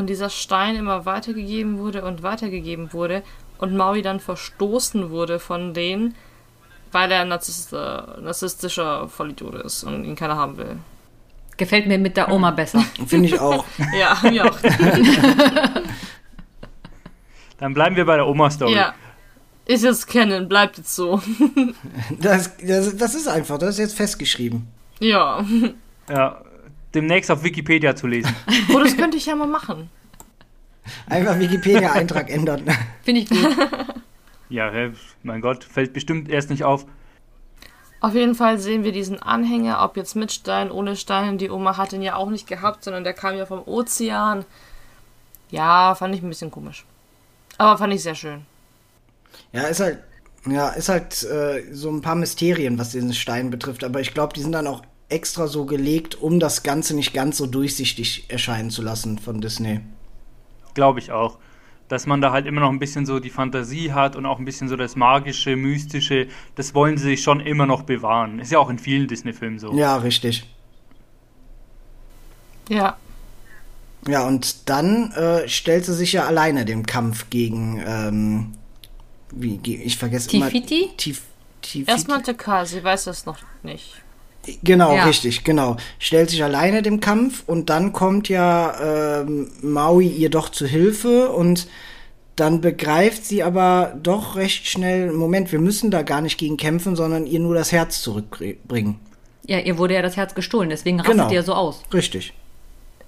und 0.00 0.08
dieser 0.08 0.30
Stein 0.30 0.74
immer 0.76 1.04
weitergegeben 1.06 1.78
wurde 1.78 2.02
und 2.04 2.22
weitergegeben 2.22 2.92
wurde 2.92 3.22
und 3.58 3.76
Maui 3.76 4.02
dann 4.02 4.18
verstoßen 4.18 5.10
wurde 5.10 5.38
von 5.38 5.74
denen, 5.74 6.14
weil 6.90 7.12
er 7.12 7.20
ein 7.20 7.28
Narzisst, 7.28 7.72
äh, 7.72 7.76
narzisstischer 7.76 9.08
Vollidiot 9.08 9.54
ist 9.56 9.84
und 9.84 10.04
ihn 10.04 10.16
keiner 10.16 10.36
haben 10.36 10.56
will. 10.56 10.78
Gefällt 11.56 11.86
mir 11.86 11.98
mit 11.98 12.16
der 12.16 12.32
Oma 12.32 12.50
besser. 12.50 12.82
Finde 13.06 13.28
ich 13.28 13.38
auch. 13.38 13.64
Ja, 13.96 14.18
mir 14.22 14.46
auch. 14.50 14.58
Dann 17.58 17.74
bleiben 17.74 17.94
wir 17.94 18.06
bei 18.06 18.16
der 18.16 18.26
Oma-Story. 18.26 18.74
ja. 18.74 18.94
Ist 19.66 19.84
jetzt 19.84 20.08
kennen, 20.08 20.48
bleibt 20.48 20.78
jetzt 20.78 20.96
so. 20.96 21.20
Das, 22.18 22.56
das, 22.56 22.96
das 22.96 23.14
ist 23.14 23.28
einfach, 23.28 23.58
das 23.58 23.70
ist 23.70 23.78
jetzt 23.78 23.94
festgeschrieben. 23.96 24.66
ja. 24.98 25.44
Ja, 26.08 26.42
demnächst 26.94 27.30
auf 27.30 27.42
Wikipedia 27.42 27.96
zu 27.96 28.06
lesen. 28.06 28.34
Oh, 28.74 28.78
das 28.78 28.96
könnte 28.96 29.16
ich 29.16 29.26
ja 29.26 29.34
mal 29.34 29.46
machen. 29.46 29.90
Einfach 31.08 31.38
Wikipedia-Eintrag 31.38 32.30
ändern. 32.30 32.64
Finde 33.02 33.20
ich 33.20 33.28
gut. 33.28 33.56
Ja, 34.48 34.72
mein 35.22 35.40
Gott, 35.40 35.64
fällt 35.64 35.92
bestimmt 35.92 36.28
erst 36.28 36.50
nicht 36.50 36.64
auf. 36.64 36.86
Auf 38.00 38.14
jeden 38.14 38.34
Fall 38.34 38.58
sehen 38.58 38.82
wir 38.82 38.92
diesen 38.92 39.22
Anhänger, 39.22 39.82
ob 39.82 39.96
jetzt 39.96 40.16
mit 40.16 40.32
Stein, 40.32 40.70
ohne 40.70 40.96
Stein. 40.96 41.36
Die 41.36 41.50
Oma 41.50 41.76
hat 41.76 41.92
ihn 41.92 42.02
ja 42.02 42.16
auch 42.16 42.30
nicht 42.30 42.46
gehabt, 42.46 42.82
sondern 42.82 43.04
der 43.04 43.12
kam 43.12 43.36
ja 43.36 43.44
vom 43.44 43.62
Ozean. 43.66 44.44
Ja, 45.50 45.94
fand 45.94 46.14
ich 46.14 46.22
ein 46.22 46.28
bisschen 46.28 46.50
komisch. 46.50 46.86
Aber 47.58 47.76
fand 47.76 47.92
ich 47.92 48.02
sehr 48.02 48.14
schön. 48.14 48.46
Ja, 49.52 49.62
ist 49.64 49.80
halt, 49.80 49.98
ja, 50.46 50.70
ist 50.70 50.88
halt 50.88 51.22
äh, 51.24 51.62
so 51.72 51.90
ein 51.90 52.00
paar 52.00 52.14
Mysterien, 52.14 52.78
was 52.78 52.90
diesen 52.90 53.12
Stein 53.12 53.50
betrifft. 53.50 53.84
Aber 53.84 54.00
ich 54.00 54.14
glaube, 54.14 54.32
die 54.32 54.40
sind 54.40 54.52
dann 54.52 54.66
auch 54.66 54.82
extra 55.10 55.46
so 55.46 55.66
gelegt, 55.66 56.20
um 56.20 56.40
das 56.40 56.62
Ganze 56.62 56.94
nicht 56.94 57.12
ganz 57.12 57.36
so 57.36 57.46
durchsichtig 57.46 58.24
erscheinen 58.28 58.70
zu 58.70 58.82
lassen 58.82 59.18
von 59.18 59.40
Disney. 59.40 59.80
Glaube 60.74 61.00
ich 61.00 61.12
auch. 61.12 61.38
Dass 61.88 62.06
man 62.06 62.20
da 62.20 62.30
halt 62.30 62.46
immer 62.46 62.60
noch 62.60 62.70
ein 62.70 62.78
bisschen 62.78 63.04
so 63.04 63.18
die 63.18 63.30
Fantasie 63.30 63.92
hat 63.92 64.14
und 64.14 64.24
auch 64.24 64.38
ein 64.38 64.44
bisschen 64.44 64.68
so 64.68 64.76
das 64.76 64.94
Magische, 64.94 65.56
Mystische, 65.56 66.28
das 66.54 66.74
wollen 66.74 66.96
sie 66.96 67.04
sich 67.04 67.22
schon 67.22 67.40
immer 67.40 67.66
noch 67.66 67.82
bewahren. 67.82 68.38
Ist 68.38 68.52
ja 68.52 68.60
auch 68.60 68.70
in 68.70 68.78
vielen 68.78 69.08
Disney-Filmen 69.08 69.58
so. 69.58 69.74
Ja, 69.74 69.96
richtig. 69.96 70.46
Ja. 72.68 72.96
Ja, 74.06 74.26
und 74.26 74.68
dann 74.70 75.12
äh, 75.12 75.48
stellt 75.48 75.84
sie 75.84 75.94
sich 75.94 76.12
ja 76.12 76.26
alleine 76.26 76.64
dem 76.64 76.86
Kampf 76.86 77.28
gegen, 77.28 77.82
ähm, 77.84 78.52
wie, 79.32 79.60
ich 79.64 79.98
vergesse 79.98 80.28
Tifiti? 80.28 80.84
immer. 80.84 80.96
Tif, 80.96 81.22
Tifiti? 81.60 81.90
Erstmal 81.90 82.22
TK, 82.22 82.64
sie 82.66 82.82
weiß 82.82 83.04
das 83.04 83.26
noch 83.26 83.38
nicht. 83.62 84.00
Genau, 84.62 84.94
Ja. 84.94 85.04
richtig, 85.04 85.44
genau. 85.44 85.76
Stellt 85.98 86.30
sich 86.30 86.42
alleine 86.42 86.82
dem 86.82 87.00
Kampf 87.00 87.42
und 87.46 87.68
dann 87.70 87.92
kommt 87.92 88.28
ja 88.28 89.20
ähm, 89.20 89.50
Maui 89.62 90.06
ihr 90.08 90.30
doch 90.30 90.48
zu 90.48 90.66
Hilfe 90.66 91.30
und 91.30 91.68
dann 92.36 92.60
begreift 92.62 93.24
sie 93.26 93.42
aber 93.42 93.94
doch 94.02 94.36
recht 94.36 94.66
schnell, 94.66 95.12
Moment, 95.12 95.52
wir 95.52 95.58
müssen 95.58 95.90
da 95.90 96.02
gar 96.02 96.22
nicht 96.22 96.38
gegen 96.38 96.56
kämpfen, 96.56 96.96
sondern 96.96 97.26
ihr 97.26 97.38
nur 97.38 97.54
das 97.54 97.70
Herz 97.70 98.00
zurückbringen. 98.00 98.98
Ja, 99.46 99.58
ihr 99.58 99.76
wurde 99.76 99.94
ja 99.94 100.02
das 100.02 100.16
Herz 100.16 100.34
gestohlen, 100.34 100.70
deswegen 100.70 101.00
rastet 101.00 101.16
Genau. 101.16 101.30
ihr 101.30 101.42
so 101.42 101.52
aus. 101.54 101.82
Richtig. 101.92 102.32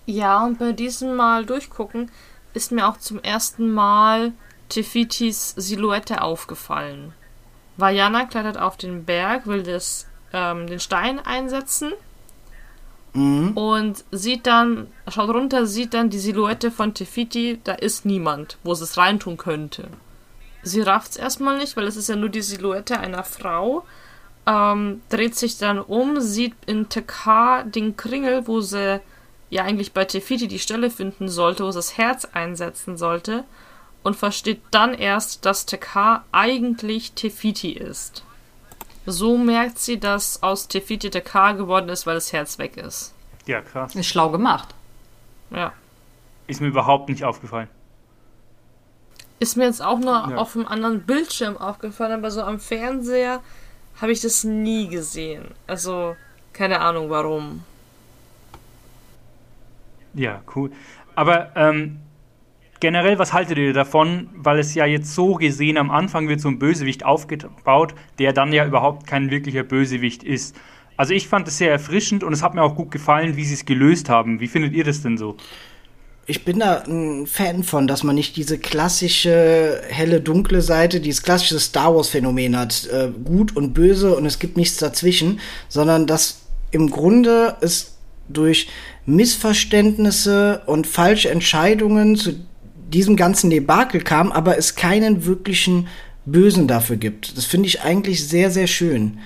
Ja, 0.05 0.45
und 0.45 0.59
bei 0.59 0.73
diesem 0.73 1.15
Mal 1.15 1.47
durchgucken 1.47 2.11
ist 2.53 2.73
mir 2.73 2.87
auch 2.89 2.99
zum 2.99 3.23
ersten 3.23 3.71
Mal 3.73 4.33
Tefitis 4.69 5.55
Silhouette 5.57 6.21
aufgefallen. 6.21 7.15
Vajana 7.79 8.25
klettert 8.27 8.59
auf 8.59 8.77
den 8.77 9.05
Berg, 9.05 9.47
will 9.47 9.63
das, 9.63 10.07
ähm, 10.33 10.67
den 10.67 10.81
Stein 10.81 11.19
einsetzen 11.19 11.93
und 13.55 14.05
sieht 14.11 14.47
dann, 14.47 14.87
schaut 15.09 15.29
runter, 15.29 15.67
sieht 15.67 15.93
dann 15.93 16.09
die 16.09 16.19
Silhouette 16.19 16.71
von 16.71 16.95
Tefiti, 16.95 17.61
da 17.63 17.75
ist 17.75 18.07
niemand, 18.07 18.57
wo 18.65 18.75
sie 18.75 18.85
es 18.85 18.97
reintun 18.97 19.37
könnte. 19.37 19.89
Sie 20.63 20.81
rafft's 20.81 21.17
erstmal 21.17 21.59
nicht, 21.59 21.77
weil 21.77 21.87
es 21.87 21.97
ist 21.97 22.09
ja 22.09 22.17
nur 22.17 22.31
die 22.31 22.41
Silhouette 22.41 22.99
einer 22.99 23.25
Frau. 23.25 23.85
Ähm, 24.47 25.03
dreht 25.11 25.37
sich 25.37 25.59
dann 25.59 25.79
um, 25.79 26.21
sieht 26.21 26.55
in 26.67 26.89
TK 26.89 27.65
den 27.67 27.97
Kringel, 27.97 28.47
wo 28.47 28.61
sie 28.61 29.01
ja 29.51 29.65
eigentlich 29.65 29.93
bei 29.93 30.07
Tefiti 30.07 30.49
die 30.49 30.59
Stelle 30.59 30.89
finden 30.89 31.29
sollte, 31.29 31.65
wo 31.65 31.71
sie 31.71 31.79
das 31.79 31.99
Herz 31.99 32.25
einsetzen 32.33 32.97
sollte 32.97 33.45
und 34.03 34.17
versteht 34.17 34.63
dann 34.71 34.95
erst, 34.95 35.45
dass 35.45 35.67
TK 35.67 36.25
eigentlich 36.33 37.13
Tefiti 37.13 37.73
ist. 37.73 38.25
So 39.07 39.37
merkt 39.37 39.79
sie, 39.79 39.99
dass 39.99 40.43
aus 40.43 40.69
Tefiti 40.69 41.11
TK 41.11 41.53
geworden 41.57 41.89
ist, 41.89 42.07
weil 42.07 42.15
das 42.15 42.33
Herz 42.33 42.59
weg 42.59 42.77
ist. 42.77 43.15
Ja, 43.47 43.61
krass. 43.61 43.95
Ist 43.97 44.07
schlau 44.07 44.31
gemacht. 44.31 44.75
Ja. 45.51 45.73
Ist 46.47 46.61
mir 46.61 46.69
überhaupt 46.69 47.09
nicht 47.09 47.25
aufgefallen. 47.25 47.69
Ist 49.41 49.57
mir 49.57 49.65
jetzt 49.65 49.83
auch 49.83 49.99
nur 49.99 50.13
Ja. 50.31 50.37
auf 50.37 50.55
einem 50.55 50.67
anderen 50.69 51.03
Bildschirm 51.03 51.57
aufgefallen, 51.57 52.13
aber 52.13 52.31
so 52.31 52.43
am 52.43 52.61
Fernseher 52.61 53.41
habe 54.01 54.13
ich 54.13 54.21
das 54.21 54.45
nie 54.45 54.87
gesehen. 54.89 55.47
Also, 55.67 56.15
keine 56.53 56.81
Ahnung 56.81 57.11
warum. 57.11 57.65
Ja, 60.15 60.43
cool. 60.55 60.71
Aber 61.15 61.51
ähm, 61.57 61.99
generell, 62.83 63.17
was 63.21 63.33
haltet 63.33 63.59
ihr 63.59 63.73
davon? 63.73 64.29
Weil 64.35 64.59
es 64.59 64.75
ja 64.75 64.85
jetzt 64.85 65.15
so 65.15 65.35
gesehen 65.35 65.79
am 65.79 65.91
Anfang 65.91 66.29
wird 66.29 66.41
so 66.41 66.49
ein 66.49 66.59
Bösewicht 66.59 67.07
aufgebaut, 67.07 67.95
der 68.19 68.33
dann 68.33 68.53
ja 68.53 68.67
überhaupt 68.67 69.07
kein 69.07 69.31
wirklicher 69.31 69.63
Bösewicht 69.63 70.25
ist. 70.25 70.57
Also 70.97 71.15
ich 71.15 71.29
fand 71.29 71.47
es 71.47 71.59
sehr 71.59 71.71
erfrischend 71.71 72.25
und 72.25 72.33
es 72.33 72.43
hat 72.43 72.55
mir 72.55 72.63
auch 72.63 72.75
gut 72.75 72.91
gefallen, 72.91 73.37
wie 73.37 73.45
sie 73.45 73.55
es 73.55 73.65
gelöst 73.65 74.09
haben. 74.09 74.41
Wie 74.41 74.49
findet 74.49 74.75
ihr 74.75 74.83
das 74.83 75.01
denn 75.01 75.17
so? 75.17 75.37
Ich 76.27 76.45
bin 76.45 76.59
da 76.59 76.83
ein 76.83 77.29
Fan 77.29 77.63
von, 77.63 77.87
dass 77.87 78.03
man 78.03 78.17
nicht 78.17 78.37
diese 78.37 78.59
klassische 78.59 79.81
helle, 79.89 80.21
dunkle 80.21 80.61
Seite, 80.61 81.01
dieses 81.01 81.23
klassische 81.23 81.61
Star 81.61 81.95
Wars-Phänomen 81.95 82.59
hat, 82.59 82.89
äh, 82.93 83.11
gut 83.25 83.55
und 83.55 83.75
böse 83.75 84.17
und 84.17 84.27
es 84.27 84.41
gibt 84.41 84.57
nichts 84.57 84.79
dazwischen, 84.79 85.39
sondern 85.69 86.09
dass 86.09 86.43
im 86.73 86.91
Grunde 86.91 87.57
es 87.61 87.97
durch 88.29 88.69
Missverständnisse 89.07 90.63
und 90.67 90.87
falsche 90.87 91.31
Entscheidungen 91.31 92.17
zu 92.17 92.35
diesem 92.93 93.17
ganzen 93.17 93.51
Debakel 93.51 94.03
kam, 94.03 94.31
aber 94.31 94.57
es 94.57 94.77
keinen 94.77 95.25
wirklichen 95.25 95.89
Bösen 96.25 96.69
dafür 96.69 96.97
gibt. 96.97 97.37
Das 97.37 97.45
finde 97.45 97.67
ich 97.67 97.83
eigentlich 97.83 98.29
sehr, 98.29 98.51
sehr 98.51 98.69
schön. 98.69 99.19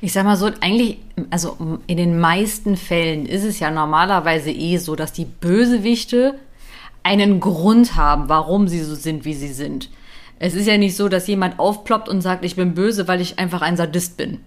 Ich 0.00 0.12
sag 0.12 0.24
mal 0.24 0.36
so, 0.36 0.50
eigentlich, 0.60 0.98
also 1.30 1.78
in 1.86 1.96
den 1.96 2.18
meisten 2.18 2.76
Fällen 2.76 3.26
ist 3.26 3.44
es 3.44 3.60
ja 3.60 3.70
normalerweise 3.70 4.50
eh 4.50 4.78
so, 4.78 4.96
dass 4.96 5.12
die 5.12 5.24
Bösewichte 5.24 6.34
einen 7.02 7.40
Grund 7.40 7.96
haben, 7.96 8.28
warum 8.28 8.68
sie 8.68 8.80
so 8.80 8.94
sind, 8.94 9.24
wie 9.24 9.34
sie 9.34 9.52
sind. 9.52 9.90
Es 10.38 10.54
ist 10.54 10.66
ja 10.66 10.76
nicht 10.76 10.96
so, 10.96 11.08
dass 11.08 11.28
jemand 11.28 11.58
aufploppt 11.58 12.08
und 12.08 12.20
sagt, 12.20 12.44
ich 12.44 12.56
bin 12.56 12.74
böse, 12.74 13.06
weil 13.06 13.20
ich 13.20 13.38
einfach 13.38 13.62
ein 13.62 13.76
Sadist 13.76 14.16
bin. 14.16 14.40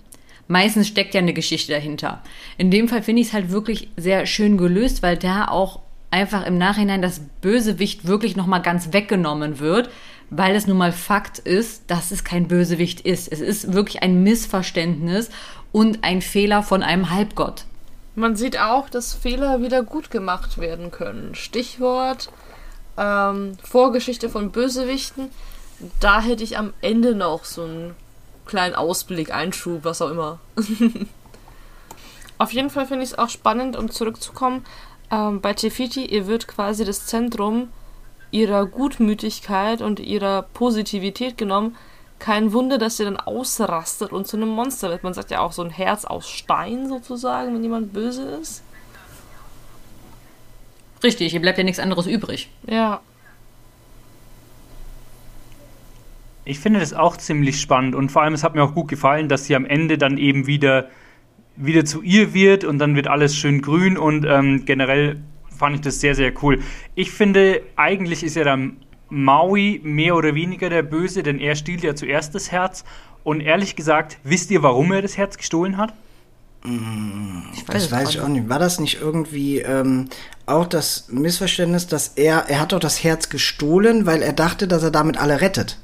Meistens 0.48 0.88
steckt 0.88 1.14
ja 1.14 1.22
eine 1.22 1.34
Geschichte 1.34 1.72
dahinter. 1.72 2.22
In 2.58 2.70
dem 2.70 2.88
Fall 2.88 3.02
finde 3.02 3.22
ich 3.22 3.30
es 3.30 3.34
halt 3.34 3.50
wirklich 3.50 3.90
sehr 3.98 4.26
schön 4.26 4.58
gelöst, 4.58 5.02
weil 5.02 5.18
da 5.18 5.48
auch 5.48 5.80
einfach 6.12 6.46
im 6.46 6.58
Nachhinein 6.58 7.02
das 7.02 7.22
Bösewicht 7.42 8.08
wirklich 8.08 8.36
nochmal 8.36 8.62
ganz 8.62 8.94
weggenommen 8.94 9.60
wird, 9.60 9.90
weil 10.30 10.56
es 10.56 10.68
nun 10.68 10.78
mal 10.78 10.92
Fakt 10.92 11.40
ist, 11.40 11.84
dass 11.88 12.12
es 12.12 12.24
kein 12.24 12.48
Bösewicht 12.48 13.02
ist. 13.02 13.32
Es 13.32 13.42
ist 13.42 13.74
wirklich 13.74 14.02
ein 14.04 14.24
Missverständnis 14.24 15.30
und 15.72 16.04
ein 16.04 16.22
Fehler 16.22 16.64
von 16.64 16.84
einem 16.84 17.10
Halbgott. 17.10 17.66
Man 18.16 18.36
sieht 18.36 18.60
auch, 18.60 18.90
dass 18.90 19.14
Fehler 19.14 19.62
wieder 19.62 19.84
gut 19.84 20.10
gemacht 20.10 20.58
werden 20.58 20.90
können. 20.90 21.36
Stichwort 21.36 22.30
ähm, 22.98 23.58
Vorgeschichte 23.62 24.30
von 24.30 24.52
Bösewichten. 24.52 25.30
Da 26.00 26.22
hätte 26.22 26.44
ich 26.44 26.58
am 26.58 26.74
Ende 26.82 27.14
noch 27.14 27.44
so 27.44 27.64
einen 27.64 27.96
kleinen 28.46 28.76
Ausblick, 28.76 29.34
Einschub, 29.34 29.84
was 29.84 30.02
auch 30.02 30.10
immer. 30.10 30.40
Auf 32.38 32.52
jeden 32.52 32.70
Fall 32.70 32.86
finde 32.86 33.04
ich 33.04 33.12
es 33.12 33.18
auch 33.18 33.30
spannend, 33.30 33.78
um 33.78 33.90
zurückzukommen. 33.90 34.66
Ähm, 35.12 35.42
bei 35.42 35.54
Tefiti, 35.54 36.06
ihr 36.06 36.28
wird 36.28 36.48
quasi 36.48 36.86
das 36.86 37.06
Zentrum 37.06 37.70
ihrer 38.32 38.66
Gutmütigkeit 38.66 39.82
und 39.82 40.00
ihrer 40.00 40.42
Positivität 40.42 41.38
genommen. 41.38 41.76
Kein 42.20 42.54
Wunder, 42.54 42.78
dass 42.78 42.98
sie 42.98 43.04
dann 43.04 43.18
ausrastet 43.18 44.12
und 44.12 44.28
zu 44.28 44.38
einem 44.38 44.50
Monster 44.50 44.90
wird. 44.90 45.04
Man 45.04 45.14
sagt 45.14 45.32
ja 45.32 45.42
auch 45.42 45.52
so 45.52 45.62
ein 45.62 45.70
Herz 45.70 46.06
aus 46.06 46.30
Stein 46.30 46.90
sozusagen, 46.90 47.54
wenn 47.54 47.64
jemand 47.64 47.94
böse 47.94 48.24
ist. 48.42 48.64
Richtig, 51.04 51.32
hier 51.32 51.42
bleibt 51.42 51.58
ja 51.58 51.64
nichts 51.64 51.80
anderes 51.80 52.08
übrig. 52.08 52.50
Ja. 52.66 53.02
Ich 56.46 56.60
finde 56.60 56.80
das 56.80 56.94
auch 56.94 57.18
ziemlich 57.18 57.60
spannend 57.60 57.96
und 57.96 58.12
vor 58.12 58.22
allem, 58.22 58.34
es 58.34 58.44
hat 58.44 58.56
mir 58.56 58.64
auch 58.64 58.74
gut 58.74 58.88
gefallen, 58.88 59.30
dass 59.30 59.46
sie 59.46 59.56
am 59.56 59.66
Ende 59.66 59.98
dann 59.98 60.18
eben 60.18 60.48
wieder, 60.48 60.90
wieder 61.58 61.86
zu 61.86 62.02
ihr 62.02 62.34
wird 62.34 62.64
und 62.64 62.80
dann 62.80 62.96
wird 62.96 63.08
alles 63.08 63.36
schön 63.36 63.62
grün 63.62 63.98
und 63.98 64.26
ähm, 64.26 64.66
generell 64.66 65.18
fand 65.56 65.76
ich 65.76 65.82
das 65.82 66.02
sehr, 66.02 66.16
sehr 66.16 66.34
cool. 66.44 66.60
Ich 66.96 67.12
finde, 67.12 67.62
eigentlich 67.76 68.24
ist 68.24 68.36
ja 68.36 68.44
dann 68.44 68.78
Maui 69.10 69.80
mehr 69.84 70.16
oder 70.16 70.36
weniger 70.36 70.70
der 70.70 70.84
Böse, 70.84 71.24
denn 71.24 71.40
er 71.40 71.56
stiehlt 71.56 71.84
ja 71.84 71.96
zuerst 71.96 72.36
das 72.36 72.52
Herz. 72.52 72.84
Und 73.24 73.42
ehrlich 73.42 73.76
gesagt, 73.76 74.18
wisst 74.24 74.52
ihr, 74.52 74.62
warum 74.62 74.92
er 74.92 75.02
das 75.02 75.18
Herz 75.18 75.38
gestohlen 75.38 75.78
hat? 75.78 75.94
Ich 77.54 77.68
weiß 77.68 77.90
das 77.90 77.92
weiß 77.92 78.10
ich 78.10 78.22
auch 78.22 78.28
nicht. 78.28 78.50
War 78.50 78.60
das 78.60 78.80
nicht 78.80 79.00
irgendwie 79.00 79.60
ähm, 79.60 80.10
auch 80.46 80.66
das 80.66 81.08
Missverständnis, 81.10 81.88
dass 81.88 82.10
er, 82.10 82.46
er 82.50 82.60
hat 82.60 82.72
doch 82.72 82.80
das 82.80 83.04
Herz 83.04 83.30
gestohlen, 83.30 84.06
weil 84.06 84.22
er 84.22 84.34
dachte, 84.34 84.68
dass 84.68 84.84
er 84.84 84.92
damit 84.92 85.18
alle 85.18 85.42
rettet? 85.42 85.78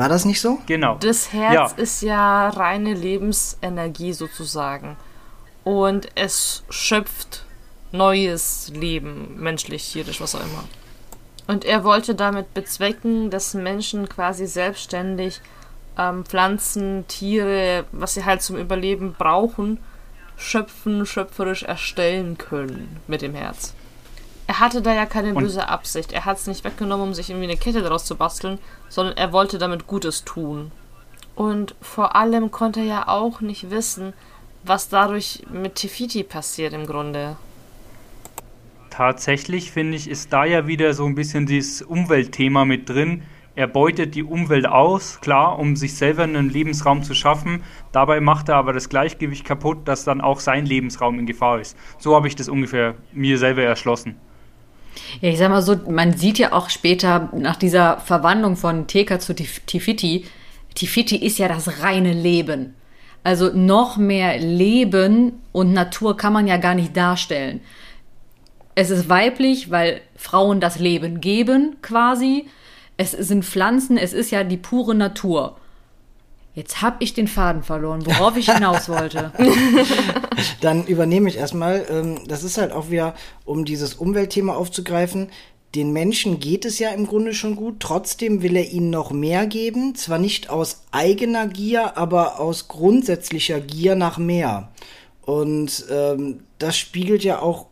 War 0.00 0.08
das 0.08 0.24
nicht 0.24 0.40
so? 0.40 0.58
Genau. 0.64 0.96
Das 0.96 1.30
Herz 1.30 1.52
ja. 1.52 1.66
ist 1.76 2.00
ja 2.00 2.48
reine 2.48 2.94
Lebensenergie 2.94 4.14
sozusagen. 4.14 4.96
Und 5.62 6.08
es 6.14 6.64
schöpft 6.70 7.44
neues 7.92 8.72
Leben, 8.74 9.38
menschlich, 9.38 9.92
tierisch, 9.92 10.22
was 10.22 10.34
auch 10.34 10.40
immer. 10.40 10.64
Und 11.48 11.66
er 11.66 11.84
wollte 11.84 12.14
damit 12.14 12.54
bezwecken, 12.54 13.28
dass 13.28 13.52
Menschen 13.52 14.08
quasi 14.08 14.46
selbstständig 14.46 15.42
ähm, 15.98 16.24
Pflanzen, 16.24 17.04
Tiere, 17.06 17.84
was 17.92 18.14
sie 18.14 18.24
halt 18.24 18.40
zum 18.40 18.56
Überleben 18.56 19.14
brauchen, 19.18 19.80
schöpfen, 20.38 21.04
schöpferisch 21.04 21.64
erstellen 21.64 22.38
können 22.38 23.02
mit 23.06 23.20
dem 23.20 23.34
Herz. 23.34 23.74
Er 24.50 24.58
hatte 24.58 24.82
da 24.82 24.92
ja 24.92 25.06
keine 25.06 25.32
Und 25.32 25.44
böse 25.44 25.68
Absicht. 25.68 26.10
Er 26.10 26.24
hat 26.24 26.38
es 26.38 26.48
nicht 26.48 26.64
weggenommen, 26.64 27.06
um 27.06 27.14
sich 27.14 27.30
irgendwie 27.30 27.46
eine 27.46 27.56
Kette 27.56 27.82
daraus 27.82 28.04
zu 28.04 28.16
basteln, 28.16 28.58
sondern 28.88 29.16
er 29.16 29.32
wollte 29.32 29.58
damit 29.58 29.86
Gutes 29.86 30.24
tun. 30.24 30.72
Und 31.36 31.76
vor 31.80 32.16
allem 32.16 32.50
konnte 32.50 32.80
er 32.80 32.86
ja 32.86 33.06
auch 33.06 33.40
nicht 33.40 33.70
wissen, 33.70 34.12
was 34.64 34.88
dadurch 34.88 35.44
mit 35.52 35.76
Tefiti 35.76 36.24
passiert 36.24 36.72
im 36.72 36.84
Grunde 36.84 37.36
tatsächlich 38.90 39.70
finde 39.70 39.96
ich, 39.96 40.10
ist 40.10 40.32
da 40.32 40.44
ja 40.44 40.66
wieder 40.66 40.94
so 40.94 41.06
ein 41.06 41.14
bisschen 41.14 41.46
dieses 41.46 41.80
Umweltthema 41.80 42.64
mit 42.64 42.88
drin. 42.88 43.22
Er 43.54 43.68
beutet 43.68 44.16
die 44.16 44.24
Umwelt 44.24 44.66
aus, 44.66 45.20
klar, 45.20 45.60
um 45.60 45.76
sich 45.76 45.94
selber 45.94 46.24
einen 46.24 46.50
Lebensraum 46.50 47.04
zu 47.04 47.14
schaffen. 47.14 47.62
Dabei 47.92 48.20
macht 48.20 48.48
er 48.48 48.56
aber 48.56 48.72
das 48.72 48.88
Gleichgewicht 48.88 49.44
kaputt, 49.44 49.86
dass 49.86 50.04
dann 50.04 50.20
auch 50.20 50.40
sein 50.40 50.66
Lebensraum 50.66 51.20
in 51.20 51.26
Gefahr 51.26 51.60
ist. 51.60 51.76
So 51.98 52.16
habe 52.16 52.26
ich 52.26 52.34
das 52.34 52.48
ungefähr 52.48 52.96
mir 53.12 53.38
selber 53.38 53.62
erschlossen. 53.62 54.16
Ja, 55.20 55.30
ich 55.30 55.38
sag 55.38 55.50
mal 55.50 55.62
so, 55.62 55.76
man 55.88 56.16
sieht 56.16 56.38
ja 56.38 56.52
auch 56.52 56.70
später 56.70 57.30
nach 57.34 57.56
dieser 57.56 58.00
Verwandlung 58.00 58.56
von 58.56 58.86
Teka 58.86 59.18
zu 59.18 59.34
Tifiti, 59.34 60.24
Tifiti 60.74 61.16
ist 61.16 61.38
ja 61.38 61.48
das 61.48 61.82
reine 61.82 62.12
Leben. 62.12 62.74
Also 63.22 63.50
noch 63.52 63.96
mehr 63.96 64.38
Leben 64.38 65.40
und 65.52 65.72
Natur 65.72 66.16
kann 66.16 66.32
man 66.32 66.46
ja 66.46 66.56
gar 66.56 66.74
nicht 66.74 66.96
darstellen. 66.96 67.60
Es 68.74 68.90
ist 68.90 69.08
weiblich, 69.08 69.70
weil 69.70 70.00
Frauen 70.16 70.60
das 70.60 70.78
Leben 70.78 71.20
geben, 71.20 71.76
quasi. 71.82 72.46
Es 72.96 73.10
sind 73.10 73.44
Pflanzen, 73.44 73.98
es 73.98 74.12
ist 74.12 74.30
ja 74.30 74.44
die 74.44 74.56
pure 74.56 74.94
Natur. 74.94 75.56
Jetzt 76.54 76.82
habe 76.82 76.96
ich 77.00 77.14
den 77.14 77.28
Faden 77.28 77.62
verloren, 77.62 78.04
worauf 78.04 78.36
ich 78.36 78.50
hinaus 78.50 78.88
wollte. 78.88 79.32
Dann 80.60 80.84
übernehme 80.86 81.28
ich 81.28 81.36
erstmal. 81.36 81.86
Ähm, 81.88 82.20
das 82.26 82.42
ist 82.42 82.58
halt 82.58 82.72
auch 82.72 82.90
wieder, 82.90 83.14
um 83.44 83.64
dieses 83.64 83.94
Umweltthema 83.94 84.54
aufzugreifen. 84.54 85.28
Den 85.76 85.92
Menschen 85.92 86.40
geht 86.40 86.64
es 86.64 86.80
ja 86.80 86.90
im 86.90 87.06
Grunde 87.06 87.34
schon 87.34 87.54
gut. 87.54 87.76
Trotzdem 87.78 88.42
will 88.42 88.56
er 88.56 88.68
ihnen 88.68 88.90
noch 88.90 89.12
mehr 89.12 89.46
geben. 89.46 89.94
Zwar 89.94 90.18
nicht 90.18 90.50
aus 90.50 90.82
eigener 90.90 91.46
Gier, 91.46 91.96
aber 91.96 92.40
aus 92.40 92.66
grundsätzlicher 92.66 93.60
Gier 93.60 93.94
nach 93.94 94.18
mehr. 94.18 94.72
Und 95.22 95.84
ähm, 95.90 96.40
das 96.58 96.76
spiegelt 96.76 97.22
ja 97.22 97.40
auch 97.40 97.66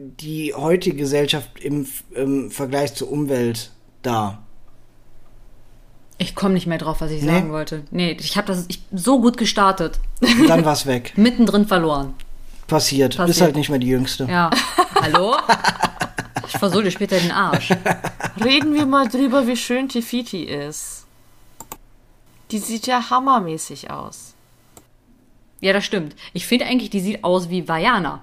die 0.00 0.54
heutige 0.54 0.96
Gesellschaft 0.96 1.50
im, 1.60 1.86
im 2.14 2.50
Vergleich 2.50 2.94
zur 2.94 3.10
Umwelt 3.10 3.72
dar? 4.02 4.46
Ich 6.20 6.34
komme 6.34 6.52
nicht 6.52 6.66
mehr 6.66 6.76
drauf, 6.76 7.00
was 7.00 7.10
ich 7.10 7.22
nee. 7.22 7.28
sagen 7.32 7.50
wollte. 7.50 7.82
Nee, 7.90 8.14
ich 8.20 8.36
habe 8.36 8.46
das 8.46 8.66
ich, 8.68 8.82
so 8.92 9.22
gut 9.22 9.38
gestartet. 9.38 9.98
Und 10.20 10.50
dann 10.50 10.66
war's 10.66 10.84
weg. 10.84 11.14
Mittendrin 11.16 11.66
verloren. 11.66 12.12
Passiert. 12.66 13.16
Passiert. 13.16 13.26
Bist 13.26 13.40
halt 13.40 13.56
nicht 13.56 13.70
mehr 13.70 13.78
die 13.78 13.86
Jüngste. 13.86 14.26
Ja. 14.26 14.50
Hallo? 15.00 15.34
ich 16.46 16.58
versuche 16.58 16.82
dir 16.82 16.90
später 16.90 17.18
den 17.18 17.30
Arsch. 17.30 17.70
Reden 18.44 18.74
wir 18.74 18.84
mal 18.84 19.08
drüber, 19.08 19.46
wie 19.46 19.56
schön 19.56 19.88
Tefiti 19.88 20.44
ist. 20.44 21.06
Die 22.50 22.58
sieht 22.58 22.86
ja 22.86 23.08
hammermäßig 23.08 23.90
aus. 23.90 24.34
Ja, 25.60 25.72
das 25.72 25.86
stimmt. 25.86 26.14
Ich 26.34 26.46
finde 26.46 26.66
eigentlich, 26.66 26.90
die 26.90 27.00
sieht 27.00 27.24
aus 27.24 27.48
wie 27.48 27.66
Vajana. 27.66 28.20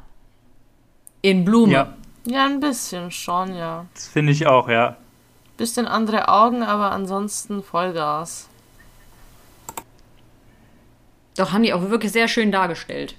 In 1.23 1.43
Blume. 1.43 1.73
Ja. 1.73 1.93
ja, 2.27 2.45
ein 2.45 2.59
bisschen 2.59 3.09
schon, 3.09 3.55
ja. 3.55 3.87
Das 3.95 4.07
finde 4.07 4.33
ich 4.33 4.45
auch, 4.45 4.69
ja. 4.69 4.97
Bisschen 5.57 5.87
andere 5.87 6.29
Augen, 6.29 6.63
aber 6.63 6.91
ansonsten 6.91 7.63
Vollgas. 7.63 8.47
Doch 11.35 11.51
haben 11.51 11.63
die 11.63 11.73
auch 11.73 11.89
wirklich 11.89 12.11
sehr 12.11 12.27
schön 12.27 12.51
dargestellt. 12.51 13.15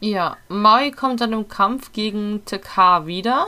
Ja, 0.00 0.36
Maui 0.48 0.90
kommt 0.90 1.20
dann 1.20 1.32
im 1.32 1.48
Kampf 1.48 1.92
gegen 1.92 2.44
TK 2.44 3.06
wieder. 3.06 3.46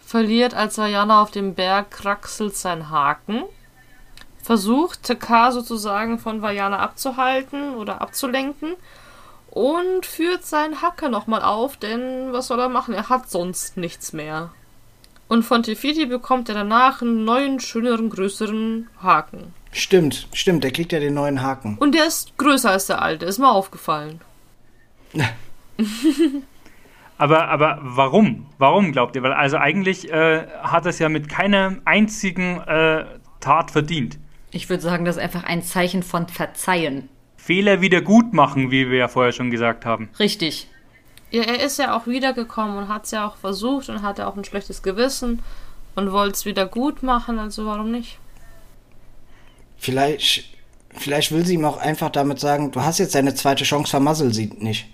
Verliert, 0.00 0.54
als 0.54 0.76
Vajana 0.76 1.22
auf 1.22 1.30
dem 1.30 1.54
Berg 1.54 1.92
kraxelt 1.92 2.56
sein 2.56 2.90
Haken. 2.90 3.44
Versucht 4.42 5.04
TK 5.04 5.52
sozusagen 5.52 6.18
von 6.18 6.42
Vajana 6.42 6.80
abzuhalten 6.80 7.76
oder 7.76 8.00
abzulenken 8.00 8.74
und 9.50 10.06
führt 10.06 10.44
seinen 10.44 10.82
Hacker 10.82 11.08
nochmal 11.08 11.42
auf, 11.42 11.76
denn 11.76 12.32
was 12.32 12.48
soll 12.48 12.60
er 12.60 12.68
machen? 12.68 12.94
Er 12.94 13.08
hat 13.08 13.30
sonst 13.30 13.76
nichts 13.76 14.12
mehr. 14.12 14.50
Und 15.30 15.44
von 15.44 15.62
Tefiti 15.62 16.06
bekommt 16.06 16.48
er 16.48 16.56
danach 16.56 17.02
einen 17.02 17.24
neuen, 17.24 17.60
schöneren, 17.60 18.10
größeren 18.10 18.88
Haken. 19.00 19.54
Stimmt, 19.70 20.26
stimmt, 20.32 20.64
der 20.64 20.72
kriegt 20.72 20.90
ja 20.90 20.98
den 20.98 21.14
neuen 21.14 21.40
Haken. 21.40 21.78
Und 21.78 21.94
der 21.94 22.08
ist 22.08 22.36
größer 22.36 22.72
als 22.72 22.88
der 22.88 23.00
alte, 23.00 23.26
ist 23.26 23.38
mir 23.38 23.48
aufgefallen. 23.48 24.20
aber, 27.16 27.46
aber 27.46 27.78
warum? 27.80 28.48
Warum 28.58 28.90
glaubt 28.90 29.14
ihr? 29.14 29.22
Weil 29.22 29.32
also 29.32 29.56
eigentlich 29.56 30.10
äh, 30.10 30.48
hat 30.64 30.84
es 30.86 30.98
ja 30.98 31.08
mit 31.08 31.28
keiner 31.28 31.76
einzigen 31.84 32.58
äh, 32.62 33.04
Tat 33.38 33.70
verdient. 33.70 34.18
Ich 34.50 34.68
würde 34.68 34.82
sagen, 34.82 35.04
das 35.04 35.16
ist 35.16 35.22
einfach 35.22 35.44
ein 35.44 35.62
Zeichen 35.62 36.02
von 36.02 36.26
Verzeihen. 36.26 37.08
Fehler 37.36 37.80
wieder 37.80 38.00
gut 38.00 38.32
machen, 38.32 38.72
wie 38.72 38.90
wir 38.90 38.98
ja 38.98 39.06
vorher 39.06 39.30
schon 39.30 39.52
gesagt 39.52 39.86
haben. 39.86 40.08
Richtig. 40.18 40.66
Ja, 41.30 41.42
er 41.42 41.64
ist 41.64 41.78
ja 41.78 41.96
auch 41.96 42.06
wiedergekommen 42.06 42.76
und 42.76 42.88
hat 42.88 43.04
es 43.04 43.12
ja 43.12 43.26
auch 43.26 43.36
versucht 43.36 43.88
und 43.88 44.02
hatte 44.02 44.26
auch 44.26 44.36
ein 44.36 44.44
schlechtes 44.44 44.82
Gewissen 44.82 45.42
und 45.94 46.12
wollte 46.12 46.34
es 46.34 46.44
wieder 46.44 46.66
gut 46.66 47.02
machen, 47.02 47.38
also 47.38 47.66
warum 47.66 47.90
nicht? 47.90 48.18
Vielleicht, 49.78 50.44
vielleicht 50.90 51.32
will 51.32 51.46
sie 51.46 51.54
ihm 51.54 51.64
auch 51.64 51.78
einfach 51.78 52.10
damit 52.10 52.40
sagen, 52.40 52.70
du 52.72 52.82
hast 52.82 52.98
jetzt 52.98 53.14
deine 53.14 53.34
zweite 53.34 53.64
Chance, 53.64 53.90
vermassel 53.90 54.34
sie 54.34 54.46
nicht. 54.58 54.88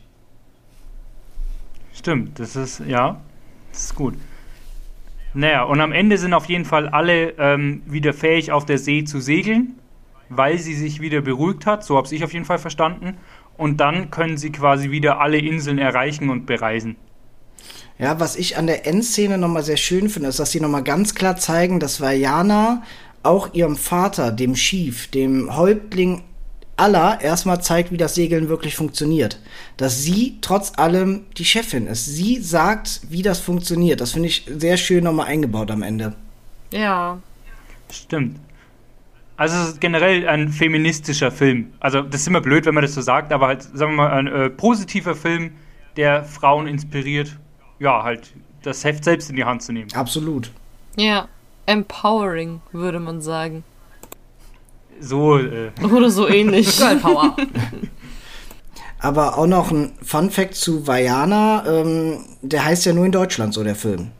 Stimmt, 1.94 2.38
das 2.38 2.54
ist, 2.54 2.80
ja, 2.86 3.20
das 3.72 3.86
ist 3.86 3.94
gut. 3.94 4.14
Naja, 5.34 5.64
und 5.64 5.80
am 5.80 5.92
Ende 5.92 6.16
sind 6.18 6.32
auf 6.32 6.46
jeden 6.46 6.64
Fall 6.64 6.88
alle 6.88 7.30
ähm, 7.38 7.82
wieder 7.84 8.14
fähig, 8.14 8.52
auf 8.52 8.64
der 8.64 8.78
See 8.78 9.04
zu 9.04 9.20
segeln, 9.20 9.78
weil 10.28 10.58
sie 10.58 10.74
sich 10.74 11.00
wieder 11.00 11.20
beruhigt 11.20 11.66
hat. 11.66 11.84
So 11.84 11.96
habe 11.96 12.14
ich 12.14 12.24
auf 12.24 12.32
jeden 12.32 12.44
Fall 12.46 12.58
verstanden. 12.58 13.18
Und 13.56 13.78
dann 13.78 14.10
können 14.10 14.36
sie 14.36 14.52
quasi 14.52 14.90
wieder 14.90 15.20
alle 15.20 15.38
Inseln 15.38 15.78
erreichen 15.78 16.30
und 16.30 16.46
bereisen. 16.46 16.96
Ja, 17.98 18.20
was 18.20 18.36
ich 18.36 18.58
an 18.58 18.66
der 18.66 18.86
Endszene 18.86 19.38
nochmal 19.38 19.62
sehr 19.62 19.78
schön 19.78 20.10
finde, 20.10 20.28
ist, 20.28 20.38
dass 20.38 20.52
sie 20.52 20.60
nochmal 20.60 20.82
ganz 20.82 21.14
klar 21.14 21.36
zeigen, 21.36 21.80
dass 21.80 22.00
Vajana 22.00 22.82
auch 23.22 23.54
ihrem 23.54 23.76
Vater, 23.76 24.30
dem 24.30 24.54
Chief, 24.54 25.08
dem 25.08 25.56
Häuptling 25.56 26.22
aller, 26.76 27.20
erstmal 27.22 27.62
zeigt, 27.62 27.90
wie 27.90 27.96
das 27.96 28.14
Segeln 28.14 28.50
wirklich 28.50 28.76
funktioniert. 28.76 29.40
Dass 29.78 30.02
sie 30.02 30.36
trotz 30.42 30.72
allem 30.76 31.24
die 31.38 31.44
Chefin 31.46 31.86
ist. 31.86 32.04
Sie 32.04 32.40
sagt, 32.40 33.00
wie 33.08 33.22
das 33.22 33.40
funktioniert. 33.40 34.02
Das 34.02 34.12
finde 34.12 34.28
ich 34.28 34.44
sehr 34.46 34.76
schön 34.76 35.04
nochmal 35.04 35.26
eingebaut 35.26 35.70
am 35.70 35.82
Ende. 35.82 36.14
Ja. 36.70 37.18
Stimmt. 37.90 38.38
Also 39.36 39.56
es 39.56 39.68
ist 39.68 39.80
generell 39.80 40.26
ein 40.28 40.48
feministischer 40.48 41.30
Film. 41.30 41.72
Also 41.78 42.00
das 42.00 42.22
ist 42.22 42.28
immer 42.28 42.40
blöd, 42.40 42.64
wenn 42.64 42.74
man 42.74 42.82
das 42.82 42.94
so 42.94 43.02
sagt, 43.02 43.32
aber 43.32 43.48
halt, 43.48 43.62
sagen 43.62 43.92
wir 43.92 44.08
mal, 44.08 44.10
ein 44.10 44.26
äh, 44.26 44.50
positiver 44.50 45.14
Film, 45.14 45.52
der 45.96 46.24
Frauen 46.24 46.66
inspiriert, 46.66 47.36
ja, 47.78 48.02
halt 48.02 48.32
das 48.62 48.84
Heft 48.84 49.04
selbst 49.04 49.30
in 49.30 49.36
die 49.36 49.44
Hand 49.44 49.62
zu 49.62 49.72
nehmen. 49.72 49.92
Absolut. 49.94 50.50
Ja. 50.96 51.28
Empowering, 51.66 52.60
würde 52.72 53.00
man 53.00 53.20
sagen. 53.20 53.64
So, 55.00 55.38
äh, 55.38 55.70
Oder 55.82 56.10
so 56.10 56.28
ähnlich. 56.28 56.76
Girl 56.78 56.96
Power. 56.96 57.36
Aber 58.98 59.36
auch 59.36 59.46
noch 59.46 59.70
ein 59.70 59.92
Fun 60.02 60.30
Fact 60.30 60.54
zu 60.54 60.86
Vajana. 60.86 61.64
Ähm, 61.66 62.24
der 62.40 62.64
heißt 62.64 62.86
ja 62.86 62.92
nur 62.92 63.04
in 63.04 63.12
Deutschland 63.12 63.52
so, 63.52 63.62
der 63.62 63.74
Film. 63.74 64.12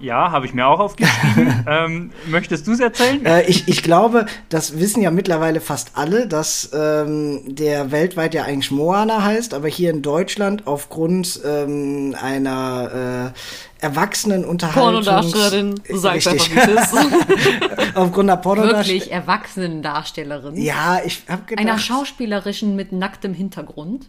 Ja, 0.00 0.30
habe 0.30 0.46
ich 0.46 0.54
mir 0.54 0.66
auch 0.66 0.80
aufgeschrieben. 0.80 1.64
ähm, 1.68 2.10
möchtest 2.26 2.66
du 2.66 2.72
es 2.72 2.80
erzählen? 2.80 3.24
Äh, 3.24 3.42
ich, 3.46 3.68
ich 3.68 3.82
glaube, 3.82 4.26
das 4.48 4.78
wissen 4.78 5.02
ja 5.02 5.10
mittlerweile 5.10 5.60
fast 5.60 5.92
alle, 5.94 6.26
dass 6.26 6.70
ähm, 6.72 7.42
der 7.46 7.90
weltweit 7.90 8.34
ja 8.34 8.44
eigentlich 8.44 8.70
Moana 8.70 9.24
heißt, 9.24 9.54
aber 9.54 9.68
hier 9.68 9.90
in 9.90 10.02
Deutschland 10.02 10.66
aufgrund 10.66 11.40
ähm, 11.44 12.14
einer 12.20 13.32
äh, 13.34 13.84
erwachsenen 13.84 14.44
Unterhaltung. 14.44 15.04
Pornodarstellerin, 15.04 15.80
du 15.88 15.96
sagst 15.96 16.26
Richtig. 16.26 16.56
einfach, 16.56 16.68
wie 16.68 16.72
es 16.72 16.92
ist. 16.92 17.94
aufgrund 17.94 18.28
der 18.28 18.36
Pornodarstellerin. 18.36 19.00
Wirklich 19.00 19.12
Erwachsenendarstellerin. 19.12 20.56
Ja, 20.56 21.00
ich 21.04 21.22
hab 21.28 21.46
gedacht. 21.46 21.64
Einer 21.64 21.78
Schauspielerischen 21.78 22.76
mit 22.76 22.92
nacktem 22.92 23.34
Hintergrund. 23.34 24.08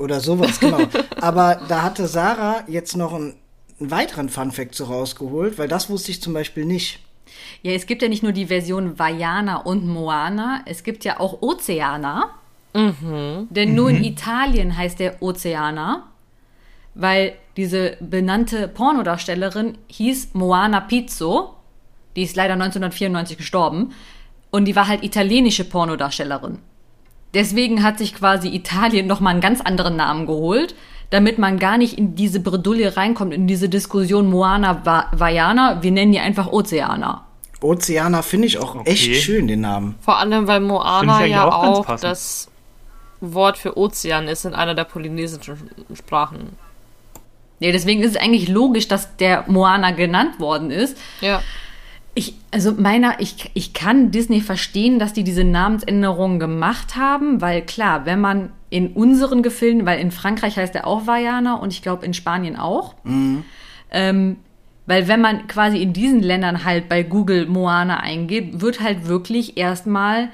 Oder 0.00 0.20
sowas, 0.20 0.58
genau. 0.58 0.78
Aber 1.20 1.60
da 1.68 1.82
hatte 1.82 2.06
Sarah 2.06 2.64
jetzt 2.66 2.96
noch 2.96 3.12
einen, 3.12 3.34
einen 3.80 3.90
weiteren 3.90 4.28
Funfact 4.28 4.74
so 4.74 4.84
rausgeholt, 4.84 5.58
weil 5.58 5.68
das 5.68 5.88
wusste 5.90 6.10
ich 6.10 6.22
zum 6.22 6.34
Beispiel 6.34 6.64
nicht. 6.64 7.00
Ja, 7.62 7.72
es 7.72 7.86
gibt 7.86 8.02
ja 8.02 8.08
nicht 8.08 8.22
nur 8.22 8.32
die 8.32 8.46
Version 8.46 8.98
Vajana 8.98 9.56
und 9.56 9.86
Moana, 9.86 10.62
es 10.66 10.82
gibt 10.82 11.04
ja 11.04 11.20
auch 11.20 11.42
Oceana. 11.42 12.30
Denn 12.72 13.74
nur 13.74 13.90
in 13.90 14.04
Italien 14.04 14.76
heißt 14.76 15.00
der 15.00 15.20
Oceana, 15.20 16.04
weil 16.94 17.34
diese 17.56 17.96
benannte 18.00 18.68
Pornodarstellerin 18.68 19.76
hieß 19.88 20.34
Moana 20.34 20.80
Pizzo. 20.80 21.56
Die 22.14 22.22
ist 22.22 22.36
leider 22.36 22.54
1994 22.54 23.36
gestorben. 23.36 23.92
Und 24.50 24.66
die 24.66 24.76
war 24.76 24.86
halt 24.86 25.02
italienische 25.02 25.64
Pornodarstellerin. 25.64 26.58
Deswegen 27.34 27.82
hat 27.82 27.98
sich 27.98 28.14
quasi 28.14 28.48
Italien 28.48 29.06
nochmal 29.06 29.32
einen 29.32 29.40
ganz 29.40 29.60
anderen 29.60 29.96
Namen 29.96 30.26
geholt, 30.26 30.74
damit 31.10 31.38
man 31.38 31.58
gar 31.58 31.76
nicht 31.76 31.98
in 31.98 32.14
diese 32.14 32.40
Bredouille 32.40 32.96
reinkommt, 32.96 33.34
in 33.34 33.46
diese 33.46 33.68
Diskussion 33.68 34.30
Moana 34.30 34.84
Va 34.84 35.06
Vajana. 35.12 35.82
Wir 35.82 35.90
nennen 35.90 36.12
die 36.12 36.20
einfach 36.20 36.48
Oceana. 36.52 37.24
Oceana 37.60 38.22
finde 38.22 38.46
ich 38.46 38.58
auch 38.58 38.74
Okay. 38.76 38.90
echt 38.90 39.22
schön, 39.22 39.46
den 39.48 39.60
Namen. 39.60 39.96
Vor 40.00 40.18
allem, 40.18 40.46
weil 40.46 40.60
Moana 40.60 41.24
ja 41.26 41.46
auch 41.46 41.86
auch 41.86 41.96
das 42.00 42.48
Wort 43.20 43.58
für 43.58 43.76
Ozean 43.76 44.28
ist 44.28 44.44
in 44.46 44.54
einer 44.54 44.74
der 44.74 44.84
polynesischen 44.84 45.70
Sprachen. 45.94 46.56
Ja, 47.58 47.70
deswegen 47.72 48.02
ist 48.02 48.12
es 48.12 48.16
eigentlich 48.16 48.48
logisch, 48.48 48.88
dass 48.88 49.16
der 49.18 49.44
Moana 49.46 49.90
genannt 49.90 50.40
worden 50.40 50.70
ist. 50.70 50.96
Ja. 51.20 51.42
Ich, 52.14 52.34
also 52.50 52.72
meiner, 52.72 53.20
ich, 53.20 53.50
ich 53.54 53.72
kann 53.72 54.10
Disney 54.10 54.40
verstehen, 54.40 54.98
dass 54.98 55.12
die 55.12 55.22
diese 55.24 55.44
Namensänderungen 55.44 56.40
gemacht 56.40 56.96
haben, 56.96 57.40
weil 57.40 57.62
klar, 57.62 58.04
wenn 58.04 58.20
man 58.20 58.50
in 58.68 58.88
unseren 58.88 59.42
Gefilden, 59.42 59.86
weil 59.86 60.00
in 60.00 60.10
Frankreich 60.10 60.56
heißt 60.56 60.74
er 60.74 60.86
auch 60.86 61.06
Vajana 61.06 61.54
und 61.54 61.72
ich 61.72 61.82
glaube 61.82 62.04
in 62.04 62.14
Spanien 62.14 62.56
auch, 62.56 62.94
ähm, 63.90 64.36
weil 64.86 65.06
wenn 65.06 65.20
man 65.20 65.46
quasi 65.46 65.80
in 65.80 65.92
diesen 65.92 66.20
Ländern 66.20 66.64
halt 66.64 66.88
bei 66.88 67.04
Google 67.04 67.46
Moana 67.46 68.00
eingibt, 68.00 68.60
wird 68.60 68.80
halt 68.80 69.06
wirklich 69.06 69.56
erstmal 69.56 70.30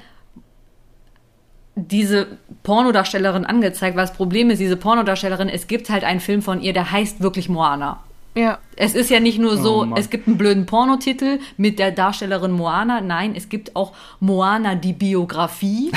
diese 1.75 2.39
Pornodarstellerin 2.63 3.45
angezeigt, 3.45 3.95
weil 3.95 4.05
das 4.05 4.15
Problem 4.15 4.49
ist, 4.49 4.57
diese 4.59 4.77
Pornodarstellerin, 4.77 5.47
es 5.47 5.67
gibt 5.67 5.91
halt 5.91 6.03
einen 6.03 6.19
Film 6.19 6.41
von 6.41 6.59
ihr, 6.59 6.73
der 6.73 6.91
heißt 6.91 7.21
wirklich 7.21 7.49
Moana. 7.49 8.03
Ja. 8.37 8.59
Es 8.75 8.93
ist 8.93 9.09
ja 9.09 9.19
nicht 9.19 9.39
nur 9.39 9.57
so, 9.57 9.83
Oh 9.83 9.95
es 9.95 10.11
gibt 10.11 10.27
einen 10.27 10.37
blöden 10.37 10.67
Pornotitel 10.67 11.39
mit 11.57 11.79
der 11.79 11.91
Darstellerin 11.91 12.51
Moana. 12.51 13.01
Nein, 13.01 13.33
es 13.35 13.49
gibt 13.49 13.75
auch 13.75 13.93
Moana 14.19 14.75
die 14.75 14.93
Biografie. 14.93 15.91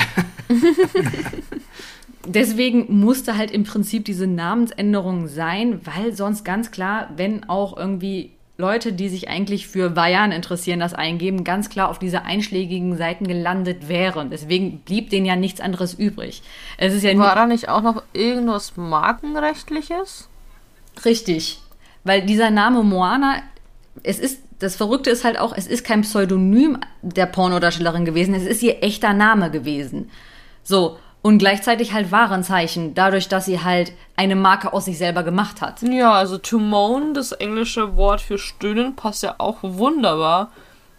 Deswegen 2.25 2.99
musste 2.99 3.37
halt 3.37 3.51
im 3.51 3.63
Prinzip 3.63 4.05
diese 4.05 4.27
Namensänderung 4.27 5.27
sein, 5.27 5.81
weil 5.85 6.15
sonst 6.15 6.43
ganz 6.43 6.71
klar, 6.71 7.09
wenn 7.15 7.47
auch 7.47 7.77
irgendwie 7.77 8.31
Leute, 8.57 8.93
die 8.93 9.09
sich 9.09 9.27
eigentlich 9.27 9.67
für 9.67 9.95
Vajan 9.95 10.31
interessieren, 10.31 10.79
das 10.79 10.93
eingeben, 10.93 11.43
ganz 11.43 11.69
klar 11.69 11.89
auf 11.89 11.99
diese 11.99 12.23
einschlägigen 12.23 12.95
Seiten 12.97 13.27
gelandet 13.27 13.87
wären. 13.87 14.29
Deswegen 14.29 14.79
blieb 14.79 15.09
denen 15.09 15.25
ja 15.25 15.35
nichts 15.35 15.61
anderes 15.61 15.93
übrig. 15.93 16.41
Es 16.77 16.93
ist 16.93 17.03
ja 17.03 17.17
War 17.17 17.35
da 17.35 17.45
nicht 17.45 17.69
auch 17.69 17.81
noch 17.81 18.03
irgendwas 18.13 18.77
Markenrechtliches? 18.77 20.27
Richtig. 21.05 21.60
Weil 22.03 22.23
dieser 22.23 22.49
Name 22.49 22.83
Moana, 22.83 23.41
es 24.03 24.19
ist, 24.19 24.41
das 24.59 24.75
Verrückte 24.75 25.09
ist 25.09 25.23
halt 25.23 25.39
auch, 25.39 25.53
es 25.55 25.67
ist 25.67 25.83
kein 25.83 26.01
Pseudonym 26.01 26.79
der 27.01 27.25
Pornodarstellerin 27.25 28.05
gewesen, 28.05 28.33
es 28.33 28.45
ist 28.45 28.61
ihr 28.63 28.83
echter 28.83 29.13
Name 29.13 29.51
gewesen. 29.51 30.09
So. 30.63 30.97
Und 31.23 31.37
gleichzeitig 31.37 31.93
halt 31.93 32.11
Warenzeichen, 32.11 32.95
dadurch, 32.95 33.27
dass 33.27 33.45
sie 33.45 33.61
halt 33.61 33.93
eine 34.15 34.35
Marke 34.35 34.73
aus 34.73 34.85
sich 34.85 34.97
selber 34.97 35.21
gemacht 35.21 35.61
hat. 35.61 35.83
Ja, 35.83 36.13
also 36.13 36.39
to 36.39 36.57
moan, 36.57 37.13
das 37.13 37.31
englische 37.31 37.95
Wort 37.95 38.21
für 38.21 38.39
stöhnen, 38.39 38.95
passt 38.95 39.21
ja 39.21 39.35
auch 39.37 39.57
wunderbar 39.61 40.51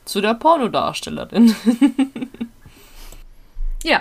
zu 0.04 0.20
der 0.20 0.34
Pornodarstellerin. 0.34 1.56
Ja. 3.82 4.00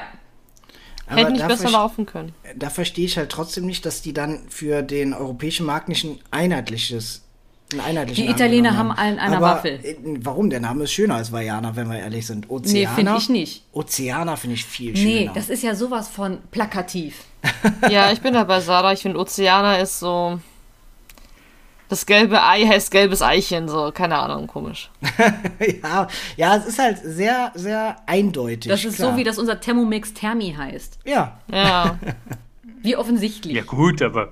Aber 1.11 1.21
Hätte 1.21 1.31
nicht 1.33 1.43
da 1.43 1.47
besser 1.47 1.69
laufen 1.69 2.05
können. 2.05 2.33
Da 2.55 2.69
verstehe 2.69 3.05
ich 3.05 3.17
halt 3.17 3.29
trotzdem 3.29 3.65
nicht, 3.65 3.85
dass 3.85 4.01
die 4.01 4.13
dann 4.13 4.39
für 4.49 4.81
den 4.81 5.13
europäischen 5.13 5.65
Markt 5.65 5.89
nicht 5.89 6.03
ein 6.05 6.19
einheitliches, 6.31 7.23
Die 7.71 8.25
Italiener 8.27 8.75
haben 8.77 8.91
allen 8.91 9.17
einer 9.19 9.37
Aber, 9.37 9.45
Waffel. 9.57 9.79
äh, 9.83 9.95
Warum? 10.21 10.49
Der 10.49 10.59
Name 10.59 10.83
ist 10.85 10.91
schöner 10.91 11.15
als 11.15 11.31
Vajana, 11.31 11.75
wenn 11.75 11.89
wir 11.89 11.99
ehrlich 11.99 12.25
sind. 12.27 12.47
Nee, 12.49 12.55
Oceana. 12.55 12.95
finde 12.95 13.15
ich 13.17 13.29
nicht. 13.29 13.63
Oceana 13.71 14.35
finde 14.35 14.55
ich 14.55 14.65
viel 14.65 14.91
Nee, 14.93 15.19
schöner. 15.19 15.33
das 15.33 15.49
ist 15.49 15.63
ja 15.63 15.75
sowas 15.75 16.07
von 16.09 16.39
plakativ. 16.51 17.23
Ja, 17.89 18.11
ich 18.11 18.21
bin 18.21 18.33
da 18.33 18.43
bei 18.43 18.59
Sarah. 18.61 18.93
Ich 18.93 19.01
finde, 19.01 19.19
Oceana 19.19 19.77
ist 19.77 19.99
so. 19.99 20.39
Das 21.91 22.05
gelbe 22.05 22.41
Ei 22.41 22.65
heißt 22.65 22.89
gelbes 22.89 23.21
Eichen, 23.21 23.67
so, 23.67 23.91
keine 23.91 24.17
Ahnung, 24.17 24.47
komisch. 24.47 24.89
ja, 25.83 26.07
ja, 26.37 26.55
es 26.55 26.65
ist 26.65 26.79
halt 26.79 26.99
sehr, 27.03 27.51
sehr 27.53 27.97
eindeutig. 28.07 28.71
Das 28.71 28.85
ist 28.85 28.95
klar. 28.95 29.11
so, 29.11 29.17
wie 29.17 29.25
das 29.25 29.37
unser 29.37 29.59
Thermomix 29.59 30.13
Thermi 30.13 30.55
heißt. 30.57 30.99
Ja, 31.03 31.39
Ja. 31.51 31.99
Wie 32.81 32.95
offensichtlich. 32.95 33.53
Ja, 33.55 33.63
gut, 33.63 34.01
aber. 34.01 34.31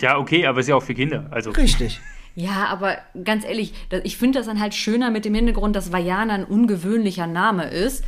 Ja, 0.00 0.16
okay, 0.18 0.46
aber 0.46 0.60
ist 0.60 0.68
ja 0.68 0.76
auch 0.76 0.82
für 0.84 0.94
Kinder. 0.94 1.26
Also, 1.32 1.50
richtig. 1.50 2.00
Ja, 2.36 2.66
aber 2.68 2.96
ganz 3.24 3.44
ehrlich, 3.44 3.74
ich 4.04 4.16
finde 4.16 4.38
das 4.38 4.46
dann 4.46 4.60
halt 4.60 4.72
schöner 4.74 5.10
mit 5.10 5.24
dem 5.24 5.34
Hintergrund, 5.34 5.74
dass 5.76 5.92
Vajana 5.92 6.32
ein 6.34 6.44
ungewöhnlicher 6.44 7.26
Name 7.26 7.64
ist. 7.68 8.04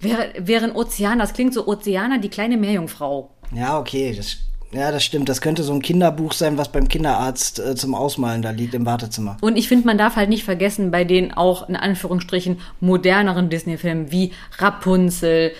Wäre- 0.00 0.32
Während 0.38 0.74
Ozeana, 0.74 1.22
das 1.22 1.32
klingt 1.32 1.54
so 1.54 1.66
Ozeana, 1.66 2.18
die 2.18 2.28
kleine 2.28 2.56
Meerjungfrau. 2.56 3.30
Ja, 3.54 3.78
okay. 3.78 4.12
Das, 4.16 4.36
ja, 4.76 4.92
das 4.92 5.04
stimmt. 5.04 5.28
Das 5.28 5.40
könnte 5.40 5.62
so 5.62 5.72
ein 5.72 5.80
Kinderbuch 5.80 6.32
sein, 6.32 6.58
was 6.58 6.70
beim 6.70 6.88
Kinderarzt 6.88 7.58
äh, 7.58 7.74
zum 7.74 7.94
Ausmalen 7.94 8.42
da 8.42 8.50
liegt 8.50 8.74
im 8.74 8.84
Wartezimmer. 8.84 9.38
Und 9.40 9.56
ich 9.56 9.68
finde, 9.68 9.86
man 9.86 9.96
darf 9.96 10.16
halt 10.16 10.28
nicht 10.28 10.44
vergessen, 10.44 10.90
bei 10.90 11.04
den 11.04 11.32
auch 11.32 11.68
in 11.68 11.76
Anführungsstrichen 11.76 12.58
moderneren 12.80 13.48
Disney-Filmen 13.48 14.12
wie 14.12 14.32
Rapunzel, 14.58 15.52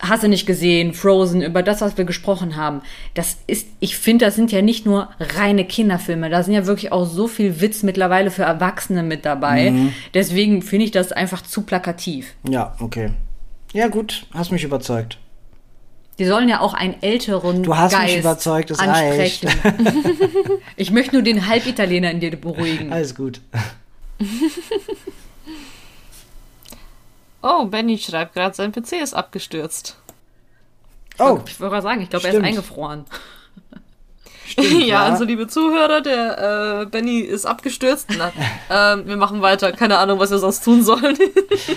Hast 0.00 0.22
du 0.22 0.28
nicht 0.28 0.46
gesehen, 0.46 0.94
Frozen, 0.94 1.42
über 1.42 1.60
das, 1.64 1.80
was 1.80 1.98
wir 1.98 2.04
gesprochen 2.04 2.54
haben. 2.54 2.82
Das 3.14 3.38
ist, 3.48 3.66
ich 3.80 3.98
finde, 3.98 4.26
das 4.26 4.36
sind 4.36 4.52
ja 4.52 4.62
nicht 4.62 4.86
nur 4.86 5.08
reine 5.18 5.64
Kinderfilme. 5.64 6.30
Da 6.30 6.44
sind 6.44 6.54
ja 6.54 6.66
wirklich 6.66 6.92
auch 6.92 7.04
so 7.04 7.26
viel 7.26 7.60
Witz 7.60 7.82
mittlerweile 7.82 8.30
für 8.30 8.44
Erwachsene 8.44 9.02
mit 9.02 9.24
dabei. 9.24 9.72
Deswegen 10.14 10.62
finde 10.62 10.84
ich 10.84 10.92
das 10.92 11.10
einfach 11.10 11.42
zu 11.42 11.62
plakativ. 11.62 12.34
Ja, 12.48 12.76
okay. 12.78 13.10
Ja, 13.72 13.88
gut. 13.88 14.26
Hast 14.32 14.52
mich 14.52 14.62
überzeugt. 14.62 15.18
Die 16.18 16.24
sollen 16.24 16.48
ja 16.48 16.60
auch 16.60 16.74
einen 16.74 17.00
älteren 17.00 17.62
Du 17.62 17.76
hast 17.76 17.92
mich 17.92 18.00
Geist 18.00 18.18
überzeugt, 18.18 18.70
es 18.72 18.78
ansprechen. 18.80 19.50
ich 20.76 20.90
möchte 20.90 21.14
nur 21.14 21.22
den 21.22 21.46
Halbitaliener 21.46 22.10
in 22.10 22.18
dir 22.20 22.34
beruhigen. 22.36 22.92
Alles 22.92 23.14
gut. 23.14 23.40
Oh, 27.40 27.64
Benny 27.66 27.98
schreibt 27.98 28.34
gerade, 28.34 28.54
sein 28.54 28.72
PC 28.72 28.94
ist 28.94 29.14
abgestürzt. 29.14 29.96
Oh, 31.18 31.38
Ich 31.46 31.60
wollte 31.60 31.72
gerade 31.72 31.82
sagen, 31.82 32.02
ich 32.02 32.10
glaube, 32.10 32.26
er 32.26 32.34
ist 32.34 32.44
eingefroren. 32.44 33.04
Stimmt, 34.48 34.84
ja, 34.86 35.04
also 35.04 35.24
liebe 35.24 35.46
Zuhörer, 35.46 36.00
der 36.00 36.82
äh, 36.82 36.86
Benny 36.86 37.20
ist 37.20 37.46
abgestürzt. 37.46 38.08
Na, 38.16 38.32
ähm, 38.94 39.06
wir 39.06 39.16
machen 39.16 39.42
weiter. 39.42 39.72
Keine 39.72 39.98
Ahnung, 39.98 40.18
was 40.18 40.30
wir 40.30 40.38
sonst 40.38 40.64
tun 40.64 40.82
sollen. 40.82 41.16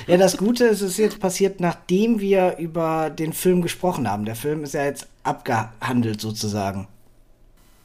Ja, 0.08 0.18
das 0.18 0.38
Gute 0.38 0.66
ist, 0.66 0.82
es 0.82 0.92
ist 0.92 0.98
jetzt 0.98 1.20
passiert, 1.20 1.60
nachdem 1.60 2.20
wir 2.20 2.58
über 2.58 3.10
den 3.10 3.34
Film 3.34 3.62
gesprochen 3.62 4.10
haben. 4.10 4.26
Der 4.26 4.36
Film 4.36 4.64
ist 4.64 4.74
ja 4.74 4.84
jetzt 4.84 5.08
abgehandelt 5.24 6.22
sozusagen. 6.22 6.88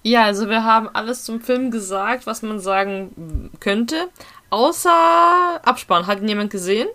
ja, 0.02 0.24
also 0.24 0.48
wir 0.48 0.64
haben 0.64 0.88
alles 0.92 1.24
zum 1.24 1.40
Film 1.40 1.70
gesagt, 1.70 2.26
was 2.26 2.42
man 2.42 2.58
sagen 2.58 3.50
könnte. 3.60 4.08
Außer 4.50 5.60
Abspann. 5.62 6.06
Hat 6.06 6.20
ihn 6.20 6.28
jemand 6.28 6.50
gesehen? 6.50 6.88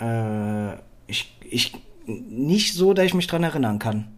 Äh, 0.00 0.74
ich, 1.06 1.36
ich, 1.48 1.72
nicht 2.06 2.74
so, 2.74 2.94
dass 2.94 3.06
ich 3.06 3.14
mich 3.14 3.26
dran 3.26 3.42
erinnern 3.42 3.78
kann. 3.78 4.13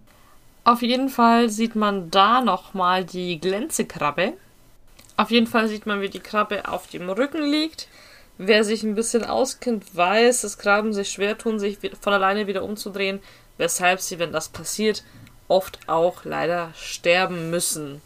Auf 0.67 0.83
jeden 0.83 1.11
Fall 1.11 1.49
sieht 1.49 1.77
man 1.77 2.11
da 2.11 2.41
nochmal 2.41 3.05
die 3.05 3.39
Glänzekrabbe. 3.39 4.33
Auf 5.17 5.31
jeden 5.31 5.47
Fall 5.47 5.69
sieht 5.69 5.87
man, 5.87 6.01
wie 6.01 6.09
die 6.09 6.19
Krabbe 6.19 6.69
auf 6.69 6.89
dem 6.89 7.09
Rücken 7.09 7.45
liegt. 7.45 7.87
Wer 8.37 8.65
sich 8.65 8.83
ein 8.83 8.97
bisschen 8.97 9.23
auskennt, 9.23 9.95
weiß, 9.95 10.41
dass 10.41 10.59
Krabben 10.59 10.93
sich 10.93 11.11
schwer 11.11 11.39
tun, 11.39 11.61
sich 11.61 11.79
von 12.01 12.13
alleine 12.13 12.49
wieder 12.49 12.65
umzudrehen, 12.65 13.21
weshalb 13.59 14.01
sie, 14.01 14.19
wenn 14.19 14.33
das 14.33 14.49
passiert, 14.49 15.05
oft 15.47 15.79
auch 15.87 16.25
leider 16.25 16.73
sterben 16.75 17.49
müssen. 17.49 18.03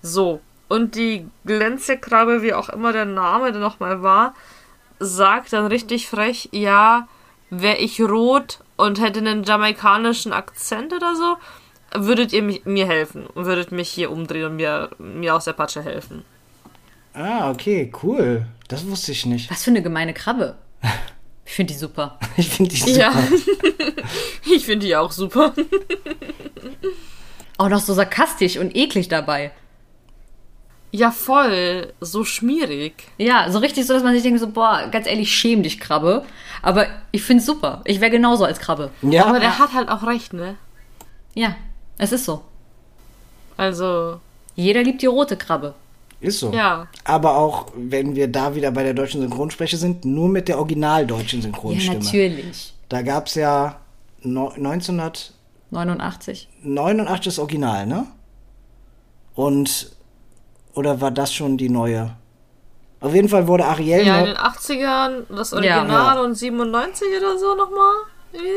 So, 0.00 0.40
und 0.70 0.94
die 0.94 1.28
Glänzekrabbe, 1.44 2.40
wie 2.40 2.54
auch 2.54 2.70
immer 2.70 2.94
der 2.94 3.04
Name 3.04 3.52
denn 3.52 3.60
nochmal 3.60 4.02
war, 4.02 4.34
sagt 5.00 5.52
dann 5.52 5.66
richtig 5.66 6.08
frech, 6.08 6.48
ja, 6.52 7.08
wäre 7.50 7.76
ich 7.76 8.00
rot 8.00 8.60
und 8.78 9.02
hätte 9.02 9.18
einen 9.18 9.44
jamaikanischen 9.44 10.32
Akzent 10.32 10.94
oder 10.94 11.14
so, 11.14 11.36
würdet 11.94 12.32
ihr 12.32 12.42
mich, 12.42 12.64
mir 12.64 12.86
helfen 12.86 13.26
und 13.26 13.44
würdet 13.44 13.72
mich 13.72 13.88
hier 13.88 14.10
umdrehen 14.10 14.46
und 14.46 14.56
mir, 14.56 14.90
mir 14.98 15.34
aus 15.34 15.44
der 15.44 15.52
Patsche 15.52 15.82
helfen. 15.82 16.24
Ah, 17.14 17.50
okay, 17.50 17.92
cool. 18.02 18.46
Das 18.68 18.86
wusste 18.86 19.12
ich 19.12 19.26
nicht. 19.26 19.50
Was 19.50 19.64
für 19.64 19.70
eine 19.70 19.82
gemeine 19.82 20.14
Krabbe. 20.14 20.56
Ich 21.46 21.56
finde 21.56 21.72
die 21.72 21.80
super. 21.80 22.16
Ich 22.36 22.48
finde 22.48 22.70
die 22.70 22.76
super. 22.76 22.92
Ja. 22.92 23.12
ich 24.54 24.64
finde 24.64 24.86
die 24.86 24.94
auch 24.94 25.10
super. 25.10 25.52
Auch 27.58 27.68
noch 27.68 27.80
so 27.80 27.92
sarkastisch 27.92 28.56
und 28.56 28.76
eklig 28.76 29.08
dabei. 29.08 29.50
Ja, 30.92 31.10
voll. 31.10 31.92
So 32.00 32.24
schmierig. 32.24 33.02
Ja, 33.18 33.50
so 33.50 33.58
richtig 33.58 33.84
so, 33.86 33.94
dass 33.94 34.04
man 34.04 34.14
sich 34.14 34.22
denkt, 34.22 34.38
so, 34.38 34.48
boah, 34.48 34.86
ganz 34.92 35.08
ehrlich, 35.08 35.34
schäm 35.34 35.64
dich, 35.64 35.80
Krabbe. 35.80 36.24
Aber 36.62 36.86
ich 37.10 37.22
finde 37.24 37.40
es 37.40 37.46
super. 37.46 37.82
Ich 37.84 38.00
wäre 38.00 38.12
genauso 38.12 38.44
als 38.44 38.60
Krabbe. 38.60 38.92
Ja, 39.02 39.26
Aber 39.26 39.40
der 39.40 39.58
hat 39.58 39.72
halt 39.72 39.88
auch 39.88 40.04
recht, 40.04 40.32
ne? 40.32 40.56
Ja, 41.34 41.56
es 42.00 42.12
ist 42.12 42.24
so. 42.24 42.42
Also, 43.56 44.20
Jeder 44.56 44.82
liebt 44.82 45.02
die 45.02 45.06
rote 45.06 45.36
Krabbe. 45.36 45.74
ist 46.20 46.40
so. 46.40 46.50
ja. 46.52 46.86
Aber 47.04 47.36
auch, 47.36 47.66
wenn 47.76 48.14
wir 48.16 48.28
da 48.28 48.54
wieder 48.54 48.70
bei 48.70 48.82
der 48.82 48.94
deutschen 48.94 49.20
Synchronsprecher 49.20 49.76
sind, 49.76 50.04
nur 50.04 50.28
mit 50.28 50.48
der 50.48 50.58
originaldeutschen 50.58 51.40
Ja, 51.40 51.44
Synchronstimme. 51.44 51.98
natürlich. 52.04 52.74
da 52.88 53.02
gab 53.02 53.26
es 53.26 53.34
ja 53.36 53.76
no 54.22 54.48
1989 54.48 55.32
89. 55.70 56.48
das 57.24 57.38
Original, 57.38 57.86
ne? 57.86 58.06
Und, 59.34 59.92
oder 60.74 61.00
war 61.00 61.10
das 61.10 61.32
schon 61.32 61.56
die 61.56 61.68
neue? 61.70 62.16
Auf 63.00 63.14
jeden 63.14 63.28
Fall 63.30 63.46
wurde 63.46 63.64
Ariel 63.64 64.06
Ja, 64.06 64.18
in 64.18 64.26
den 64.26 64.36
80ern 64.36 65.22
das 65.34 65.52
Original 65.54 66.16
Ja. 66.16 66.20
und 66.22 66.34
97 66.34 67.08
oder 67.18 67.38
so 67.38 67.54
nochmal. 67.54 67.94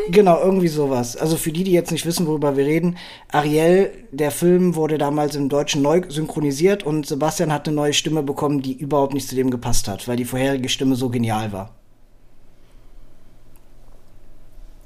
Genau, 0.09 0.39
irgendwie 0.39 0.67
sowas. 0.67 1.17
Also 1.17 1.35
für 1.35 1.51
die, 1.51 1.63
die 1.63 1.71
jetzt 1.71 1.91
nicht 1.91 2.05
wissen, 2.05 2.27
worüber 2.27 2.55
wir 2.55 2.65
reden, 2.65 2.97
Ariel, 3.31 3.91
der 4.11 4.29
Film 4.29 4.75
wurde 4.75 4.97
damals 4.97 5.35
im 5.35 5.49
Deutschen 5.49 5.81
neu 5.81 6.01
synchronisiert 6.07 6.83
und 6.83 7.07
Sebastian 7.07 7.51
hat 7.51 7.67
eine 7.67 7.75
neue 7.75 7.93
Stimme 7.93 8.21
bekommen, 8.21 8.61
die 8.61 8.73
überhaupt 8.73 9.13
nicht 9.13 9.27
zu 9.27 9.35
dem 9.35 9.49
gepasst 9.49 9.87
hat, 9.87 10.07
weil 10.07 10.15
die 10.15 10.25
vorherige 10.25 10.69
Stimme 10.69 10.95
so 10.95 11.09
genial 11.09 11.51
war. 11.51 11.71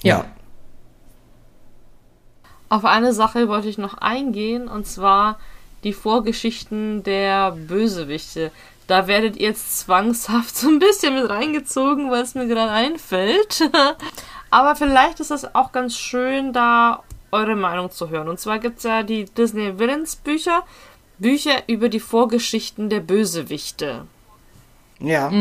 Ja. 0.04 0.26
Auf 2.70 2.86
eine 2.86 3.14
Sache 3.14 3.48
wollte 3.48 3.68
ich 3.68 3.78
noch 3.78 3.98
eingehen, 3.98 4.68
und 4.68 4.88
zwar 4.88 5.40
die 5.84 5.94
Vorgeschichten 5.94 7.04
der 7.04 7.52
Bösewichte. 7.52 8.52
Da 8.88 9.08
werdet 9.08 9.36
ihr 9.36 9.50
jetzt 9.50 9.80
zwangshaft 9.80 10.56
so 10.56 10.70
ein 10.70 10.80
bisschen 10.80 11.16
mit 11.16 11.30
reingezogen, 11.30 12.10
weil 12.10 12.24
es 12.24 12.36
mir 12.36 12.48
gerade 12.48 12.72
einfällt. 12.72 13.70
Aber 14.50 14.76
vielleicht 14.76 15.20
ist 15.20 15.32
es 15.32 15.56
auch 15.56 15.72
ganz 15.72 15.98
schön, 15.98 16.54
da 16.54 17.04
eure 17.32 17.56
Meinung 17.56 17.92
zu 17.92 18.10
hören. 18.10 18.30
Und 18.30 18.40
zwar 18.40 18.60
gibt 18.60 18.78
es 18.78 18.84
ja 18.84 19.04
die 19.04 19.26
Disney 19.26 19.78
Villains 19.78 20.16
Bücher, 20.16 20.64
Bücher 21.18 21.64
über 21.68 21.90
die 21.90 22.00
Vorgeschichten 22.00 22.90
der 22.90 23.02
Bösewichte. 23.02 24.06
Ja. 25.00 25.32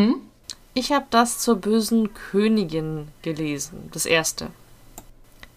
Ich 0.74 0.92
habe 0.92 1.06
das 1.10 1.38
zur 1.38 1.56
bösen 1.56 2.12
Königin 2.12 3.08
gelesen, 3.22 3.88
das 3.92 4.06
erste. 4.06 4.48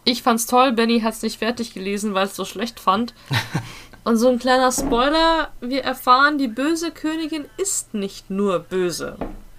Ich 0.05 0.23
fand's 0.23 0.45
toll, 0.45 0.71
Benny 0.71 1.01
hat's 1.01 1.21
nicht 1.21 1.39
fertig 1.39 1.73
gelesen, 1.73 2.13
weil 2.13 2.27
es 2.27 2.35
so 2.35 2.45
schlecht 2.45 2.79
fand. 2.79 3.13
Und 4.05 4.17
so 4.17 4.29
ein 4.29 4.39
kleiner 4.39 4.71
Spoiler, 4.71 5.49
wir 5.59 5.83
erfahren, 5.83 6.37
die 6.37 6.47
böse 6.47 6.91
Königin 6.91 7.45
ist 7.57 7.93
nicht 7.93 8.29
nur 8.29 8.59
böse. 8.59 9.17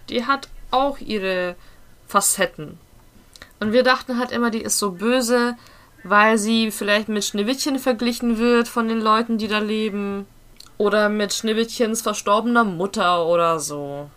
Die 0.08 0.24
hat 0.26 0.48
auch 0.70 0.98
ihre 0.98 1.56
Facetten. 2.08 2.78
Und 3.60 3.72
wir 3.72 3.82
dachten 3.82 4.18
halt 4.18 4.32
immer, 4.32 4.50
die 4.50 4.62
ist 4.62 4.78
so 4.78 4.92
böse, 4.92 5.56
weil 6.02 6.38
sie 6.38 6.70
vielleicht 6.70 7.08
mit 7.08 7.24
Schneewittchen 7.24 7.78
verglichen 7.78 8.38
wird 8.38 8.68
von 8.68 8.88
den 8.88 9.00
Leuten, 9.00 9.38
die 9.38 9.48
da 9.48 9.58
leben. 9.58 10.26
Oder 10.78 11.10
mit 11.10 11.34
Schneewittchens 11.34 12.00
verstorbener 12.00 12.64
Mutter 12.64 13.26
oder 13.26 13.60
so. 13.60 14.08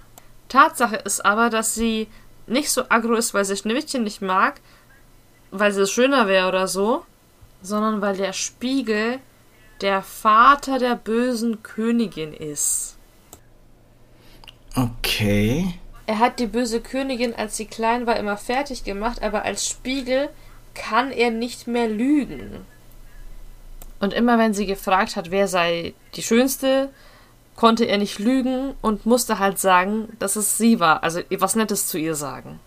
Tatsache 0.48 0.96
ist 0.96 1.26
aber, 1.26 1.50
dass 1.50 1.76
sie 1.76 2.08
nicht 2.48 2.72
so 2.72 2.84
aggro 2.88 3.16
ist, 3.16 3.34
weil 3.34 3.44
sie 3.44 3.58
Schneewittchen 3.58 4.04
nicht 4.04 4.22
mag, 4.22 4.62
weil 5.52 5.74
sie 5.74 5.86
schöner 5.88 6.28
wäre 6.28 6.48
oder 6.48 6.68
so, 6.68 7.06
sondern 7.62 8.02
weil 8.02 8.16
der 8.16 8.34
Spiegel 8.34 9.20
der 9.82 10.02
Vater 10.02 10.80
der 10.80 10.96
bösen 10.96 11.64
Königin 11.64 12.34
ist. 12.34 12.98
Okay. 14.76 15.80
Er 16.06 16.20
hat 16.20 16.40
die 16.40 16.48
böse 16.48 16.82
Königin, 16.82 17.34
als 17.34 17.56
sie 17.56 17.66
klein 17.66 18.06
war, 18.06 18.18
immer 18.18 18.38
fertig 18.38 18.84
gemacht, 18.84 19.22
aber 19.22 19.44
als 19.44 19.68
Spiegel 19.68 20.30
kann 20.74 21.12
er 21.12 21.32
nicht 21.32 21.68
mehr 21.68 21.88
lügen. 21.88 22.66
Und 24.00 24.14
immer 24.14 24.38
wenn 24.38 24.54
sie 24.54 24.66
gefragt 24.66 25.16
hat, 25.16 25.32
wer 25.32 25.48
sei 25.48 25.94
die 26.16 26.24
Schönste, 26.24 26.90
konnte 27.56 27.86
er 27.86 27.98
nicht 27.98 28.20
lügen 28.20 28.74
und 28.82 29.06
musste 29.06 29.40
halt 29.40 29.60
sagen, 29.60 30.10
dass 30.20 30.36
es 30.36 30.58
sie 30.58 30.80
war, 30.80 31.04
also 31.04 31.22
was 31.30 31.56
Nettes 31.56 31.88
zu 31.88 31.98
ihr 31.98 32.16
sagen. 32.16 32.60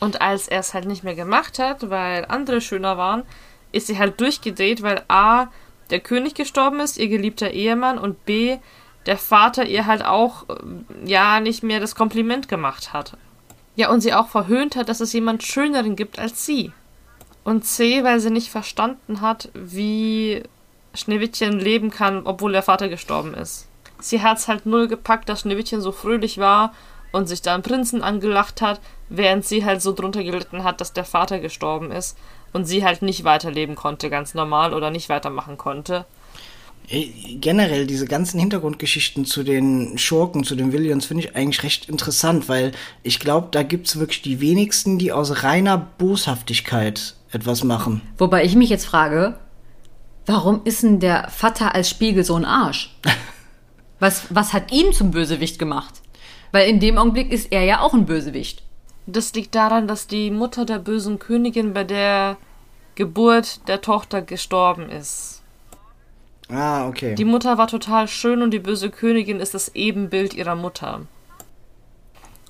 Und 0.00 0.20
als 0.20 0.48
er 0.48 0.60
es 0.60 0.74
halt 0.74 0.84
nicht 0.84 1.02
mehr 1.02 1.14
gemacht 1.14 1.58
hat, 1.58 1.90
weil 1.90 2.26
andere 2.26 2.60
schöner 2.60 2.96
waren, 2.96 3.22
ist 3.72 3.86
sie 3.86 3.98
halt 3.98 4.20
durchgedreht, 4.20 4.82
weil 4.82 5.02
A, 5.08 5.46
der 5.90 6.00
König 6.00 6.34
gestorben 6.34 6.80
ist, 6.80 6.98
ihr 6.98 7.08
geliebter 7.08 7.50
Ehemann, 7.50 7.98
und 7.98 8.24
B, 8.24 8.58
der 9.06 9.18
Vater 9.18 9.66
ihr 9.66 9.86
halt 9.86 10.04
auch, 10.04 10.48
äh, 10.48 10.54
ja, 11.04 11.40
nicht 11.40 11.62
mehr 11.62 11.80
das 11.80 11.94
Kompliment 11.94 12.48
gemacht 12.48 12.92
hat. 12.92 13.16
Ja, 13.74 13.90
und 13.90 14.00
sie 14.00 14.14
auch 14.14 14.28
verhöhnt 14.28 14.76
hat, 14.76 14.88
dass 14.88 15.00
es 15.00 15.12
jemand 15.12 15.42
Schöneren 15.42 15.96
gibt 15.96 16.18
als 16.18 16.44
sie. 16.44 16.72
Und 17.44 17.64
C, 17.64 18.04
weil 18.04 18.20
sie 18.20 18.30
nicht 18.30 18.50
verstanden 18.50 19.20
hat, 19.20 19.48
wie 19.54 20.42
Schneewittchen 20.94 21.58
leben 21.58 21.90
kann, 21.90 22.22
obwohl 22.24 22.52
der 22.52 22.62
Vater 22.62 22.88
gestorben 22.88 23.34
ist. 23.34 23.66
Sie 23.98 24.22
hat's 24.22 24.48
halt 24.48 24.66
null 24.66 24.88
gepackt, 24.88 25.28
dass 25.28 25.40
Schneewittchen 25.40 25.80
so 25.80 25.92
fröhlich 25.92 26.38
war 26.38 26.74
und 27.12 27.28
sich 27.28 27.42
da 27.42 27.54
einen 27.54 27.62
Prinzen 27.62 28.02
angelacht 28.02 28.60
hat, 28.60 28.80
während 29.08 29.44
sie 29.44 29.64
halt 29.64 29.82
so 29.82 29.92
drunter 29.92 30.22
gelitten 30.22 30.64
hat, 30.64 30.80
dass 30.80 30.92
der 30.92 31.04
Vater 31.04 31.38
gestorben 31.40 31.90
ist 31.90 32.18
und 32.52 32.64
sie 32.64 32.84
halt 32.84 33.02
nicht 33.02 33.24
weiterleben 33.24 33.76
konnte, 33.76 34.10
ganz 34.10 34.34
normal 34.34 34.74
oder 34.74 34.90
nicht 34.90 35.08
weitermachen 35.08 35.56
konnte. 35.56 36.04
Äh, 36.88 37.06
Generell 37.40 37.86
diese 37.86 38.06
ganzen 38.06 38.38
Hintergrundgeschichten 38.38 39.24
zu 39.24 39.42
den 39.42 39.98
Schurken, 39.98 40.44
zu 40.44 40.54
den 40.54 40.72
Villains, 40.72 41.06
finde 41.06 41.24
ich 41.24 41.36
eigentlich 41.36 41.62
recht 41.62 41.88
interessant, 41.88 42.48
weil 42.48 42.72
ich 43.02 43.18
glaube, 43.18 43.48
da 43.50 43.62
gibt's 43.62 43.98
wirklich 43.98 44.22
die 44.22 44.40
wenigsten, 44.40 44.98
die 44.98 45.12
aus 45.12 45.42
reiner 45.42 45.76
Boshaftigkeit 45.78 47.14
etwas 47.32 47.64
machen. 47.64 48.02
Wobei 48.18 48.44
ich 48.44 48.54
mich 48.54 48.70
jetzt 48.70 48.86
frage, 48.86 49.38
warum 50.26 50.60
ist 50.64 50.82
denn 50.82 51.00
der 51.00 51.28
Vater 51.30 51.74
als 51.74 51.90
Spiegel 51.90 52.24
so 52.24 52.36
ein 52.36 52.44
Arsch? 52.44 52.94
Was, 53.98 54.24
was 54.30 54.52
hat 54.52 54.72
ihn 54.72 54.92
zum 54.92 55.12
Bösewicht 55.12 55.60
gemacht? 55.60 56.02
Weil 56.50 56.68
in 56.68 56.80
dem 56.80 56.98
Augenblick 56.98 57.30
ist 57.30 57.52
er 57.52 57.62
ja 57.62 57.82
auch 57.82 57.94
ein 57.94 58.04
Bösewicht. 58.04 58.64
Das 59.06 59.32
liegt 59.34 59.54
daran, 59.54 59.86
dass 59.86 60.08
die 60.08 60.32
Mutter 60.32 60.64
der 60.64 60.80
bösen 60.80 61.20
Königin 61.20 61.72
bei 61.72 61.84
der 61.84 62.36
Geburt 62.96 63.68
der 63.68 63.80
Tochter 63.80 64.20
gestorben 64.20 64.88
ist. 64.90 65.41
Ah, 66.52 66.86
okay. 66.86 67.14
Die 67.14 67.24
Mutter 67.24 67.56
war 67.58 67.66
total 67.66 68.08
schön 68.08 68.42
und 68.42 68.50
die 68.50 68.58
böse 68.58 68.90
Königin 68.90 69.40
ist 69.40 69.54
das 69.54 69.74
Ebenbild 69.74 70.34
ihrer 70.34 70.54
Mutter. 70.54 71.02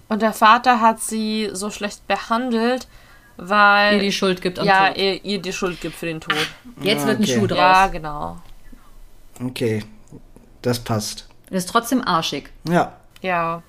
Und 0.08 0.22
der 0.22 0.32
Vater 0.32 0.80
hat 0.80 1.00
sie 1.00 1.50
so 1.52 1.70
schlecht 1.70 2.06
behandelt, 2.08 2.88
weil. 3.36 3.94
Ihr 3.94 4.00
die 4.00 4.12
Schuld 4.12 4.42
gibt 4.42 4.58
am 4.58 4.66
ja, 4.66 4.88
Tod. 4.88 4.98
Ihr, 4.98 5.24
ihr 5.24 5.40
die 5.40 5.52
Schuld 5.52 5.80
gibt 5.80 5.94
für 5.94 6.06
den 6.06 6.20
Tod. 6.20 6.34
Jetzt 6.80 7.04
Ah, 7.04 7.06
wird 7.08 7.18
ein 7.20 7.22
okay. 7.24 7.34
Schuh 7.38 7.46
draus. 7.46 7.58
Ja, 7.58 7.86
genau. 7.86 8.36
Okay, 9.42 9.84
das 10.60 10.78
passt. 10.80 11.28
Das 11.48 11.64
ist 11.64 11.70
trotzdem 11.70 12.02
arschig. 12.02 12.50
Ja, 12.68 12.92
Ja. 13.22 13.62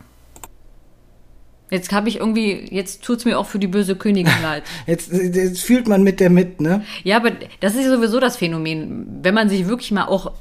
Jetzt 1.70 1.92
habe 1.92 2.08
ich 2.08 2.18
irgendwie, 2.18 2.68
jetzt 2.72 3.04
tut's 3.04 3.26
mir 3.26 3.40
auch 3.40 3.48
für 3.48 3.60
die 3.60 3.68
böse 3.68 3.96
Königin 3.96 4.32
leid. 4.44 4.64
jetzt, 4.86 5.12
jetzt 5.12 5.62
fühlt 5.62 5.88
man 5.88 6.04
mit 6.04 6.20
der 6.20 6.30
mit, 6.30 6.62
ne? 6.62 6.84
Ja, 7.04 7.18
aber 7.18 7.32
das 7.60 7.76
ist 7.76 7.86
ja 7.86 7.90
sowieso 7.96 8.20
das 8.20 8.38
Phänomen. 8.38 9.20
Wenn 9.22 9.34
man 9.34 9.50
sich 9.50 9.68
wirklich 9.68 9.92
mal 9.92 10.06
auch, 10.06 10.34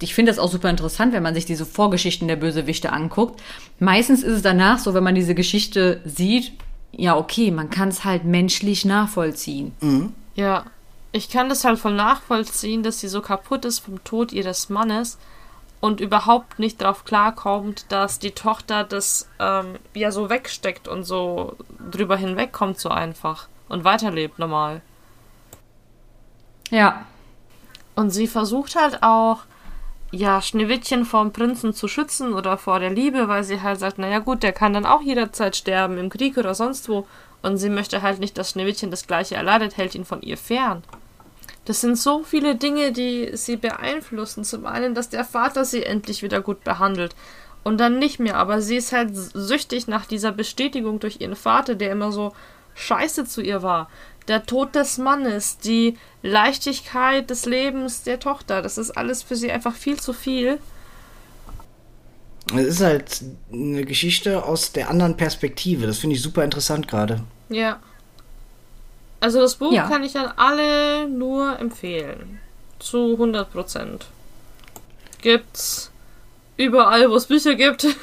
ich 0.00 0.14
finde 0.14 0.32
das 0.32 0.38
auch 0.38 0.50
super 0.50 0.70
interessant, 0.70 1.12
wenn 1.12 1.22
man 1.22 1.34
sich 1.34 1.44
diese 1.44 1.64
Vorgeschichten 1.64 2.28
der 2.28 2.36
Bösewichte 2.36 2.92
anguckt. 2.92 3.40
Meistens 3.78 4.22
ist 4.22 4.34
es 4.34 4.42
danach 4.42 4.78
so, 4.78 4.94
wenn 4.94 5.04
man 5.04 5.14
diese 5.14 5.34
Geschichte 5.34 6.00
sieht, 6.04 6.52
ja, 6.92 7.16
okay, 7.16 7.50
man 7.50 7.70
kann 7.70 7.88
es 7.90 8.04
halt 8.04 8.24
menschlich 8.24 8.84
nachvollziehen. 8.84 9.72
Ja. 10.34 10.64
Ich 11.10 11.30
kann 11.30 11.48
das 11.48 11.64
halt 11.64 11.78
voll 11.78 11.94
nachvollziehen, 11.94 12.82
dass 12.82 13.00
sie 13.00 13.08
so 13.08 13.22
kaputt 13.22 13.64
ist 13.64 13.78
vom 13.78 14.04
Tod 14.04 14.32
ihres 14.32 14.68
Mannes 14.68 15.18
und 15.80 16.00
überhaupt 16.00 16.58
nicht 16.58 16.80
darauf 16.80 17.04
klarkommt, 17.04 17.86
dass 17.90 18.18
die 18.18 18.32
Tochter 18.32 18.84
das 18.84 19.28
ähm, 19.38 19.76
ja 19.94 20.10
so 20.10 20.28
wegsteckt 20.30 20.88
und 20.88 21.04
so 21.04 21.56
drüber 21.90 22.16
hinwegkommt 22.16 22.80
so 22.80 22.88
einfach 22.88 23.48
und 23.68 23.84
weiterlebt 23.84 24.38
normal. 24.38 24.82
Ja, 26.70 27.06
Und 27.94 28.10
sie 28.10 28.26
versucht 28.28 28.76
halt 28.76 29.02
auch, 29.02 29.40
ja, 30.10 30.40
Schneewittchen 30.40 31.04
vom 31.04 31.32
Prinzen 31.32 31.74
zu 31.74 31.88
schützen 31.88 32.32
oder 32.32 32.56
vor 32.56 32.78
der 32.80 32.90
Liebe, 32.90 33.28
weil 33.28 33.44
sie 33.44 33.60
halt 33.60 33.80
sagt, 33.80 33.98
naja 33.98 34.20
gut, 34.20 34.42
der 34.42 34.52
kann 34.52 34.72
dann 34.72 34.86
auch 34.86 35.02
jederzeit 35.02 35.56
sterben, 35.56 35.98
im 35.98 36.08
Krieg 36.08 36.36
oder 36.36 36.54
sonst 36.54 36.88
wo. 36.88 37.06
Und 37.42 37.56
sie 37.58 37.70
möchte 37.70 38.02
halt 38.02 38.20
nicht, 38.20 38.38
dass 38.38 38.50
Schneewittchen 38.50 38.90
das 38.90 39.06
gleiche 39.06 39.34
erleidet, 39.36 39.76
hält 39.76 39.94
ihn 39.94 40.04
von 40.04 40.22
ihr 40.22 40.36
fern. 40.36 40.82
Das 41.68 41.82
sind 41.82 41.98
so 41.98 42.22
viele 42.22 42.56
Dinge, 42.56 42.92
die 42.92 43.32
sie 43.34 43.58
beeinflussen. 43.58 44.42
Zum 44.42 44.64
einen, 44.64 44.94
dass 44.94 45.10
der 45.10 45.22
Vater 45.22 45.66
sie 45.66 45.82
endlich 45.82 46.22
wieder 46.22 46.40
gut 46.40 46.64
behandelt. 46.64 47.14
Und 47.62 47.76
dann 47.76 47.98
nicht 47.98 48.18
mehr. 48.18 48.36
Aber 48.36 48.62
sie 48.62 48.76
ist 48.76 48.92
halt 48.92 49.10
süchtig 49.14 49.86
nach 49.86 50.06
dieser 50.06 50.32
Bestätigung 50.32 50.98
durch 50.98 51.20
ihren 51.20 51.36
Vater, 51.36 51.74
der 51.74 51.92
immer 51.92 52.10
so 52.10 52.32
scheiße 52.74 53.26
zu 53.26 53.42
ihr 53.42 53.62
war. 53.62 53.90
Der 54.28 54.46
Tod 54.46 54.74
des 54.74 54.96
Mannes, 54.96 55.58
die 55.58 55.98
Leichtigkeit 56.22 57.28
des 57.28 57.44
Lebens 57.44 58.02
der 58.02 58.18
Tochter. 58.18 58.62
Das 58.62 58.78
ist 58.78 58.92
alles 58.92 59.22
für 59.22 59.36
sie 59.36 59.52
einfach 59.52 59.74
viel 59.74 60.00
zu 60.00 60.14
viel. 60.14 60.60
Es 62.56 62.66
ist 62.66 62.80
halt 62.80 63.24
eine 63.52 63.84
Geschichte 63.84 64.42
aus 64.42 64.72
der 64.72 64.88
anderen 64.88 65.18
Perspektive. 65.18 65.86
Das 65.86 65.98
finde 65.98 66.16
ich 66.16 66.22
super 66.22 66.44
interessant 66.44 66.88
gerade. 66.88 67.20
Ja. 67.50 67.78
Also 69.20 69.40
das 69.40 69.56
Buch 69.56 69.72
Ja. 69.72 69.88
kann 69.88 70.04
ich 70.04 70.16
an 70.16 70.32
alle 70.36 71.08
nur 71.08 71.58
empfehlen. 71.58 72.38
Zu 72.78 73.12
100 73.14 73.50
Prozent. 73.52 74.06
Gibt's 75.22 75.90
überall, 76.56 77.10
wo 77.10 77.16
es 77.16 77.26
Bücher 77.26 77.54
gibt. 77.56 77.84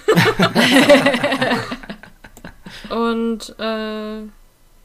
Und 2.90 3.56
äh, 3.60 4.18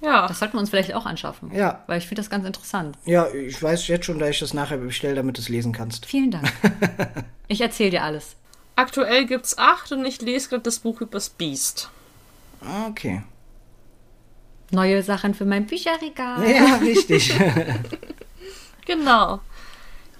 ja. 0.03 0.27
das 0.29 0.39
sollten 0.39 0.55
wir 0.55 0.61
uns 0.61 0.71
vielleicht 0.71 0.95
auch 0.95 1.07
anschaffen. 1.07 1.53
Ja. 1.55 1.83
Weil 1.87 1.99
ich 1.99 2.07
finde 2.07 2.23
das 2.23 2.31
ganz 2.31 2.47
interessant. 2.47 2.97
Ja, 3.05 3.29
ich 3.29 3.61
weiß 3.63 3.89
jetzt 3.89 4.07
schon, 4.07 4.19
dass 4.19 4.31
ich 4.31 4.39
das 4.41 4.55
nachher 4.55 4.79
bestelle, 4.79 5.15
damit 5.17 5.37
du 5.37 5.41
es 5.41 5.49
lesen 5.49 5.73
kannst. 5.73 6.07
Vielen 6.07 6.31
Dank. 6.31 6.51
ich 7.49 7.61
erzähle 7.61 7.91
dir 7.91 8.03
alles. 8.05 8.37
Aktuell 8.77 9.27
gibt's 9.27 9.59
acht 9.59 9.93
und 9.93 10.05
ich 10.05 10.23
lese 10.23 10.49
gerade 10.49 10.63
das 10.63 10.79
Buch 10.79 11.01
übers 11.01 11.29
Biest. 11.29 11.91
Ah, 12.63 12.87
Okay. 12.89 13.23
Neue 14.71 15.03
Sachen 15.03 15.35
für 15.35 15.45
mein 15.45 15.67
Bücherregal. 15.67 16.49
Ja, 16.49 16.77
richtig. 16.77 17.35
Genau. 18.87 19.39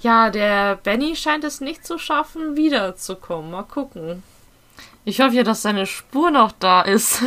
Ja, 0.01 0.31
der 0.31 0.77
Benny 0.77 1.17
scheint 1.17 1.43
es 1.43 1.61
nicht 1.61 1.85
zu 1.85 1.99
schaffen, 1.99 2.57
wiederzukommen. 2.57 3.51
Mal 3.51 3.65
gucken. 3.65 4.23
Ich 5.05 5.21
hoffe 5.21 5.35
ja, 5.35 5.43
dass 5.43 5.63
seine 5.63 5.87
Spur 5.87 6.31
noch 6.31 6.53
da 6.53 6.83
ist. 6.83 7.21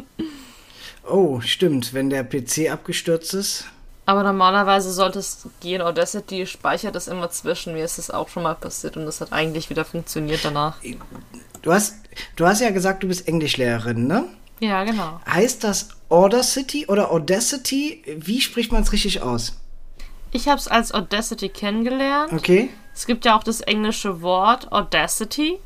oh, 1.06 1.40
stimmt. 1.40 1.92
Wenn 1.92 2.08
der 2.08 2.24
PC 2.24 2.70
abgestürzt 2.70 3.34
ist. 3.34 3.66
Aber 4.06 4.22
normalerweise 4.22 4.90
sollte 4.92 5.18
es 5.18 5.46
gehen. 5.60 5.82
Audacity 5.82 6.46
speichert 6.46 6.96
es 6.96 7.06
immer 7.06 7.30
zwischen. 7.30 7.74
Mir 7.74 7.84
ist 7.84 7.98
es 7.98 8.10
auch 8.10 8.28
schon 8.28 8.44
mal 8.44 8.54
passiert 8.54 8.96
und 8.96 9.02
es 9.02 9.20
hat 9.20 9.32
eigentlich 9.32 9.68
wieder 9.68 9.84
funktioniert 9.84 10.40
danach. 10.42 10.78
Du 11.62 11.72
hast, 11.72 11.96
du 12.36 12.46
hast 12.46 12.60
ja 12.60 12.70
gesagt, 12.70 13.02
du 13.02 13.08
bist 13.08 13.28
Englischlehrerin, 13.28 14.06
ne? 14.06 14.24
Ja, 14.60 14.84
genau. 14.84 15.20
Heißt 15.26 15.64
das 15.64 15.88
Audacity 16.08 16.86
oder 16.86 17.10
Audacity? 17.10 18.02
Wie 18.18 18.40
spricht 18.40 18.72
man 18.72 18.82
es 18.82 18.92
richtig 18.92 19.22
aus? 19.22 19.58
Ich 20.32 20.48
habe 20.48 20.58
es 20.58 20.68
als 20.68 20.92
Audacity 20.92 21.48
kennengelernt. 21.48 22.32
Okay? 22.32 22.70
Es 22.94 23.06
gibt 23.06 23.24
ja 23.24 23.36
auch 23.36 23.42
das 23.42 23.60
englische 23.62 24.22
Wort 24.22 24.70
Audacity, 24.70 25.58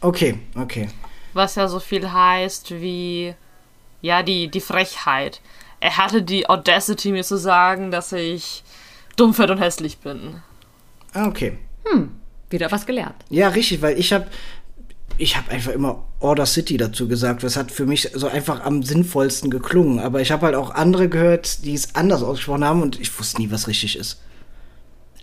Okay, 0.00 0.36
okay. 0.56 0.88
was 1.32 1.54
ja 1.54 1.68
so 1.68 1.78
viel 1.78 2.10
heißt 2.10 2.72
wie, 2.72 3.34
ja, 4.00 4.24
die, 4.24 4.48
die 4.48 4.60
Frechheit. 4.60 5.40
Er 5.78 5.96
hatte 5.96 6.22
die 6.22 6.48
Audacity, 6.48 7.12
mir 7.12 7.22
zu 7.22 7.36
sagen, 7.38 7.92
dass 7.92 8.10
ich 8.12 8.64
dumm, 9.14 9.32
fett 9.32 9.50
und 9.50 9.58
hässlich 9.58 9.98
bin. 9.98 10.42
Ah, 11.12 11.26
okay. 11.28 11.58
Wieder 12.52 12.70
was 12.70 12.84
gelernt. 12.84 13.16
Ja, 13.30 13.48
richtig, 13.48 13.80
weil 13.80 13.98
ich 13.98 14.12
habe 14.12 14.26
ich 15.18 15.36
habe 15.36 15.50
einfach 15.50 15.72
immer 15.72 16.04
Order 16.20 16.46
City 16.46 16.76
dazu 16.76 17.08
gesagt. 17.08 17.42
Das 17.42 17.56
hat 17.56 17.70
für 17.70 17.86
mich 17.86 18.10
so 18.14 18.28
einfach 18.28 18.64
am 18.64 18.82
sinnvollsten 18.82 19.50
geklungen. 19.50 19.98
Aber 19.98 20.20
ich 20.20 20.32
habe 20.32 20.46
halt 20.46 20.54
auch 20.54 20.70
andere 20.74 21.08
gehört, 21.08 21.64
die 21.64 21.74
es 21.74 21.94
anders 21.94 22.22
ausgesprochen 22.22 22.64
haben 22.64 22.82
und 22.82 23.00
ich 23.00 23.16
wusste 23.18 23.40
nie, 23.40 23.50
was 23.50 23.68
richtig 23.68 23.96
ist. 23.96 24.20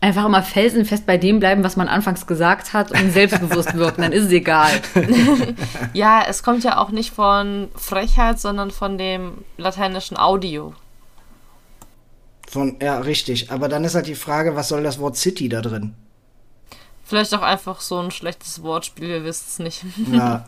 Einfach 0.01 0.25
immer 0.25 0.43
felsenfest 0.43 1.05
bei 1.05 1.17
dem 1.17 1.39
bleiben, 1.39 1.63
was 1.63 1.75
man 1.75 1.89
anfangs 1.89 2.25
gesagt 2.25 2.71
hat 2.73 2.91
und 2.91 3.11
selbstbewusst 3.13 3.75
wirken, 3.75 4.01
dann 4.01 4.13
ist 4.13 4.25
es 4.25 4.31
egal. 4.31 4.71
Ja, 5.93 6.23
es 6.27 6.43
kommt 6.43 6.63
ja 6.63 6.77
auch 6.77 6.91
nicht 6.91 7.13
von 7.13 7.67
Frechheit, 7.75 8.39
sondern 8.39 8.71
von 8.71 8.97
dem 8.97 9.43
lateinischen 9.57 10.17
Audio. 10.17 10.73
Von, 12.47 12.77
ja, 12.81 12.99
richtig. 12.99 13.51
Aber 13.51 13.67
dann 13.67 13.83
ist 13.83 13.95
halt 13.95 14.07
die 14.07 14.15
Frage, 14.15 14.55
was 14.55 14.69
soll 14.69 14.83
das 14.83 14.99
Wort 14.99 15.17
City 15.17 15.49
da 15.49 15.61
drin? 15.61 15.93
Vielleicht 17.09 17.33
auch 17.33 17.41
einfach 17.41 17.81
so 17.81 17.97
ein 17.97 18.11
schlechtes 18.11 18.61
Wortspiel, 18.61 19.09
ihr 19.09 19.23
wisst 19.23 19.47
es 19.47 19.59
nicht. 19.59 19.83
Na, 20.07 20.45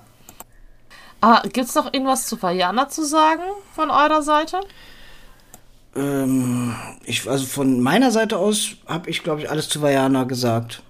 Aber 1.20 1.50
gibt's 1.54 1.74
noch 1.74 1.92
irgendwas 1.92 2.28
zu 2.28 2.42
Vajana 2.42 2.88
zu 2.88 3.04
sagen 3.04 3.42
von 3.74 3.90
eurer 3.90 4.22
Seite? 4.22 4.60
ähm, 5.96 6.76
ich, 7.04 7.28
also 7.30 7.46
von 7.46 7.82
meiner 7.82 8.12
Seite 8.12 8.38
aus 8.38 8.76
habe 8.88 9.10
ich, 9.10 9.24
glaube 9.24 9.42
ich, 9.42 9.50
alles 9.50 9.70
zu 9.70 9.82
Vajana 9.82 10.24
gesagt. 10.24 10.84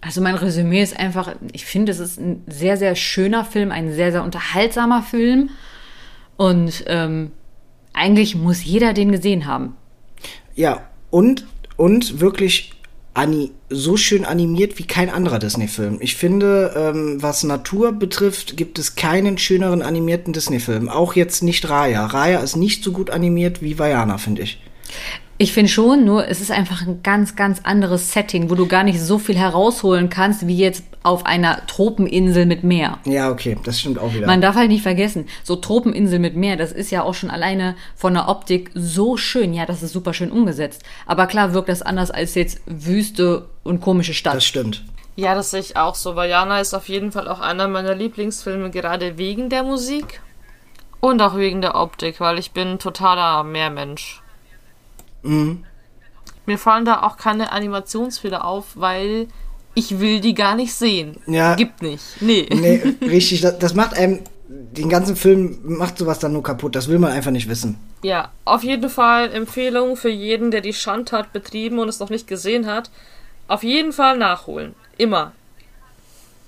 Also 0.00 0.20
mein 0.20 0.34
Resümee 0.34 0.82
ist 0.82 0.98
einfach, 0.98 1.34
ich 1.52 1.64
finde, 1.64 1.92
es 1.92 1.98
ist 1.98 2.18
ein 2.18 2.44
sehr, 2.46 2.76
sehr 2.76 2.94
schöner 2.94 3.44
Film, 3.44 3.72
ein 3.72 3.92
sehr, 3.92 4.12
sehr 4.12 4.22
unterhaltsamer 4.22 5.02
Film. 5.02 5.50
Und 6.36 6.84
ähm, 6.86 7.32
eigentlich 7.92 8.36
muss 8.36 8.62
jeder 8.62 8.92
den 8.92 9.10
gesehen 9.10 9.46
haben. 9.46 9.76
Ja, 10.54 10.82
und, 11.10 11.46
und 11.76 12.20
wirklich 12.20 12.72
so 13.70 13.96
schön 13.96 14.26
animiert 14.26 14.78
wie 14.78 14.86
kein 14.86 15.08
anderer 15.08 15.38
Disney-Film. 15.38 15.98
Ich 16.00 16.16
finde, 16.16 16.74
ähm, 16.76 17.22
was 17.22 17.44
Natur 17.44 17.92
betrifft, 17.92 18.58
gibt 18.58 18.78
es 18.78 18.94
keinen 18.94 19.38
schöneren 19.38 19.80
animierten 19.80 20.34
Disney-Film. 20.34 20.90
Auch 20.90 21.14
jetzt 21.14 21.42
nicht 21.42 21.68
Raya. 21.70 22.04
Raya 22.04 22.40
ist 22.40 22.56
nicht 22.56 22.84
so 22.84 22.92
gut 22.92 23.08
animiert 23.08 23.62
wie 23.62 23.78
Vajana, 23.78 24.18
finde 24.18 24.42
ich. 24.42 24.60
Ich 25.38 25.52
finde 25.52 25.70
schon, 25.70 26.06
nur 26.06 26.28
es 26.28 26.40
ist 26.40 26.50
einfach 26.50 26.86
ein 26.86 27.02
ganz, 27.02 27.36
ganz 27.36 27.60
anderes 27.62 28.12
Setting, 28.12 28.48
wo 28.48 28.54
du 28.54 28.66
gar 28.66 28.84
nicht 28.84 28.98
so 28.98 29.18
viel 29.18 29.36
herausholen 29.36 30.08
kannst, 30.08 30.46
wie 30.46 30.56
jetzt 30.56 30.84
auf 31.02 31.26
einer 31.26 31.66
Tropeninsel 31.66 32.46
mit 32.46 32.64
Meer. 32.64 32.98
Ja, 33.04 33.30
okay, 33.30 33.58
das 33.62 33.80
stimmt 33.80 33.98
auch 33.98 34.14
wieder. 34.14 34.26
Man 34.26 34.40
darf 34.40 34.56
halt 34.56 34.70
nicht 34.70 34.82
vergessen, 34.82 35.26
so 35.44 35.56
Tropeninsel 35.56 36.18
mit 36.18 36.36
Meer, 36.36 36.56
das 36.56 36.72
ist 36.72 36.90
ja 36.90 37.02
auch 37.02 37.12
schon 37.12 37.30
alleine 37.30 37.76
von 37.94 38.14
der 38.14 38.28
Optik 38.28 38.70
so 38.74 39.18
schön. 39.18 39.52
Ja, 39.52 39.66
das 39.66 39.82
ist 39.82 39.92
super 39.92 40.14
schön 40.14 40.32
umgesetzt. 40.32 40.82
Aber 41.04 41.26
klar 41.26 41.52
wirkt 41.52 41.68
das 41.68 41.82
anders 41.82 42.10
als 42.10 42.34
jetzt 42.34 42.62
Wüste 42.64 43.46
und 43.62 43.82
komische 43.82 44.14
Stadt. 44.14 44.36
Das 44.36 44.44
stimmt. 44.46 44.84
Ja, 45.16 45.34
das 45.34 45.50
sehe 45.50 45.60
ich 45.60 45.76
auch 45.76 45.96
so. 45.96 46.16
Vajana 46.16 46.60
ist 46.60 46.72
auf 46.72 46.88
jeden 46.88 47.12
Fall 47.12 47.28
auch 47.28 47.40
einer 47.40 47.68
meiner 47.68 47.94
Lieblingsfilme, 47.94 48.70
gerade 48.70 49.18
wegen 49.18 49.50
der 49.50 49.64
Musik 49.64 50.22
und 51.00 51.20
auch 51.20 51.36
wegen 51.36 51.60
der 51.60 51.74
Optik, 51.74 52.20
weil 52.20 52.38
ich 52.38 52.52
bin 52.52 52.78
totaler 52.78 53.44
Meermensch. 53.44 54.22
Mir 56.46 56.58
fallen 56.58 56.84
da 56.84 57.02
auch 57.02 57.16
keine 57.16 57.52
Animationsfehler 57.52 58.44
auf, 58.44 58.64
weil 58.74 59.28
ich 59.74 59.98
will 60.00 60.20
die 60.20 60.34
gar 60.34 60.54
nicht 60.54 60.72
sehen. 60.72 61.18
Ja. 61.26 61.54
Gibt 61.54 61.82
nicht. 61.82 62.02
Nee. 62.20 62.48
Nee, 62.50 62.82
richtig, 63.06 63.42
das, 63.42 63.58
das 63.58 63.74
macht 63.74 63.94
einem, 63.94 64.20
den 64.48 64.88
ganzen 64.88 65.16
Film 65.16 65.58
macht 65.64 65.98
sowas 65.98 66.18
dann 66.18 66.32
nur 66.32 66.42
kaputt. 66.42 66.74
Das 66.76 66.88
will 66.88 66.98
man 66.98 67.12
einfach 67.12 67.30
nicht 67.30 67.48
wissen. 67.48 67.76
Ja, 68.02 68.30
auf 68.44 68.62
jeden 68.62 68.88
Fall 68.88 69.32
Empfehlung 69.32 69.96
für 69.96 70.08
jeden, 70.08 70.50
der 70.50 70.60
die 70.60 70.72
Schandtat 70.72 71.32
betrieben 71.32 71.78
und 71.78 71.88
es 71.88 71.98
noch 71.98 72.10
nicht 72.10 72.26
gesehen 72.26 72.66
hat. 72.66 72.90
Auf 73.48 73.62
jeden 73.62 73.92
Fall 73.92 74.16
nachholen. 74.16 74.74
Immer. 74.96 75.32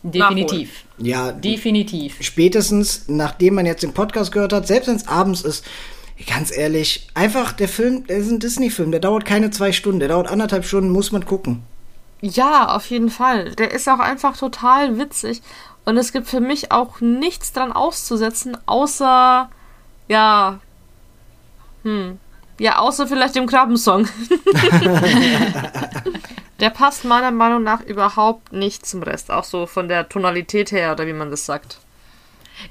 Definitiv. 0.02 0.84
Ja, 0.96 1.32
Definitiv. 1.32 2.16
spätestens 2.20 3.04
nachdem 3.08 3.54
man 3.54 3.66
jetzt 3.66 3.82
den 3.82 3.92
Podcast 3.92 4.32
gehört 4.32 4.52
hat, 4.52 4.66
selbst 4.66 4.86
wenn 4.88 4.96
es 4.96 5.08
abends 5.08 5.42
ist, 5.42 5.64
ganz 6.26 6.56
ehrlich, 6.56 7.08
einfach 7.14 7.52
der 7.52 7.68
Film, 7.68 8.06
der 8.06 8.18
ist 8.18 8.30
ein 8.30 8.40
Disney-Film, 8.40 8.90
der 8.90 9.00
dauert 9.00 9.24
keine 9.24 9.50
zwei 9.50 9.72
Stunden, 9.72 10.00
der 10.00 10.08
dauert 10.08 10.28
anderthalb 10.28 10.64
Stunden, 10.64 10.90
muss 10.90 11.12
man 11.12 11.24
gucken. 11.24 11.62
Ja, 12.20 12.74
auf 12.74 12.90
jeden 12.90 13.10
Fall. 13.10 13.54
Der 13.54 13.70
ist 13.70 13.88
auch 13.88 14.00
einfach 14.00 14.36
total 14.36 14.98
witzig. 14.98 15.42
Und 15.84 15.96
es 15.96 16.12
gibt 16.12 16.26
für 16.26 16.40
mich 16.40 16.72
auch 16.72 17.00
nichts 17.00 17.52
dran 17.52 17.72
auszusetzen, 17.72 18.58
außer, 18.66 19.48
ja, 20.08 20.58
hm, 21.82 22.18
ja, 22.58 22.78
außer 22.78 23.06
vielleicht 23.06 23.36
dem 23.36 23.46
Krabbensong. 23.46 24.08
der 26.60 26.70
passt 26.70 27.04
meiner 27.04 27.30
Meinung 27.30 27.62
nach 27.62 27.82
überhaupt 27.82 28.52
nicht 28.52 28.84
zum 28.84 29.02
Rest. 29.02 29.30
Auch 29.30 29.44
so 29.44 29.66
von 29.66 29.88
der 29.88 30.08
Tonalität 30.08 30.72
her, 30.72 30.92
oder 30.92 31.06
wie 31.06 31.12
man 31.12 31.30
das 31.30 31.46
sagt. 31.46 31.78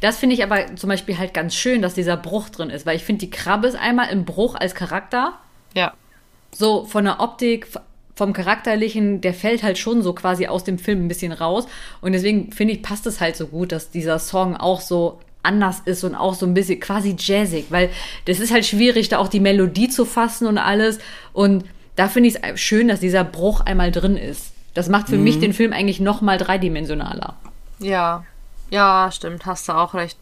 Das 0.01 0.18
finde 0.18 0.35
ich 0.35 0.43
aber 0.43 0.76
zum 0.76 0.89
Beispiel 0.89 1.18
halt 1.18 1.34
ganz 1.34 1.55
schön, 1.55 1.81
dass 1.81 1.93
dieser 1.93 2.18
Bruch 2.18 2.49
drin 2.49 2.69
ist, 2.69 2.85
weil 2.85 2.95
ich 2.95 3.03
finde, 3.03 3.26
die 3.26 3.31
Krabbe 3.31 3.68
ist 3.68 3.76
einmal 3.76 4.09
im 4.09 4.26
Bruch 4.26 4.55
als 4.55 4.76
Charakter. 4.76 5.34
Ja. 5.73 5.93
So 6.51 6.85
von 6.85 7.05
der 7.05 7.19
Optik, 7.19 7.68
vom 8.15 8.34
Charakterlichen, 8.34 9.22
der 9.22 9.34
fällt 9.34 9.64
halt 9.64 9.77
schon 9.77 10.01
so 10.01 10.14
quasi 10.14 10.47
aus 10.47 10.64
dem 10.64 10.80
Film 10.80 11.05
ein 11.05 11.07
bisschen 11.07 11.31
raus. 11.31 11.68
Und 12.01 12.14
deswegen 12.14 12.51
finde 12.51 12.73
ich, 12.73 12.81
passt 12.81 13.05
es 13.05 13.22
halt 13.22 13.35
so 13.35 13.47
gut, 13.47 13.72
dass 13.72 13.91
dieser 13.91 14.19
Song 14.19 14.57
auch 14.57 14.81
so 14.81 15.19
anders 15.43 15.81
ist 15.85 16.03
und 16.03 16.15
auch 16.15 16.34
so 16.34 16.45
ein 16.45 16.53
bisschen 16.53 16.80
quasi 16.80 17.15
jazzig, 17.18 17.65
weil 17.69 17.89
das 18.26 18.39
ist 18.39 18.51
halt 18.51 18.65
schwierig, 18.65 19.09
da 19.09 19.19
auch 19.19 19.27
die 19.27 19.39
Melodie 19.39 19.88
zu 19.88 20.03
fassen 20.03 20.47
und 20.47 20.57
alles. 20.57 20.99
Und 21.31 21.64
da 21.95 22.07
finde 22.07 22.30
ich 22.30 22.43
es 22.43 22.59
schön, 22.59 22.88
dass 22.88 22.99
dieser 22.99 23.23
Bruch 23.23 23.61
einmal 23.61 23.91
drin 23.91 24.18
ist. 24.18 24.51
Das 24.73 24.89
macht 24.89 25.09
für 25.09 25.18
mich 25.18 25.39
den 25.39 25.53
Film 25.53 25.73
eigentlich 25.73 25.99
noch 25.99 26.22
mal 26.22 26.38
dreidimensionaler. 26.38 27.35
Ja, 27.80 28.23
ja, 28.69 29.10
stimmt, 29.11 29.45
hast 29.45 29.68
du 29.69 29.73
auch 29.73 29.94
recht. 29.94 30.18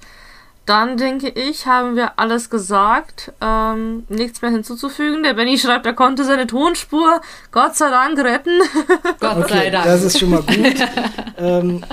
Dann 0.65 0.97
denke 0.97 1.29
ich, 1.29 1.67
haben 1.67 1.95
wir 1.95 2.17
alles 2.17 2.49
gesagt. 2.49 3.31
Ähm, 3.39 4.03
nichts 4.09 4.41
mehr 4.41 4.49
hinzuzufügen. 4.49 5.21
Der 5.21 5.35
Benny 5.35 5.59
schreibt, 5.59 5.85
er 5.85 5.93
konnte 5.93 6.23
seine 6.23 6.47
Tonspur 6.47 7.21
Gott 7.51 7.75
sei 7.75 7.89
Dank 7.91 8.17
retten. 8.17 8.59
Gott 9.19 9.47
sei 9.47 9.67
Okay, 9.67 9.71
Dank. 9.71 9.85
das 9.85 10.01
ist 10.01 10.17
schon 10.19 10.31
mal 10.31 10.41
gut. 10.41 10.75
ähm, 11.37 11.83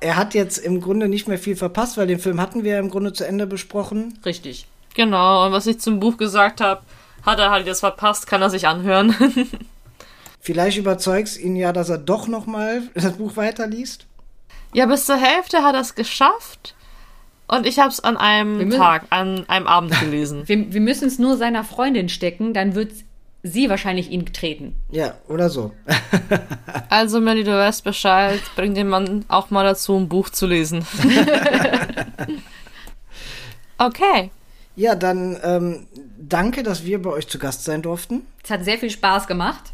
er 0.00 0.16
hat 0.16 0.34
jetzt 0.34 0.58
im 0.58 0.82
Grunde 0.82 1.08
nicht 1.08 1.28
mehr 1.28 1.38
viel 1.38 1.56
verpasst, 1.56 1.96
weil 1.96 2.06
den 2.08 2.18
Film 2.18 2.40
hatten 2.42 2.62
wir 2.62 2.78
im 2.78 2.90
Grunde 2.90 3.14
zu 3.14 3.26
Ende 3.26 3.46
besprochen. 3.46 4.18
Richtig. 4.26 4.66
genau, 4.94 5.46
und 5.46 5.52
was 5.52 5.66
ich 5.66 5.80
zum 5.80 5.98
Buch 5.98 6.18
gesagt 6.18 6.60
habe, 6.60 6.82
hat 7.24 7.38
er 7.38 7.50
halt 7.50 7.66
jetzt 7.66 7.80
verpasst, 7.80 8.26
kann 8.26 8.42
er 8.42 8.50
sich 8.50 8.66
anhören. 8.68 9.14
Vielleicht 10.40 10.76
überzeugst 10.78 11.38
ihn 11.38 11.56
ja, 11.56 11.72
dass 11.72 11.88
er 11.88 11.98
doch 11.98 12.26
noch 12.28 12.46
mal 12.46 12.82
das 12.94 13.12
Buch 13.14 13.36
weiterliest. 13.36 14.06
Ja, 14.72 14.86
bis 14.86 15.06
zur 15.06 15.16
Hälfte 15.16 15.62
hat 15.62 15.74
er 15.74 15.80
es 15.80 15.94
geschafft. 15.94 16.74
Und 17.48 17.66
ich 17.66 17.78
habe 17.80 17.88
es 17.88 17.98
an 18.00 18.16
einem 18.16 18.58
müssen- 18.58 18.78
Tag, 18.78 19.04
an 19.10 19.44
einem 19.48 19.66
Abend 19.66 19.98
gelesen. 20.00 20.42
Wir, 20.46 20.72
wir 20.72 20.80
müssen 20.80 21.08
es 21.08 21.18
nur 21.18 21.36
seiner 21.36 21.64
Freundin 21.64 22.08
stecken, 22.08 22.54
dann 22.54 22.74
wird 22.76 22.92
sie 23.42 23.68
wahrscheinlich 23.70 24.10
ihn 24.10 24.26
treten. 24.26 24.76
Ja, 24.90 25.14
oder 25.28 25.48
so. 25.50 25.72
Also, 26.90 27.20
Melly, 27.20 27.44
du 27.44 27.52
weißt 27.52 27.84
Bescheid. 27.84 28.40
Bring 28.56 28.74
den 28.74 28.88
Mann 28.88 29.24
auch 29.28 29.50
mal 29.50 29.64
dazu, 29.64 29.96
ein 29.96 30.08
Buch 30.08 30.28
zu 30.30 30.46
lesen. 30.46 30.84
okay. 33.78 34.30
Ja, 34.76 34.94
dann 34.94 35.38
ähm, 35.42 35.86
danke, 36.18 36.62
dass 36.62 36.84
wir 36.84 37.02
bei 37.02 37.10
euch 37.10 37.28
zu 37.28 37.38
Gast 37.38 37.64
sein 37.64 37.82
durften. 37.82 38.22
Es 38.42 38.50
hat 38.50 38.64
sehr 38.64 38.78
viel 38.78 38.90
Spaß 38.90 39.26
gemacht. 39.26 39.72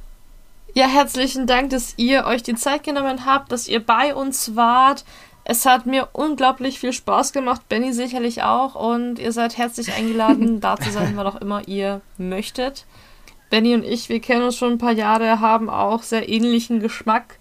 Ja, 0.74 0.86
herzlichen 0.86 1.46
Dank, 1.46 1.70
dass 1.70 1.94
ihr 1.96 2.26
euch 2.26 2.42
die 2.42 2.54
Zeit 2.54 2.84
genommen 2.84 3.24
habt, 3.24 3.50
dass 3.50 3.68
ihr 3.68 3.84
bei 3.84 4.14
uns 4.14 4.56
wart. 4.56 5.04
Es 5.44 5.64
hat 5.64 5.86
mir 5.86 6.08
unglaublich 6.12 6.80
viel 6.80 6.92
Spaß 6.92 7.32
gemacht, 7.32 7.68
Benny 7.68 7.92
sicherlich 7.92 8.42
auch. 8.42 8.74
Und 8.74 9.18
ihr 9.18 9.32
seid 9.32 9.56
herzlich 9.56 9.92
eingeladen, 9.94 10.60
da 10.60 10.76
zu 10.76 10.90
sein, 10.90 11.12
wann 11.16 11.26
auch 11.26 11.40
immer 11.40 11.66
ihr 11.66 12.00
möchtet. 12.18 12.84
Benny 13.48 13.74
und 13.74 13.84
ich, 13.84 14.08
wir 14.08 14.20
kennen 14.20 14.42
uns 14.42 14.56
schon 14.56 14.72
ein 14.72 14.78
paar 14.78 14.92
Jahre, 14.92 15.40
haben 15.40 15.70
auch 15.70 16.02
sehr 16.02 16.28
ähnlichen 16.28 16.80
Geschmack. 16.80 17.38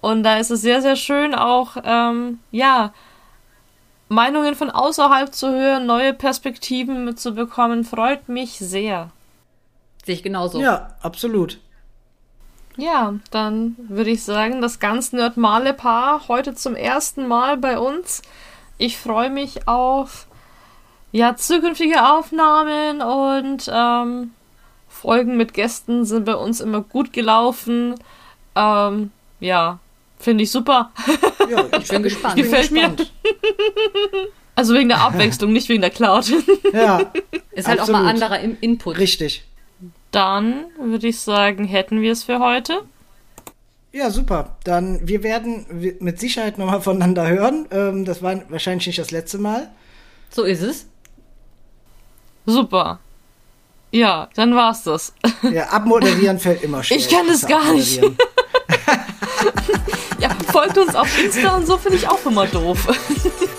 Und 0.00 0.22
da 0.24 0.38
ist 0.38 0.50
es 0.50 0.60
sehr, 0.60 0.82
sehr 0.82 0.96
schön, 0.96 1.34
auch, 1.34 1.76
ähm, 1.82 2.40
ja, 2.50 2.92
Meinungen 4.08 4.54
von 4.54 4.70
außerhalb 4.70 5.32
zu 5.32 5.50
hören, 5.50 5.86
neue 5.86 6.12
Perspektiven 6.12 7.04
mitzubekommen. 7.04 7.84
Freut 7.84 8.28
mich 8.28 8.58
sehr. 8.58 9.10
Sehe 10.04 10.16
ich 10.16 10.22
genauso. 10.22 10.60
Ja, 10.60 10.96
absolut. 11.00 11.58
Ja, 12.76 13.14
dann 13.30 13.76
würde 13.78 14.10
ich 14.10 14.24
sagen, 14.24 14.60
das 14.60 14.80
ganz 14.80 15.12
nerdmale 15.12 15.72
Paar 15.74 16.26
heute 16.28 16.54
zum 16.54 16.74
ersten 16.74 17.26
Mal 17.28 17.56
bei 17.56 17.78
uns. 17.78 18.22
Ich 18.78 18.96
freue 18.98 19.30
mich 19.30 19.68
auf 19.68 20.26
ja, 21.12 21.36
zukünftige 21.36 22.08
Aufnahmen 22.10 23.00
und 23.00 23.70
ähm, 23.72 24.32
Folgen 24.88 25.36
mit 25.36 25.54
Gästen 25.54 26.04
sind 26.04 26.24
bei 26.24 26.34
uns 26.34 26.60
immer 26.60 26.80
gut 26.80 27.12
gelaufen. 27.12 27.94
Ähm, 28.56 29.12
ja, 29.38 29.78
finde 30.18 30.44
ich 30.44 30.50
super. 30.50 30.90
Ja, 31.50 31.62
Ich 31.78 31.88
bin 31.88 32.02
gespannt. 32.02 32.36
Gefällt 32.36 32.70
mir. 32.70 32.88
gespannt. 32.88 33.12
Also 34.56 34.72
wegen 34.74 34.88
der 34.88 35.00
Abwechslung, 35.00 35.52
nicht 35.52 35.68
wegen 35.68 35.80
der 35.82 35.90
Cloud. 35.90 36.32
Ja, 36.72 37.10
Ist 37.50 37.66
halt 37.66 37.80
auch 37.80 37.88
Absolut. 37.88 38.02
mal 38.02 38.08
anderer 38.08 38.38
Im 38.38 38.56
Input. 38.60 38.98
richtig. 38.98 39.44
Dann 40.14 40.66
würde 40.78 41.08
ich 41.08 41.20
sagen, 41.20 41.64
hätten 41.64 42.00
wir 42.00 42.12
es 42.12 42.22
für 42.24 42.38
heute. 42.38 42.82
Ja, 43.92 44.10
super. 44.10 44.56
Dann, 44.64 45.06
wir 45.06 45.22
werden 45.22 45.66
mit 46.00 46.20
Sicherheit 46.20 46.58
nochmal 46.58 46.80
voneinander 46.80 47.28
hören. 47.28 47.66
Ähm, 47.70 48.04
das 48.04 48.22
war 48.22 48.40
wahrscheinlich 48.48 48.86
nicht 48.86 48.98
das 48.98 49.10
letzte 49.10 49.38
Mal. 49.38 49.70
So 50.30 50.44
ist 50.44 50.62
es. 50.62 50.86
Super. 52.46 53.00
Ja, 53.90 54.28
dann 54.34 54.54
war's 54.54 54.82
das. 54.82 55.14
Ja, 55.52 55.68
abmoderieren 55.68 56.38
fällt 56.38 56.62
immer 56.62 56.82
schwer. 56.82 56.96
Ich 56.96 57.08
kann 57.08 57.26
das 57.28 57.46
gar 57.46 57.72
nicht. 57.72 58.00
Folgt 60.46 60.78
uns 60.78 60.94
auf 60.94 61.08
Insta 61.22 61.56
und 61.56 61.66
so 61.66 61.76
finde 61.78 61.98
ich 61.98 62.08
auch 62.08 62.24
immer 62.26 62.46
doof. 62.46 62.78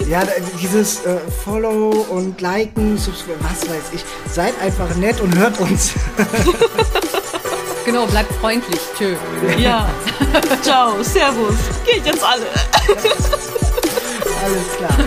Ja, 0.07 0.22
dieses 0.62 1.03
äh, 1.03 1.18
Follow 1.44 1.90
und 1.90 2.40
Liken, 2.40 2.95
Subscribe, 2.95 3.40
was 3.40 3.68
weiß 3.68 3.91
ich. 3.91 4.06
Seid 4.32 4.53
einfach 4.62 4.94
nett 4.98 5.20
und 5.20 5.36
hört 5.36 5.60
uns. 5.60 5.94
Genau, 7.86 8.06
bleibt 8.07 8.32
freundlich. 8.36 8.80
Tschö. 8.98 9.16
Ja. 9.57 9.88
Ciao, 10.62 11.02
Servus. 11.02 11.56
Geht 11.86 12.06
jetzt 12.06 12.24
alle. 12.24 12.45
Alles 14.44 14.78
klar. 14.78 14.98